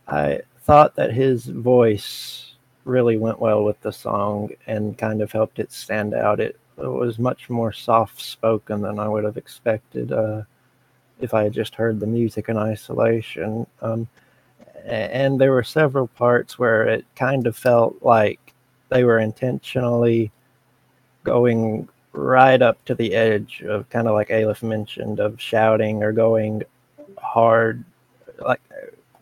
I 0.07 0.41
thought 0.61 0.95
that 0.95 1.13
his 1.13 1.45
voice 1.45 2.53
really 2.85 3.17
went 3.17 3.39
well 3.39 3.63
with 3.63 3.79
the 3.81 3.91
song 3.91 4.49
and 4.67 4.97
kind 4.97 5.21
of 5.21 5.31
helped 5.31 5.59
it 5.59 5.71
stand 5.71 6.13
out. 6.13 6.39
It, 6.39 6.57
it 6.77 6.87
was 6.87 7.19
much 7.19 7.49
more 7.49 7.71
soft 7.71 8.21
spoken 8.21 8.81
than 8.81 8.97
I 8.97 9.07
would 9.07 9.23
have 9.23 9.37
expected 9.37 10.11
uh, 10.11 10.43
if 11.19 11.33
I 11.33 11.43
had 11.43 11.53
just 11.53 11.75
heard 11.75 11.99
the 11.99 12.07
music 12.07 12.49
in 12.49 12.57
isolation. 12.57 13.67
Um, 13.81 14.07
and 14.85 15.39
there 15.39 15.51
were 15.51 15.63
several 15.63 16.07
parts 16.07 16.57
where 16.57 16.87
it 16.87 17.05
kind 17.15 17.45
of 17.45 17.55
felt 17.55 18.01
like 18.01 18.39
they 18.89 19.03
were 19.03 19.19
intentionally 19.19 20.31
going 21.23 21.87
right 22.13 22.61
up 22.61 22.83
to 22.85 22.95
the 22.95 23.13
edge 23.13 23.63
of 23.67 23.89
kind 23.89 24.07
of 24.07 24.15
like 24.15 24.31
Aleph 24.31 24.63
mentioned 24.63 25.19
of 25.19 25.39
shouting 25.39 26.03
or 26.03 26.11
going 26.11 26.63
hard, 27.21 27.83
like 28.39 28.61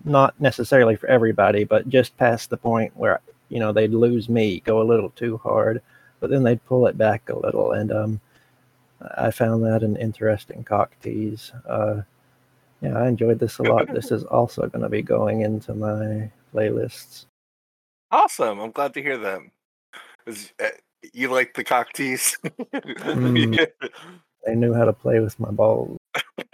not 0.05 0.39
necessarily 0.39 0.95
for 0.95 1.07
everybody, 1.07 1.63
but 1.63 1.89
just 1.89 2.17
past 2.17 2.49
the 2.49 2.57
point 2.57 2.95
where 2.95 3.21
you 3.49 3.59
know 3.59 3.71
they'd 3.71 3.93
lose 3.93 4.29
me, 4.29 4.61
go 4.61 4.81
a 4.81 4.83
little 4.83 5.09
too 5.11 5.37
hard, 5.37 5.81
but 6.19 6.29
then 6.29 6.43
they'd 6.43 6.65
pull 6.65 6.87
it 6.87 6.97
back 6.97 7.29
a 7.29 7.37
little, 7.37 7.71
and 7.71 7.91
um, 7.91 8.21
I 9.17 9.31
found 9.31 9.63
that 9.63 9.83
an 9.83 9.95
interesting 9.97 10.63
cock 10.63 10.95
tease. 11.01 11.51
Uh, 11.67 12.01
yeah, 12.81 12.97
I 12.97 13.07
enjoyed 13.07 13.39
this 13.39 13.59
a 13.59 13.63
lot. 13.63 13.93
this 13.93 14.11
is 14.11 14.23
also 14.23 14.67
going 14.67 14.83
to 14.83 14.89
be 14.89 15.01
going 15.01 15.41
into 15.41 15.73
my 15.73 16.31
playlists. 16.53 17.25
Awesome. 18.11 18.59
I'm 18.59 18.71
glad 18.71 18.93
to 18.93 19.01
hear 19.01 19.17
that. 19.17 19.39
Is, 20.25 20.53
uh, 20.63 20.69
you 21.13 21.29
like 21.29 21.53
the 21.53 21.63
cock 21.63 21.93
tease? 21.93 22.37
Mm. 22.73 23.67
They 24.45 24.55
knew 24.55 24.73
how 24.73 24.85
to 24.85 24.93
play 24.93 25.19
with 25.19 25.37
my 25.39 25.51
balls. 25.51 25.97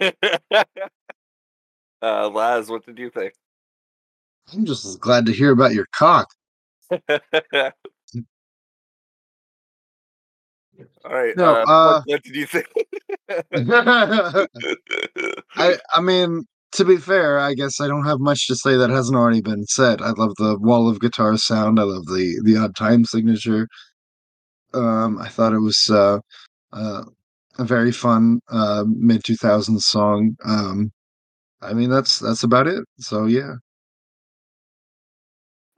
uh, 2.06 2.30
Laz, 2.30 2.68
what 2.68 2.86
did 2.86 2.98
you 2.98 3.10
think? 3.10 3.34
I'm 4.52 4.64
just 4.64 5.00
glad 5.00 5.26
to 5.26 5.32
hear 5.32 5.50
about 5.50 5.74
your 5.74 5.86
cock. 5.92 6.28
All 11.04 11.12
right. 11.12 11.36
No, 11.36 11.56
uh, 11.56 11.64
uh, 11.66 12.02
what, 12.04 12.22
did 12.22 12.36
you 12.36 12.46
think? 12.46 12.66
I 15.56 15.78
I 15.94 16.00
mean, 16.00 16.44
to 16.72 16.84
be 16.84 16.96
fair, 16.96 17.38
I 17.38 17.54
guess 17.54 17.80
I 17.80 17.88
don't 17.88 18.04
have 18.04 18.20
much 18.20 18.46
to 18.48 18.56
say 18.56 18.76
that 18.76 18.90
hasn't 18.90 19.16
already 19.16 19.40
been 19.40 19.64
said. 19.66 20.00
I 20.00 20.10
love 20.10 20.34
the 20.36 20.58
wall 20.60 20.88
of 20.88 21.00
guitar 21.00 21.36
sound. 21.36 21.80
I 21.80 21.84
love 21.84 22.06
the 22.06 22.40
the 22.44 22.56
odd 22.56 22.76
time 22.76 23.04
signature. 23.04 23.66
Um, 24.74 25.18
I 25.18 25.28
thought 25.28 25.54
it 25.54 25.60
was 25.60 25.88
uh, 25.90 26.18
uh, 26.72 27.04
a 27.58 27.64
very 27.64 27.92
fun 27.92 28.40
uh, 28.48 28.84
mid 28.86 29.24
two 29.24 29.36
thousands 29.36 29.86
song. 29.86 30.36
Um, 30.44 30.92
I 31.66 31.74
mean, 31.74 31.90
that's 31.90 32.20
that's 32.20 32.44
about 32.44 32.66
it. 32.68 32.84
So 32.98 33.26
yeah, 33.26 33.54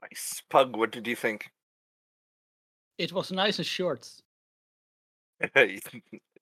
nice. 0.01 0.43
Pug, 0.49 0.75
what 0.77 0.91
did 0.91 1.07
you 1.07 1.15
think? 1.15 1.49
It 2.97 3.13
was 3.13 3.31
nice 3.31 3.59
and 3.59 3.65
short. 3.67 4.09
it, 5.55 5.83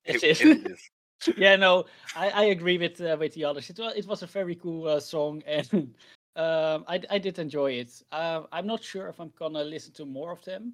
It 0.06 0.24
it 0.24 0.24
is. 0.24 0.42
is. 0.42 0.90
yeah, 1.38 1.56
no, 1.56 1.86
I, 2.16 2.30
I 2.30 2.44
agree 2.46 2.78
with 2.78 3.02
uh, 3.02 3.18
with 3.20 3.34
the 3.34 3.46
others. 3.46 3.70
It 3.70 3.80
was 3.80 3.94
it 3.96 4.08
was 4.08 4.24
a 4.24 4.28
very 4.28 4.56
cool 4.56 4.88
uh, 4.88 5.00
song, 5.00 5.44
and 5.48 5.94
um, 6.36 6.86
I 6.88 7.02
I 7.10 7.20
did 7.20 7.40
enjoy 7.40 7.74
it. 7.74 7.92
Uh, 8.12 8.44
I'm 8.52 8.68
not 8.68 8.84
sure 8.84 9.08
if 9.10 9.20
I'm 9.20 9.32
gonna 9.40 9.64
listen 9.64 9.94
to 9.94 10.06
more 10.06 10.32
of 10.32 10.44
them, 10.46 10.74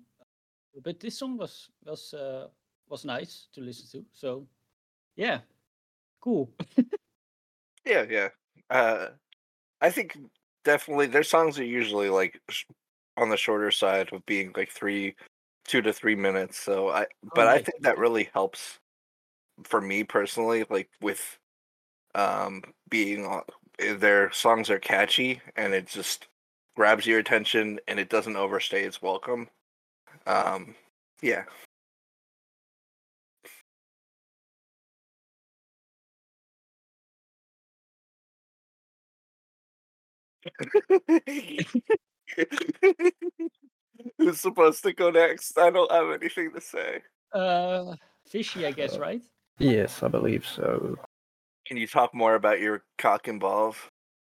but 0.84 1.00
this 1.00 1.18
song 1.18 1.38
was 1.38 1.70
was 1.86 2.14
uh, 2.14 2.48
was 2.90 3.06
nice 3.06 3.48
to 3.54 3.62
listen 3.62 3.88
to. 3.92 4.06
So, 4.14 4.48
yeah, 5.16 5.40
cool. 6.22 6.52
Yeah, 7.86 8.06
yeah. 8.10 8.30
Uh, 8.70 9.08
I 9.82 9.90
think 9.90 10.18
definitely 10.64 11.08
their 11.08 11.24
songs 11.24 11.60
are 11.60 11.64
usually 11.66 12.10
like 12.10 12.40
sh- 12.50 12.66
on 13.18 13.30
the 13.30 13.38
shorter 13.38 13.72
side 13.72 14.12
of 14.14 14.26
being 14.26 14.54
like 14.56 14.72
three, 14.72 15.16
two 15.66 15.82
to 15.82 15.94
three 15.94 16.16
minutes. 16.16 16.58
So 16.58 16.90
I, 16.90 17.06
but 17.36 17.48
I 17.48 17.54
right. 17.54 17.66
think 17.66 17.82
that 17.82 17.98
really 17.98 18.30
helps 18.34 18.80
for 19.64 19.82
me 19.82 20.04
personally. 20.04 20.66
Like 20.70 20.90
with, 21.02 21.38
um, 22.16 22.64
being 22.90 23.26
on- 23.26 23.44
eh, 23.80 23.94
their 23.94 24.32
songs 24.32 24.70
are 24.70 24.80
catchy 24.80 25.42
and 25.56 25.74
it 25.74 25.88
just 25.88 26.28
grabs 26.76 27.06
your 27.06 27.20
attention 27.20 27.80
and 27.88 28.00
it 28.00 28.10
doesn't 28.10 28.36
overstay 28.36 28.84
its 28.84 29.02
welcome. 29.02 29.48
Um, 30.26 30.76
yeah. 31.22 31.44
Who's 44.18 44.42
supposed 44.42 44.84
to 44.84 44.94
go 44.94 45.12
next? 45.12 45.58
I 45.58 45.70
don't 45.70 45.92
have 45.92 46.22
anything 46.22 46.52
to 46.54 46.62
say. 46.62 47.02
Uh, 47.34 47.96
fishy, 48.28 48.66
I 48.66 48.72
guess, 48.72 48.98
right? 48.98 49.22
Yes, 49.60 50.04
I 50.04 50.08
believe 50.08 50.46
so. 50.46 50.98
Can 51.66 51.78
you 51.78 51.88
talk 51.88 52.14
more 52.14 52.36
about 52.36 52.60
your 52.60 52.84
cock 52.98 53.28
and 53.28 53.40
balls? 53.40 53.76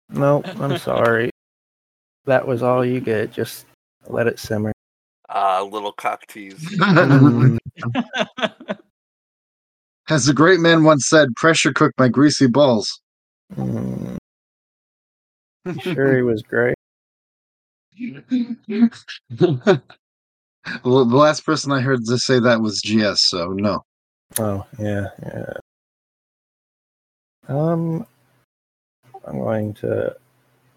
No, 0.08 0.42
I'm 0.60 0.78
sorry. 0.78 1.30
That 2.26 2.46
was 2.46 2.62
all 2.62 2.84
you 2.84 3.00
get. 3.00 3.32
Just 3.32 3.66
let 4.08 4.26
it 4.26 4.38
simmer. 4.38 4.72
Ah, 5.28 5.62
little 5.62 5.92
cock 5.92 6.26
tease. 6.26 6.60
Mm, 6.78 7.58
As 10.10 10.26
the 10.26 10.34
great 10.34 10.60
man 10.60 10.84
once 10.84 11.08
said, 11.08 11.28
pressure 11.36 11.72
cook 11.72 11.92
my 11.98 12.08
greasy 12.08 12.46
balls. 12.46 13.00
mm. 13.54 14.18
Sure, 15.80 16.16
he 16.16 16.22
was 16.22 16.42
great. 16.42 16.74
well, 19.40 21.04
the 21.04 21.16
last 21.16 21.44
person 21.46 21.72
I 21.72 21.80
heard 21.80 22.04
to 22.06 22.18
say 22.18 22.40
that 22.40 22.60
was 22.60 22.80
GS, 22.82 23.28
so 23.28 23.48
no. 23.48 23.82
Oh, 24.38 24.66
yeah, 24.78 25.08
yeah. 25.22 25.52
Um, 27.48 28.06
I'm 29.24 29.38
going 29.38 29.74
to 29.74 30.16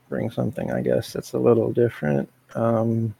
bring 0.09 0.29
something, 0.29 0.71
I 0.71 0.81
guess, 0.81 1.13
that's 1.13 1.33
a 1.33 1.39
little 1.39 1.71
different. 1.71 2.29
Um, 2.53 3.15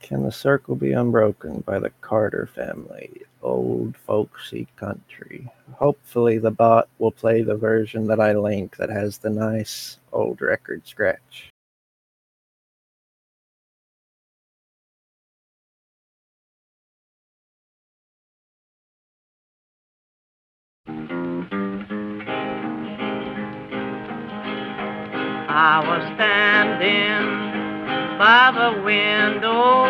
Can 0.00 0.22
the 0.22 0.32
Circle 0.32 0.76
Be 0.76 0.92
Unbroken 0.92 1.60
by 1.60 1.78
the 1.78 1.90
Carter 2.00 2.48
Family? 2.54 3.22
Old 3.42 3.96
folksy 3.96 4.68
country. 4.76 5.50
Hopefully, 5.74 6.38
the 6.38 6.50
bot 6.50 6.88
will 6.98 7.10
play 7.10 7.42
the 7.42 7.56
version 7.56 8.06
that 8.06 8.20
I 8.20 8.32
link 8.32 8.76
that 8.76 8.90
has 8.90 9.18
the 9.18 9.30
nice 9.30 9.98
old 10.12 10.40
record 10.40 10.86
scratch. 10.86 11.50
I 25.48 25.80
was 25.88 26.04
standing 26.16 27.15
by 28.18 28.50
the 28.50 28.80
window 28.80 29.84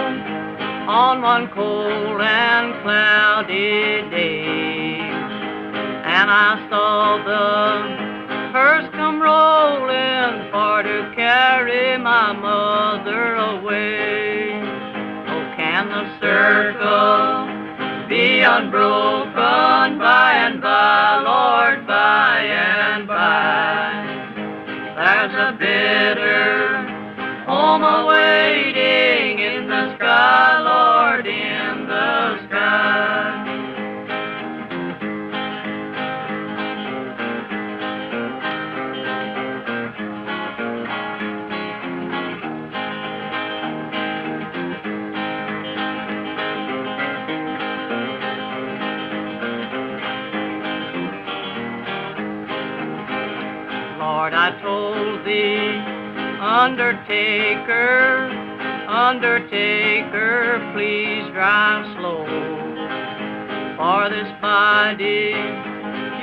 on 0.91 1.23
one 1.23 1.49
cold 1.55 2.21
and 2.21 2.83
cloudy 2.83 4.03
day, 4.11 4.99
and 4.99 6.29
I 6.29 6.67
saw 6.69 7.19
the 7.23 8.51
hearse 8.51 8.91
come 8.93 9.23
rolling 9.23 10.51
for 10.51 10.83
to 10.83 11.13
carry 11.15 11.97
my 11.99 12.33
mother 12.33 13.37
away. 13.37 14.61
Oh, 15.29 15.55
can 15.57 15.89
the 15.89 16.19
circle 16.19 18.09
be 18.09 18.41
unbroken 18.41 19.99
by 20.01 20.33
and 20.35 20.61
by, 20.61 21.21
Lord, 21.23 21.87
by 21.87 22.41
and 22.41 23.07
by? 23.07 23.87
There's 24.97 25.33
a 25.33 25.57
bitter 25.59 26.66
home 27.77 28.05
awaiting 28.07 29.39
in 29.39 29.69
the 29.69 29.95
sky, 29.97 30.56
Undertaker, 56.67 58.27
Undertaker, 58.89 60.73
please 60.75 61.31
drive 61.33 61.87
slow. 61.97 62.27
For 63.77 64.11
this 64.11 64.29
body 64.43 65.31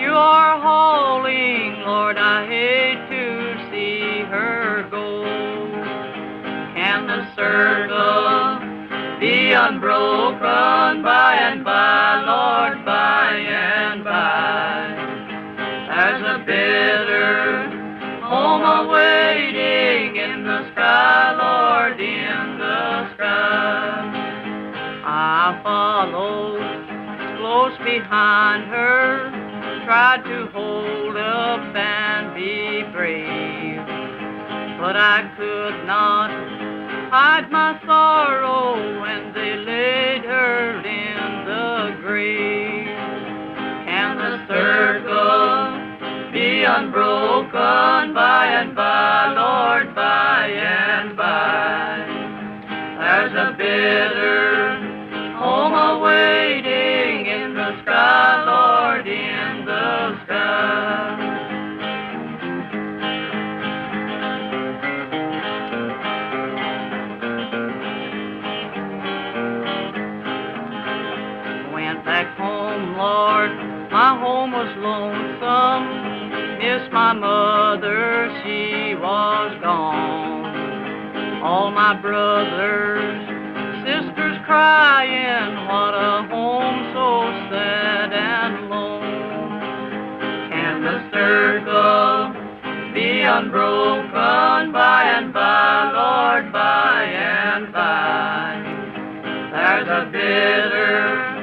you 0.04 0.12
are 0.12 0.60
hauling, 0.60 1.80
Lord, 1.88 2.18
I 2.18 2.46
hate 2.46 3.08
to 3.08 3.72
see 3.72 4.24
her 4.30 4.86
go. 4.92 5.24
Can 6.76 7.08
the 7.08 7.24
circle 7.38 8.60
be 9.22 9.54
unbroken 9.54 11.04
by 11.04 11.36
and 11.40 11.64
by, 11.64 12.20
Lord, 12.28 12.84
by 12.84 13.32
and 13.38 14.04
by? 14.04 14.92
There's 15.88 16.22
a 16.22 16.44
bitter 16.46 16.83
sky, 20.84 21.32
Lord, 21.40 22.00
in 22.02 22.58
the 22.60 23.14
sky. 23.16 24.04
I 25.06 25.60
followed 25.64 26.60
close 27.40 27.78
behind 27.86 28.70
her, 28.70 29.32
tried 29.86 30.24
to 30.26 30.48
hold 30.52 31.16
up 31.16 31.76
and 31.76 32.36
be 32.36 32.84
brave, 32.92 33.80
but 34.80 34.98
I 34.98 35.32
could 35.38 35.88
not 35.88 36.30
hide 37.10 37.50
my 37.50 37.80
sorrow 37.86 39.00
when 39.02 39.34
they 39.34 39.56
laid 39.56 40.26
her 40.26 40.82
in 40.84 41.46
the 41.46 42.02
grave. 42.02 42.88
Can 43.88 44.18
the 44.18 44.48
circle 44.48 45.53
be 46.34 46.64
unbroken 46.64 48.16
by 48.16 48.48
and 48.48 48.76
by, 48.76 49.34
Lord, 49.36 49.94
by 49.94 50.48
and 50.48 51.16
by? 51.16 52.08
There's 52.98 53.34
a 53.34 53.56
bitter 53.56 55.36
home 55.38 55.74
awaiting 55.74 57.28
in 57.28 57.54
the 57.54 57.80
sky, 57.84 58.44
Lord, 58.48 59.08
in 59.08 59.66
the 59.66 60.26
sky. 60.26 60.93
My 76.94 77.12
mother, 77.12 78.30
she 78.44 78.94
was 78.94 79.58
gone. 79.62 81.42
All 81.42 81.72
my 81.72 82.00
brothers, 82.00 83.28
sisters 83.82 84.38
crying, 84.46 85.56
what 85.66 85.96
a 85.96 86.28
home 86.30 86.94
so 86.94 87.50
sad 87.50 88.14
and 88.14 88.70
lone. 88.70 89.60
Can 90.52 90.84
the 90.84 91.02
circle 91.10 92.94
be 92.94 93.22
unbroken 93.22 94.72
by 94.72 95.04
and 95.18 95.34
by, 95.34 95.92
Lord, 95.98 96.54
by 96.54 97.06
and 97.06 97.74
by? 97.74 98.62
There's 99.52 99.88
a 99.88 100.06
bitter 100.12 101.34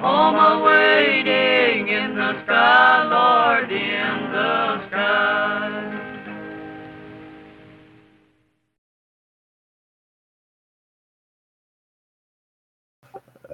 home 0.00 0.36
awaiting 0.36 1.88
in 1.88 2.14
the 2.14 2.40
sky, 2.44 3.02
Lord, 3.10 3.68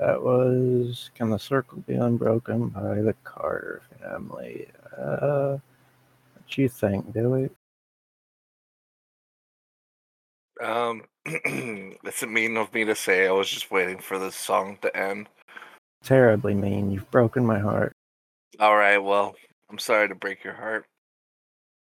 That 0.00 0.22
was 0.22 1.10
Can 1.16 1.30
the 1.30 1.38
Circle 1.38 1.82
Be 1.86 1.94
Unbroken 1.94 2.68
by 2.68 3.00
the 3.00 3.14
Carter 3.24 3.82
Family. 4.00 4.68
Uh, 4.96 5.58
what 6.34 6.56
you 6.56 6.68
think, 6.68 7.12
Billy? 7.12 7.50
Um, 10.62 11.02
it's 11.26 12.22
mean 12.24 12.56
of 12.56 12.72
me 12.72 12.84
to 12.84 12.94
say. 12.94 13.26
I 13.26 13.32
was 13.32 13.48
just 13.48 13.72
waiting 13.72 13.98
for 13.98 14.20
this 14.20 14.36
song 14.36 14.78
to 14.82 14.96
end. 14.96 15.28
Terribly 16.04 16.54
mean. 16.54 16.92
You've 16.92 17.10
broken 17.10 17.44
my 17.44 17.58
heart. 17.58 17.92
All 18.60 18.76
right, 18.76 18.98
well, 18.98 19.34
I'm 19.68 19.80
sorry 19.80 20.08
to 20.08 20.14
break 20.14 20.44
your 20.44 20.54
heart. 20.54 20.86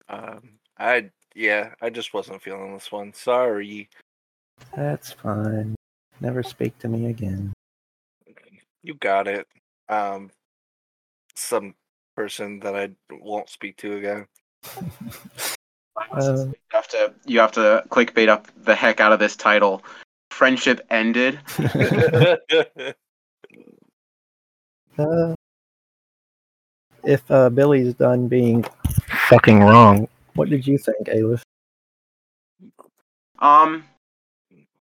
Um, 0.08 0.58
I 0.80 1.12
yeah, 1.36 1.74
I 1.80 1.92
just 1.92 2.16
wasn't 2.16 2.42
feeling 2.42 2.74
this 2.74 2.92
one. 2.92 3.14
Sorry. 3.14 3.88
That's 4.76 5.12
fine. 5.12 5.76
Never 6.22 6.42
speak 6.42 6.78
to 6.80 6.88
me 6.88 7.06
again. 7.06 7.54
You 8.84 8.96
got 8.96 9.28
it. 9.28 9.48
Um, 9.90 10.30
some 11.36 11.76
person 12.16 12.60
that 12.60 12.76
I 12.76 12.90
won't 13.12 13.50
speak 13.50 13.78
to 13.78 13.98
again. 13.98 14.28
Uh, 16.12 16.46
You 16.46 16.54
have 16.72 16.88
to 16.90 17.14
you 17.26 17.40
have 17.40 17.52
to 17.54 17.84
clickbait 17.90 18.30
up 18.30 18.48
the 18.64 18.76
heck 18.76 19.00
out 19.00 19.12
of 19.12 19.20
this 19.20 19.36
title. 19.36 19.84
Friendship 20.32 20.86
ended. 20.90 21.40
uh, 24.98 25.34
if 27.04 27.30
uh, 27.32 27.50
Billy's 27.50 27.94
done 27.96 28.28
being 28.28 28.66
fucking 29.28 29.62
wrong, 29.62 30.08
what 30.36 30.50
did 30.50 30.66
you 30.68 30.78
think, 30.78 31.10
Aleph? 31.10 31.44
Um, 33.40 33.84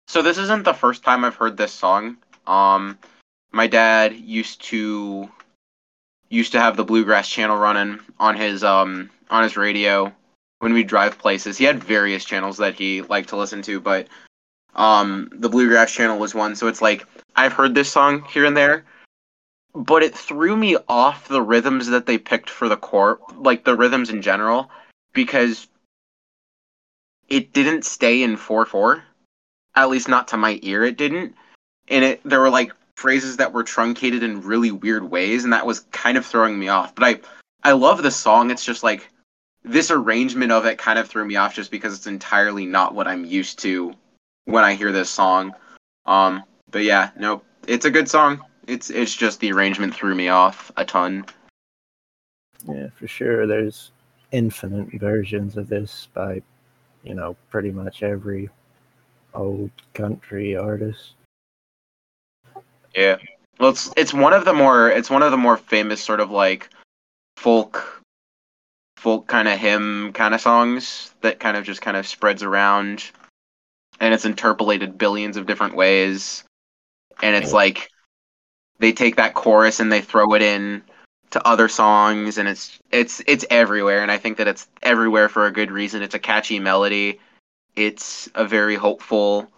so 0.07 0.22
this 0.22 0.38
isn't 0.38 0.63
the 0.63 0.73
first 0.73 1.03
time 1.03 1.23
I've 1.23 1.35
heard 1.35 1.57
this 1.57 1.73
song. 1.73 2.17
Um, 2.47 2.97
my 3.56 3.68
dad 3.68 4.14
used 4.14 4.61
to 4.64 5.30
used 6.27 6.52
to 6.52 6.60
have 6.60 6.76
the 6.76 6.84
bluegrass 6.84 7.30
channel 7.30 7.57
running 7.57 8.02
on 8.19 8.36
his 8.36 8.65
um 8.65 9.10
on 9.30 9.44
his 9.44 9.56
radio 9.56 10.11
when 10.60 10.73
we 10.73 10.84
drive 10.84 11.18
places. 11.18 11.57
He 11.57 11.64
had 11.64 11.82
various 11.82 12.26
channels 12.26 12.57
that 12.57 12.76
he 12.76 13.02
liked 13.02 13.30
to 13.30 13.38
listen 13.38 13.61
to, 13.61 13.80
but 13.80 14.10
um 14.76 15.30
the 15.32 15.48
bluegrass 15.48 15.94
channel 15.94 16.19
was 16.19 16.36
one. 16.36 16.57
So 16.57 16.68
it's 16.68 16.82
like 16.82 17.07
I've 17.34 17.53
heard 17.53 17.73
this 17.73 17.90
song 17.90 18.26
here 18.26 18.44
and 18.44 18.57
there, 18.57 18.84
but 19.73 20.03
it 20.03 20.14
threw 20.14 20.57
me 20.57 20.76
off 20.90 21.30
the 21.30 21.41
rhythms 21.41 21.88
that 21.88 22.06
they 22.06 22.18
picked 22.18 22.49
for 22.49 22.68
the 22.68 22.77
core, 22.77 23.19
like 23.38 23.64
the 23.64 23.77
rhythms 23.77 24.10
in 24.10 24.22
general, 24.22 24.69
because 25.14 25.68
it 27.30 27.53
didn't 27.53 27.86
stay 27.86 28.22
in 28.22 28.36
4-4 28.36 29.02
at 29.76 29.90
least 29.90 30.07
not 30.10 30.27
to 30.27 30.38
my 30.38 30.60
ear 30.61 30.84
it 30.84 30.95
didn't 30.95 31.36
and 31.88 32.03
it 32.06 32.22
there 32.23 32.40
were 32.40 32.52
like 32.52 32.72
phrases 32.95 33.38
that 33.38 33.53
were 33.53 33.63
truncated 33.63 34.23
in 34.23 34.41
really 34.41 34.72
weird 34.72 35.03
ways 35.03 35.43
and 35.43 35.53
that 35.53 35.65
was 35.65 35.81
kind 35.91 36.17
of 36.17 36.26
throwing 36.26 36.57
me 36.57 36.67
off. 36.67 36.95
But 36.95 37.03
i 37.03 37.69
i 37.69 37.72
love 37.72 38.03
the 38.03 38.11
song. 38.11 38.51
It's 38.51 38.65
just 38.65 38.84
like 38.84 39.09
this 39.63 39.91
arrangement 39.91 40.51
of 40.51 40.65
it 40.65 40.77
kind 40.77 40.99
of 40.99 41.07
threw 41.07 41.26
me 41.26 41.35
off 41.35 41.55
just 41.55 41.72
because 41.72 41.95
it's 41.95 42.07
entirely 42.07 42.65
not 42.67 42.93
what 42.93 43.07
i'm 43.07 43.26
used 43.26 43.57
to 43.59 43.93
when 44.45 44.63
i 44.63 44.76
hear 44.76 44.91
this 44.91 45.09
song. 45.09 45.53
Um 46.05 46.43
but 46.72 46.84
yeah 46.84 47.11
no 47.17 47.41
it's 47.67 47.85
a 47.85 47.91
good 47.91 48.09
song. 48.09 48.41
It's 48.67 48.89
it's 48.89 49.15
just 49.15 49.39
the 49.39 49.51
arrangement 49.51 49.93
threw 49.93 50.15
me 50.15 50.30
off 50.30 50.72
a 50.77 50.85
ton. 50.85 51.26
Yeah, 52.67 52.88
for 52.95 53.07
sure. 53.07 53.45
There's 53.47 53.91
infinite 54.31 54.99
versions 54.99 55.57
of 55.57 55.69
this 55.69 56.07
by, 56.13 56.41
you 57.03 57.13
know, 57.13 57.35
pretty 57.49 57.72
much 57.72 58.03
every 58.03 58.49
old 59.34 59.72
country 59.93 60.55
artist. 60.55 61.13
Yeah. 62.95 63.17
Well, 63.59 63.69
it's 63.69 63.91
it's 63.95 64.13
one 64.13 64.34
of 64.34 64.45
the 64.45 64.53
more 64.53 64.89
it's 64.89 65.09
one 65.09 65.23
of 65.23 65.31
the 65.31 65.38
more 65.38 65.57
famous 65.57 66.01
sort 66.01 66.19
of 66.19 66.31
like 66.31 66.69
folk 67.38 68.01
folk 68.97 69.27
kind 69.27 69.47
of 69.47 69.59
hymn 69.59 70.11
kind 70.13 70.34
of 70.34 70.41
songs 70.41 71.13
that 71.22 71.39
kind 71.39 71.57
of 71.57 71.63
just 71.63 71.81
kind 71.81 71.97
of 71.97 72.07
spreads 72.07 72.43
around 72.43 73.03
and 73.99 74.13
it's 74.13 74.26
interpolated 74.26 74.97
billions 74.97 75.38
of 75.38 75.45
different 75.45 75.76
ways 75.76 76.43
and 77.22 77.35
it's 77.35 77.53
like 77.53 77.89
they 78.80 78.91
take 78.91 79.15
that 79.15 79.34
chorus 79.34 79.80
and 79.80 79.91
they 79.91 80.01
throw 80.01 80.34
it 80.34 80.41
in 80.41 80.81
to 81.30 81.47
other 81.47 81.67
songs 81.67 82.38
and 82.38 82.47
it's 82.47 82.80
it's 82.91 83.22
it's 83.27 83.45
everywhere 83.49 84.01
and 84.01 84.11
I 84.11 84.17
think 84.17 84.38
that 84.38 84.47
it's 84.47 84.67
everywhere 84.81 85.30
for 85.30 85.45
a 85.45 85.51
good 85.51 85.72
reason. 85.72 86.01
It's 86.01 86.15
a 86.15 86.19
catchy 86.19 86.59
melody. 86.59 87.19
It's 87.76 88.30
a 88.35 88.45
very 88.45 88.76
hopeful 88.76 89.49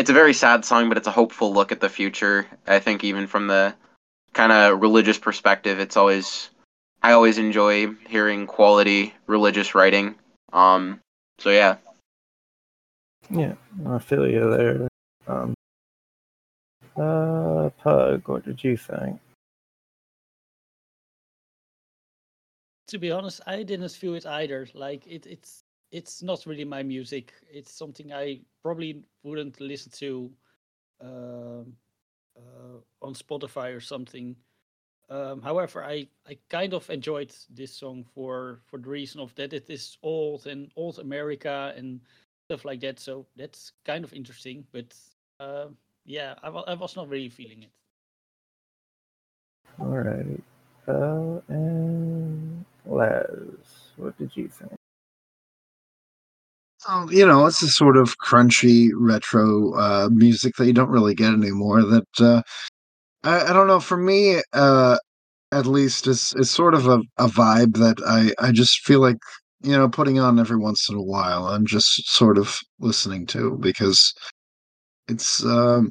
it's 0.00 0.08
a 0.08 0.14
very 0.14 0.32
sad 0.32 0.64
song, 0.64 0.88
but 0.88 0.96
it's 0.96 1.06
a 1.06 1.10
hopeful 1.10 1.52
look 1.52 1.72
at 1.72 1.80
the 1.80 1.90
future. 1.90 2.46
I 2.66 2.78
think 2.78 3.04
even 3.04 3.26
from 3.26 3.48
the 3.48 3.74
kind 4.32 4.50
of 4.50 4.80
religious 4.80 5.18
perspective, 5.18 5.78
it's 5.78 5.98
always 5.98 6.48
I 7.02 7.12
always 7.12 7.36
enjoy 7.36 7.88
hearing 8.08 8.46
quality 8.46 9.12
religious 9.26 9.74
writing. 9.74 10.14
Um, 10.54 11.00
so 11.38 11.50
yeah, 11.50 11.76
Yeah, 13.28 13.52
I 13.86 13.98
feel 13.98 14.26
you 14.26 14.50
there. 14.50 14.88
Um, 15.28 15.54
uh, 16.96 17.68
Pug, 17.82 18.26
what 18.26 18.46
did 18.46 18.64
you 18.64 18.78
think? 18.78 19.20
to 22.88 22.98
be 22.98 23.10
honest, 23.10 23.42
I 23.46 23.62
didn't 23.64 23.90
feel 23.90 24.14
it 24.14 24.24
either. 24.24 24.66
Like 24.72 25.06
it, 25.06 25.26
it's 25.26 25.62
it's 25.90 26.22
not 26.22 26.46
really 26.46 26.64
my 26.64 26.82
music. 26.82 27.32
It's 27.50 27.72
something 27.72 28.12
I 28.12 28.40
probably 28.62 29.02
wouldn't 29.22 29.60
listen 29.60 29.92
to 29.92 30.30
um, 31.00 31.72
uh, 32.36 32.78
on 33.02 33.14
Spotify 33.14 33.74
or 33.74 33.80
something. 33.80 34.36
Um, 35.08 35.42
however, 35.42 35.84
I, 35.84 36.06
I 36.28 36.38
kind 36.48 36.72
of 36.72 36.88
enjoyed 36.88 37.34
this 37.50 37.72
song 37.72 38.04
for 38.14 38.60
for 38.66 38.78
the 38.78 38.88
reason 38.88 39.20
of 39.20 39.34
that 39.34 39.52
it 39.52 39.68
is 39.68 39.98
old 40.02 40.46
and 40.46 40.70
old 40.76 41.00
America 41.00 41.74
and 41.76 42.00
stuff 42.46 42.64
like 42.64 42.80
that. 42.80 43.00
So 43.00 43.26
that's 43.36 43.72
kind 43.84 44.04
of 44.04 44.12
interesting. 44.12 44.64
But 44.70 44.94
uh, 45.40 45.66
yeah, 46.04 46.34
I, 46.42 46.48
I 46.48 46.74
was 46.74 46.94
not 46.94 47.08
really 47.08 47.28
feeling 47.28 47.64
it. 47.64 47.70
All 49.80 49.86
right. 49.86 50.42
Uh, 50.86 51.40
and 51.48 52.64
Laz, 52.86 53.92
what 53.96 54.16
did 54.18 54.30
you 54.34 54.48
think? 54.48 54.79
Um, 56.88 57.10
you 57.10 57.26
know, 57.26 57.46
it's 57.46 57.62
a 57.62 57.68
sort 57.68 57.96
of 57.96 58.16
crunchy 58.18 58.90
retro 58.94 59.74
uh, 59.74 60.08
music 60.12 60.54
that 60.56 60.66
you 60.66 60.72
don't 60.72 60.88
really 60.90 61.14
get 61.14 61.32
anymore. 61.32 61.82
That 61.82 62.06
uh, 62.20 62.42
I, 63.24 63.50
I 63.50 63.52
don't 63.52 63.66
know. 63.66 63.80
For 63.80 63.96
me, 63.96 64.40
uh, 64.52 64.98
at 65.52 65.66
least, 65.66 66.06
it's 66.08 66.34
it's 66.36 66.50
sort 66.50 66.74
of 66.74 66.88
a, 66.88 67.00
a 67.18 67.28
vibe 67.28 67.76
that 67.78 67.98
I 68.06 68.32
I 68.44 68.52
just 68.52 68.80
feel 68.86 69.00
like 69.00 69.18
you 69.62 69.72
know 69.76 69.88
putting 69.88 70.18
on 70.20 70.38
every 70.40 70.58
once 70.58 70.88
in 70.90 70.96
a 70.96 71.02
while. 71.02 71.46
I'm 71.48 71.66
just 71.66 71.88
sort 72.10 72.38
of 72.38 72.58
listening 72.80 73.26
to 73.28 73.58
because 73.60 74.14
it's 75.08 75.44
um, 75.44 75.90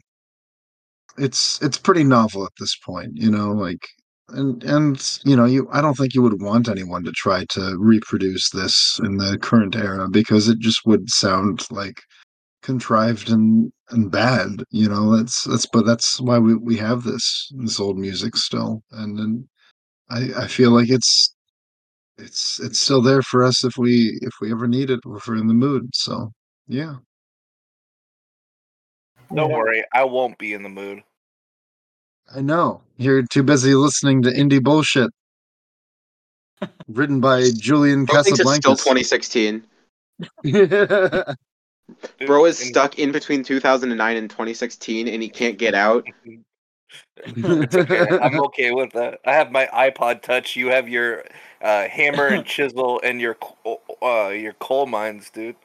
it's 1.17 1.61
it's 1.61 1.77
pretty 1.77 2.03
novel 2.03 2.45
at 2.45 2.51
this 2.59 2.75
point. 2.77 3.11
You 3.15 3.29
know, 3.31 3.51
like 3.51 3.87
and 4.31 4.64
and 4.64 5.19
you 5.26 5.35
know 5.35 5.45
you 5.45 5.68
i 5.72 5.81
don't 5.81 5.95
think 5.95 6.14
you 6.14 6.22
would 6.22 6.41
want 6.41 6.69
anyone 6.69 7.03
to 7.03 7.11
try 7.11 7.45
to 7.45 7.76
reproduce 7.77 8.49
this 8.51 8.99
in 9.03 9.18
the 9.18 9.38
current 9.38 9.76
era 9.76 10.07
because 10.10 10.47
it 10.47 10.60
just 10.60 10.85
would 10.85 11.10
sound 11.10 11.65
like 11.72 12.01
contrived 12.61 13.30
and 13.30 13.72
and 13.89 14.11
bad 14.11 14.49
you 14.69 14.88
know 14.88 15.15
that's 15.15 15.43
that's 15.45 15.65
but 15.65 15.85
that's 15.85 16.19
why 16.22 16.38
we 16.38 16.56
we 16.56 16.76
have 16.77 17.03
this 17.03 17.51
this 17.57 17.80
old 17.80 17.97
music 17.97 18.35
still. 18.35 18.84
And 18.91 19.18
then 19.18 19.49
i 20.10 20.43
i 20.43 20.47
feel 20.47 20.72
like 20.72 20.89
it's 20.89 21.35
it's 22.18 22.60
it's 22.60 22.80
still 22.80 23.01
there 23.01 23.22
for 23.22 23.43
us 23.43 23.64
if 23.64 23.77
we 23.77 24.19
if 24.22 24.34
we 24.41 24.51
ever 24.51 24.68
need 24.68 24.89
it 24.89 24.99
if 25.06 25.27
we're 25.27 25.38
in 25.38 25.47
the 25.47 25.53
mood. 25.53 25.89
So 25.93 26.31
yeah. 26.68 26.95
Don't 29.34 29.51
worry, 29.51 29.84
I 29.93 30.03
won't 30.03 30.38
be 30.39 30.53
in 30.53 30.64
the 30.64 30.69
mood. 30.69 31.03
I 32.35 32.41
know 32.41 32.81
you're 32.97 33.23
too 33.23 33.43
busy 33.43 33.76
listening 33.76 34.22
to 34.22 34.30
indie 34.30 34.61
bullshit 34.61 35.11
written 36.88 37.19
by 37.19 37.49
julian 37.57 38.06
Bro 38.06 38.23
thinks 38.23 38.39
it's 38.39 38.56
still 38.56 38.76
casablancas 38.76 38.84
2016. 38.84 39.64
Bro 42.26 42.45
is 42.45 42.60
stuck 42.60 42.99
in 42.99 43.11
between 43.11 43.43
2009 43.43 44.18
and 44.18 44.30
2016, 44.30 45.07
and 45.07 45.23
he 45.23 45.30
can't 45.30 45.57
get 45.57 45.73
out. 45.73 46.06
Okay. 46.07 46.39
I'm 48.22 48.39
okay 48.45 48.72
with 48.72 48.91
that. 48.93 49.19
I 49.26 49.34
have 49.34 49.51
my 49.51 49.68
iPod 49.68 50.22
Touch. 50.22 50.56
You 50.56 50.68
have 50.68 50.88
your 50.88 51.23
uh, 51.61 51.88
hammer 51.88 52.27
and 52.27 52.45
chisel 52.45 53.01
and 53.03 53.19
your 53.19 53.38
uh, 54.01 54.30
your 54.30 54.53
coal 54.53 54.85
mines, 54.85 55.30
dude. 55.30 55.56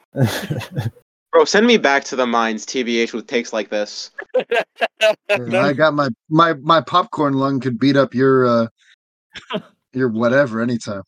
Bro, 1.34 1.46
send 1.46 1.66
me 1.66 1.76
back 1.78 2.04
to 2.04 2.14
the 2.16 2.28
mines, 2.28 2.64
TBH, 2.64 3.12
with 3.12 3.26
takes 3.26 3.52
like 3.52 3.68
this. 3.68 4.12
I 5.28 5.72
got 5.72 5.92
my 5.92 6.08
my 6.28 6.54
my 6.54 6.80
popcorn 6.80 7.34
lung 7.34 7.58
could 7.58 7.76
beat 7.76 7.96
up 7.96 8.14
your 8.14 8.46
uh 8.46 8.66
your 9.92 10.10
whatever 10.10 10.62
anytime. 10.62 11.02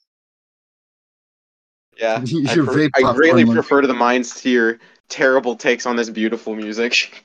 Yeah, 1.96 2.24
I, 2.48 2.54
Your 2.54 2.66
pre- 2.66 2.88
vape 2.88 2.90
I 2.96 3.14
greatly 3.14 3.44
lung. 3.44 3.54
prefer 3.54 3.82
to 3.82 3.86
the 3.86 3.94
mines 3.94 4.34
to 4.40 4.50
your 4.50 4.80
terrible 5.08 5.54
takes 5.54 5.86
on 5.86 5.94
this 5.94 6.10
beautiful 6.10 6.56
music. 6.56 7.24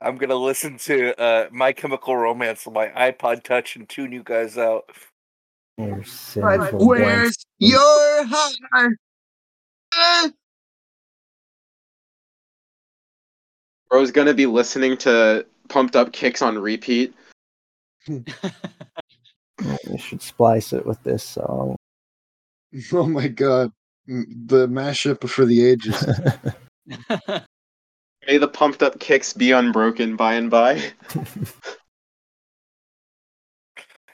I'm 0.00 0.16
gonna 0.18 0.36
listen 0.36 0.78
to 0.78 1.20
uh, 1.20 1.48
My 1.50 1.72
Chemical 1.72 2.16
Romance 2.16 2.64
on 2.68 2.74
my 2.74 2.86
iPod 2.90 3.42
Touch 3.42 3.74
and 3.74 3.88
tune 3.88 4.12
you 4.12 4.22
guys 4.22 4.56
out. 4.56 4.88
Where's 5.74 6.36
your 7.58 8.24
heart? 8.24 8.98
Eh. 9.98 10.30
Bro's 13.90 14.10
gonna 14.10 14.34
be 14.34 14.46
listening 14.46 14.96
to 14.98 15.44
Pumped 15.68 15.96
Up 15.96 16.12
Kicks 16.12 16.42
on 16.42 16.58
repeat. 16.58 17.14
You 19.90 19.98
should 19.98 20.22
splice 20.22 20.72
it 20.72 20.86
with 20.86 21.02
this 21.02 21.24
song. 21.24 21.76
Oh 22.92 23.06
my 23.08 23.28
god. 23.28 23.72
The 24.06 24.68
mashup 24.68 25.28
for 25.28 25.44
the 25.44 25.66
ages. 25.66 26.06
May 28.26 28.36
the 28.38 28.46
Pumped 28.46 28.82
Up 28.82 29.00
Kicks 29.00 29.32
be 29.32 29.52
unbroken 29.52 30.16
by 30.16 30.34
and 30.34 30.50
by. 30.50 30.92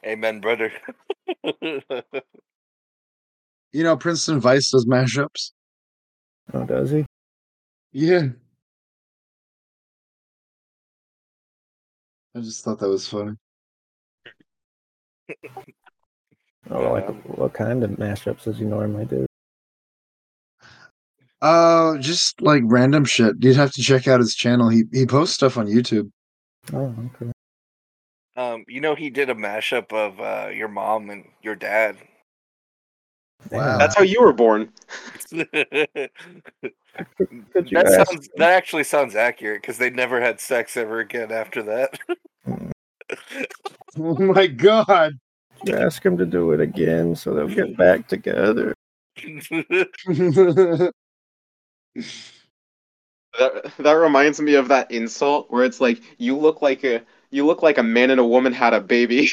Amen, 0.06 0.40
brother. 0.40 0.72
You 3.72 3.82
know, 3.82 3.96
Princeton 3.96 4.40
Vice 4.40 4.70
does 4.70 4.86
mashups. 4.86 5.50
Oh, 6.52 6.64
does 6.64 6.90
he? 6.90 7.06
Yeah. 7.92 8.28
I 12.36 12.40
just 12.40 12.64
thought 12.64 12.78
that 12.80 12.88
was 12.88 13.08
funny. 13.08 13.36
Oh, 16.70 16.92
like 16.92 17.08
what 17.24 17.52
kind 17.52 17.84
of 17.84 17.90
mashups 17.90 18.44
does 18.44 18.58
he 18.58 18.64
normally 18.64 19.04
do? 19.04 19.26
Uh, 21.40 21.98
just 21.98 22.40
like 22.40 22.62
random 22.64 23.04
shit. 23.04 23.36
You'd 23.40 23.56
have 23.56 23.72
to 23.72 23.82
check 23.82 24.08
out 24.08 24.20
his 24.20 24.34
channel. 24.34 24.68
He 24.68 24.84
he 24.92 25.06
posts 25.06 25.34
stuff 25.34 25.58
on 25.58 25.66
YouTube. 25.66 26.10
Oh, 26.72 26.94
okay. 27.14 27.32
Um, 28.36 28.64
you 28.66 28.80
know, 28.80 28.94
he 28.94 29.10
did 29.10 29.30
a 29.30 29.34
mashup 29.34 29.92
of 29.92 30.18
uh, 30.18 30.48
your 30.48 30.68
mom 30.68 31.10
and 31.10 31.24
your 31.42 31.54
dad. 31.54 31.96
Wow. 33.50 33.78
That's 33.78 33.94
how 33.94 34.02
you 34.02 34.22
were 34.22 34.32
born. 34.32 34.70
that 35.30 36.10
sounds 37.72 38.28
that 38.36 38.50
actually 38.50 38.84
sounds 38.84 39.14
accurate 39.14 39.62
because 39.62 39.78
they 39.78 39.90
never 39.90 40.20
had 40.20 40.40
sex 40.40 40.76
ever 40.76 41.00
again 41.00 41.32
after 41.32 41.62
that. 41.62 41.98
Oh 43.96 44.16
my 44.16 44.46
god. 44.46 45.12
You 45.64 45.76
ask 45.76 46.04
him 46.04 46.16
to 46.18 46.26
do 46.26 46.50
it 46.52 46.60
again 46.60 47.14
so 47.14 47.32
they'll 47.32 47.46
get 47.46 47.76
back 47.76 48.08
together. 48.08 48.74
That 53.38 53.72
that 53.78 53.92
reminds 53.92 54.40
me 54.40 54.54
of 54.54 54.68
that 54.68 54.90
insult 54.92 55.50
where 55.50 55.64
it's 55.64 55.80
like 55.80 56.00
you 56.18 56.36
look 56.36 56.62
like 56.62 56.84
a 56.84 57.02
you 57.30 57.44
look 57.44 57.62
like 57.62 57.78
a 57.78 57.82
man 57.82 58.10
and 58.10 58.20
a 58.20 58.24
woman 58.24 58.52
had 58.52 58.74
a 58.74 58.80
baby. 58.80 59.30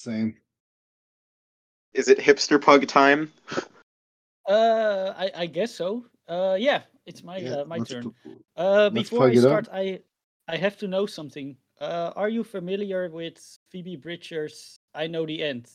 Same. 0.00 0.34
Is 1.92 2.08
it 2.08 2.18
hipster 2.18 2.58
pug 2.58 2.86
time? 2.86 3.30
Uh, 4.48 5.12
I, 5.14 5.30
I 5.36 5.46
guess 5.46 5.74
so. 5.74 6.06
Uh, 6.26 6.56
yeah, 6.58 6.82
it's 7.04 7.22
my 7.22 7.36
Yeah, 7.36 7.56
uh, 7.56 7.64
my 7.66 7.80
turn. 7.80 8.14
Uh, 8.56 8.88
before 8.88 9.26
I 9.26 9.32
plug 9.32 9.44
up. 9.44 9.66
start, 9.66 9.68
I 9.70 10.00
I 10.48 10.56
have 10.56 10.78
to 10.78 10.88
know 10.88 11.04
something. 11.04 11.54
Uh, 11.78 12.12
are 12.16 12.30
you 12.30 12.44
familiar 12.44 13.10
with 13.10 13.36
Phoebe 13.68 13.96
Bridgers' 13.96 14.78
"I 14.94 15.06
Know 15.06 15.26
the 15.26 15.42
End"? 15.42 15.68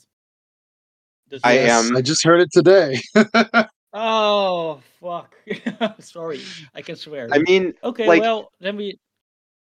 The 1.30 1.40
I 1.44 1.54
Yes, 1.54 1.86
am. 1.92 1.96
I 1.96 2.02
just 2.02 2.24
heard 2.26 2.42
it 2.42 2.52
today. 2.52 3.00
Oh 3.98 4.82
fuck! 5.00 5.38
Sorry, 6.00 6.42
I 6.74 6.82
can 6.82 6.98
swear. 6.98 7.30
I 7.32 7.38
mean, 7.38 7.76
okay, 7.82 8.08
like- 8.08 8.22
well 8.22 8.52
then 8.60 8.76
we 8.76 9.00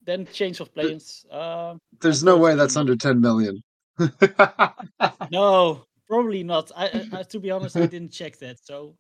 then 0.05 0.27
change 0.27 0.61
of 0.61 0.75
plans. 0.75 1.25
Um, 1.31 1.79
There's 2.01 2.23
no 2.25 2.37
way 2.37 2.55
that's 2.55 2.77
under 2.77 2.95
10 2.97 3.21
million. 3.23 3.63
No, 5.29 5.87
probably 6.09 6.43
not. 6.43 6.71
I, 6.77 7.05
I, 7.13 7.23
to 7.25 7.41
be 7.41 7.51
honest, 7.51 7.77
I 7.77 7.87
didn't 7.87 8.13
check 8.13 8.39
that. 8.39 8.59
So 8.65 8.97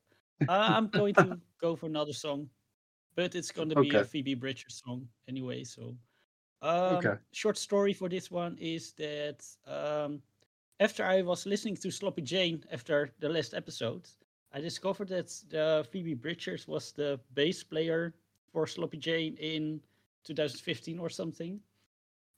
uh, 0.46 0.70
I'm 0.72 0.88
going 0.88 1.14
to 1.16 1.38
go 1.60 1.76
for 1.76 1.86
another 1.86 2.12
song, 2.12 2.48
but 3.16 3.34
it's 3.34 3.52
going 3.52 3.68
to 3.70 3.76
be 3.76 3.98
a 3.98 4.04
Phoebe 4.04 4.34
Bridgers 4.34 4.82
song 4.84 5.08
anyway. 5.28 5.64
So, 5.64 5.96
um, 6.62 7.12
Okay. 7.12 7.18
short 7.32 7.58
story 7.58 7.92
for 7.92 8.08
this 8.08 8.30
one 8.30 8.56
is 8.60 8.92
that 8.94 9.44
um, 9.66 10.22
after 10.80 11.04
I 11.04 11.22
was 11.22 11.46
listening 11.46 11.76
to 11.78 11.90
Sloppy 11.90 12.22
Jane 12.22 12.64
after 12.72 13.12
the 13.20 13.28
last 13.28 13.54
episode, 13.54 14.08
I 14.52 14.60
discovered 14.60 15.08
that 15.08 15.28
the 15.50 15.86
Phoebe 15.90 16.14
Bridgers 16.14 16.66
was 16.68 16.92
the 16.92 17.20
bass 17.34 17.62
player 17.62 18.14
for 18.52 18.66
Sloppy 18.66 18.98
Jane 18.98 19.36
in 19.36 19.80
2015 20.24 20.98
or 20.98 21.10
something. 21.10 21.60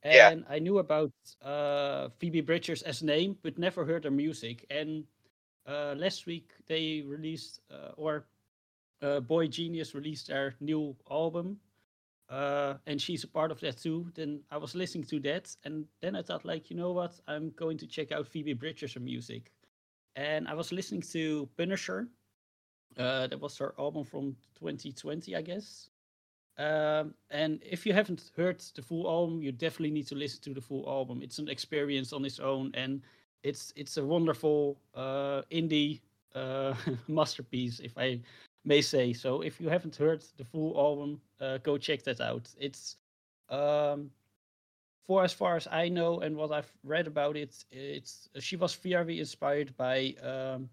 Yeah. 0.08 0.30
And 0.30 0.44
I 0.48 0.58
knew 0.58 0.78
about 0.78 1.12
uh, 1.42 2.08
Phoebe 2.18 2.40
Bridgers 2.40 2.82
as 2.82 3.02
name, 3.02 3.36
but 3.42 3.58
never 3.58 3.84
heard 3.84 4.04
her 4.04 4.10
music. 4.10 4.64
And 4.70 5.04
uh, 5.66 5.94
last 5.96 6.26
week 6.26 6.52
they 6.66 7.02
released, 7.06 7.60
uh, 7.70 7.92
or 7.96 8.26
uh, 9.02 9.20
boygenius 9.20 9.94
released 9.94 10.28
their 10.28 10.54
new 10.60 10.96
album, 11.10 11.58
uh, 12.28 12.74
and 12.86 13.00
she's 13.00 13.24
a 13.24 13.28
part 13.28 13.50
of 13.50 13.60
that 13.60 13.78
too. 13.78 14.10
Then 14.14 14.42
I 14.50 14.58
was 14.58 14.74
listening 14.74 15.04
to 15.04 15.20
that, 15.20 15.54
and 15.64 15.86
then 16.00 16.16
I 16.16 16.22
thought, 16.22 16.44
like, 16.44 16.70
you 16.70 16.76
know 16.76 16.92
what? 16.92 17.20
I'm 17.28 17.50
going 17.50 17.78
to 17.78 17.86
check 17.86 18.12
out 18.12 18.26
Phoebe 18.28 18.54
Bridgers' 18.54 18.98
music. 18.98 19.52
And 20.16 20.48
I 20.48 20.54
was 20.54 20.72
listening 20.72 21.02
to 21.12 21.48
Punisher. 21.56 22.08
Uh, 22.96 23.26
that 23.28 23.40
was 23.40 23.58
her 23.58 23.74
album 23.78 24.04
from 24.04 24.36
2020, 24.58 25.36
I 25.36 25.42
guess. 25.42 25.89
Um, 26.60 27.14
and 27.30 27.58
if 27.64 27.86
you 27.86 27.94
haven't 27.94 28.32
heard 28.36 28.62
the 28.74 28.82
full 28.82 29.08
album, 29.08 29.40
you 29.40 29.50
definitely 29.50 29.92
need 29.92 30.06
to 30.08 30.14
listen 30.14 30.42
to 30.42 30.52
the 30.52 30.60
full 30.60 30.86
album. 30.86 31.22
It's 31.22 31.38
an 31.38 31.48
experience 31.48 32.12
on 32.12 32.22
its 32.26 32.38
own, 32.38 32.70
and 32.74 33.00
it's 33.42 33.72
it's 33.76 33.96
a 33.96 34.04
wonderful 34.04 34.76
uh, 34.94 35.40
indie 35.50 36.00
uh, 36.34 36.74
masterpiece, 37.08 37.80
if 37.80 37.96
I 37.96 38.20
may 38.66 38.82
say. 38.82 39.14
So, 39.14 39.40
if 39.40 39.58
you 39.58 39.70
haven't 39.70 39.96
heard 39.96 40.22
the 40.36 40.44
full 40.44 40.76
album, 40.76 41.22
uh, 41.40 41.58
go 41.58 41.78
check 41.78 42.02
that 42.02 42.20
out. 42.20 42.46
It's 42.58 42.96
um, 43.48 44.10
for 45.06 45.24
as 45.24 45.32
far 45.32 45.56
as 45.56 45.66
I 45.72 45.88
know 45.88 46.20
and 46.20 46.36
what 46.36 46.52
I've 46.52 46.72
read 46.84 47.06
about 47.06 47.38
it, 47.38 47.64
it's 47.70 48.28
she 48.38 48.56
was 48.56 48.74
very 48.74 49.18
inspired 49.18 49.74
by 49.78 50.14
um, 50.22 50.68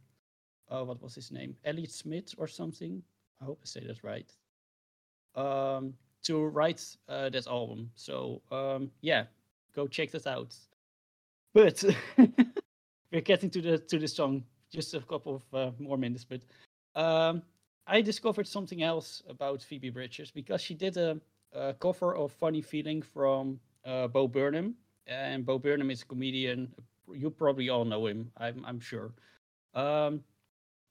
uh, 0.70 0.84
what 0.84 1.02
was 1.02 1.16
his 1.16 1.32
name, 1.32 1.56
Elliott 1.64 1.92
Smith 1.92 2.36
or 2.38 2.48
something. 2.48 3.02
I 3.42 3.46
hope 3.46 3.60
I 3.64 3.68
say 3.68 3.88
that 3.88 4.04
right 4.04 4.30
um, 5.38 5.94
to 6.24 6.44
write 6.46 6.84
uh, 7.08 7.30
that 7.30 7.48
album. 7.48 7.90
So 7.96 8.42
um, 8.52 8.92
yeah, 9.02 9.26
go 9.76 9.88
check 9.88 10.12
that 10.12 10.28
out. 10.28 10.56
But 11.54 11.84
we're 13.12 13.22
getting 13.22 13.50
to 13.52 13.62
the 13.62 13.78
to 13.78 14.00
the 14.00 14.08
song. 14.08 14.44
Just 14.70 14.94
a 14.94 15.00
couple 15.00 15.36
of 15.36 15.44
uh, 15.54 15.72
more 15.80 15.98
minutes, 15.98 16.26
but 16.26 16.42
um, 17.02 17.42
I 17.88 18.02
discovered 18.02 18.48
something 18.48 18.84
else 18.84 19.24
about 19.30 19.64
Phoebe 19.64 19.90
Bridgers 19.90 20.30
because 20.30 20.62
she 20.62 20.74
did 20.74 20.98
a, 20.98 21.18
a 21.54 21.74
cover 21.74 22.16
of 22.16 22.34
"Funny 22.34 22.62
Feeling" 22.62 23.02
from 23.02 23.62
uh, 23.86 24.08
Bo 24.08 24.28
Burnham, 24.28 24.76
and 25.08 25.46
Bo 25.46 25.58
Burnham 25.58 25.90
is 25.90 26.02
a 26.02 26.06
comedian. 26.06 26.74
You 27.14 27.30
probably 27.30 27.70
all 27.70 27.86
know 27.86 28.08
him. 28.08 28.30
I'm 28.36 28.66
I'm 28.66 28.82
sure. 28.82 29.14
Um, 29.74 30.22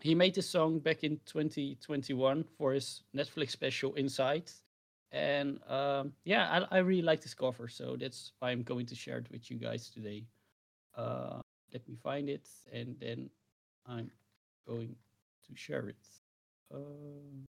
he 0.01 0.15
made 0.15 0.35
this 0.35 0.49
song 0.49 0.79
back 0.79 1.05
in 1.05 1.19
2021 1.27 2.45
for 2.57 2.73
his 2.73 3.03
Netflix 3.15 3.51
special 3.51 3.95
Inside. 3.95 4.51
And 5.13 5.61
um, 5.69 6.13
yeah, 6.25 6.65
I, 6.71 6.77
I 6.77 6.79
really 6.79 7.03
like 7.03 7.23
this 7.23 7.35
cover, 7.35 7.69
so 7.69 7.97
that's 7.99 8.33
why 8.39 8.51
I'm 8.51 8.63
going 8.63 8.87
to 8.87 8.95
share 8.95 9.19
it 9.19 9.31
with 9.31 9.51
you 9.51 9.57
guys 9.57 9.89
today. 9.89 10.25
Uh, 10.97 11.41
let 11.73 11.89
me 11.89 11.97
find 12.03 12.29
it, 12.29 12.49
and 12.73 12.97
then 13.01 13.31
I'm 13.87 14.11
going 14.67 14.97
to 15.49 15.57
share 15.57 15.89
it. 15.89 16.07
Um, 16.75 17.47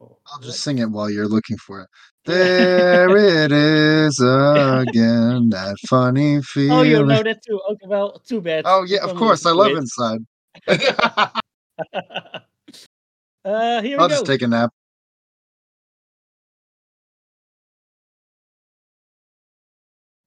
I'll 0.00 0.40
just 0.40 0.62
sing 0.62 0.78
it 0.78 0.90
while 0.90 1.10
you're 1.10 1.28
looking 1.28 1.56
for 1.56 1.82
it. 1.82 1.88
There 2.24 3.16
it 3.16 3.52
is 3.52 4.18
again, 4.22 5.48
that 5.50 5.76
funny 5.88 6.40
feeling. 6.42 6.78
Oh, 6.78 6.82
you 6.82 7.04
know 7.04 7.22
that 7.22 7.42
too. 7.44 7.60
Okay, 7.70 7.86
well, 7.86 8.18
too 8.20 8.40
bad. 8.40 8.64
Oh, 8.66 8.84
yeah, 8.84 9.02
of 9.02 9.14
course. 9.16 9.44
I 9.44 9.50
love. 9.50 9.72
Inside. 9.76 10.20
uh, 13.44 13.82
here 13.82 13.98
I'll 13.98 14.06
we 14.06 14.08
go. 14.08 14.08
just 14.08 14.26
take 14.26 14.42
a 14.42 14.46
nap. 14.46 14.70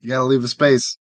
You 0.02 0.10
gotta 0.10 0.26
leave 0.26 0.44
a 0.44 0.48
space. 0.48 0.98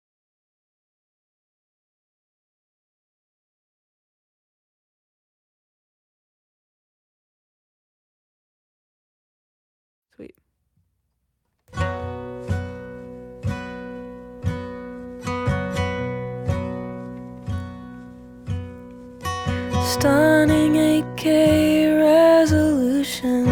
Stunning 19.89 20.74
8K 20.74 21.98
resolution 21.98 23.47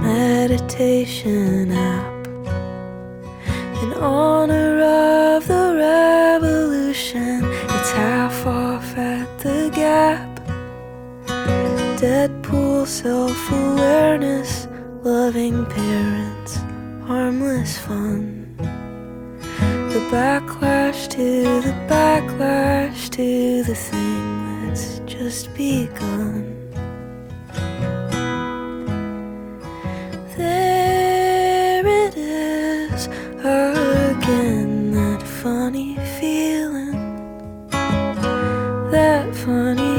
meditation 0.00 1.70
app 1.70 2.26
in 3.82 3.92
honor 4.00 4.80
of 4.80 5.46
the 5.46 5.74
revolution. 5.76 7.40
It's 7.44 7.90
half 7.90 8.46
off 8.46 8.96
at 8.96 9.28
the 9.40 9.70
Gap. 9.74 10.40
Deadpool 12.00 12.86
self 12.86 13.52
awareness, 13.52 14.68
loving 15.02 15.66
parents, 15.66 16.56
harmless 17.06 17.76
fun. 17.76 18.56
The 19.92 20.00
backlash 20.10 21.06
to 21.10 21.60
the 21.60 21.74
backlash 21.86 23.10
to 23.10 23.62
the 23.62 23.74
thing 23.74 24.41
just 25.24 25.54
begun. 25.54 26.44
There 30.36 31.86
it 31.86 32.16
is 32.16 33.06
again, 33.38 34.90
that 34.94 35.22
funny 35.22 35.96
feeling, 36.18 37.70
that 38.90 39.32
funny. 39.36 39.91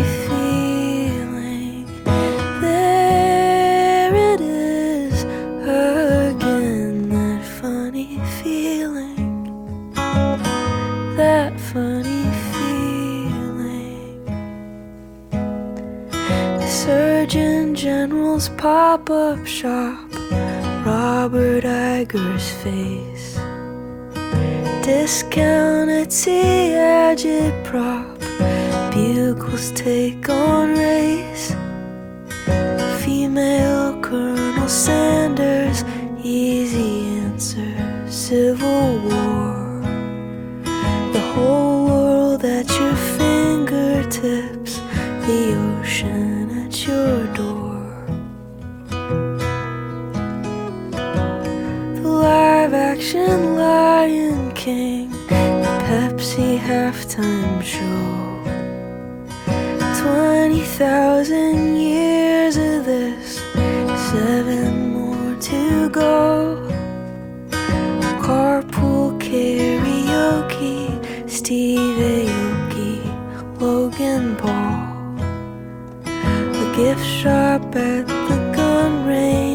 Pop 18.63 19.09
up 19.09 19.45
shop, 19.45 20.09
Robert 20.85 21.65
Iger's 21.65 22.49
face. 22.63 23.35
Discount 24.81 25.89
Etsy 25.89 26.71
agitprop, 26.71 28.17
bugles 28.93 29.71
take 29.71 30.29
on 30.29 30.77
race. 30.77 31.53
Female 33.03 33.99
Colonel 33.99 34.69
Sanders, 34.69 35.83
easy 36.23 37.07
answer, 37.19 37.75
Civil 38.07 38.97
War. 39.09 39.81
The 41.11 41.25
whole 41.35 41.85
world 41.87 42.45
at 42.45 42.69
your 42.79 42.95
fingertips, 43.17 44.79
the 45.27 45.53
ocean 45.67 46.65
at 46.65 46.87
your 46.87 47.27
door. 47.33 47.52
Live 53.27 53.43
Lion 53.57 54.51
King, 54.53 55.09
the 55.27 55.73
Pepsi 55.87 56.57
halftime 56.57 57.61
show. 57.63 58.39
20,000 60.01 61.75
years 61.77 62.57
of 62.57 62.85
this, 62.85 63.39
seven 64.11 64.93
more 64.93 65.35
to 65.39 65.89
go. 65.89 66.57
Carpool 68.21 69.19
karaoke, 69.19 70.85
Steve 71.29 71.99
Aoki, 72.15 72.99
Logan 73.59 74.35
Paul. 74.35 74.83
A 76.05 76.75
gift 76.75 77.05
shop 77.05 77.75
at 77.75 78.07
the 78.07 78.37
gun 78.55 79.05
range, 79.05 79.52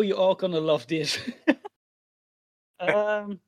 know 0.00 0.06
you 0.06 0.14
all 0.16 0.34
gonna 0.34 0.60
love 0.60 0.86
this. 0.86 1.18
um, 2.80 3.38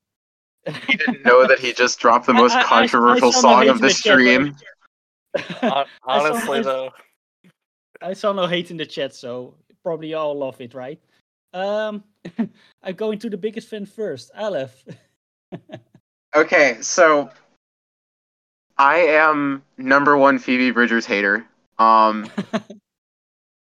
He 0.87 0.97
didn't 0.97 1.25
know 1.25 1.47
that 1.47 1.59
he 1.59 1.73
just 1.73 1.99
dropped 1.99 2.27
the 2.27 2.35
most 2.43 2.53
I- 2.53 2.59
I- 2.59 2.63
I 2.63 2.65
controversial 2.67 3.33
saw 3.33 3.41
no 3.41 3.49
song 3.55 3.63
hate 3.63 3.69
of 3.71 3.81
the 3.81 3.89
the 3.89 3.95
chat, 3.95 4.01
stream. 4.01 4.57
Saw- 5.61 5.85
Honestly, 6.05 6.59
I- 6.59 6.63
though, 6.63 6.91
I 8.03 8.13
saw 8.13 8.33
no 8.33 8.47
hate 8.47 8.71
in 8.71 8.77
the 8.77 8.87
chat, 8.87 9.15
so 9.15 9.55
probably 9.83 10.09
you 10.11 10.17
all 10.17 10.37
love 10.37 10.61
it, 10.61 10.75
right? 10.75 11.01
Um, 11.55 12.05
I'm 12.83 12.95
going 12.95 13.19
to 13.21 13.31
the 13.31 13.37
biggest 13.37 13.69
fan 13.69 13.87
first, 13.87 14.31
Aleph. 14.37 14.85
Okay, 16.35 16.79
so 16.81 17.31
I 18.79 18.99
am 18.99 19.63
number 19.79 20.17
one 20.17 20.39
Phoebe 20.39 20.71
Bridgers 20.71 21.07
hater. 21.07 21.47
Um, 21.79 22.29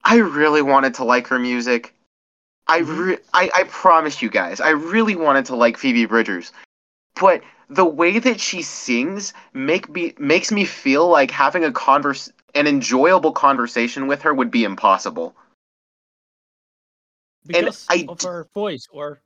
I 0.05 0.17
really 0.17 0.63
wanted 0.63 0.95
to 0.95 1.05
like 1.05 1.27
her 1.29 1.39
music. 1.39 1.95
I, 2.71 2.81
mm-hmm. 2.83 3.01
re- 3.01 3.19
I 3.35 3.51
I 3.55 3.63
promise 3.65 4.23
you 4.23 4.31
guys, 4.31 4.61
I 4.61 4.71
really 4.71 5.17
wanted 5.17 5.47
to 5.47 5.57
like 5.57 5.77
Phoebe 5.77 6.07
Bridgers, 6.07 6.53
but 7.21 7.43
the 7.69 7.85
way 7.85 8.19
that 8.19 8.41
she 8.41 8.63
sings 8.63 9.33
make 9.53 9.89
me 9.89 10.15
makes 10.19 10.51
me 10.53 10.65
feel 10.65 11.09
like 11.09 11.31
having 11.31 11.65
a 11.65 11.73
converse 11.73 12.33
an 12.55 12.67
enjoyable 12.67 13.33
conversation 13.33 14.07
with 14.07 14.23
her 14.23 14.35
would 14.35 14.51
be 14.51 14.65
impossible. 14.65 15.35
because 17.47 17.87
I 17.89 18.07
of 18.09 18.21
her 18.23 18.47
voice, 18.55 18.87
or 18.93 19.21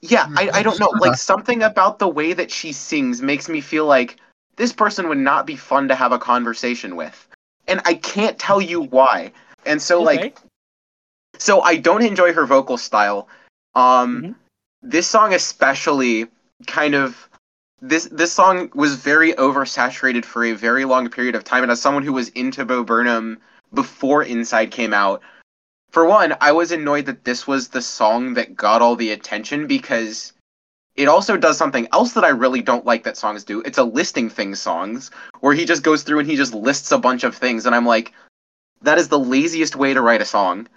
Yeah, 0.00 0.26
I, 0.36 0.50
I 0.50 0.62
don't 0.62 0.80
know. 0.80 0.90
Like 0.90 1.12
mm-hmm. 1.12 1.14
something 1.32 1.62
about 1.62 1.98
the 1.98 2.08
way 2.08 2.32
that 2.32 2.50
she 2.50 2.72
sings 2.72 3.22
makes 3.22 3.48
me 3.48 3.60
feel 3.60 3.86
like 3.86 4.16
this 4.56 4.72
person 4.72 5.08
would 5.08 5.18
not 5.18 5.46
be 5.46 5.56
fun 5.56 5.88
to 5.88 5.94
have 5.94 6.12
a 6.12 6.18
conversation 6.18 6.96
with. 6.96 7.28
And 7.68 7.80
I 7.84 7.94
can't 7.94 8.38
tell 8.38 8.60
you 8.60 8.82
mm-hmm. 8.82 8.94
why. 8.94 9.32
And 9.64 9.82
so 9.82 10.02
like 10.02 10.38
so 11.38 11.60
I 11.60 11.76
don't 11.76 12.02
enjoy 12.02 12.32
her 12.32 12.46
vocal 12.46 12.78
style. 12.78 13.28
Um 13.74 14.36
this 14.82 15.06
song 15.06 15.34
especially 15.34 16.26
kind 16.66 16.94
of 16.94 17.28
this 17.80 18.08
this 18.10 18.32
song 18.32 18.70
was 18.74 18.96
very 18.96 19.32
oversaturated 19.34 20.24
for 20.24 20.44
a 20.44 20.52
very 20.52 20.84
long 20.84 21.08
period 21.10 21.34
of 21.34 21.44
time 21.44 21.62
and 21.62 21.72
as 21.72 21.80
someone 21.80 22.02
who 22.02 22.12
was 22.12 22.28
into 22.30 22.64
Bo 22.64 22.84
Burnham 22.84 23.38
before 23.74 24.22
Inside 24.22 24.70
came 24.70 24.94
out, 24.94 25.22
for 25.90 26.04
one, 26.04 26.34
I 26.40 26.52
was 26.52 26.72
annoyed 26.72 27.06
that 27.06 27.24
this 27.24 27.46
was 27.46 27.68
the 27.68 27.82
song 27.82 28.34
that 28.34 28.56
got 28.56 28.82
all 28.82 28.96
the 28.96 29.10
attention 29.10 29.66
because 29.66 30.32
it 30.94 31.08
also 31.08 31.36
does 31.36 31.58
something 31.58 31.88
else 31.92 32.12
that 32.12 32.24
I 32.24 32.28
really 32.28 32.62
don't 32.62 32.86
like 32.86 33.04
that 33.04 33.16
songs 33.16 33.44
do. 33.44 33.60
It's 33.62 33.78
a 33.78 33.84
listing 33.84 34.30
things 34.30 34.60
songs 34.60 35.10
where 35.40 35.54
he 35.54 35.64
just 35.64 35.82
goes 35.82 36.02
through 36.02 36.20
and 36.20 36.28
he 36.28 36.36
just 36.36 36.54
lists 36.54 36.92
a 36.92 36.98
bunch 36.98 37.24
of 37.24 37.36
things 37.36 37.66
and 37.66 37.74
I'm 37.74 37.86
like 37.86 38.12
that 38.82 38.98
is 38.98 39.08
the 39.08 39.18
laziest 39.18 39.76
way 39.76 39.94
to 39.94 40.02
write 40.02 40.22
a 40.22 40.26
song. 40.26 40.68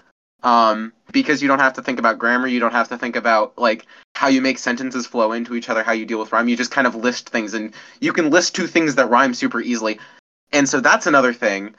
Um 0.43 0.93
because 1.11 1.41
you 1.41 1.47
don't 1.47 1.59
have 1.59 1.73
to 1.73 1.81
think 1.81 1.99
about 1.99 2.19
grammar, 2.19 2.47
you 2.47 2.59
don't 2.59 2.71
have 2.71 2.89
to 2.89 2.97
think 2.97 3.15
about 3.15 3.57
like 3.57 3.85
how 4.15 4.27
you 4.27 4.41
make 4.41 4.57
sentences 4.57 5.07
flow 5.07 5.31
into 5.31 5.55
each 5.55 5.69
other, 5.69 5.83
how 5.83 5.93
you 5.93 6.05
deal 6.05 6.19
with 6.19 6.31
rhyme. 6.31 6.47
You 6.47 6.57
just 6.57 6.71
kind 6.71 6.87
of 6.87 6.95
list 6.95 7.29
things 7.29 7.53
and 7.53 7.73
you 7.99 8.13
can 8.13 8.29
list 8.29 8.55
two 8.55 8.67
things 8.67 8.95
that 8.95 9.09
rhyme 9.09 9.33
super 9.33 9.61
easily. 9.61 9.99
And 10.51 10.67
so 10.67 10.79
that's 10.79 11.07
another 11.07 11.33
thing. 11.33 11.75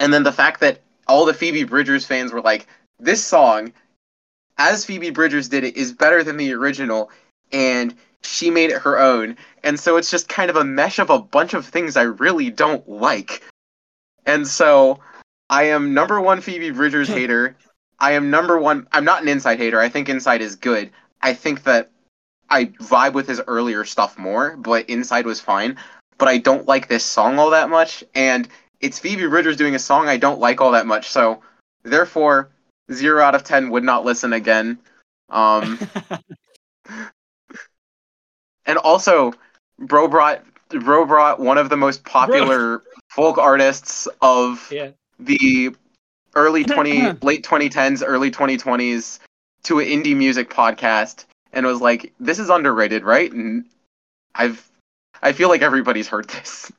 And 0.00 0.12
then 0.12 0.22
the 0.22 0.32
fact 0.32 0.60
that 0.60 0.80
all 1.06 1.24
the 1.24 1.34
Phoebe 1.34 1.64
Bridgers 1.64 2.06
fans 2.06 2.32
were 2.32 2.40
like, 2.40 2.66
this 2.98 3.24
song, 3.24 3.72
as 4.58 4.84
Phoebe 4.84 5.10
Bridgers 5.10 5.48
did 5.48 5.64
it, 5.64 5.76
is 5.76 5.92
better 5.92 6.22
than 6.22 6.36
the 6.36 6.52
original, 6.52 7.10
and 7.52 7.94
she 8.22 8.50
made 8.50 8.70
it 8.70 8.82
her 8.82 8.98
own. 8.98 9.36
And 9.62 9.78
so 9.78 9.96
it's 9.96 10.10
just 10.10 10.28
kind 10.28 10.50
of 10.50 10.56
a 10.56 10.64
mesh 10.64 10.98
of 10.98 11.10
a 11.10 11.18
bunch 11.18 11.54
of 11.54 11.66
things 11.66 11.96
I 11.96 12.02
really 12.02 12.50
don't 12.50 12.88
like. 12.88 13.42
And 14.26 14.46
so 14.46 15.00
I 15.50 15.64
am 15.64 15.94
number 15.94 16.20
one 16.20 16.40
Phoebe 16.40 16.70
Bridgers 16.70 17.08
hater. 17.20 17.56
I 17.98 18.12
am 18.12 18.30
number 18.30 18.58
one. 18.58 18.86
I'm 18.92 19.04
not 19.04 19.22
an 19.22 19.28
Inside 19.28 19.58
hater. 19.58 19.80
I 19.80 19.88
think 19.88 20.08
Inside 20.08 20.42
is 20.42 20.56
good. 20.56 20.90
I 21.22 21.34
think 21.34 21.64
that 21.64 21.90
I 22.50 22.66
vibe 22.66 23.14
with 23.14 23.28
his 23.28 23.40
earlier 23.46 23.84
stuff 23.84 24.18
more, 24.18 24.56
but 24.56 24.88
Inside 24.90 25.26
was 25.26 25.40
fine. 25.40 25.78
But 26.18 26.28
I 26.28 26.38
don't 26.38 26.66
like 26.66 26.88
this 26.88 27.04
song 27.04 27.38
all 27.38 27.50
that 27.50 27.70
much, 27.70 28.04
and 28.14 28.48
it's 28.80 28.98
Phoebe 28.98 29.26
Bridgers 29.26 29.56
doing 29.56 29.74
a 29.74 29.78
song 29.78 30.08
I 30.08 30.16
don't 30.16 30.38
like 30.38 30.60
all 30.60 30.72
that 30.72 30.86
much. 30.86 31.08
So 31.08 31.42
therefore, 31.82 32.50
zero 32.92 33.22
out 33.22 33.34
of 33.34 33.44
ten 33.44 33.70
would 33.70 33.84
not 33.84 34.04
listen 34.04 34.32
again. 34.32 34.78
Um, 35.30 35.78
and 38.66 38.78
also, 38.78 39.32
Bro 39.78 40.08
brought 40.08 40.44
Bro 40.68 41.06
brought 41.06 41.40
one 41.40 41.58
of 41.58 41.68
the 41.68 41.76
most 41.76 42.04
popular 42.04 42.82
folk 43.10 43.38
artists 43.38 44.08
of 44.20 44.68
yeah, 44.70 44.90
the 45.18 45.74
early 46.34 46.64
20 46.64 47.12
late 47.22 47.44
2010s 47.44 48.02
early 48.04 48.30
2020s 48.30 49.20
to 49.62 49.78
an 49.78 49.86
indie 49.86 50.16
music 50.16 50.50
podcast 50.50 51.24
and 51.52 51.64
was 51.64 51.80
like 51.80 52.12
this 52.18 52.38
is 52.38 52.50
underrated 52.50 53.04
right 53.04 53.32
and 53.32 53.64
i've 54.34 54.68
i 55.22 55.32
feel 55.32 55.48
like 55.48 55.62
everybody's 55.62 56.08
heard 56.08 56.28
this 56.30 56.72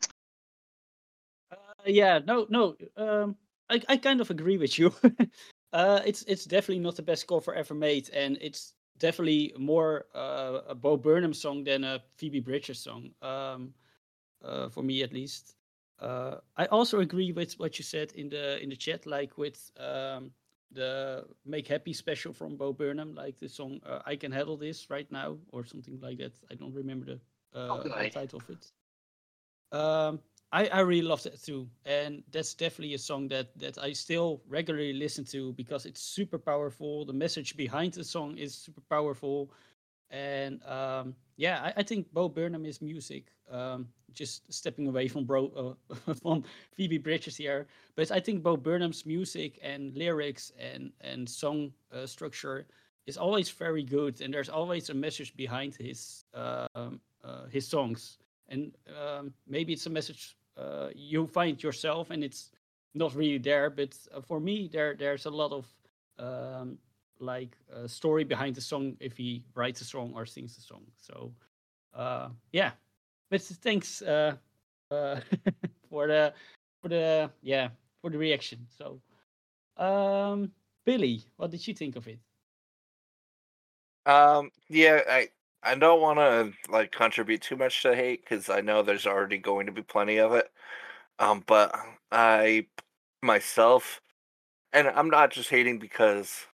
Uh, 1.52 1.56
yeah, 1.86 2.20
no, 2.26 2.48
no. 2.50 2.76
Um, 2.98 3.36
I, 3.70 3.82
I 3.88 3.98
kind 3.98 4.22
of 4.22 4.30
agree 4.30 4.58
with 4.58 4.78
you. 4.78 4.94
uh, 5.74 6.02
it's 6.06 6.24
it's 6.24 6.46
definitely 6.46 6.80
not 6.80 6.96
the 6.96 7.02
best 7.02 7.28
cover 7.28 7.54
ever 7.54 7.74
made, 7.74 8.10
and 8.10 8.38
it's 8.42 8.74
definitely 8.98 9.54
more 9.58 10.06
uh, 10.16 10.62
a 10.70 10.76
Bo 10.76 10.98
Burnham 10.98 11.34
song 11.34 11.64
than 11.64 11.84
a 11.84 12.02
Phoebe 12.18 12.40
Bridgers 12.40 12.80
song. 12.80 13.12
Um, 13.22 13.74
uh, 14.44 14.70
for 14.70 14.84
me 14.84 15.04
at 15.04 15.14
least. 15.14 15.56
Uh, 16.00 16.36
I 16.58 16.66
also 16.66 17.00
agree 17.00 17.32
with 17.32 17.54
what 17.60 17.78
you 17.80 17.84
said 17.84 18.12
in 18.14 18.30
the 18.30 18.62
in 18.62 18.70
the 18.70 18.76
chat, 18.76 19.06
like 19.06 19.38
with 19.38 19.72
um, 19.80 20.32
the 20.72 21.26
Make 21.46 21.68
Happy 21.68 21.94
special 21.94 22.34
from 22.34 22.58
Bo 22.58 22.74
Burnham, 22.74 23.16
like 23.16 23.40
the 23.40 23.48
song 23.48 23.80
uh, 23.86 24.00
"I 24.06 24.16
Can 24.16 24.32
Handle 24.32 24.58
This" 24.58 24.90
right 24.90 25.10
now, 25.12 25.38
or 25.50 25.66
something 25.66 26.00
like 26.02 26.18
that. 26.18 26.34
I 26.52 26.56
don't 26.56 26.74
remember 26.74 27.06
the, 27.54 27.60
uh, 27.60 27.84
the 27.84 28.10
title 28.10 28.40
of 28.40 28.50
it. 28.50 28.72
Um, 29.72 30.20
I, 30.52 30.68
I 30.68 30.80
really 30.82 31.02
loved 31.02 31.26
it 31.26 31.42
too, 31.42 31.70
and 31.86 32.24
that's 32.32 32.54
definitely 32.54 32.94
a 32.94 33.00
song 33.00 33.28
that 33.30 33.58
that 33.60 33.78
I 33.78 33.94
still 33.94 34.42
regularly 34.48 34.94
listen 34.94 35.26
to 35.26 35.54
because 35.54 35.86
it's 35.86 36.02
super 36.02 36.38
powerful. 36.38 37.06
The 37.06 37.14
message 37.14 37.58
behind 37.58 37.94
the 37.94 38.04
song 38.04 38.38
is 38.38 38.56
super 38.56 38.82
powerful, 38.90 39.52
and 40.10 40.62
um, 40.64 41.16
yeah, 41.38 41.62
I, 41.64 41.74
I 41.78 41.84
think 41.84 42.12
Bo 42.14 42.30
Burnham 42.30 42.66
is 42.66 42.82
music. 42.82 43.28
Um, 43.50 43.88
just 44.14 44.52
stepping 44.52 44.88
away 44.88 45.08
from 45.08 45.26
bro 45.26 45.76
uh, 46.08 46.14
from 46.24 46.44
Phoebe 46.76 46.98
Bridgers 46.98 47.36
here, 47.36 47.68
but 47.96 48.12
I 48.12 48.20
think 48.20 48.42
Bo 48.42 48.58
Burnham's 48.58 49.06
music 49.06 49.60
and 49.62 49.96
lyrics 49.96 50.52
and 50.58 50.92
and 51.02 51.30
song 51.30 51.72
uh, 51.94 52.06
structure 52.06 52.66
is 53.06 53.18
always 53.18 53.50
very 53.50 53.84
good, 53.84 54.22
and 54.22 54.34
there's 54.34 54.50
always 54.50 54.90
a 54.90 54.94
message 54.94 55.36
behind 55.36 55.76
his 55.76 56.26
um, 56.34 57.00
uh, 57.24 57.46
his 57.52 57.68
songs 57.68 58.18
and 58.50 58.72
um, 59.02 59.34
maybe 59.48 59.74
it's 59.74 59.86
a 59.86 59.90
message 59.90 60.38
uh, 60.58 60.90
you 60.96 61.26
find 61.28 61.62
yourself 61.62 62.10
and 62.12 62.24
it's 62.24 62.52
not 62.94 63.14
really 63.16 63.38
there 63.38 63.70
but 63.70 63.98
uh, 64.14 64.22
for 64.22 64.40
me 64.40 64.70
there 64.72 64.96
there's 64.98 65.26
a 65.26 65.30
lot 65.30 65.52
of 65.52 65.66
um, 66.20 66.78
like 67.20 67.58
a 67.74 67.88
story 67.88 68.24
behind 68.24 68.56
the 68.56 68.62
song 68.62 68.96
if 69.00 69.18
he 69.18 69.44
writes 69.56 69.82
a 69.82 69.86
song 69.86 70.14
or 70.16 70.26
sings 70.26 70.58
a 70.58 70.62
song. 70.62 70.84
So 70.98 71.34
uh, 71.94 72.30
yeah. 72.52 72.72
But 73.30 73.42
thanks 73.42 74.02
uh, 74.02 74.36
uh, 74.92 75.20
for 75.90 76.08
the 76.08 76.34
for 76.82 76.90
the 76.90 77.30
yeah 77.42 77.70
for 78.02 78.10
the 78.10 78.18
reaction. 78.18 78.68
So 78.70 79.00
um 79.78 80.52
billy 80.86 81.24
what 81.38 81.52
did 81.52 81.68
you 81.68 81.74
think 81.74 81.96
of 81.96 82.08
it? 82.08 82.20
Um, 84.06 84.52
yeah, 84.70 85.02
I 85.10 85.30
I 85.64 85.76
don't 85.76 86.02
want 86.02 86.20
to 86.20 86.72
like 86.72 86.92
contribute 86.92 87.42
too 87.42 87.56
much 87.56 87.82
to 87.82 87.96
hate 87.96 88.24
because 88.24 88.50
I 88.50 88.62
know 88.62 88.84
there's 88.84 89.08
already 89.08 89.40
going 89.40 89.66
to 89.66 89.72
be 89.72 89.82
plenty 89.82 90.20
of 90.20 90.34
it. 90.34 90.52
Um, 91.20 91.44
but 91.48 91.76
I 92.12 92.68
myself, 93.24 94.02
and 94.74 94.88
I'm 94.88 95.10
not 95.10 95.32
just 95.32 95.50
hating 95.50 95.80
because 95.80 96.46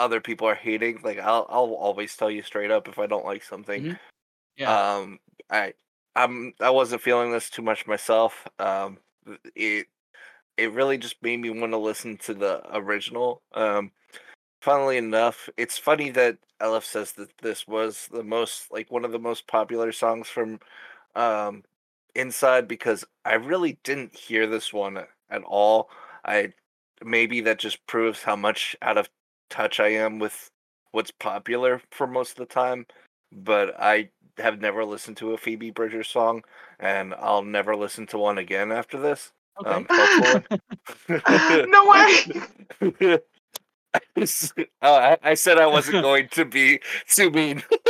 other 0.00 0.20
people 0.20 0.48
are 0.48 0.54
hating. 0.54 1.00
Like 1.02 1.18
I'll 1.18 1.46
I'll 1.48 1.74
always 1.74 2.16
tell 2.16 2.30
you 2.30 2.42
straight 2.42 2.70
up 2.70 2.88
if 2.88 2.98
I 2.98 3.06
don't 3.06 3.24
like 3.24 3.44
something. 3.44 3.84
Yeah. 4.56 4.96
Um, 4.96 5.20
I 5.50 5.74
I'm 6.16 6.54
I 6.60 6.70
wasn't 6.70 7.02
feeling 7.02 7.32
this 7.32 7.50
too 7.50 7.62
much 7.62 7.86
myself. 7.86 8.46
Um, 8.58 8.98
it 9.54 9.86
it 10.56 10.72
really 10.72 10.98
just 10.98 11.22
made 11.22 11.40
me 11.40 11.50
want 11.50 11.72
to 11.72 11.78
listen 11.78 12.16
to 12.18 12.34
the 12.34 12.62
original. 12.76 13.42
Um, 13.54 13.92
funnily 14.60 14.96
enough, 14.96 15.48
it's 15.56 15.78
funny 15.78 16.10
that 16.10 16.38
Aleph 16.60 16.84
says 16.84 17.12
that 17.12 17.38
this 17.38 17.68
was 17.68 18.08
the 18.12 18.24
most 18.24 18.72
like 18.72 18.90
one 18.90 19.04
of 19.04 19.12
the 19.12 19.18
most 19.18 19.46
popular 19.46 19.92
songs 19.92 20.28
from 20.28 20.60
um 21.14 21.62
Inside 22.16 22.66
because 22.66 23.04
I 23.24 23.34
really 23.34 23.78
didn't 23.84 24.16
hear 24.16 24.48
this 24.48 24.72
one 24.72 24.98
at 25.30 25.42
all. 25.44 25.90
I 26.24 26.52
maybe 27.04 27.40
that 27.42 27.60
just 27.60 27.86
proves 27.86 28.22
how 28.22 28.34
much 28.34 28.74
out 28.82 28.98
of 28.98 29.08
touch 29.50 29.80
I 29.80 29.88
am 29.88 30.18
with 30.18 30.50
what's 30.92 31.10
popular 31.10 31.82
for 31.90 32.06
most 32.06 32.32
of 32.32 32.36
the 32.36 32.54
time, 32.54 32.86
but 33.32 33.78
I 33.78 34.10
have 34.38 34.60
never 34.60 34.84
listened 34.84 35.16
to 35.18 35.32
a 35.32 35.38
Phoebe 35.38 35.70
Bridgers 35.70 36.08
song 36.08 36.42
and 36.78 37.14
I'll 37.14 37.42
never 37.42 37.76
listen 37.76 38.06
to 38.08 38.18
one 38.18 38.38
again 38.38 38.72
after 38.72 38.98
this. 38.98 39.32
Um, 39.64 39.86
no 41.08 41.86
way! 41.86 43.18
Oh, 44.82 44.94
I, 44.94 45.18
I 45.22 45.34
said 45.34 45.58
I 45.58 45.66
wasn't 45.66 46.02
going 46.02 46.28
to 46.28 46.44
be 46.44 46.80
too 47.08 47.30
mean, 47.30 47.64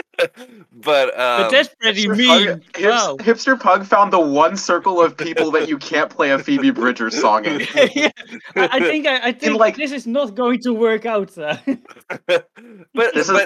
but 0.73 1.09
um, 1.19 1.43
but 1.43 1.51
that's 1.51 1.75
pretty 1.81 2.07
Hipster 2.07 2.17
mean. 2.17 2.47
Pug, 2.49 2.63
Wow. 2.85 3.17
Hips- 3.21 3.45
Hipster 3.45 3.61
Pug 3.61 3.85
found 3.85 4.13
the 4.13 4.21
one 4.21 4.57
circle 4.57 5.01
of 5.01 5.17
people 5.17 5.51
that 5.53 5.69
you 5.69 5.79
can't 5.79 6.11
play 6.11 6.31
a 6.31 6.39
Phoebe 6.39 6.71
Bridgers 6.71 7.19
song 7.21 7.45
in. 7.45 7.61
yeah, 7.95 8.11
I, 8.57 8.69
I 8.73 8.81
think 8.81 9.07
I, 9.07 9.29
I 9.29 9.33
think 9.33 9.59
like- 9.59 9.77
this 9.77 9.93
is 9.93 10.07
not 10.07 10.35
going 10.35 10.61
to 10.63 10.73
work 10.75 11.07
out. 11.07 11.37
Uh, 11.39 11.57
but 12.27 13.15
This 13.15 13.29
is 13.29 13.39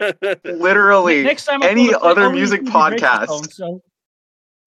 literally 0.44 1.22
next 1.22 1.44
time, 1.44 1.62
any 1.62 1.92
other 1.94 2.30
music 2.30 2.62
podcast. 2.62 3.26
songs, 3.28 3.54
so 3.56 3.80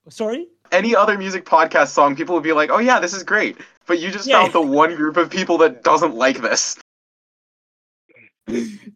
sorry. 0.10 0.48
Any 0.72 0.96
other 0.96 1.18
music 1.18 1.46
podcast 1.46 1.90
song, 1.90 2.16
people 2.16 2.34
would 2.36 2.44
be 2.44 2.52
like, 2.54 2.72
"Oh 2.72 2.80
yeah, 2.80 3.00
this 3.00 3.14
is 3.14 3.22
great," 3.24 3.58
but 3.86 4.00
you 4.00 4.10
just 4.12 4.28
Yeah. 4.28 4.42
found 4.42 4.54
the 4.54 4.62
one 4.62 4.96
group 4.96 5.18
of 5.18 5.30
people 5.30 5.58
that 5.60 5.84
doesn't 5.84 6.16
like 6.16 6.42
this. 6.42 6.78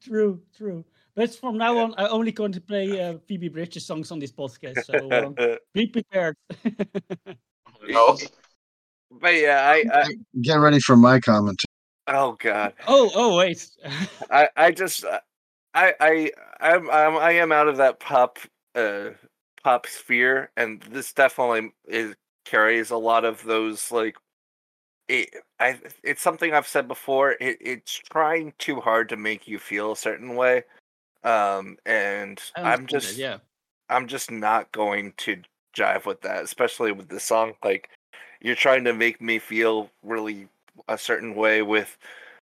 True, 0.03 0.41
true. 0.57 0.83
But 1.17 1.33
from 1.33 1.57
now 1.57 1.79
on, 1.79 1.95
I'm 1.97 2.11
only 2.11 2.31
going 2.31 2.51
to 2.51 2.61
play 2.61 3.01
uh, 3.01 3.17
Phoebe 3.27 3.49
Bridgers 3.49 3.87
songs 3.87 4.11
on 4.11 4.19
this 4.19 4.31
podcast. 4.31 4.85
So 4.85 5.11
um, 5.25 5.35
be 5.73 5.87
prepared. 5.87 6.37
No. 7.89 8.17
but 9.11 9.35
yeah, 9.35 9.61
I, 9.63 9.85
I 9.93 10.15
Get 10.41 10.55
ready 10.55 10.79
for 10.79 10.97
my 10.97 11.19
comment. 11.19 11.61
oh 12.07 12.35
god, 12.39 12.73
oh, 12.87 13.09
oh 13.15 13.37
wait. 13.37 13.69
I 14.31 14.49
I 14.57 14.71
just 14.71 15.05
uh, 15.05 15.19
I 15.73 15.93
I 15.99 16.31
I'm, 16.59 16.89
I'm 16.89 17.15
I 17.15 17.31
am 17.33 17.51
out 17.51 17.69
of 17.69 17.77
that 17.77 17.99
pop 17.99 18.39
uh 18.75 19.11
pop 19.63 19.87
sphere, 19.87 20.51
and 20.57 20.81
this 20.89 21.13
definitely 21.13 21.71
is 21.87 22.15
carries 22.45 22.89
a 22.89 22.97
lot 22.97 23.23
of 23.23 23.43
those 23.43 23.89
like 23.91 24.17
it. 25.07 25.29
I 25.59 25.79
it's 26.03 26.21
something 26.21 26.53
I've 26.53 26.67
said 26.67 26.87
before. 26.87 27.35
It 27.39 27.57
it's 27.61 27.93
trying 27.93 28.53
too 28.57 28.81
hard 28.81 29.07
to 29.09 29.17
make 29.17 29.47
you 29.47 29.59
feel 29.59 29.93
a 29.93 29.97
certain 29.97 30.35
way, 30.35 30.63
um, 31.27 31.77
and 31.85 32.41
I 32.55 32.73
I'm 32.73 32.87
just 32.87 33.17
yeah. 33.17 33.37
I'm 33.89 34.07
just 34.07 34.31
not 34.31 34.71
going 34.71 35.13
to 35.17 35.41
jive 35.75 36.05
with 36.05 36.21
that, 36.21 36.43
especially 36.43 36.91
with 36.91 37.09
the 37.09 37.19
song. 37.19 37.53
Like 37.63 37.89
you're 38.41 38.55
trying 38.55 38.83
to 38.85 38.93
make 38.93 39.21
me 39.21 39.39
feel 39.39 39.89
really 40.03 40.47
a 40.87 40.97
certain 40.97 41.35
way 41.35 41.61
with 41.61 41.97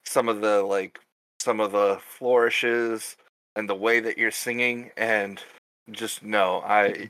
some 0.05 0.29
of 0.29 0.41
the 0.41 0.63
like 0.63 1.01
some 1.41 1.61
of 1.61 1.73
the 1.73 1.99
flourishes 2.01 3.17
and 3.57 3.69
the 3.69 3.75
way 3.75 4.01
that 4.01 4.19
you're 4.19 4.31
singing 4.31 4.91
and 4.97 5.43
just 5.91 6.23
no 6.23 6.63
i 6.67 7.09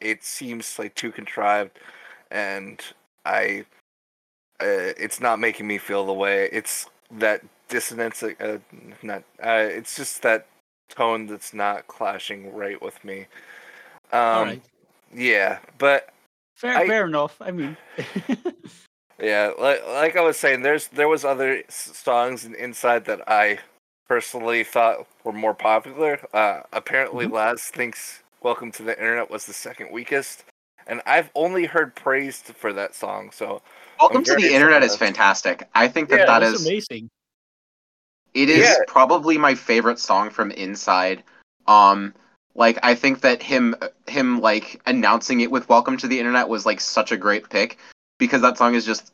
it 0.00 0.22
seems 0.22 0.78
like 0.78 0.94
too 0.94 1.10
contrived 1.10 1.78
and 2.30 2.82
i 3.24 3.64
uh, 4.60 4.92
it's 4.98 5.20
not 5.20 5.40
making 5.40 5.66
me 5.66 5.78
feel 5.78 6.04
the 6.04 6.12
way 6.12 6.48
it's 6.52 6.88
that 7.10 7.42
dissonance 7.68 8.22
uh, 8.22 8.58
not 9.02 9.22
uh, 9.42 9.66
it's 9.70 9.96
just 9.96 10.22
that 10.22 10.46
tone 10.94 11.26
that's 11.26 11.52
not 11.54 11.86
clashing 11.86 12.52
right 12.54 12.80
with 12.82 13.02
me 13.04 13.26
um 14.12 14.20
Alright. 14.38 14.62
yeah 15.14 15.58
but 15.78 16.08
Fair, 16.54 16.76
I- 16.76 16.86
fair 16.86 17.06
enough. 17.06 17.36
I 17.40 17.50
mean, 17.50 17.76
Yeah, 19.18 19.52
like 19.58 19.86
like 19.86 20.16
I 20.16 20.20
was 20.20 20.36
saying, 20.36 20.62
there's 20.62 20.88
there 20.88 21.08
was 21.08 21.24
other 21.24 21.62
songs 21.68 22.44
in 22.44 22.54
inside 22.54 23.04
that 23.06 23.28
I 23.28 23.58
personally 24.08 24.64
thought 24.64 25.06
were 25.24 25.32
more 25.32 25.54
popular. 25.54 26.20
Uh, 26.32 26.62
apparently, 26.72 27.24
Mm-hmm. 27.26 27.34
Laz 27.34 27.62
thinks 27.64 28.22
"Welcome 28.42 28.72
to 28.72 28.82
the 28.82 28.96
Internet" 28.98 29.30
was 29.30 29.46
the 29.46 29.52
second 29.52 29.92
weakest, 29.92 30.44
and 30.86 31.02
I've 31.06 31.30
only 31.34 31.66
heard 31.66 31.94
praise 31.94 32.38
for 32.40 32.72
that 32.72 32.94
song. 32.94 33.30
So 33.32 33.62
Welcome 34.00 34.24
to 34.24 34.34
the 34.34 34.52
Internet 34.54 34.82
is 34.82 34.96
fantastic. 34.96 35.68
I 35.74 35.86
think 35.88 36.08
that 36.08 36.20
Yeah, 36.26 36.38
that's 36.40 36.66
amazing. 36.66 37.08
It 38.34 38.48
is 38.48 38.66
Yeah. 38.66 38.84
probably 38.86 39.38
my 39.38 39.54
favorite 39.54 39.98
song 39.98 40.30
from 40.30 40.50
Inside. 40.50 41.22
Um 41.66 42.14
like 42.54 42.78
I 42.82 42.94
think 42.94 43.20
that 43.22 43.42
him 43.42 43.74
him 44.06 44.40
like 44.40 44.80
announcing 44.86 45.40
it 45.40 45.50
with 45.50 45.68
Welcome 45.68 45.96
to 45.98 46.08
the 46.08 46.18
Internet 46.18 46.48
was 46.48 46.66
like 46.66 46.80
such 46.80 47.12
a 47.12 47.16
great 47.16 47.48
pick 47.48 47.78
because 48.18 48.42
that 48.42 48.58
song 48.58 48.74
is 48.74 48.84
just 48.84 49.12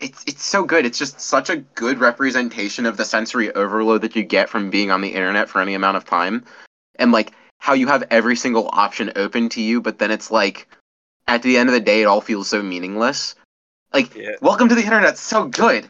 it's 0.00 0.24
it's 0.26 0.44
so 0.44 0.64
good. 0.64 0.84
It's 0.84 0.98
just 0.98 1.20
such 1.20 1.48
a 1.48 1.56
good 1.56 1.98
representation 2.00 2.86
of 2.86 2.96
the 2.96 3.04
sensory 3.04 3.52
overload 3.54 4.02
that 4.02 4.16
you 4.16 4.22
get 4.24 4.48
from 4.48 4.70
being 4.70 4.90
on 4.90 5.00
the 5.00 5.14
internet 5.14 5.48
for 5.48 5.60
any 5.60 5.74
amount 5.74 5.96
of 5.96 6.04
time. 6.04 6.44
And 6.96 7.12
like 7.12 7.32
how 7.58 7.74
you 7.74 7.86
have 7.86 8.04
every 8.10 8.34
single 8.34 8.68
option 8.72 9.12
open 9.14 9.48
to 9.50 9.62
you, 9.62 9.80
but 9.80 9.98
then 9.98 10.10
it's 10.10 10.30
like 10.30 10.68
at 11.28 11.42
the 11.42 11.56
end 11.56 11.68
of 11.68 11.72
the 11.74 11.80
day 11.80 12.02
it 12.02 12.06
all 12.06 12.20
feels 12.20 12.48
so 12.48 12.62
meaningless. 12.62 13.36
Like 13.92 14.14
Yeah. 14.14 14.36
Welcome 14.40 14.68
to 14.68 14.74
the 14.74 14.82
Internet's 14.82 15.20
so 15.20 15.46
good. 15.46 15.88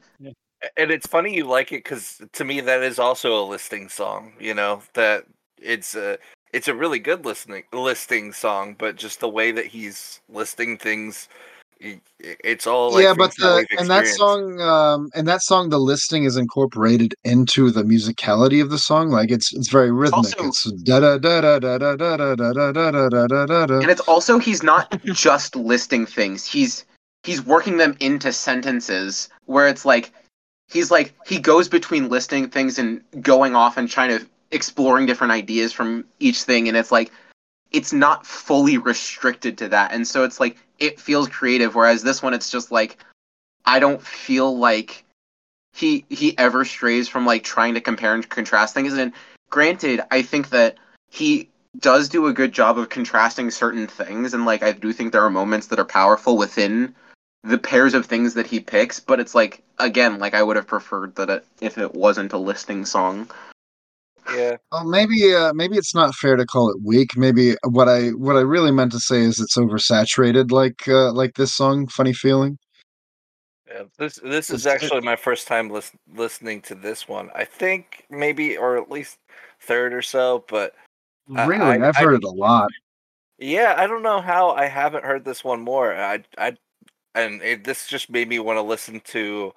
And 0.76 0.90
it's 0.90 1.06
funny 1.06 1.34
you 1.34 1.44
like 1.46 1.72
it 1.72 1.84
because 1.84 2.20
to 2.32 2.44
me 2.44 2.60
that 2.60 2.82
is 2.82 2.98
also 2.98 3.42
a 3.42 3.44
listing 3.46 3.88
song. 3.88 4.32
You 4.40 4.54
know 4.54 4.82
that 4.94 5.24
it's 5.60 5.94
a 5.94 6.18
it's 6.52 6.68
a 6.68 6.74
really 6.74 6.98
good 6.98 7.24
listening 7.24 7.64
listing 7.72 8.32
song, 8.32 8.76
but 8.78 8.96
just 8.96 9.20
the 9.20 9.28
way 9.28 9.52
that 9.52 9.66
he's 9.66 10.20
listing 10.28 10.76
things, 10.76 11.28
i- 11.82 12.00
i- 12.24 12.36
it's 12.44 12.66
all 12.66 12.92
like 12.92 13.04
yeah, 13.04 13.14
but 13.14 13.34
the 13.36 13.66
and 13.78 13.88
that 13.90 14.06
song, 14.16 14.60
um, 14.60 15.08
and 15.14 15.26
that 15.26 15.42
song, 15.42 15.70
the 15.70 15.78
listing 15.78 16.24
is 16.24 16.36
incorporated 16.36 17.14
into 17.24 17.70
the 17.70 17.82
musicality 17.84 18.60
of 18.62 18.70
the 18.70 18.78
song. 18.78 19.08
Like 19.10 19.30
it's 19.30 19.52
it's 19.54 19.68
very 19.68 19.90
rhythmic. 19.90 20.24
also- 20.38 20.48
It's 20.48 20.64
da 20.82 21.00
da 21.00 21.18
da 21.18 21.40
da 21.40 21.58
da 21.58 21.78
da 21.78 21.96
da 21.96 22.16
da 22.16 22.34
da 22.34 22.52
da 22.52 22.72
da 22.72 22.72
da 22.72 23.08
da 23.08 23.26
da 23.26 23.46
da 23.46 23.66
da. 23.66 23.80
and 23.80 23.90
it's 23.90 24.00
also 24.02 24.38
he's 24.38 24.62
not 24.62 24.92
just 25.04 25.56
listing 25.56 26.04
things 26.06 26.46
he's 26.46 26.84
he's 27.24 27.40
working 27.46 27.76
them 27.78 27.96
into 28.00 28.32
sentences 28.32 29.28
where 29.46 29.68
it's 29.68 29.84
like 29.84 30.12
he's 30.72 30.90
like 30.90 31.14
he 31.26 31.38
goes 31.38 31.68
between 31.68 32.08
listing 32.08 32.48
things 32.48 32.78
and 32.78 33.02
going 33.20 33.54
off 33.54 33.76
and 33.76 33.88
trying 33.88 34.18
to 34.18 34.26
exploring 34.50 35.06
different 35.06 35.32
ideas 35.32 35.72
from 35.72 36.04
each 36.18 36.42
thing 36.44 36.68
and 36.68 36.76
it's 36.76 36.92
like 36.92 37.12
it's 37.70 37.92
not 37.92 38.26
fully 38.26 38.76
restricted 38.76 39.56
to 39.56 39.68
that. 39.68 39.92
And 39.92 40.06
so 40.06 40.24
it's 40.24 40.38
like 40.38 40.58
it 40.78 41.00
feels 41.00 41.28
creative 41.28 41.74
whereas 41.74 42.02
this 42.02 42.22
one 42.22 42.34
it's 42.34 42.50
just 42.50 42.72
like 42.72 42.98
i 43.64 43.78
don't 43.78 44.02
feel 44.02 44.56
like 44.56 45.04
he 45.74 46.04
he 46.08 46.36
ever 46.38 46.64
strays 46.64 47.08
from 47.08 47.24
like 47.24 47.44
trying 47.44 47.74
to 47.74 47.80
compare 47.80 48.14
and 48.14 48.28
contrast 48.28 48.74
things. 48.74 48.94
And 48.94 49.12
granted 49.50 50.00
i 50.10 50.22
think 50.22 50.48
that 50.50 50.78
he 51.10 51.48
does 51.78 52.08
do 52.08 52.26
a 52.26 52.32
good 52.32 52.52
job 52.52 52.78
of 52.78 52.88
contrasting 52.88 53.50
certain 53.50 53.86
things 53.86 54.34
and 54.34 54.44
like 54.44 54.62
I 54.62 54.72
do 54.72 54.92
think 54.92 55.12
there 55.12 55.24
are 55.24 55.30
moments 55.30 55.68
that 55.68 55.78
are 55.78 55.84
powerful 55.84 56.36
within 56.36 56.94
the 57.44 57.58
pairs 57.58 57.94
of 57.94 58.06
things 58.06 58.34
that 58.34 58.46
he 58.46 58.60
picks 58.60 59.00
but 59.00 59.18
it's 59.20 59.34
like 59.34 59.62
again 59.78 60.18
like 60.18 60.34
I 60.34 60.42
would 60.42 60.56
have 60.56 60.66
preferred 60.66 61.14
that 61.16 61.28
it, 61.28 61.44
if 61.60 61.76
it 61.78 61.94
wasn't 61.94 62.32
a 62.32 62.38
listing 62.38 62.84
song 62.84 63.28
Yeah. 64.32 64.56
Well, 64.70 64.84
maybe 64.84 65.34
uh, 65.34 65.52
maybe 65.52 65.76
it's 65.76 65.94
not 65.94 66.14
fair 66.14 66.36
to 66.36 66.46
call 66.46 66.70
it 66.70 66.76
weak. 66.84 67.16
Maybe 67.16 67.56
what 67.64 67.88
I 67.88 68.10
what 68.10 68.36
I 68.36 68.40
really 68.42 68.70
meant 68.70 68.92
to 68.92 69.00
say 69.00 69.18
is 69.20 69.40
it's 69.40 69.56
oversaturated, 69.58 70.52
like 70.52 70.86
uh, 70.86 71.10
like 71.12 71.34
this 71.34 71.52
song, 71.52 71.88
"Funny 71.88 72.12
Feeling." 72.12 72.56
Yeah, 73.66 73.82
this 73.98 74.20
this 74.22 74.48
is 74.50 74.64
actually 74.64 75.00
my 75.00 75.16
first 75.16 75.48
time 75.48 75.70
lis- 75.70 75.90
listening 76.14 76.60
to 76.62 76.76
this 76.76 77.08
one. 77.08 77.30
I 77.34 77.44
think 77.44 78.04
maybe 78.10 78.56
or 78.56 78.76
at 78.78 78.88
least 78.92 79.18
third 79.60 79.92
or 79.92 80.02
so, 80.02 80.44
but 80.48 80.76
I- 81.34 81.46
Really, 81.46 81.82
I- 81.82 81.88
I've 81.88 81.96
I- 81.96 82.00
heard 82.02 82.14
it 82.14 82.24
a 82.24 82.30
lot. 82.30 82.70
yeah, 83.38 83.74
I 83.76 83.88
don't 83.88 84.02
know 84.04 84.20
how 84.20 84.50
I 84.50 84.66
haven't 84.66 85.04
heard 85.04 85.24
this 85.24 85.42
one 85.42 85.60
more. 85.62 85.92
I 85.94 86.22
I 86.38 86.56
and 87.14 87.42
it, 87.42 87.64
this 87.64 87.86
just 87.86 88.10
made 88.10 88.28
me 88.28 88.38
want 88.38 88.56
to 88.56 88.62
listen 88.62 89.00
to 89.00 89.52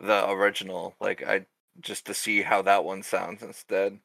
the 0.00 0.30
original, 0.30 0.94
like 1.00 1.22
I 1.26 1.46
just 1.80 2.06
to 2.06 2.14
see 2.14 2.42
how 2.42 2.62
that 2.62 2.84
one 2.84 3.02
sounds 3.02 3.42
instead. 3.42 3.98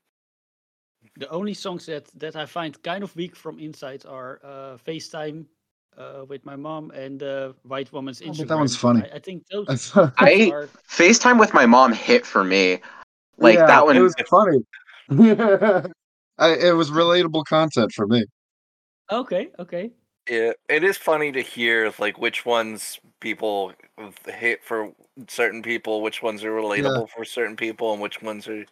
The 1.17 1.29
only 1.29 1.53
songs 1.53 1.85
that 1.87 2.07
that 2.19 2.35
I 2.35 2.45
find 2.45 2.81
kind 2.83 3.03
of 3.03 3.15
weak 3.15 3.35
from 3.35 3.59
Inside 3.59 4.05
are 4.05 4.39
uh, 4.43 4.77
FaceTime 4.77 5.45
uh, 5.97 6.25
with 6.27 6.45
my 6.45 6.55
mom 6.55 6.91
and 6.91 7.21
uh, 7.21 7.53
White 7.63 7.91
Woman's 7.91 8.21
Oh, 8.21 8.25
Instagram. 8.31 8.37
but 8.37 8.47
that 8.47 8.57
one's 8.57 8.75
funny. 8.75 9.01
I, 9.11 9.15
I 9.15 9.19
think 9.19 9.45
those, 9.47 9.91
I 9.95 10.11
I 10.17 10.51
are 10.51 10.69
FaceTime 10.89 11.39
with 11.39 11.53
my 11.53 11.65
mom 11.65 11.93
hit 11.93 12.25
for 12.25 12.43
me 12.43 12.79
like 13.37 13.59
Yeah, 13.59 13.67
that 13.67 13.85
one 13.85 13.97
It 13.97 14.01
was 14.01 14.15
funny. 14.29 14.59
I, 16.39 16.49
it 16.55 16.75
was 16.75 16.89
relatable 16.89 17.45
content 17.45 17.91
for 17.91 18.07
me. 18.07 18.25
okay. 19.11 19.51
Okay. 19.59 19.91
Yeah, 20.29 20.53
it 20.69 20.83
is 20.83 20.97
funny 20.97 21.31
to 21.33 21.41
hear 21.41 21.93
like 21.99 22.17
which 22.17 22.45
ones 22.45 22.99
people 23.19 23.73
hit 24.27 24.63
for 24.63 24.91
certain 25.27 25.61
people, 25.61 26.01
which 26.01 26.23
ones 26.23 26.43
are 26.43 26.51
relatable 26.51 27.09
for 27.09 27.25
certain 27.25 27.55
people, 27.55 27.91
and 27.91 28.01
which 28.01 28.21
ones 28.21 28.47
are 28.47 28.65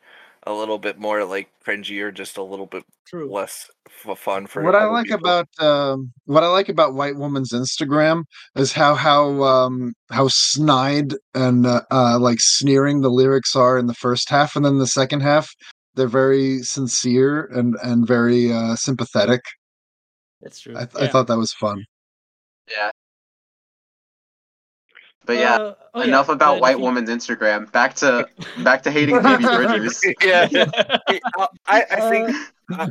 a 0.48 0.54
little 0.54 0.80
bit 0.80 0.98
more 0.98 1.24
like 1.24 1.50
cringy 1.66 2.02
or 2.02 2.12
just 2.12 2.38
a 2.38 2.44
little 2.44 2.66
bit 2.66 2.84
True. 3.06 3.32
less 3.32 3.70
f- 3.88 4.18
fun 4.18 4.48
for 4.48 4.64
what 4.64 4.76
I 4.76 4.86
like 4.86 5.08
people. 5.08 5.20
about 5.20 5.48
um, 5.60 6.12
what 6.26 6.44
I 6.44 6.48
like 6.48 6.70
about 6.70 6.94
White 6.94 7.18
Woman's 7.18 7.52
Instagram 7.52 8.24
is 8.56 8.72
how 8.72 8.96
how 8.96 9.44
um, 9.44 9.94
how 10.10 10.30
snide 10.30 11.14
and 11.36 11.66
uh, 11.66 11.82
uh, 11.92 12.18
like 12.20 12.40
sneering 12.40 13.02
the 13.02 13.10
lyrics 13.10 13.56
are 13.56 13.78
in 13.78 13.88
the 13.88 13.94
first 13.94 14.30
half, 14.30 14.56
and 14.56 14.66
then 14.66 14.80
the 14.80 14.88
second 14.88 15.20
half 15.20 15.50
they're 15.96 16.08
very 16.08 16.60
sincere 16.60 17.46
and 17.54 17.76
and 17.84 18.08
very 18.08 18.52
uh, 18.52 18.76
sympathetic. 18.76 19.42
That's 20.42 20.60
true. 20.60 20.76
I, 20.76 20.86
th- 20.86 21.04
I 21.04 21.08
thought 21.08 21.28
that 21.28 21.38
was 21.38 21.54
fun. 21.54 21.86
yeah 22.70 22.92
But 25.26 25.38
yeah, 25.38 25.56
Uh, 25.56 25.74
oh, 25.94 26.02
enough 26.02 26.28
yeah, 26.28 26.34
about 26.34 26.58
uh, 26.58 26.60
white 26.60 26.78
the- 26.78 26.84
woman's 26.84 27.10
Instagram. 27.10 27.72
Back 27.72 27.94
to 27.96 28.28
back 28.64 28.82
to 28.84 28.92
hating 28.92 29.22
Phoebe 29.24 29.44
Bridgers. 29.44 30.02
yeah, 30.24 30.48
I, 31.38 31.48
I 31.68 31.86
I 31.92 32.10
think 32.10 32.36
I, 32.72 32.86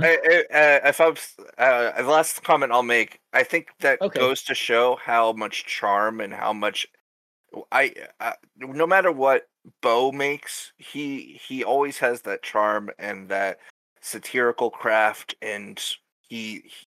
I, 0.53 0.55
uh, 0.85 0.89
if 0.89 1.01
I'm 1.01 1.15
uh, 1.59 2.03
the 2.03 2.09
last 2.09 2.43
comment 2.45 2.71
I'll 2.73 2.83
make, 2.83 3.21
I 3.33 3.43
think 3.43 3.69
that 3.81 4.01
Okay. 4.01 4.19
goes 4.19 4.43
to 4.45 4.55
show 4.55 4.97
how 5.03 5.33
much 5.33 5.67
charm 5.67 6.21
and 6.21 6.33
how 6.33 6.53
much 6.53 6.87
I, 7.73 7.93
I 8.21 8.35
no 8.59 8.87
matter 8.87 9.11
what 9.11 9.49
Bo 9.83 10.13
makes, 10.13 10.73
he 10.79 11.41
he 11.43 11.65
always 11.65 11.99
has 11.99 12.23
that 12.23 12.43
charm 12.43 12.91
and 12.99 13.29
that 13.29 13.59
satirical 14.01 14.71
craft, 14.71 15.35
and 15.43 15.83
he, 16.29 16.63
he 16.65 16.87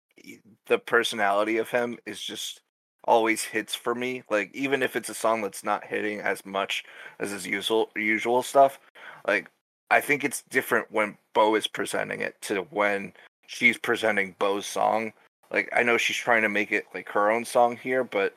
the 0.67 0.79
personality 0.79 1.57
of 1.57 1.69
him 1.69 1.97
is 2.05 2.21
just 2.21 2.61
always 3.05 3.43
hits 3.43 3.73
for 3.73 3.95
me. 3.95 4.23
Like 4.29 4.53
even 4.53 4.83
if 4.83 4.95
it's 4.95 5.09
a 5.09 5.13
song 5.13 5.41
that's 5.41 5.63
not 5.63 5.85
hitting 5.85 6.19
as 6.19 6.45
much 6.45 6.83
as 7.19 7.31
his 7.31 7.47
usual 7.47 7.89
usual 7.95 8.43
stuff, 8.43 8.79
like 9.27 9.49
I 9.89 10.01
think 10.01 10.23
it's 10.23 10.43
different 10.49 10.91
when 10.91 11.17
Bo 11.33 11.55
is 11.55 11.67
presenting 11.67 12.21
it 12.21 12.39
to 12.43 12.61
when 12.71 13.13
she's 13.47 13.77
presenting 13.77 14.35
Bo's 14.39 14.65
song. 14.65 15.13
Like 15.51 15.69
I 15.73 15.83
know 15.83 15.97
she's 15.97 16.17
trying 16.17 16.41
to 16.43 16.49
make 16.49 16.71
it 16.71 16.85
like 16.93 17.09
her 17.09 17.31
own 17.31 17.45
song 17.45 17.77
here, 17.77 18.03
but 18.03 18.33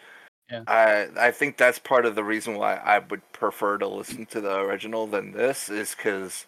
Yeah. 0.51 0.65
I 0.69 1.09
I 1.29 1.31
think 1.33 1.57
that's 1.57 1.79
part 1.79 2.07
of 2.07 2.15
the 2.15 2.25
reason 2.25 2.57
why 2.57 2.77
I 2.77 2.99
would 3.01 3.23
prefer 3.33 3.79
to 3.79 3.89
listen 3.89 4.27
to 4.27 4.41
the 4.41 4.59
original 4.61 5.07
than 5.07 5.33
this 5.33 5.69
is 5.71 5.95
because 5.95 6.47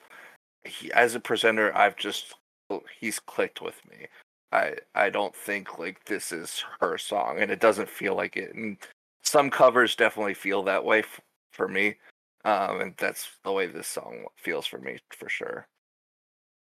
as 0.94 1.14
a 1.14 1.20
presenter, 1.20 1.76
I've 1.76 1.96
just 1.96 2.34
oh, 2.70 2.82
he's 3.00 3.18
clicked 3.20 3.60
with 3.62 3.80
me. 3.90 4.06
I 4.52 4.76
I 4.94 5.10
don't 5.10 5.34
think 5.34 5.78
like 5.78 6.04
this 6.04 6.30
is 6.32 6.64
her 6.80 6.98
song, 6.98 7.38
and 7.40 7.50
it 7.50 7.60
doesn't 7.60 7.88
feel 7.88 8.14
like 8.14 8.36
it. 8.36 8.54
And 8.54 8.76
some 9.22 9.50
covers 9.50 9.96
definitely 9.96 10.34
feel 10.34 10.62
that 10.64 10.84
way 10.84 11.00
f- 11.00 11.20
for 11.52 11.68
me, 11.68 11.96
um, 12.44 12.80
and 12.80 12.94
that's 12.98 13.28
the 13.44 13.52
way 13.52 13.66
this 13.66 13.88
song 13.88 14.26
feels 14.36 14.66
for 14.66 14.78
me 14.78 14.98
for 15.10 15.28
sure. 15.28 15.66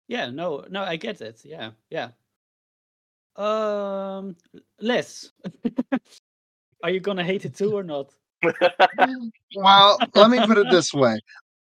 Yeah, 0.08 0.30
no, 0.30 0.64
no, 0.70 0.82
I 0.82 0.96
get 0.96 1.20
it. 1.20 1.44
Yeah, 1.44 1.72
yeah. 1.90 2.10
Um, 3.36 4.36
Les, 4.80 5.30
are 6.82 6.90
you 6.90 7.00
gonna 7.00 7.24
hate 7.24 7.44
it 7.44 7.54
too 7.54 7.72
or 7.76 7.82
not? 7.82 8.14
Well, 9.54 10.00
let 10.14 10.30
me 10.30 10.40
put 10.46 10.58
it 10.58 10.70
this 10.70 10.92
way. 10.92 11.18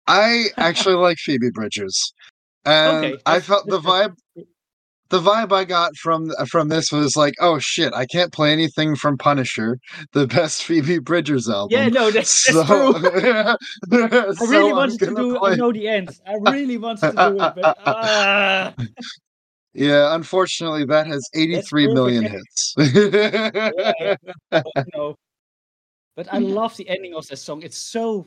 I 0.08 0.48
actually 0.58 0.96
like 0.96 1.18
Phoebe 1.18 1.52
Bridgers. 1.52 2.14
And 2.66 2.98
Okay, 2.98 3.22
I 3.26 3.40
felt 3.40 3.66
the 3.70 3.80
vibe 3.80 4.16
the 5.10 5.20
vibe 5.22 5.52
I 5.52 5.64
got 5.66 5.96
from 5.96 6.32
from 6.48 6.70
this 6.70 6.92
was 6.92 7.16
like, 7.16 7.34
oh 7.40 7.60
shit, 7.60 7.94
I 7.94 8.06
can't 8.06 8.32
play 8.34 8.52
anything 8.52 8.96
from 8.96 9.18
Punisher, 9.18 9.78
the 10.14 10.28
best 10.28 10.64
Phoebe 10.68 11.00
Bridgers 11.00 11.50
album. 11.50 11.78
Yeah, 11.78 11.88
no, 11.90 12.12
that's, 12.12 12.46
that's 12.54 12.68
So- 12.68 12.94
true. 12.94 13.10
I 13.92 14.34
so 14.34 14.46
really 14.48 14.70
I'm 14.72 14.76
wanted 14.76 15.00
to 15.00 15.06
gonna 15.08 15.18
do. 15.18 15.44
I 15.44 15.56
know 15.56 15.72
the 15.72 15.88
end. 15.88 16.10
I 16.26 16.36
really 16.36 16.78
wanted 16.78 17.12
to 17.12 17.12
do 17.12 17.36
it, 17.44 17.54
but 17.56 17.78
ah, 17.86 18.74
Yeah, 19.74 20.16
unfortunately, 20.16 20.86
that 20.86 21.08
has 21.08 21.28
83 21.36 21.94
million 21.94 22.24
hits. 22.24 22.76
no. 24.96 25.16
But 26.16 26.34
I 26.34 26.40
love 26.40 26.76
the 26.78 26.90
ending 26.90 27.14
of 27.14 27.28
that 27.28 27.38
song. 27.38 27.62
It's 27.62 27.78
so 27.78 28.26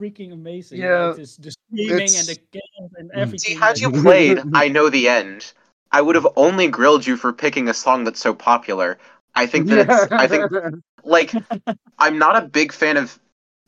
freaking 0.00 0.32
amazing. 0.32 0.80
Yeah, 0.80 1.06
like 1.06 1.16
this, 1.16 1.36
the 1.36 1.50
screaming 1.50 1.98
and 2.16 2.26
the 2.28 2.38
gas 2.52 2.62
and 2.96 3.10
Mm. 3.10 3.14
everything. 3.16 3.38
See, 3.40 3.54
had 3.54 3.76
that- 3.76 3.80
you 3.80 3.90
played 3.90 4.40
I 4.54 4.68
Know 4.68 4.88
the 4.88 5.08
End, 5.08 5.52
I 5.94 6.02
would 6.02 6.16
have 6.16 6.26
only 6.36 6.66
grilled 6.68 7.06
you 7.06 7.16
for 7.16 7.32
picking 7.32 7.68
a 7.68 7.74
song 7.74 8.04
that's 8.04 8.20
so 8.20 8.34
popular. 8.34 8.98
I 9.36 9.46
think 9.46 9.68
that 9.68 9.78
it's, 9.78 10.08
I 10.18 10.26
think, 10.26 10.52
like, 11.04 11.38
I'm 11.98 12.18
not 12.18 12.36
a 12.36 12.46
big 12.48 12.72
fan 12.72 12.96
of. 12.96 13.18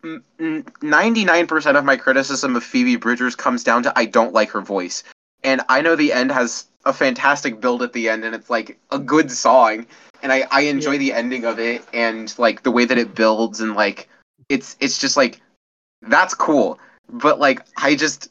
mm, 0.02 0.22
mm, 0.40 0.64
99% 0.82 1.76
of 1.78 1.84
my 1.84 1.96
criticism 1.96 2.56
of 2.56 2.64
Phoebe 2.64 2.96
Bridgers 2.96 3.36
comes 3.36 3.62
down 3.64 3.84
to 3.84 3.92
I 3.96 4.06
don't 4.06 4.34
like 4.34 4.50
her 4.50 4.60
voice. 4.60 5.04
And 5.44 5.62
I 5.68 5.82
know 5.82 5.94
the 5.94 6.12
end 6.12 6.32
has 6.32 6.66
a 6.84 6.92
fantastic 6.92 7.60
build 7.60 7.82
at 7.82 7.92
the 7.92 8.08
end, 8.08 8.24
and 8.24 8.34
it's 8.34 8.50
like 8.50 8.78
a 8.90 8.98
good 8.98 9.30
song. 9.30 9.86
And 10.22 10.32
I, 10.32 10.46
I 10.50 10.62
enjoy 10.62 10.92
Yeah. 10.92 10.98
the 10.98 11.12
ending 11.12 11.44
of 11.44 11.60
it 11.60 11.84
and 11.94 12.36
like 12.38 12.64
the 12.64 12.72
way 12.72 12.84
that 12.86 12.98
it 12.98 13.14
builds 13.14 13.60
and 13.60 13.74
like 13.76 14.08
it's 14.48 14.76
it's 14.80 14.98
just 14.98 15.16
like 15.16 15.40
that's 16.02 16.34
cool. 16.34 16.80
But 17.08 17.38
like 17.38 17.62
I 17.76 17.94
just 17.94 18.30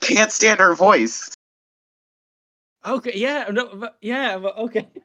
can't 0.00 0.32
stand 0.32 0.60
her 0.60 0.74
voice. 0.74 1.33
Okay, 2.84 3.12
yeah, 3.14 3.48
no, 3.50 3.76
but- 3.76 3.96
yeah, 4.00 4.36
okay. 4.36 4.88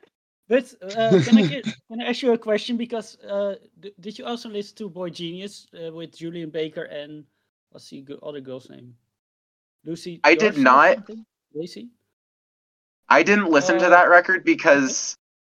But 0.49 0.73
uh, 0.81 1.21
can 1.23 1.37
I 1.37 1.43
get, 1.43 1.63
can 1.91 2.01
I 2.01 2.05
ask 2.09 2.23
you 2.23 2.33
a 2.33 2.37
question? 2.37 2.75
Because 2.75 3.19
uh, 3.19 3.53
d- 3.79 3.93
did 3.99 4.17
you 4.17 4.25
also 4.25 4.49
listen 4.49 4.75
to 4.77 4.89
boygenius 4.89 5.67
uh, 5.77 5.93
with 5.93 6.17
Julien 6.17 6.49
Baker 6.49 6.85
and 6.85 7.23
what's 7.69 7.87
the 7.91 8.03
other 8.23 8.41
girl's 8.41 8.67
name? 8.67 8.95
Lucy. 9.85 10.19
I 10.23 10.33
did 10.33 10.57
not. 10.57 10.97
Lucy. 11.53 11.89
I 13.09 13.21
didn't 13.21 13.51
listen 13.51 13.77
to 13.77 13.85
Uh, 13.85 13.89
that 13.89 14.09
record 14.09 14.43
because 14.43 15.15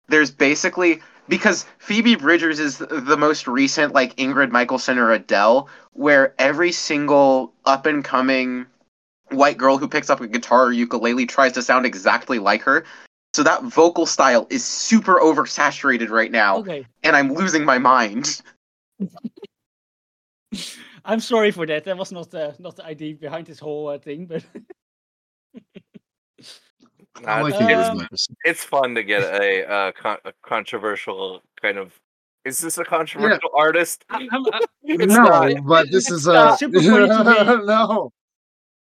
there's 0.08 0.32
basically 0.32 1.02
because 1.28 1.66
Phoebe 1.78 2.16
Bridgers 2.16 2.58
is 2.58 2.78
the 2.78 3.16
most 3.16 3.46
recent 3.46 3.94
like 3.94 4.16
Ingrid 4.16 4.50
Michaelson 4.50 4.98
or 4.98 5.12
Adele, 5.12 5.68
where 5.92 6.34
every 6.38 6.72
single 6.72 7.52
up 7.64 7.86
and 7.86 8.04
coming 8.04 8.66
white 9.30 9.56
girl 9.56 9.78
who 9.78 9.88
picks 9.88 10.10
up 10.10 10.20
a 10.20 10.26
guitar 10.26 10.66
or 10.66 10.72
ukulele 10.72 11.26
tries 11.26 11.52
to 11.52 11.62
sound 11.62 11.86
exactly 11.86 12.38
like 12.38 12.62
her. 12.62 12.84
So 13.34 13.42
that 13.44 13.62
vocal 13.62 14.06
style 14.06 14.46
is 14.50 14.64
super 14.64 15.20
oversaturated 15.20 16.10
right 16.10 16.32
now, 16.32 16.58
Okay, 16.58 16.86
and 17.02 17.14
I'm 17.14 17.32
losing 17.32 17.64
my 17.64 17.78
mind. 17.78 18.42
I'm 21.04 21.20
sorry 21.20 21.50
for 21.50 21.64
that. 21.66 21.84
That 21.84 21.96
was 21.96 22.12
not 22.12 22.30
the 22.30 22.54
not 22.58 22.76
the 22.76 22.84
idea 22.84 23.14
behind 23.14 23.46
this 23.46 23.58
whole 23.58 23.88
uh, 23.88 23.98
thing, 23.98 24.26
but 24.26 24.44
I 27.26 27.42
like 27.42 27.54
Uh, 27.54 27.58
Phoebe 27.58 27.74
Um, 27.74 28.08
it's 28.44 28.64
fun 28.64 28.94
to 28.94 29.02
get 29.02 29.22
a, 29.22 29.70
uh, 29.70 29.92
con- 29.92 30.18
a 30.24 30.32
controversial 30.42 31.42
kind 31.60 31.78
of. 31.78 31.94
Is 32.44 32.58
this 32.58 32.78
a 32.78 32.84
controversial 32.84 33.50
artist? 33.54 34.04
I, 34.08 34.26
I'm, 34.32 34.44
I, 34.52 34.60
It's 34.82 35.14
no, 35.14 35.22
not. 35.22 35.66
but 35.66 35.90
this 35.90 36.10
is 36.10 36.26
not 36.26 36.54
a 36.54 36.56
super 36.56 36.80
funny 36.80 37.08
to 37.08 37.24
me. 37.58 37.66
no. 37.66 38.12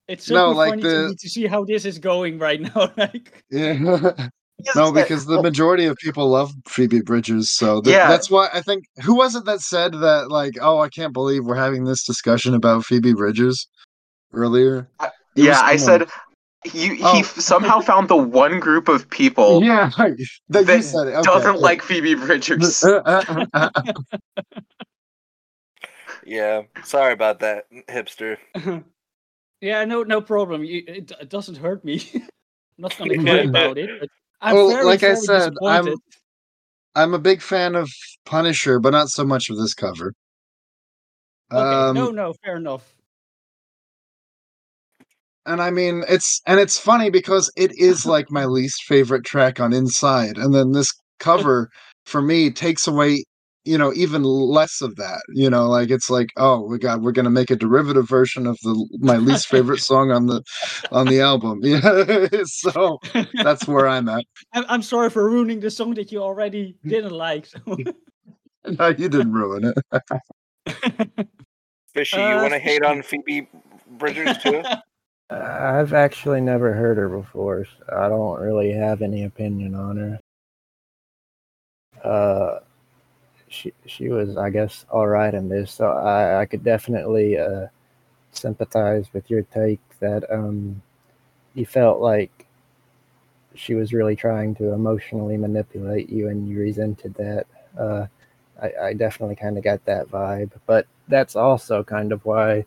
It's 0.09 0.25
super 0.27 0.39
No, 0.41 0.51
like 0.51 0.71
funny 0.71 0.83
to 0.83 0.89
the- 0.89 1.09
me 1.11 1.15
to 1.19 1.29
see 1.29 1.47
how 1.47 1.65
this 1.65 1.85
is 1.85 1.99
going 1.99 2.39
right 2.39 2.61
now. 2.75 2.93
like, 2.97 3.45
Yeah. 3.51 4.29
No, 4.75 4.91
because 4.91 5.25
the 5.27 5.41
majority 5.41 5.85
of 5.85 5.97
people 5.99 6.29
love 6.29 6.51
Phoebe 6.67 7.01
Bridgers, 7.01 7.53
so 7.53 7.81
th- 7.81 7.95
Yeah. 7.95 8.09
that's 8.09 8.29
why 8.29 8.49
I 8.53 8.61
think 8.61 8.87
who 9.05 9.15
was 9.15 9.37
it 9.37 9.45
that 9.45 9.61
said 9.61 9.93
that 9.93 10.31
like, 10.31 10.55
oh, 10.61 10.81
I 10.81 10.89
can't 10.89 11.13
believe 11.13 11.45
we're 11.45 11.55
having 11.55 11.85
this 11.85 12.03
discussion 12.05 12.55
about 12.55 12.85
Phoebe 12.85 13.13
Bridgers 13.15 13.69
earlier. 14.33 14.89
It 15.01 15.11
yeah, 15.37 15.61
I 15.63 15.77
said 15.77 16.09
you, 16.73 16.95
he 16.97 17.03
Oh. 17.05 17.21
f- 17.21 17.39
somehow 17.39 17.79
found 17.79 18.09
the 18.09 18.17
one 18.17 18.59
group 18.59 18.89
of 18.89 19.09
people 19.11 19.63
yeah, 19.65 19.91
that 20.49 20.67
that 20.67 20.83
said 20.83 21.07
it. 21.07 21.13
Okay, 21.15 21.23
doesn't 21.23 21.51
okay. 21.51 21.59
like 21.61 21.81
Phoebe 21.83 22.15
Bridgers. 22.17 22.85
Yeah, 26.27 26.63
sorry 26.85 27.13
about 27.13 27.39
that, 27.41 27.67
hipster. 27.89 28.39
Yeah, 29.61 29.85
no, 29.85 30.03
no 30.03 30.21
problem. 30.21 30.65
You, 30.65 30.83
it, 30.87 31.13
it 31.21 31.29
doesn't 31.29 31.57
hurt 31.57 31.85
me. 31.85 32.03
I'm 32.15 32.23
not 32.79 32.97
gonna 32.97 33.15
cry 33.17 33.39
about 33.39 33.79
it. 33.79 33.91
But 34.01 34.09
I'm 34.41 34.55
Well, 34.55 34.69
very, 34.69 34.85
like 34.85 35.03
I 35.03 35.15
said, 35.15 35.53
I'm- 35.67 35.97
I'm 36.95 37.15
a 37.15 37.19
big 37.19 37.43
fan 37.43 37.77
of 37.77 37.91
Punisher, 38.25 38.81
but 38.81 38.91
not 38.91 39.09
so 39.09 39.25
much 39.25 39.51
of 39.51 39.57
this 39.57 39.75
cover. 39.75 40.15
Okay, 41.53 41.87
Um, 41.87 41.95
no, 41.95 42.11
no, 42.11 42.33
fair 42.45 42.57
enough. 42.57 42.95
and 45.47 45.63
I 45.63 45.71
mean 45.71 46.05
it's 46.09 46.41
and 46.47 46.61
it's 46.61 46.79
funny 46.79 47.11
because 47.11 47.51
it 47.57 47.73
is 47.79 48.05
like 48.07 48.31
my 48.31 48.45
least 48.45 48.85
favorite 48.85 49.25
track 49.25 49.61
on 49.61 49.73
Inside, 49.73 50.37
and 50.39 50.55
then 50.55 50.73
this 50.73 50.93
cover 51.19 51.71
for 52.07 52.23
me 52.23 52.51
takes 52.51 52.87
away, 52.87 53.25
you 53.69 53.77
know, 53.79 53.93
even 53.95 54.23
less 54.23 54.81
of 54.81 54.97
that. 54.97 55.21
You 55.29 55.51
know, 55.51 55.69
like 55.69 55.91
it's 55.91 56.09
like, 56.11 56.31
oh, 56.37 56.63
we 56.63 56.79
got 56.79 57.03
we're 57.03 57.13
gonna 57.13 57.31
make 57.31 57.51
a 57.51 57.57
derivative 57.57 58.09
version 58.09 58.47
of 58.47 58.59
the 58.63 58.75
my 59.01 59.17
least 59.19 59.49
favorite 59.49 59.81
song 59.91 60.11
on 60.11 60.27
the 60.27 60.43
on 60.91 61.07
the 61.07 61.21
album. 61.21 61.61
Yeah, 61.69 62.29
so 62.45 62.99
that's 63.43 63.67
where 63.69 63.87
I'm 63.87 64.09
at. 64.09 64.25
I'm, 64.55 64.65
I'm 64.69 64.83
sorry 64.83 65.11
for 65.11 65.29
ruining 65.29 65.61
the 65.61 65.71
song 65.71 65.95
that 65.95 66.11
you 66.11 66.23
already 66.23 66.77
didn't 66.87 67.13
like. 67.13 67.47
So. 67.47 67.61
No, 68.79 68.89
you 68.89 69.09
didn't 69.09 69.33
ruin 69.33 69.73
it. 69.73 69.79
Fishy, 71.95 72.17
you 72.17 72.23
Uh, 72.23 72.43
want 72.43 72.53
to 72.53 72.59
hate 72.59 72.83
on 72.83 73.01
Phoebe 73.03 73.49
Bridgers 73.99 74.37
too? 74.39 74.63
I've 75.31 75.95
actually 75.95 76.41
never 76.43 76.75
heard 76.75 76.99
her 76.99 77.09
before. 77.09 77.65
So 77.65 77.97
I 77.97 78.09
don't 78.09 78.39
really 78.41 78.73
have 78.73 79.01
any 79.01 79.25
opinion 79.25 79.75
on 79.75 79.97
her. 79.97 80.19
Uh, 82.05 82.59
she 83.49 83.73
she 83.87 84.09
was, 84.09 84.37
I 84.37 84.51
guess, 84.51 84.85
all 84.91 85.09
right 85.09 85.33
in 85.35 85.49
this. 85.49 85.73
So 85.73 85.89
I 85.91 86.41
I 86.43 86.47
could 86.47 86.65
definitely 86.65 87.39
uh 87.39 87.67
sympathize 88.33 89.13
with 89.13 89.31
your 89.31 89.43
take 89.43 89.81
that 90.01 90.31
um 90.33 90.83
you 91.55 91.67
felt 91.67 92.01
like 92.01 92.47
she 93.55 93.75
was 93.75 93.93
really 93.93 94.17
trying 94.17 94.55
to 94.57 94.73
emotionally 94.73 95.37
manipulate 95.37 96.09
you 96.11 96.29
and 96.29 96.49
you 96.49 96.59
resented 96.59 97.15
that. 97.15 97.47
Uh, 97.79 98.07
I, 98.61 98.73
I 98.89 98.93
definitely 98.93 99.37
kind 99.37 99.57
of 99.59 99.65
got 99.65 99.85
that 99.85 100.09
vibe. 100.09 100.51
But 100.67 100.87
that's 101.09 101.37
also 101.37 101.83
kind 101.83 102.13
of 102.13 102.25
why 102.25 102.65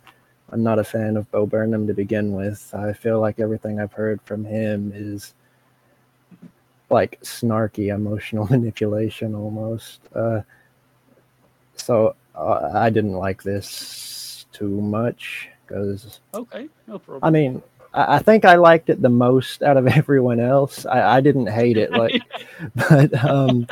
I'm 0.49 0.63
not 0.63 0.79
a 0.79 0.83
fan 0.83 1.17
of 1.17 1.29
Bo 1.31 1.45
Burnham 1.45 1.87
to 1.87 1.93
begin 1.93 2.33
with. 2.33 2.73
I 2.73 2.93
feel 2.93 3.19
like 3.19 3.39
everything 3.39 3.79
I've 3.79 3.93
heard 3.93 4.21
from 4.23 4.43
him 4.45 4.91
is 4.93 5.33
like 6.89 7.19
snarky 7.21 7.93
emotional 7.93 8.45
manipulation 8.49 9.33
almost. 9.35 10.01
Uh, 10.13 10.41
so 11.76 12.15
uh, 12.35 12.72
I 12.73 12.89
didn't 12.89 13.14
like 13.14 13.43
this 13.43 14.45
too 14.52 14.81
much 14.81 15.49
because 15.65 16.19
Okay, 16.34 16.69
no 16.88 16.99
problem. 16.99 17.23
I 17.23 17.30
mean, 17.30 17.61
I, 17.93 18.15
I 18.15 18.19
think 18.19 18.45
I 18.45 18.56
liked 18.56 18.89
it 18.89 19.02
the 19.02 19.10
most 19.10 19.64
out 19.64 19.77
of 19.77 19.88
everyone 19.99 20.39
else. 20.39 20.85
I, 20.85 21.18
I 21.18 21.22
didn't 21.22 21.48
hate 21.48 21.77
it, 21.77 21.91
like, 21.91 22.22
but 22.76 23.14
um, 23.23 23.68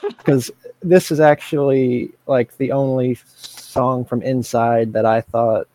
because 0.00 0.50
this 0.82 1.10
is 1.10 1.20
actually 1.20 2.12
like 2.26 2.56
the 2.56 2.72
only 2.72 3.18
song 3.26 4.04
from 4.04 4.22
Inside 4.22 4.92
that 4.92 5.06
I 5.06 5.20
thought 5.20 5.68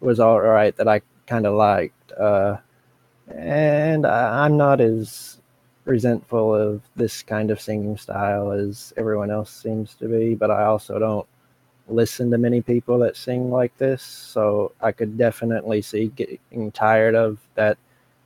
was 0.00 0.20
all 0.20 0.40
right 0.40 0.76
that 0.76 0.88
I 0.88 1.02
kind 1.26 1.46
of 1.46 1.54
liked, 1.54 2.12
uh, 2.12 2.56
and 3.28 4.06
I, 4.06 4.44
I'm 4.44 4.56
not 4.56 4.80
as 4.80 5.38
resentful 5.84 6.54
of 6.54 6.82
this 6.96 7.22
kind 7.22 7.50
of 7.50 7.60
singing 7.60 7.96
style 7.96 8.52
as 8.52 8.92
everyone 8.96 9.30
else 9.30 9.50
seems 9.50 9.94
to 9.94 10.08
be, 10.08 10.34
but 10.34 10.50
I 10.50 10.64
also 10.64 10.98
don't 10.98 11.26
listen 11.88 12.30
to 12.30 12.38
many 12.38 12.62
people 12.62 12.98
that 13.00 13.16
sing 13.16 13.50
like 13.50 13.76
this, 13.78 14.02
so 14.02 14.72
I 14.80 14.92
could 14.92 15.18
definitely 15.18 15.82
see 15.82 16.08
getting 16.08 16.70
tired 16.72 17.14
of 17.14 17.38
that 17.54 17.78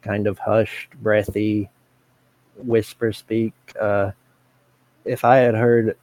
kind 0.02 0.26
of 0.26 0.38
hushed, 0.38 0.90
breathy 1.02 1.68
whisper 2.56 3.12
speak. 3.12 3.54
Uh, 3.80 4.12
if 5.04 5.24
I 5.24 5.36
had 5.36 5.54
heard 5.54 5.96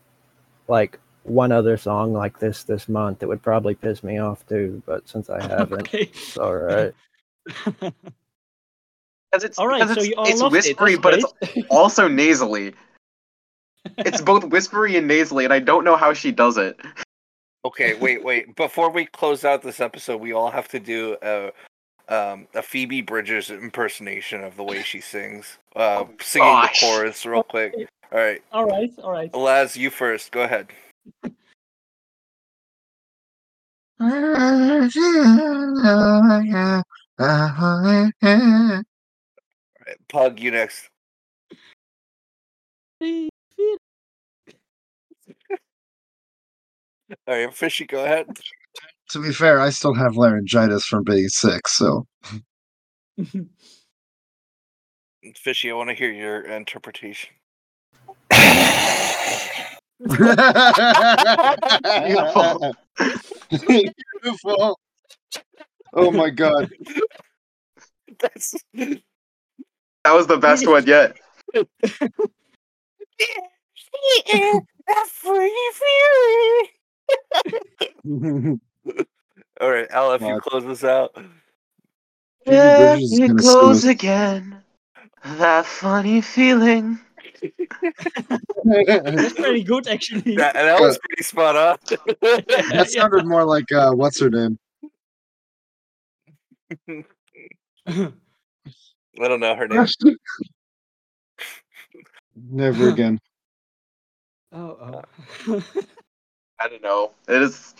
like 0.67 0.99
one 1.23 1.51
other 1.51 1.77
song 1.77 2.13
like 2.13 2.39
this 2.39 2.63
this 2.63 2.89
month, 2.89 3.23
it 3.23 3.27
would 3.27 3.41
probably 3.41 3.75
piss 3.75 4.03
me 4.03 4.17
off 4.17 4.45
too. 4.47 4.81
But 4.85 5.07
since 5.07 5.29
I 5.29 5.41
haven't, 5.47 5.81
Okay. 5.87 6.09
it's 6.13 6.37
all 6.37 6.55
right. 6.55 6.93
Because 9.33 9.45
it's 9.45 9.57
All 9.57 9.67
right, 9.67 9.81
because 9.81 9.95
so 9.95 10.01
it's, 10.01 10.09
you 10.09 10.15
all 10.15 10.27
it's 10.27 10.41
loved 10.41 10.55
it, 10.55 10.77
whispery, 10.77 10.95
but 10.95 11.15
it's 11.15 11.65
also 11.69 12.07
nasally. 12.07 12.73
It's 13.97 14.21
both 14.21 14.45
whispery 14.45 14.95
and 14.95 15.09
nasally, 15.09 15.43
and 15.43 15.53
I 15.53 15.59
don't 15.59 15.83
know 15.83 15.97
how 15.97 16.13
she 16.13 16.31
does 16.31 16.55
it. 16.55 16.79
Okay, 17.65 17.95
wait, 17.95 18.23
wait. 18.23 18.55
Before 18.55 18.89
we 18.89 19.05
close 19.05 19.43
out 19.43 19.61
this 19.61 19.81
episode, 19.81 20.21
we 20.21 20.31
all 20.31 20.49
have 20.49 20.69
to 20.69 20.79
do 20.79 21.17
a 21.21 21.51
um, 22.07 22.47
a 22.53 22.61
Phoebe 22.61 23.01
Bridgers 23.01 23.49
impersonation 23.49 24.41
of 24.41 24.55
the 24.55 24.63
way 24.63 24.83
she 24.83 25.01
sings, 25.01 25.57
uh, 25.75 26.05
singing 26.21 26.47
gosh. 26.47 26.79
the 26.79 26.85
chorus 26.85 27.25
real 27.25 27.43
quick. 27.43 27.73
All 28.11 28.19
right, 28.19 28.41
all 28.53 28.65
right, 28.65 28.93
all 29.03 29.11
right. 29.11 29.35
Laz, 29.35 29.75
you 29.75 29.89
first. 29.89 30.31
Go 30.31 30.43
ahead. 30.43 30.69
All 39.93 39.97
right, 40.23 40.27
Pug, 40.31 40.39
you 40.39 40.51
next. 40.51 40.89
All 43.01 43.29
right, 47.27 47.53
Fishy, 47.53 47.85
go 47.85 48.03
ahead. 48.03 48.25
To 49.09 49.21
be 49.21 49.31
fair, 49.31 49.59
I 49.59 49.69
still 49.69 49.93
have 49.93 50.15
laryngitis 50.15 50.85
from 50.85 51.03
being 51.03 51.27
sick, 51.27 51.67
so 51.67 52.07
Fishy, 55.35 55.69
I 55.69 55.73
want 55.73 55.89
to 55.89 55.95
hear 55.95 56.11
your 56.11 56.41
interpretation. 56.41 57.29
Beautiful. 59.99 62.75
Beautiful. 63.67 64.79
Oh 65.93 66.11
my 66.11 66.31
god. 66.31 66.71
That's 68.19 68.55
That 70.03 70.13
was 70.13 70.27
the 70.27 70.37
best 70.37 70.67
one 70.67 70.85
yet. 70.85 71.17
All 79.61 79.71
right, 79.71 79.89
Al, 79.91 80.13
if 80.13 80.21
you 80.21 80.39
close 80.41 80.65
this 80.65 80.83
out. 80.83 81.15
There 82.45 82.95
Bridges 82.95 83.13
is 83.13 83.19
it 83.19 83.37
goes 83.37 83.85
us. 83.85 83.85
again. 83.85 84.61
That 85.23 85.65
funny 85.65 86.19
feeling. 86.19 86.99
That's 88.65 89.33
pretty 89.33 89.63
good, 89.63 89.87
actually. 89.87 90.35
That, 90.35 90.53
that 90.53 90.81
was 90.81 90.99
pretty 90.99 91.23
spot 91.23 91.55
on. 91.55 91.77
That 92.71 92.89
sounded 92.89 93.25
more 93.25 93.45
like 93.45 93.71
uh, 93.71 93.91
what's 93.91 94.19
her 94.19 94.29
name? 94.29 94.59
I 99.21 99.27
don't 99.27 99.39
know 99.39 99.55
her 99.55 99.67
name. 99.67 99.85
Never 102.35 102.89
again. 102.93 103.19
Oh, 104.51 104.77
Uh, 104.81 105.01
oh. 105.47 105.63
I 106.59 106.67
don't 106.67 106.81
know. 106.83 107.11
It 107.27 107.41
is. 107.41 107.73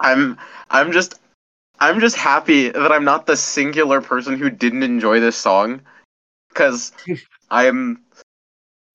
I'm. 0.00 0.38
I'm 0.70 0.92
just. 0.92 1.20
I'm 1.80 2.00
just 2.00 2.16
happy 2.16 2.68
that 2.68 2.92
I'm 2.92 3.04
not 3.04 3.26
the 3.26 3.36
singular 3.36 4.00
person 4.00 4.38
who 4.38 4.48
didn't 4.48 4.84
enjoy 4.84 5.20
this 5.20 5.36
song, 5.36 5.80
because 6.48 6.92
I'm. 7.50 8.02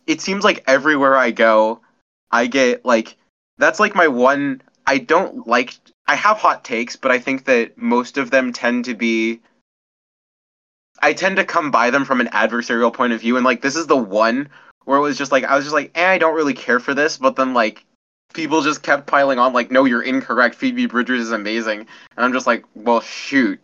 It 0.08 0.22
seems 0.22 0.44
like 0.44 0.64
everywhere 0.68 1.16
I 1.16 1.32
go, 1.32 1.82
I 2.32 2.48
get 2.48 2.86
like. 2.86 3.18
That's 3.58 3.80
like 3.80 3.96
my 3.96 4.08
one. 4.08 4.62
I 4.88 4.98
don't 4.98 5.46
like. 5.48 5.76
I 6.08 6.16
have 6.16 6.38
hot 6.38 6.64
takes, 6.64 6.96
but 6.96 7.12
I 7.12 7.20
think 7.20 7.46
that 7.46 7.78
most 7.78 8.18
of 8.18 8.32
them 8.32 8.54
tend 8.54 8.86
to 8.86 8.96
be. 8.96 9.42
I 11.02 11.14
tend 11.14 11.38
to 11.38 11.44
come 11.44 11.72
by 11.72 11.90
them 11.90 12.06
from 12.06 12.22
an 12.22 12.28
adversarial 12.28 12.94
point 12.94 13.14
of 13.14 13.22
view, 13.22 13.36
and 13.36 13.46
like 13.46 13.62
this 13.62 13.76
is 13.76 13.88
the 13.88 13.98
one 13.98 14.50
where 14.86 14.98
it 14.98 15.02
was 15.02 15.18
just 15.18 15.32
like 15.32 15.44
I 15.44 15.56
was 15.56 15.66
just 15.66 15.74
like, 15.74 15.92
eh, 15.96 16.12
I 16.12 16.18
don't 16.18 16.36
really 16.36 16.54
care 16.54 16.80
for 16.80 16.94
this, 16.94 17.18
but 17.18 17.36
then 17.36 17.54
like 17.54 17.86
people 18.34 18.62
just 18.62 18.84
kept 18.84 19.08
piling 19.08 19.40
on 19.40 19.54
like, 19.54 19.72
no, 19.72 19.86
you're 19.86 20.02
incorrect. 20.02 20.56
Phoebe 20.56 20.86
Bridgers 20.86 21.22
is 21.22 21.32
amazing, 21.32 21.80
and 21.80 22.26
I'm 22.26 22.34
just 22.34 22.48
like, 22.48 22.64
well, 22.76 23.02
shoot. 23.02 23.64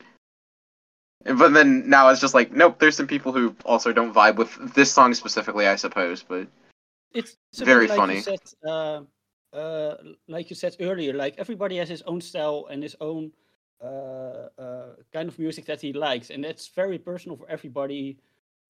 But 1.24 1.54
then 1.54 1.90
now 1.90 2.10
it's 2.10 2.22
just 2.22 2.36
like, 2.36 2.52
nope. 2.52 2.78
There's 2.80 2.96
some 2.96 3.08
people 3.08 3.32
who 3.32 3.56
also 3.66 3.92
don't 3.92 4.14
vibe 4.14 4.36
with 4.36 4.76
this 4.76 4.92
song 4.92 5.14
specifically, 5.14 5.68
I 5.68 5.76
suppose. 5.76 6.22
But 6.22 6.48
it's 7.14 7.36
it's 7.52 7.62
a 7.62 7.66
bit 7.66 7.74
Very 7.74 7.88
like 7.88 7.98
funny. 7.98 8.16
You 8.16 8.22
said, 8.22 8.40
uh, 8.64 9.02
uh, 9.52 9.96
like 10.28 10.50
you 10.52 10.56
said 10.56 10.76
earlier, 10.80 11.14
like 11.14 11.36
everybody 11.38 11.78
has 11.78 11.90
his 11.90 12.04
own 12.04 12.22
style 12.22 12.68
and 12.70 12.84
his 12.84 12.96
own 13.02 13.32
kind 13.82 15.30
of 15.30 15.40
music 15.40 15.66
that 15.66 15.82
he 15.82 15.94
likes, 15.94 16.30
and 16.30 16.44
that's 16.44 16.68
very 16.70 16.98
personal 17.00 17.38
for 17.38 17.50
everybody. 17.50 18.20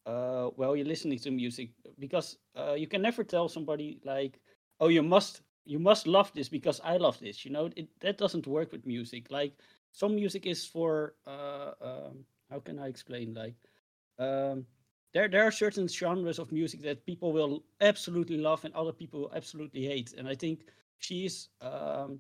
Uh, 0.06 0.50
while 0.56 0.76
you're 0.76 0.86
listening 0.86 1.18
to 1.18 1.32
music, 1.32 1.72
because 2.00 2.38
uh, 2.56 2.74
you 2.74 2.88
can 2.88 3.02
never 3.02 3.24
tell 3.24 3.50
somebody 3.50 4.00
like, 4.06 4.40
"Oh, 4.80 4.88
you 4.90 5.02
must 5.02 5.42
you 5.66 5.80
must 5.80 6.08
love 6.08 6.32
this 6.34 6.48
because 6.50 6.80
I 6.84 6.98
love 6.98 7.20
this." 7.20 7.44
You 7.44 7.52
know, 7.52 7.70
it, 7.76 7.88
that 8.02 8.18
doesn't 8.18 8.46
work 8.48 8.72
with 8.72 8.86
music. 8.86 9.32
Like 9.32 9.54
some 9.92 10.16
music 10.16 10.46
is 10.46 10.66
for 10.66 11.16
uh, 11.26 11.72
um, 11.82 12.26
how 12.52 12.60
can 12.60 12.78
I 12.80 12.88
explain? 12.88 13.34
Like 13.34 13.56
um, 14.20 14.66
there 15.14 15.28
there 15.28 15.44
are 15.44 15.52
certain 15.52 15.88
genres 15.88 16.40
of 16.40 16.52
music 16.52 16.82
that 16.84 17.06
people 17.06 17.34
will 17.34 17.64
absolutely 17.82 18.38
love 18.38 18.64
and 18.66 18.74
other 18.76 18.94
people 18.94 19.32
absolutely 19.36 19.86
hate. 19.86 20.14
And 20.18 20.28
I 20.28 20.36
think 20.36 20.66
she's 21.00 21.50
um, 21.62 22.20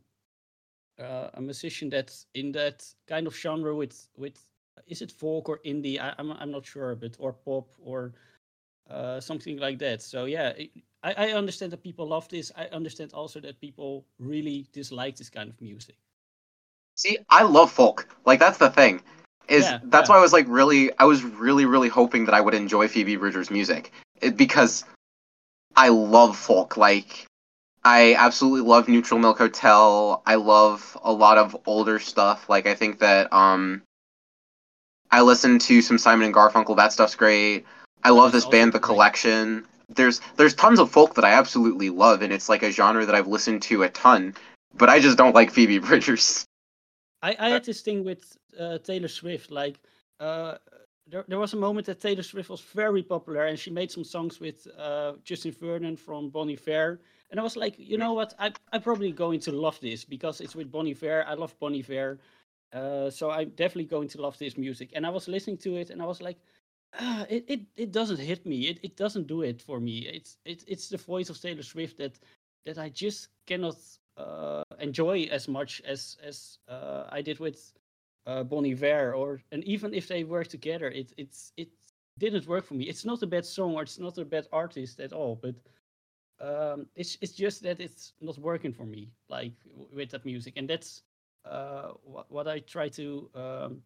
uh, 0.99 1.29
a 1.33 1.41
musician 1.41 1.89
that's 1.89 2.27
in 2.33 2.51
that 2.53 2.85
kind 3.07 3.27
of 3.27 3.35
genre 3.35 3.75
with 3.75 4.07
with 4.17 4.45
is 4.87 5.01
it 5.01 5.11
folk 5.11 5.49
or 5.49 5.59
indie? 5.65 5.99
I, 5.99 6.13
I'm 6.17 6.31
I'm 6.31 6.51
not 6.51 6.65
sure, 6.65 6.95
but 6.95 7.15
or 7.19 7.33
pop 7.33 7.69
or 7.79 8.13
uh, 8.89 9.19
something 9.19 9.57
like 9.57 9.79
that. 9.79 10.01
So 10.01 10.25
yeah, 10.25 10.49
it- 10.49 10.71
I, 11.03 11.13
I 11.29 11.31
understand 11.33 11.71
that 11.73 11.83
people 11.83 12.07
love 12.07 12.27
this. 12.29 12.51
I 12.55 12.65
understand 12.67 13.13
also 13.13 13.39
that 13.41 13.59
people 13.61 14.05
really 14.19 14.67
dislike 14.73 15.15
this 15.17 15.29
kind 15.29 15.49
of 15.49 15.61
music. 15.61 15.97
see, 16.95 17.17
I 17.29 17.43
love 17.43 17.71
folk. 17.71 18.07
Like 18.25 18.39
that's 18.39 18.57
the 18.57 18.69
thing. 18.69 19.01
Is 19.47 19.73
Yeah, 19.73 19.79
that's 19.83 20.09
yeah. 20.09 20.09
why 20.09 20.17
I 20.17 20.21
was 20.21 20.33
like 20.33 20.45
really, 20.47 20.91
I 20.97 21.05
was 21.05 21.23
really, 21.23 21.65
really 21.65 21.89
hoping 21.89 22.25
that 22.25 22.33
I 22.33 22.41
would 22.41 22.53
enjoy 22.53 22.87
Phoebe 22.87 23.15
Bridgers' 23.15 23.51
music 23.51 23.91
it, 24.21 24.37
because 24.37 24.83
I 25.75 25.89
love 25.89 26.37
folk. 26.37 26.77
Like 26.77 27.25
I 27.85 28.15
absolutely 28.15 28.67
love 28.67 28.89
Neutral 28.89 29.19
Milk 29.19 29.37
Hotel. 29.37 30.23
I 30.25 30.35
love 30.35 30.97
a 31.03 31.13
lot 31.13 31.37
of 31.37 31.55
older 31.67 31.99
stuff. 31.99 32.49
Like 32.49 32.65
I 32.65 32.73
think 32.73 32.99
that 32.99 33.31
um 33.31 33.83
I 35.11 35.21
listen 35.21 35.59
to 35.59 35.81
some 35.81 35.99
Simon 35.99 36.25
and 36.25 36.35
Garfunkel. 36.35 36.75
That 36.75 36.91
stuff's 36.91 37.15
great. 37.15 37.65
I 38.03 38.09
love 38.09 38.31
this 38.31 38.45
band, 38.45 38.73
The. 38.73 38.79
Collection. 38.79 39.65
There's 39.87 40.19
there's 40.35 40.55
tons 40.55 40.79
of 40.79 40.91
folk 40.91 41.13
that 41.13 41.23
I 41.23 41.33
absolutely 41.33 41.91
love, 41.91 42.23
and 42.23 42.33
it's 42.33 42.49
like 42.49 42.63
a 42.63 42.71
genre 42.71 43.05
that 43.05 43.13
I've 43.13 43.27
listened 43.27 43.61
to 43.63 43.83
a 43.83 43.89
ton. 43.89 44.33
But 44.73 44.89
I 44.89 44.99
just 44.99 45.15
don't 45.15 45.35
like 45.35 45.51
Phoebe 45.51 45.77
Bridgers. 45.77 46.43
I, 47.21 47.35
I 47.39 47.49
had 47.49 47.63
this 47.63 47.81
thing 47.81 48.03
with 48.03 48.35
uh, 48.59 48.79
Taylor 48.79 49.07
Swift. 49.07 49.51
Like, 49.51 49.79
uh, 50.19 50.55
there, 51.07 51.23
there 51.27 51.39
was 51.39 51.53
a 51.53 51.57
moment 51.57 51.85
that 51.85 52.01
Taylor 52.01 52.23
Swift 52.23 52.49
was 52.49 52.61
very 52.61 53.03
popular, 53.03 53.45
and 53.45 53.57
she 53.57 53.69
made 53.69 53.91
some 53.91 54.03
songs 54.03 54.39
with 54.39 54.67
uh, 54.77 55.13
Justin 55.23 55.51
Vernon 55.51 55.95
from 55.95 56.29
Bon 56.29 56.49
Iver, 56.49 56.99
and 57.35 57.41
I 57.41 57.43
was 57.43 57.57
like, 57.57 57.75
you 57.77 57.97
know 57.97 58.13
what? 58.13 58.33
I 58.39 58.53
I'm 58.71 58.81
probably 58.81 59.11
going 59.11 59.41
to 59.41 59.51
love 59.51 59.77
this 59.81 60.05
because 60.05 60.39
it's 60.39 60.55
with 60.55 60.71
Bon 60.71 60.87
Iver. 60.87 61.25
I 61.27 61.33
love 61.33 61.53
Bon 61.59 61.75
Iver, 61.75 62.17
uh, 62.71 63.09
so 63.09 63.29
I'm 63.29 63.49
definitely 63.49 63.89
going 63.95 64.07
to 64.09 64.21
love 64.21 64.37
this 64.37 64.57
music. 64.57 64.91
And 64.95 65.05
I 65.05 65.09
was 65.09 65.27
listening 65.27 65.57
to 65.57 65.75
it, 65.75 65.89
and 65.89 66.01
I 66.01 66.05
was 66.05 66.21
like, 66.21 66.37
ah, 66.97 67.25
it, 67.29 67.43
it 67.49 67.61
it 67.75 67.91
doesn't 67.91 68.21
hit 68.21 68.45
me. 68.45 68.69
It 68.69 68.79
it 68.83 68.95
doesn't 68.95 69.27
do 69.27 69.41
it 69.41 69.61
for 69.61 69.81
me. 69.81 69.97
It's 70.07 70.37
it's 70.45 70.63
it's 70.65 70.87
the 70.87 70.95
voice 70.95 71.29
of 71.29 71.37
Taylor 71.41 71.63
Swift 71.63 71.97
that 71.97 72.17
that 72.65 72.77
I 72.77 72.87
just 72.87 73.27
cannot 73.47 73.75
uh, 74.15 74.63
enjoy 74.79 75.27
as 75.29 75.49
much 75.49 75.81
as 75.85 76.15
as 76.23 76.59
uh, 76.69 77.03
I 77.09 77.21
did 77.21 77.41
with 77.41 77.73
uh, 78.27 78.43
Bon 78.43 78.65
Iver. 78.65 79.13
Or 79.13 79.41
and 79.51 79.61
even 79.65 79.93
if 79.93 80.07
they 80.07 80.23
work 80.23 80.47
together, 80.47 80.87
it 80.87 81.11
it's 81.17 81.51
it 81.57 81.67
didn't 82.17 82.47
work 82.47 82.63
for 82.63 82.75
me. 82.75 82.85
It's 82.85 83.03
not 83.03 83.23
a 83.23 83.27
bad 83.27 83.45
song 83.45 83.75
or 83.75 83.81
it's 83.81 83.99
not 83.99 84.17
a 84.17 84.23
bad 84.23 84.47
artist 84.53 85.01
at 85.01 85.11
all, 85.11 85.35
but 85.35 85.55
um, 86.39 86.87
it's 86.95 87.17
it's 87.21 87.33
just 87.33 87.63
that 87.63 87.79
it's 87.79 88.13
not 88.21 88.37
working 88.37 88.73
for 88.73 88.85
me, 88.85 89.11
like 89.29 89.53
with 89.93 90.09
that 90.11 90.25
music, 90.25 90.53
and 90.57 90.69
that's 90.69 91.03
uh, 91.45 91.91
what 92.03 92.29
what 92.31 92.47
I 92.47 92.59
try 92.59 92.89
to 92.89 93.29
um, 93.35 93.81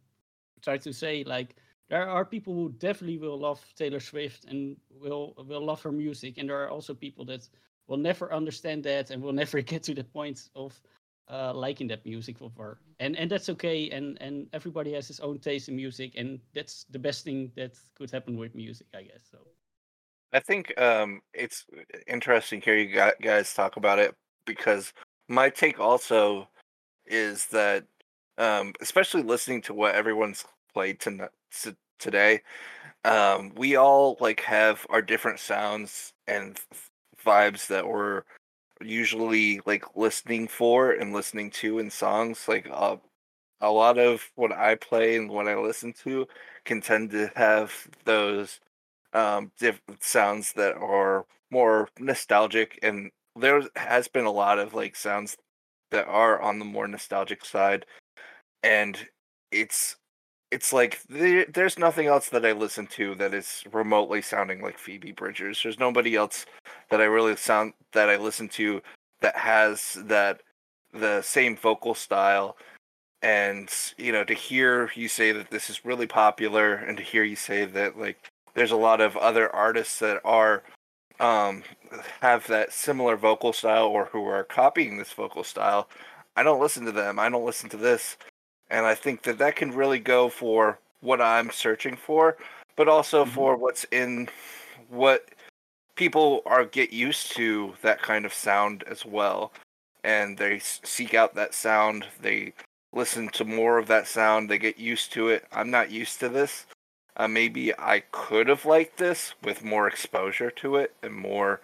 try 0.62 0.78
to 0.78 0.94
say. 0.94 1.24
Like 1.24 1.56
there 1.90 2.10
are 2.10 2.26
people 2.26 2.54
who 2.54 2.70
definitely 2.78 3.18
will 3.18 3.40
love 3.40 3.64
Taylor 3.76 4.00
Swift 4.00 4.46
and 4.46 4.78
will 4.90 5.34
will 5.48 5.64
love 5.64 5.82
her 5.84 5.92
music, 5.92 6.38
and 6.38 6.50
there 6.50 6.64
are 6.64 6.70
also 6.70 6.94
people 6.94 7.26
that 7.26 7.48
will 7.88 7.98
never 7.98 8.34
understand 8.34 8.84
that 8.84 9.12
and 9.12 9.22
will 9.22 9.34
never 9.44 9.62
get 9.62 9.84
to 9.84 9.94
the 9.94 10.04
point 10.04 10.50
of 10.56 10.82
uh, 11.30 11.54
liking 11.54 11.88
that 11.90 12.06
music 12.06 12.42
of 12.42 12.56
her, 12.58 12.80
and 13.00 13.16
and 13.16 13.30
that's 13.30 13.50
okay. 13.50 13.90
And 13.92 14.18
and 14.22 14.48
everybody 14.54 14.94
has 14.94 15.08
his 15.08 15.20
own 15.20 15.40
taste 15.40 15.70
in 15.70 15.76
music, 15.76 16.14
and 16.18 16.40
that's 16.54 16.86
the 16.90 17.00
best 17.00 17.24
thing 17.24 17.52
that 17.56 17.78
could 17.96 18.10
happen 18.10 18.38
with 18.38 18.56
music, 18.56 18.88
I 18.96 19.04
guess. 19.04 19.28
So. 19.30 19.38
I 20.32 20.40
think 20.40 20.80
um, 20.80 21.22
it's 21.34 21.66
interesting 22.08 22.62
here 22.62 22.76
you 22.76 22.96
guys 23.22 23.54
talk 23.54 23.78
about 23.78 24.00
it 24.00 24.16
because 24.46 24.94
my 25.28 25.50
take 25.50 25.80
also 25.80 26.48
is 27.06 27.48
that, 27.48 27.86
um, 28.38 28.74
especially 28.82 29.24
listening 29.24 29.62
to 29.64 29.74
what 29.74 29.96
everyone's 29.96 30.46
played 30.74 31.00
to, 31.02 31.30
to 31.64 31.76
today, 32.00 32.42
um, 33.06 33.54
we 33.56 33.76
all 33.76 34.18
like 34.20 34.42
have 34.42 34.86
our 34.90 35.02
different 35.02 35.40
sounds 35.40 36.14
and 36.28 36.60
vibes 37.26 37.68
that 37.68 37.88
we're 37.88 38.24
usually 38.82 39.62
like 39.66 39.86
listening 39.96 40.48
for 40.48 40.92
and 40.92 41.14
listening 41.14 41.52
to 41.52 41.80
in 41.80 41.90
songs. 41.90 42.48
Like 42.48 42.68
uh, 42.72 42.98
a 43.62 43.72
lot 43.72 43.98
of 43.98 44.30
what 44.36 44.52
I 44.52 44.76
play 44.76 45.18
and 45.18 45.30
what 45.30 45.48
I 45.48 45.58
listen 45.58 45.94
to 46.04 46.28
can 46.66 46.82
tend 46.82 47.12
to 47.12 47.32
have 47.36 47.74
those 48.06 48.60
um 49.14 49.52
different 49.60 50.04
sounds 50.04 50.54
that 50.54 50.76
are 50.76 51.26
more 51.52 51.90
nostalgic 52.00 52.78
and 52.84 53.12
there 53.36 53.62
has 53.76 54.08
been 54.08 54.26
a 54.26 54.32
lot 54.32 54.60
of 54.60 54.74
like 54.74 54.96
sounds 54.96 55.38
that 55.92 56.08
are 56.08 56.42
on 56.42 56.60
the 56.60 56.66
more 56.66 56.88
nostalgic 56.88 57.44
side 57.44 57.86
and 58.64 58.98
it's 59.52 59.96
it's 60.52 60.74
like 60.74 61.02
there, 61.10 61.46
there's 61.54 61.78
nothing 61.78 62.08
else 62.08 62.30
that 62.30 62.46
I 62.46 62.54
listen 62.54 62.88
to 62.88 63.16
that 63.16 63.34
is 63.34 63.64
remotely 63.72 64.22
sounding 64.22 64.62
like 64.62 64.80
Phoebe 64.80 65.12
Bridgers. 65.12 65.62
There's 65.62 65.80
nobody 65.80 66.16
else 66.16 66.46
that 66.90 67.02
I 67.02 67.06
really 67.06 67.36
sound 67.36 67.74
that 67.94 68.10
I 68.10 68.18
listen 68.18 68.50
to 68.50 68.82
that 69.22 69.36
has 69.36 69.98
that 70.06 70.42
the 70.94 71.22
same 71.22 71.56
vocal 71.56 71.94
style 71.94 72.58
and 73.22 73.70
you 73.98 74.12
know 74.12 74.24
to 74.24 74.34
hear 74.34 74.90
you 74.96 75.08
say 75.08 75.32
that 75.32 75.52
this 75.52 75.70
is 75.70 75.86
really 75.86 76.08
popular 76.08 76.76
and 76.76 76.98
to 76.98 77.04
hear 77.04 77.24
you 77.24 77.36
say 77.36 77.66
that 77.66 77.98
like 77.98 78.32
there's 78.60 78.72
a 78.72 78.76
lot 78.76 79.00
of 79.00 79.16
other 79.16 79.50
artists 79.56 80.00
that 80.00 80.20
are 80.26 80.64
um 81.22 81.64
have 82.20 82.46
that 82.48 82.74
similar 82.74 83.16
vocal 83.16 83.54
style 83.54 83.86
or 83.86 84.06
who 84.06 84.26
are 84.26 84.44
copying 84.44 84.98
this 84.98 85.14
vocal 85.14 85.46
style. 85.46 85.90
I 86.36 86.44
don't 86.44 86.62
listen 86.62 86.86
to 86.86 86.92
them. 86.92 87.20
I 87.20 87.30
don't 87.30 87.46
listen 87.46 87.70
to 87.70 87.78
this. 87.78 88.18
And 88.70 88.86
i 88.86 88.94
think 88.94 89.24
that 89.24 89.38
that 89.40 89.56
can 89.56 89.72
really 89.72 89.98
go 90.00 90.30
for 90.30 90.80
what 91.02 91.22
i'm 91.22 91.50
searching 91.50 91.96
for 91.96 92.38
but 92.76 92.88
also 92.88 93.26
for 93.26 93.56
what's 93.56 93.86
in 93.92 94.30
what 94.90 95.30
people 95.96 96.42
are 96.46 96.66
get 96.66 96.94
used 96.94 97.36
to 97.36 97.74
that 97.82 98.02
kind 98.02 98.26
of 98.26 98.34
sound 98.34 98.84
as 98.88 99.06
well. 99.06 99.52
And 100.06 100.38
they 100.38 100.60
seek 100.60 101.14
out 101.14 101.36
that 101.36 101.54
sound. 101.54 102.06
They 102.22 102.54
listen 102.94 103.28
to 103.30 103.44
more 103.44 103.78
of 103.78 103.88
that 103.88 104.08
sound. 104.08 104.50
They 104.50 104.58
get 104.58 104.80
used 104.80 105.12
to 105.14 105.28
it. 105.28 105.46
I'm 105.52 105.70
not 105.70 105.92
used 105.92 106.22
to 106.22 106.30
this 106.30 106.68
uh, 107.20 107.28
maybe 107.28 107.72
I 107.78 108.02
could 108.12 108.48
have 108.48 108.66
liked 108.66 108.98
this 108.98 109.36
with 109.44 109.64
more 109.64 109.88
exposure 109.88 110.50
to 110.52 110.78
it 110.78 110.94
and 111.04 111.14
more, 111.14 111.60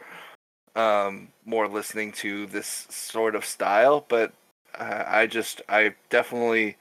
um, 0.75 1.29
more 1.45 1.67
listening 1.67 2.11
to 2.13 2.45
this 2.45 2.85
sort 2.89 3.35
of 3.35 3.43
style. 3.45 4.05
But 4.07 4.33
uh, 4.77 5.05
I 5.07 5.25
just, 5.25 5.61
I 5.69 5.95
definitely 6.09 6.75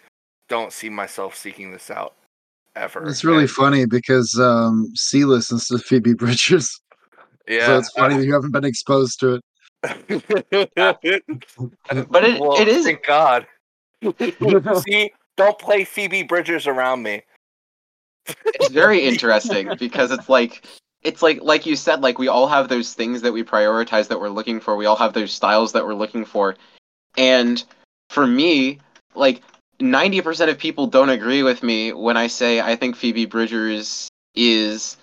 don't 0.48 0.72
see 0.72 0.90
myself 0.90 1.36
seeking 1.36 1.70
this 1.72 1.90
out 1.90 2.14
ever. 2.76 3.06
It's 3.08 3.24
really 3.24 3.42
And- 3.42 3.50
funny 3.50 3.86
because 3.86 4.38
um, 4.38 4.90
C 4.96 5.24
listens 5.24 5.68
to 5.68 5.78
Phoebe 5.78 6.12
Bridgers. 6.14 6.80
yeah. 7.48 7.66
So 7.66 7.78
it's 7.78 7.90
funny 7.92 8.16
that 8.16 8.24
you 8.26 8.34
haven't 8.34 8.50
been 8.52 8.64
exposed 8.64 9.20
to 9.20 9.34
it. 9.36 9.42
But 10.68 12.24
it- 12.24 12.40
Well, 12.40 12.60
it 12.60 12.68
is- 12.68 12.84
Thank 12.84 13.06
God. 13.06 13.46
see, 14.86 15.12
don't 15.36 15.58
play 15.58 15.84
Phoebe 15.84 16.24
Bridgers 16.24 16.66
around 16.66 17.02
me. 17.04 17.22
It's 18.26 18.70
very 18.70 19.04
interesting 19.04 19.70
because 19.78 20.10
it's 20.10 20.28
like 20.28 20.66
it's 21.02 21.22
like 21.22 21.40
like 21.42 21.66
you 21.66 21.76
said 21.76 22.00
like 22.00 22.18
we 22.18 22.28
all 22.28 22.46
have 22.46 22.68
those 22.68 22.94
things 22.94 23.22
that 23.22 23.32
we 23.32 23.44
prioritize 23.44 24.08
that 24.08 24.20
we're 24.20 24.28
looking 24.28 24.60
for. 24.60 24.76
We 24.76 24.86
all 24.86 24.96
have 24.96 25.12
those 25.12 25.32
styles 25.32 25.72
that 25.72 25.84
we're 25.84 25.94
looking 25.94 26.24
for. 26.24 26.56
And 27.16 27.62
for 28.10 28.26
me 28.26 28.78
like 29.14 29.42
90% 29.80 30.48
of 30.48 30.58
people 30.58 30.86
don't 30.86 31.08
agree 31.08 31.42
with 31.42 31.62
me 31.62 31.92
when 31.92 32.16
i 32.16 32.26
say 32.26 32.60
i 32.60 32.76
think 32.76 32.96
phoebe 32.96 33.26
bridgers 33.26 34.08
is 34.34 34.96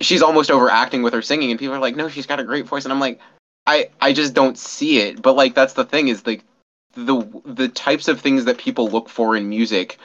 she's 0.00 0.22
almost 0.22 0.50
overacting 0.50 1.02
with 1.02 1.12
her 1.14 1.22
singing 1.22 1.50
and 1.50 1.58
people 1.58 1.74
are 1.74 1.80
like 1.80 1.96
no 1.96 2.08
she's 2.08 2.26
got 2.26 2.40
a 2.40 2.44
great 2.44 2.66
voice. 2.66 2.84
And 2.84 2.92
i'm 2.92 3.00
like 3.00 3.20
i 3.66 3.88
i 4.00 4.12
just 4.12 4.34
don't 4.34 4.58
see 4.58 4.98
it. 4.98 5.22
But 5.22 5.34
like 5.34 5.54
that's 5.54 5.74
the 5.74 5.84
thing 5.84 6.08
is 6.08 6.26
like 6.26 6.44
the 6.94 7.26
the 7.44 7.68
types 7.68 8.08
of 8.08 8.20
things 8.20 8.44
that 8.44 8.58
people 8.58 8.88
look 8.88 9.08
for 9.08 9.36
in 9.36 9.48
music 9.48 9.98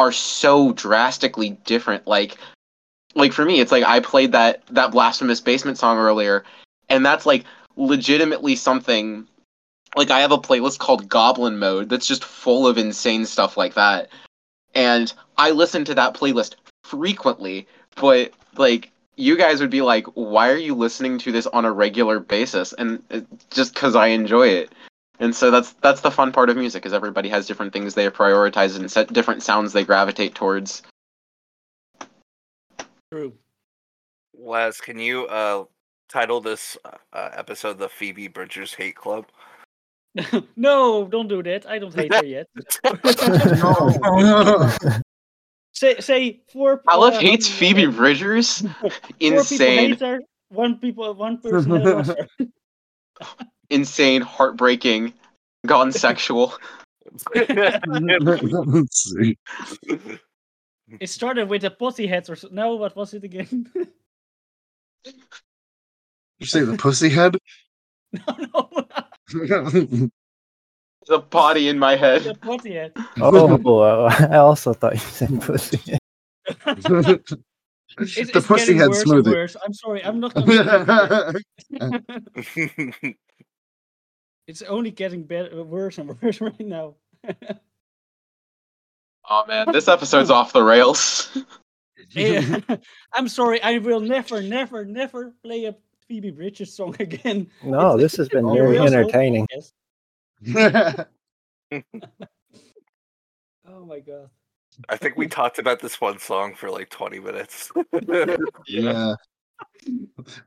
are 0.00 0.10
so 0.10 0.72
drastically 0.72 1.50
different. 1.64 2.06
Like 2.08 2.38
like 3.14 3.32
for 3.32 3.44
me 3.44 3.60
it's 3.60 3.72
like 3.72 3.84
i 3.84 4.00
played 4.00 4.32
that 4.32 4.62
that 4.68 4.92
blasphemous 4.92 5.40
basement 5.40 5.78
song 5.78 5.98
earlier 5.98 6.44
and 6.88 7.04
that's 7.04 7.26
like 7.26 7.44
legitimately 7.76 8.54
something 8.54 9.26
like 9.96 10.10
i 10.10 10.20
have 10.20 10.32
a 10.32 10.38
playlist 10.38 10.78
called 10.78 11.08
goblin 11.08 11.58
mode 11.58 11.88
that's 11.88 12.06
just 12.06 12.24
full 12.24 12.66
of 12.66 12.78
insane 12.78 13.26
stuff 13.26 13.56
like 13.56 13.74
that. 13.74 14.08
And 14.74 15.12
i 15.36 15.50
listen 15.50 15.84
to 15.86 15.94
that 15.94 16.14
playlist 16.14 16.54
frequently 16.84 17.66
but 17.96 18.32
like 18.56 18.92
you 19.16 19.36
guys 19.36 19.60
would 19.60 19.70
be 19.70 19.82
like 19.82 20.06
why 20.14 20.48
are 20.50 20.56
you 20.56 20.74
listening 20.74 21.18
to 21.18 21.32
this 21.32 21.46
on 21.48 21.64
a 21.64 21.72
regular 21.72 22.20
basis? 22.20 22.72
And 22.74 23.02
just 23.50 23.74
because 23.74 23.96
i 23.96 24.06
enjoy 24.06 24.48
it 24.48 24.72
and 25.20 25.34
so 25.34 25.50
that's 25.50 25.72
that's 25.74 26.00
the 26.00 26.10
fun 26.10 26.32
part 26.32 26.50
of 26.50 26.56
music 26.56 26.84
is 26.84 26.92
everybody 26.92 27.28
has 27.28 27.46
different 27.46 27.72
things 27.72 27.94
they 27.94 28.08
prioritize 28.10 28.76
and 28.76 28.90
set 28.90 29.12
different 29.12 29.42
sounds 29.42 29.72
they 29.72 29.84
gravitate 29.84 30.34
towards 30.34 30.82
True. 33.12 33.32
Les, 34.38 34.80
can 34.80 34.98
you 34.98 35.26
uh 35.26 35.64
title 36.08 36.40
this 36.40 36.76
uh, 36.84 36.90
uh, 37.12 37.30
episode 37.34 37.78
the 37.78 37.88
Phoebe 37.88 38.28
Bridgers 38.28 38.74
Hate 38.74 38.94
Club? 38.94 39.26
no, 40.56 41.06
don't 41.06 41.28
do 41.28 41.42
that. 41.42 41.68
I 41.68 41.78
don't 41.78 41.94
hate 41.94 42.14
her 42.14 42.24
yet. 42.24 42.46
say 45.72 46.00
say 46.00 46.40
four. 46.52 46.82
Aleph 46.88 47.14
uh, 47.14 47.20
hates 47.20 47.48
Phoebe 47.48 47.86
Bridgers. 47.86 48.62
Four 48.80 48.90
Insane, 49.18 49.58
people 49.58 49.66
hate 49.66 50.00
her. 50.00 50.20
One 50.50 50.78
people. 50.78 51.14
One 51.14 51.38
person 51.38 51.82
loves 51.82 52.08
her. 52.08 52.28
insane, 53.70 54.22
heartbreaking, 54.22 55.12
gone 55.66 55.92
sexual. 56.06 56.54
It 57.34 57.80
started 61.06 61.48
with 61.48 61.62
the 61.62 61.70
pussy 61.70 62.06
heads 62.06 62.28
or 62.28 62.36
so. 62.36 62.48
No, 62.50 62.74
what 62.76 62.94
was 62.96 63.14
it 63.14 63.24
again? 63.24 63.66
You 66.38 66.46
say 66.46 66.60
the 66.60 66.76
pussy 66.76 67.08
head? 67.08 67.36
No, 69.32 69.32
no. 69.32 70.10
the 71.06 71.18
body 71.18 71.68
in 71.68 71.78
my 71.78 71.94
head. 71.94 72.22
the 72.22 72.28
head. 72.30 72.40
potty 72.40 72.74
head. 72.74 72.92
Oh, 73.20 74.08
I 74.08 74.38
also 74.38 74.72
thought 74.72 74.94
you 74.94 74.98
said 74.98 75.40
pussy. 75.40 75.78
It's, 77.98 78.14
the 78.14 78.38
it's 78.38 78.46
pussy 78.46 78.76
head 78.76 78.88
worse 78.88 79.04
smoothie. 79.04 79.32
worse. 79.32 79.56
I'm 79.64 79.74
sorry. 79.74 80.04
I'm 80.04 80.20
not. 80.20 80.32
Gonna 84.50 84.50
it's 84.50 84.62
only 84.62 84.90
getting 84.90 85.22
better, 85.22 85.60
uh, 85.60 85.62
worse 85.62 85.98
and 85.98 86.10
worse 86.22 86.40
right 86.40 86.60
now. 86.60 86.94
Oh 89.28 89.44
man, 89.46 89.70
this 89.72 89.88
episode's 89.88 90.30
off 90.30 90.52
the 90.52 90.62
rails. 90.62 91.36
Yeah. 92.12 92.58
I'm 93.14 93.28
sorry. 93.28 93.62
I 93.62 93.78
will 93.78 94.00
never, 94.00 94.42
never, 94.42 94.84
never 94.84 95.32
play 95.44 95.66
a 95.66 95.76
Phoebe 96.08 96.32
Bridgers 96.32 96.74
song 96.74 96.96
again. 96.98 97.48
No, 97.62 97.96
this 97.96 98.16
has 98.16 98.28
been 98.28 98.48
a 98.48 98.52
very 98.52 98.78
entertaining. 98.78 99.46
Oh 100.56 101.04
my 103.84 104.00
god. 104.00 104.28
I 104.88 104.96
think 104.96 105.16
we 105.16 105.28
talked 105.28 105.60
about 105.60 105.78
this 105.78 106.00
one 106.00 106.18
song 106.18 106.56
for 106.56 106.68
like 106.68 106.88
20 106.88 107.20
minutes. 107.20 107.70
yeah. 108.66 109.14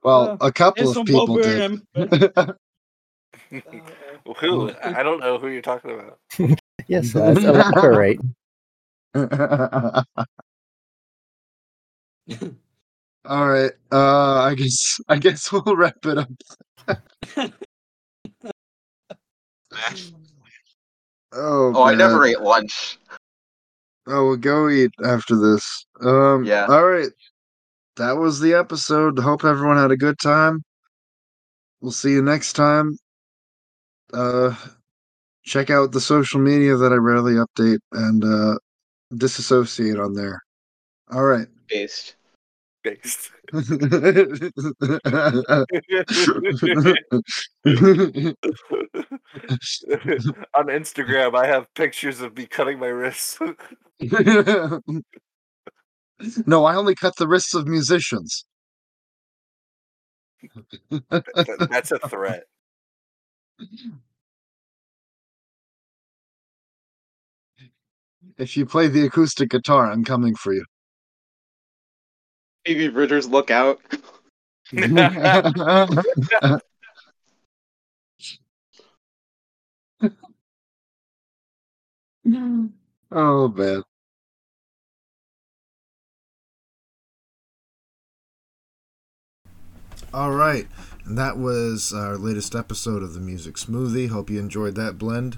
Well, 0.04 0.32
uh, 0.32 0.38
a 0.42 0.52
couple 0.52 0.82
It's 0.82 0.90
of 0.98 1.08
from 1.08 1.16
Bob 1.16 1.28
people 1.28 1.38
did. 1.38 1.82
Burnham, 3.72 4.36
who? 4.40 4.72
I 4.84 5.00
I 5.00 5.04
don't 5.04 5.20
know 5.20 5.38
who 5.38 5.48
you're 5.48 5.62
talking 5.62 5.92
about. 5.92 6.20
Yes, 6.88 7.16
uh, 7.16 7.34
elaborate. 7.38 8.20
All 13.26 13.48
right. 13.48 13.72
Uh, 13.92 14.42
I 14.42 14.54
guess 14.56 15.00
I 15.08 15.18
guess 15.18 15.50
we'll 15.52 15.76
wrap 15.78 15.96
it 16.06 16.18
up. 16.18 16.30
oh, 21.32 21.74
Oh, 21.76 21.84
I 21.84 21.96
never 21.96 22.26
ate 22.26 22.42
lunch. 22.42 23.00
Oh, 24.08 24.28
we'll 24.28 24.38
go 24.38 24.68
eat 24.68 24.92
after 25.06 25.38
this. 25.38 25.86
Um, 26.02 26.44
Yeah. 26.44 26.66
All 26.68 26.86
right. 26.86 27.10
That 27.96 28.18
was 28.18 28.40
the 28.42 28.56
episode. 28.56 29.18
Hope 29.20 29.46
everyone 29.46 29.78
had 29.78 29.92
a 29.92 29.98
good 29.98 30.18
time. 30.22 30.64
We'll 31.80 31.92
see 31.92 32.12
you 32.12 32.22
next 32.22 32.54
time. 32.54 32.98
Uh, 34.14 34.56
check 35.43 35.69
out 35.69 35.92
the 35.92 36.01
social 36.01 36.40
media 36.40 36.75
that 36.77 36.92
I 36.92 36.95
rarely 36.95 37.33
update 37.33 37.80
and 37.92 38.24
uh, 38.24 38.58
disassociate 39.16 40.00
on 40.00 40.14
there. 40.14 40.42
All 41.11 41.24
right. 41.24 41.48
Based. 41.69 42.16
Based. 42.83 43.32
On 43.53 43.61
Instagram, 50.67 51.35
I 51.35 51.48
have 51.48 51.74
pictures 51.75 52.19
of 52.22 52.35
me 52.35 52.45
cutting 52.45 52.80
my 52.80 52.88
wrists. 52.88 53.40
no, 56.45 56.66
I 56.66 56.75
only 56.75 56.95
cut 56.95 57.16
the 57.16 57.27
wrists 57.27 57.53
of 57.53 57.67
musicians. 57.67 58.45
That's 61.69 61.92
a 61.92 62.00
threat. 62.09 62.43
If 68.38 68.58
you 68.58 68.66
play 68.66 68.88
the 68.88 69.06
acoustic 69.06 69.50
guitar, 69.50 69.92
I'm 69.92 70.03
coming 70.03 70.35
for 70.35 70.53
you. 70.53 70.66
Phoebe 72.66 72.88
Bridgers, 72.90 73.27
look 73.27 73.51
out. 73.51 73.80
oh 83.11 83.48
man. 83.50 83.83
All 90.14 90.32
right, 90.32 90.67
that 91.06 91.38
was 91.38 91.94
our 91.94 92.18
latest 92.18 92.56
episode 92.56 93.04
of 93.04 93.14
the 93.14 93.20
Music 93.20 93.56
Smoothie. 93.56 94.10
Hope 94.10 94.30
you 94.30 94.40
enjoyed 94.40 94.76
that 94.76 94.98
blend. 94.98 95.38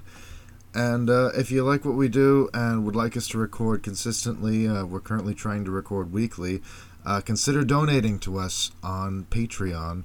And 0.72 1.10
uh, 1.10 1.30
if 1.34 1.50
you 1.50 1.64
like 1.64 1.84
what 1.84 1.96
we 1.96 2.08
do 2.08 2.48
and 2.54 2.84
would 2.84 2.94
like 2.94 3.16
us 3.16 3.26
to 3.28 3.38
record 3.38 3.82
consistently, 3.82 4.68
uh, 4.68 4.84
we're 4.84 5.00
currently 5.00 5.34
trying 5.34 5.64
to 5.64 5.70
record 5.70 6.12
weekly. 6.12 6.62
Uh, 7.04 7.20
consider 7.20 7.64
donating 7.64 8.18
to 8.20 8.38
us 8.38 8.70
on 8.82 9.26
Patreon 9.30 10.04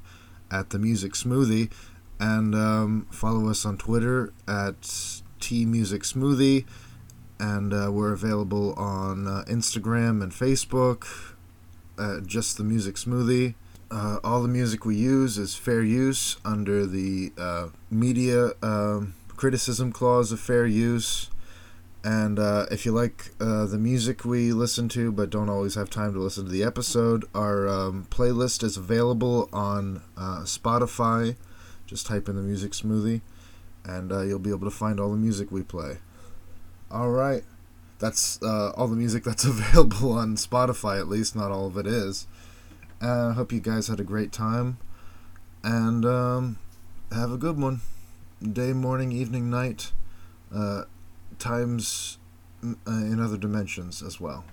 at 0.50 0.70
the 0.70 0.80
Music 0.80 1.14
Smoothie, 1.14 1.72
and 2.20 2.56
um, 2.56 3.08
follow 3.12 3.50
us 3.50 3.66
on 3.66 3.78
Twitter 3.78 4.34
at 4.48 5.22
T 5.40 5.66
Music 5.66 6.04
Smoothie, 6.04 6.66
and 7.40 7.74
uh, 7.74 7.90
we're 7.92 8.14
available 8.14 8.74
on 8.74 9.28
uh, 9.28 9.44
Instagram 9.48 10.24
and 10.24 10.32
Facebook. 10.32 11.06
Just 12.26 12.58
the 12.58 12.64
Music 12.64 12.96
Smoothie. 12.96 13.54
Uh, 13.92 14.20
all 14.24 14.42
the 14.42 14.48
music 14.48 14.86
we 14.86 14.95
use 14.95 15.38
is 15.38 15.53
fair 15.53 15.84
use 15.84 16.38
under 16.45 16.86
the 16.86 17.34
uh, 17.38 17.68
media 17.90 18.52
um, 18.64 19.14
criticism 19.36 19.92
clause 19.92 20.32
of 20.32 20.40
fair 20.40 20.66
use. 20.66 21.30
And 22.02 22.40
uh, 22.40 22.68
if 22.72 22.86
you 22.86 22.94
like 22.94 23.32
uh, 23.42 23.66
the 23.66 23.78
music 23.78 24.24
we 24.24 24.53
listen 24.53 24.88
to 24.90 25.11
but 25.11 25.30
don't 25.30 25.50
always 25.50 25.76
have 25.76 25.90
time 25.90 26.14
to 26.14 26.20
listen 26.20 26.45
to 26.45 26.52
the 26.52 26.64
episode, 26.64 27.26
our 27.36 27.68
um, 27.68 28.08
playlist 28.10 28.64
is 28.64 28.78
available 28.78 29.50
on 29.52 30.02
uh, 30.16 30.44
Spotify. 30.44 31.36
Just 31.86 32.08
type 32.08 32.30
in 32.30 32.38
the 32.38 32.42
music 32.42 32.72
smoothie, 32.72 33.20
and 33.84 34.14
uh, 34.14 34.22
you'll 34.22 34.40
be 34.40 34.52
able 34.52 34.70
to 34.70 34.76
find 34.76 35.02
all 35.02 35.11
the 35.11 35.18
music 35.18 35.52
we 35.52 35.64
play. 35.64 35.98
All 36.90 37.10
right. 37.10 37.44
That's 38.00 38.42
all 38.42 38.88
the 38.88 38.95
music 38.95 39.26
that's 39.26 39.44
available 39.45 40.14
on 40.14 40.38
Spotify, 40.38 40.98
at 40.98 41.10
least. 41.10 41.36
Not 41.36 41.52
all 41.52 41.68
of 41.68 41.76
it 41.76 41.86
is. 41.86 42.26
I 43.02 43.08
uh, 43.08 43.34
hope 43.34 43.52
you 43.52 43.60
guys 43.60 43.88
had 43.88 44.00
a 44.00 44.04
great 44.04 44.32
time. 44.32 44.78
And 45.64 46.06
um, 46.06 46.60
have 47.12 47.32
a 47.32 47.38
good 47.38 47.60
one. 47.60 47.82
Day, 48.42 48.74
morning, 48.74 49.12
evening, 49.12 49.50
night. 49.50 49.92
Uh, 50.54 50.84
times 51.40 52.20
uh, 52.64 52.92
in 52.92 53.20
other 53.20 53.38
dimensions 53.38 54.04
as 54.04 54.20
well. 54.20 54.46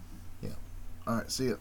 Yeah. 0.43 0.51
All 1.07 1.17
right. 1.17 1.31
See 1.31 1.49
ya. 1.49 1.57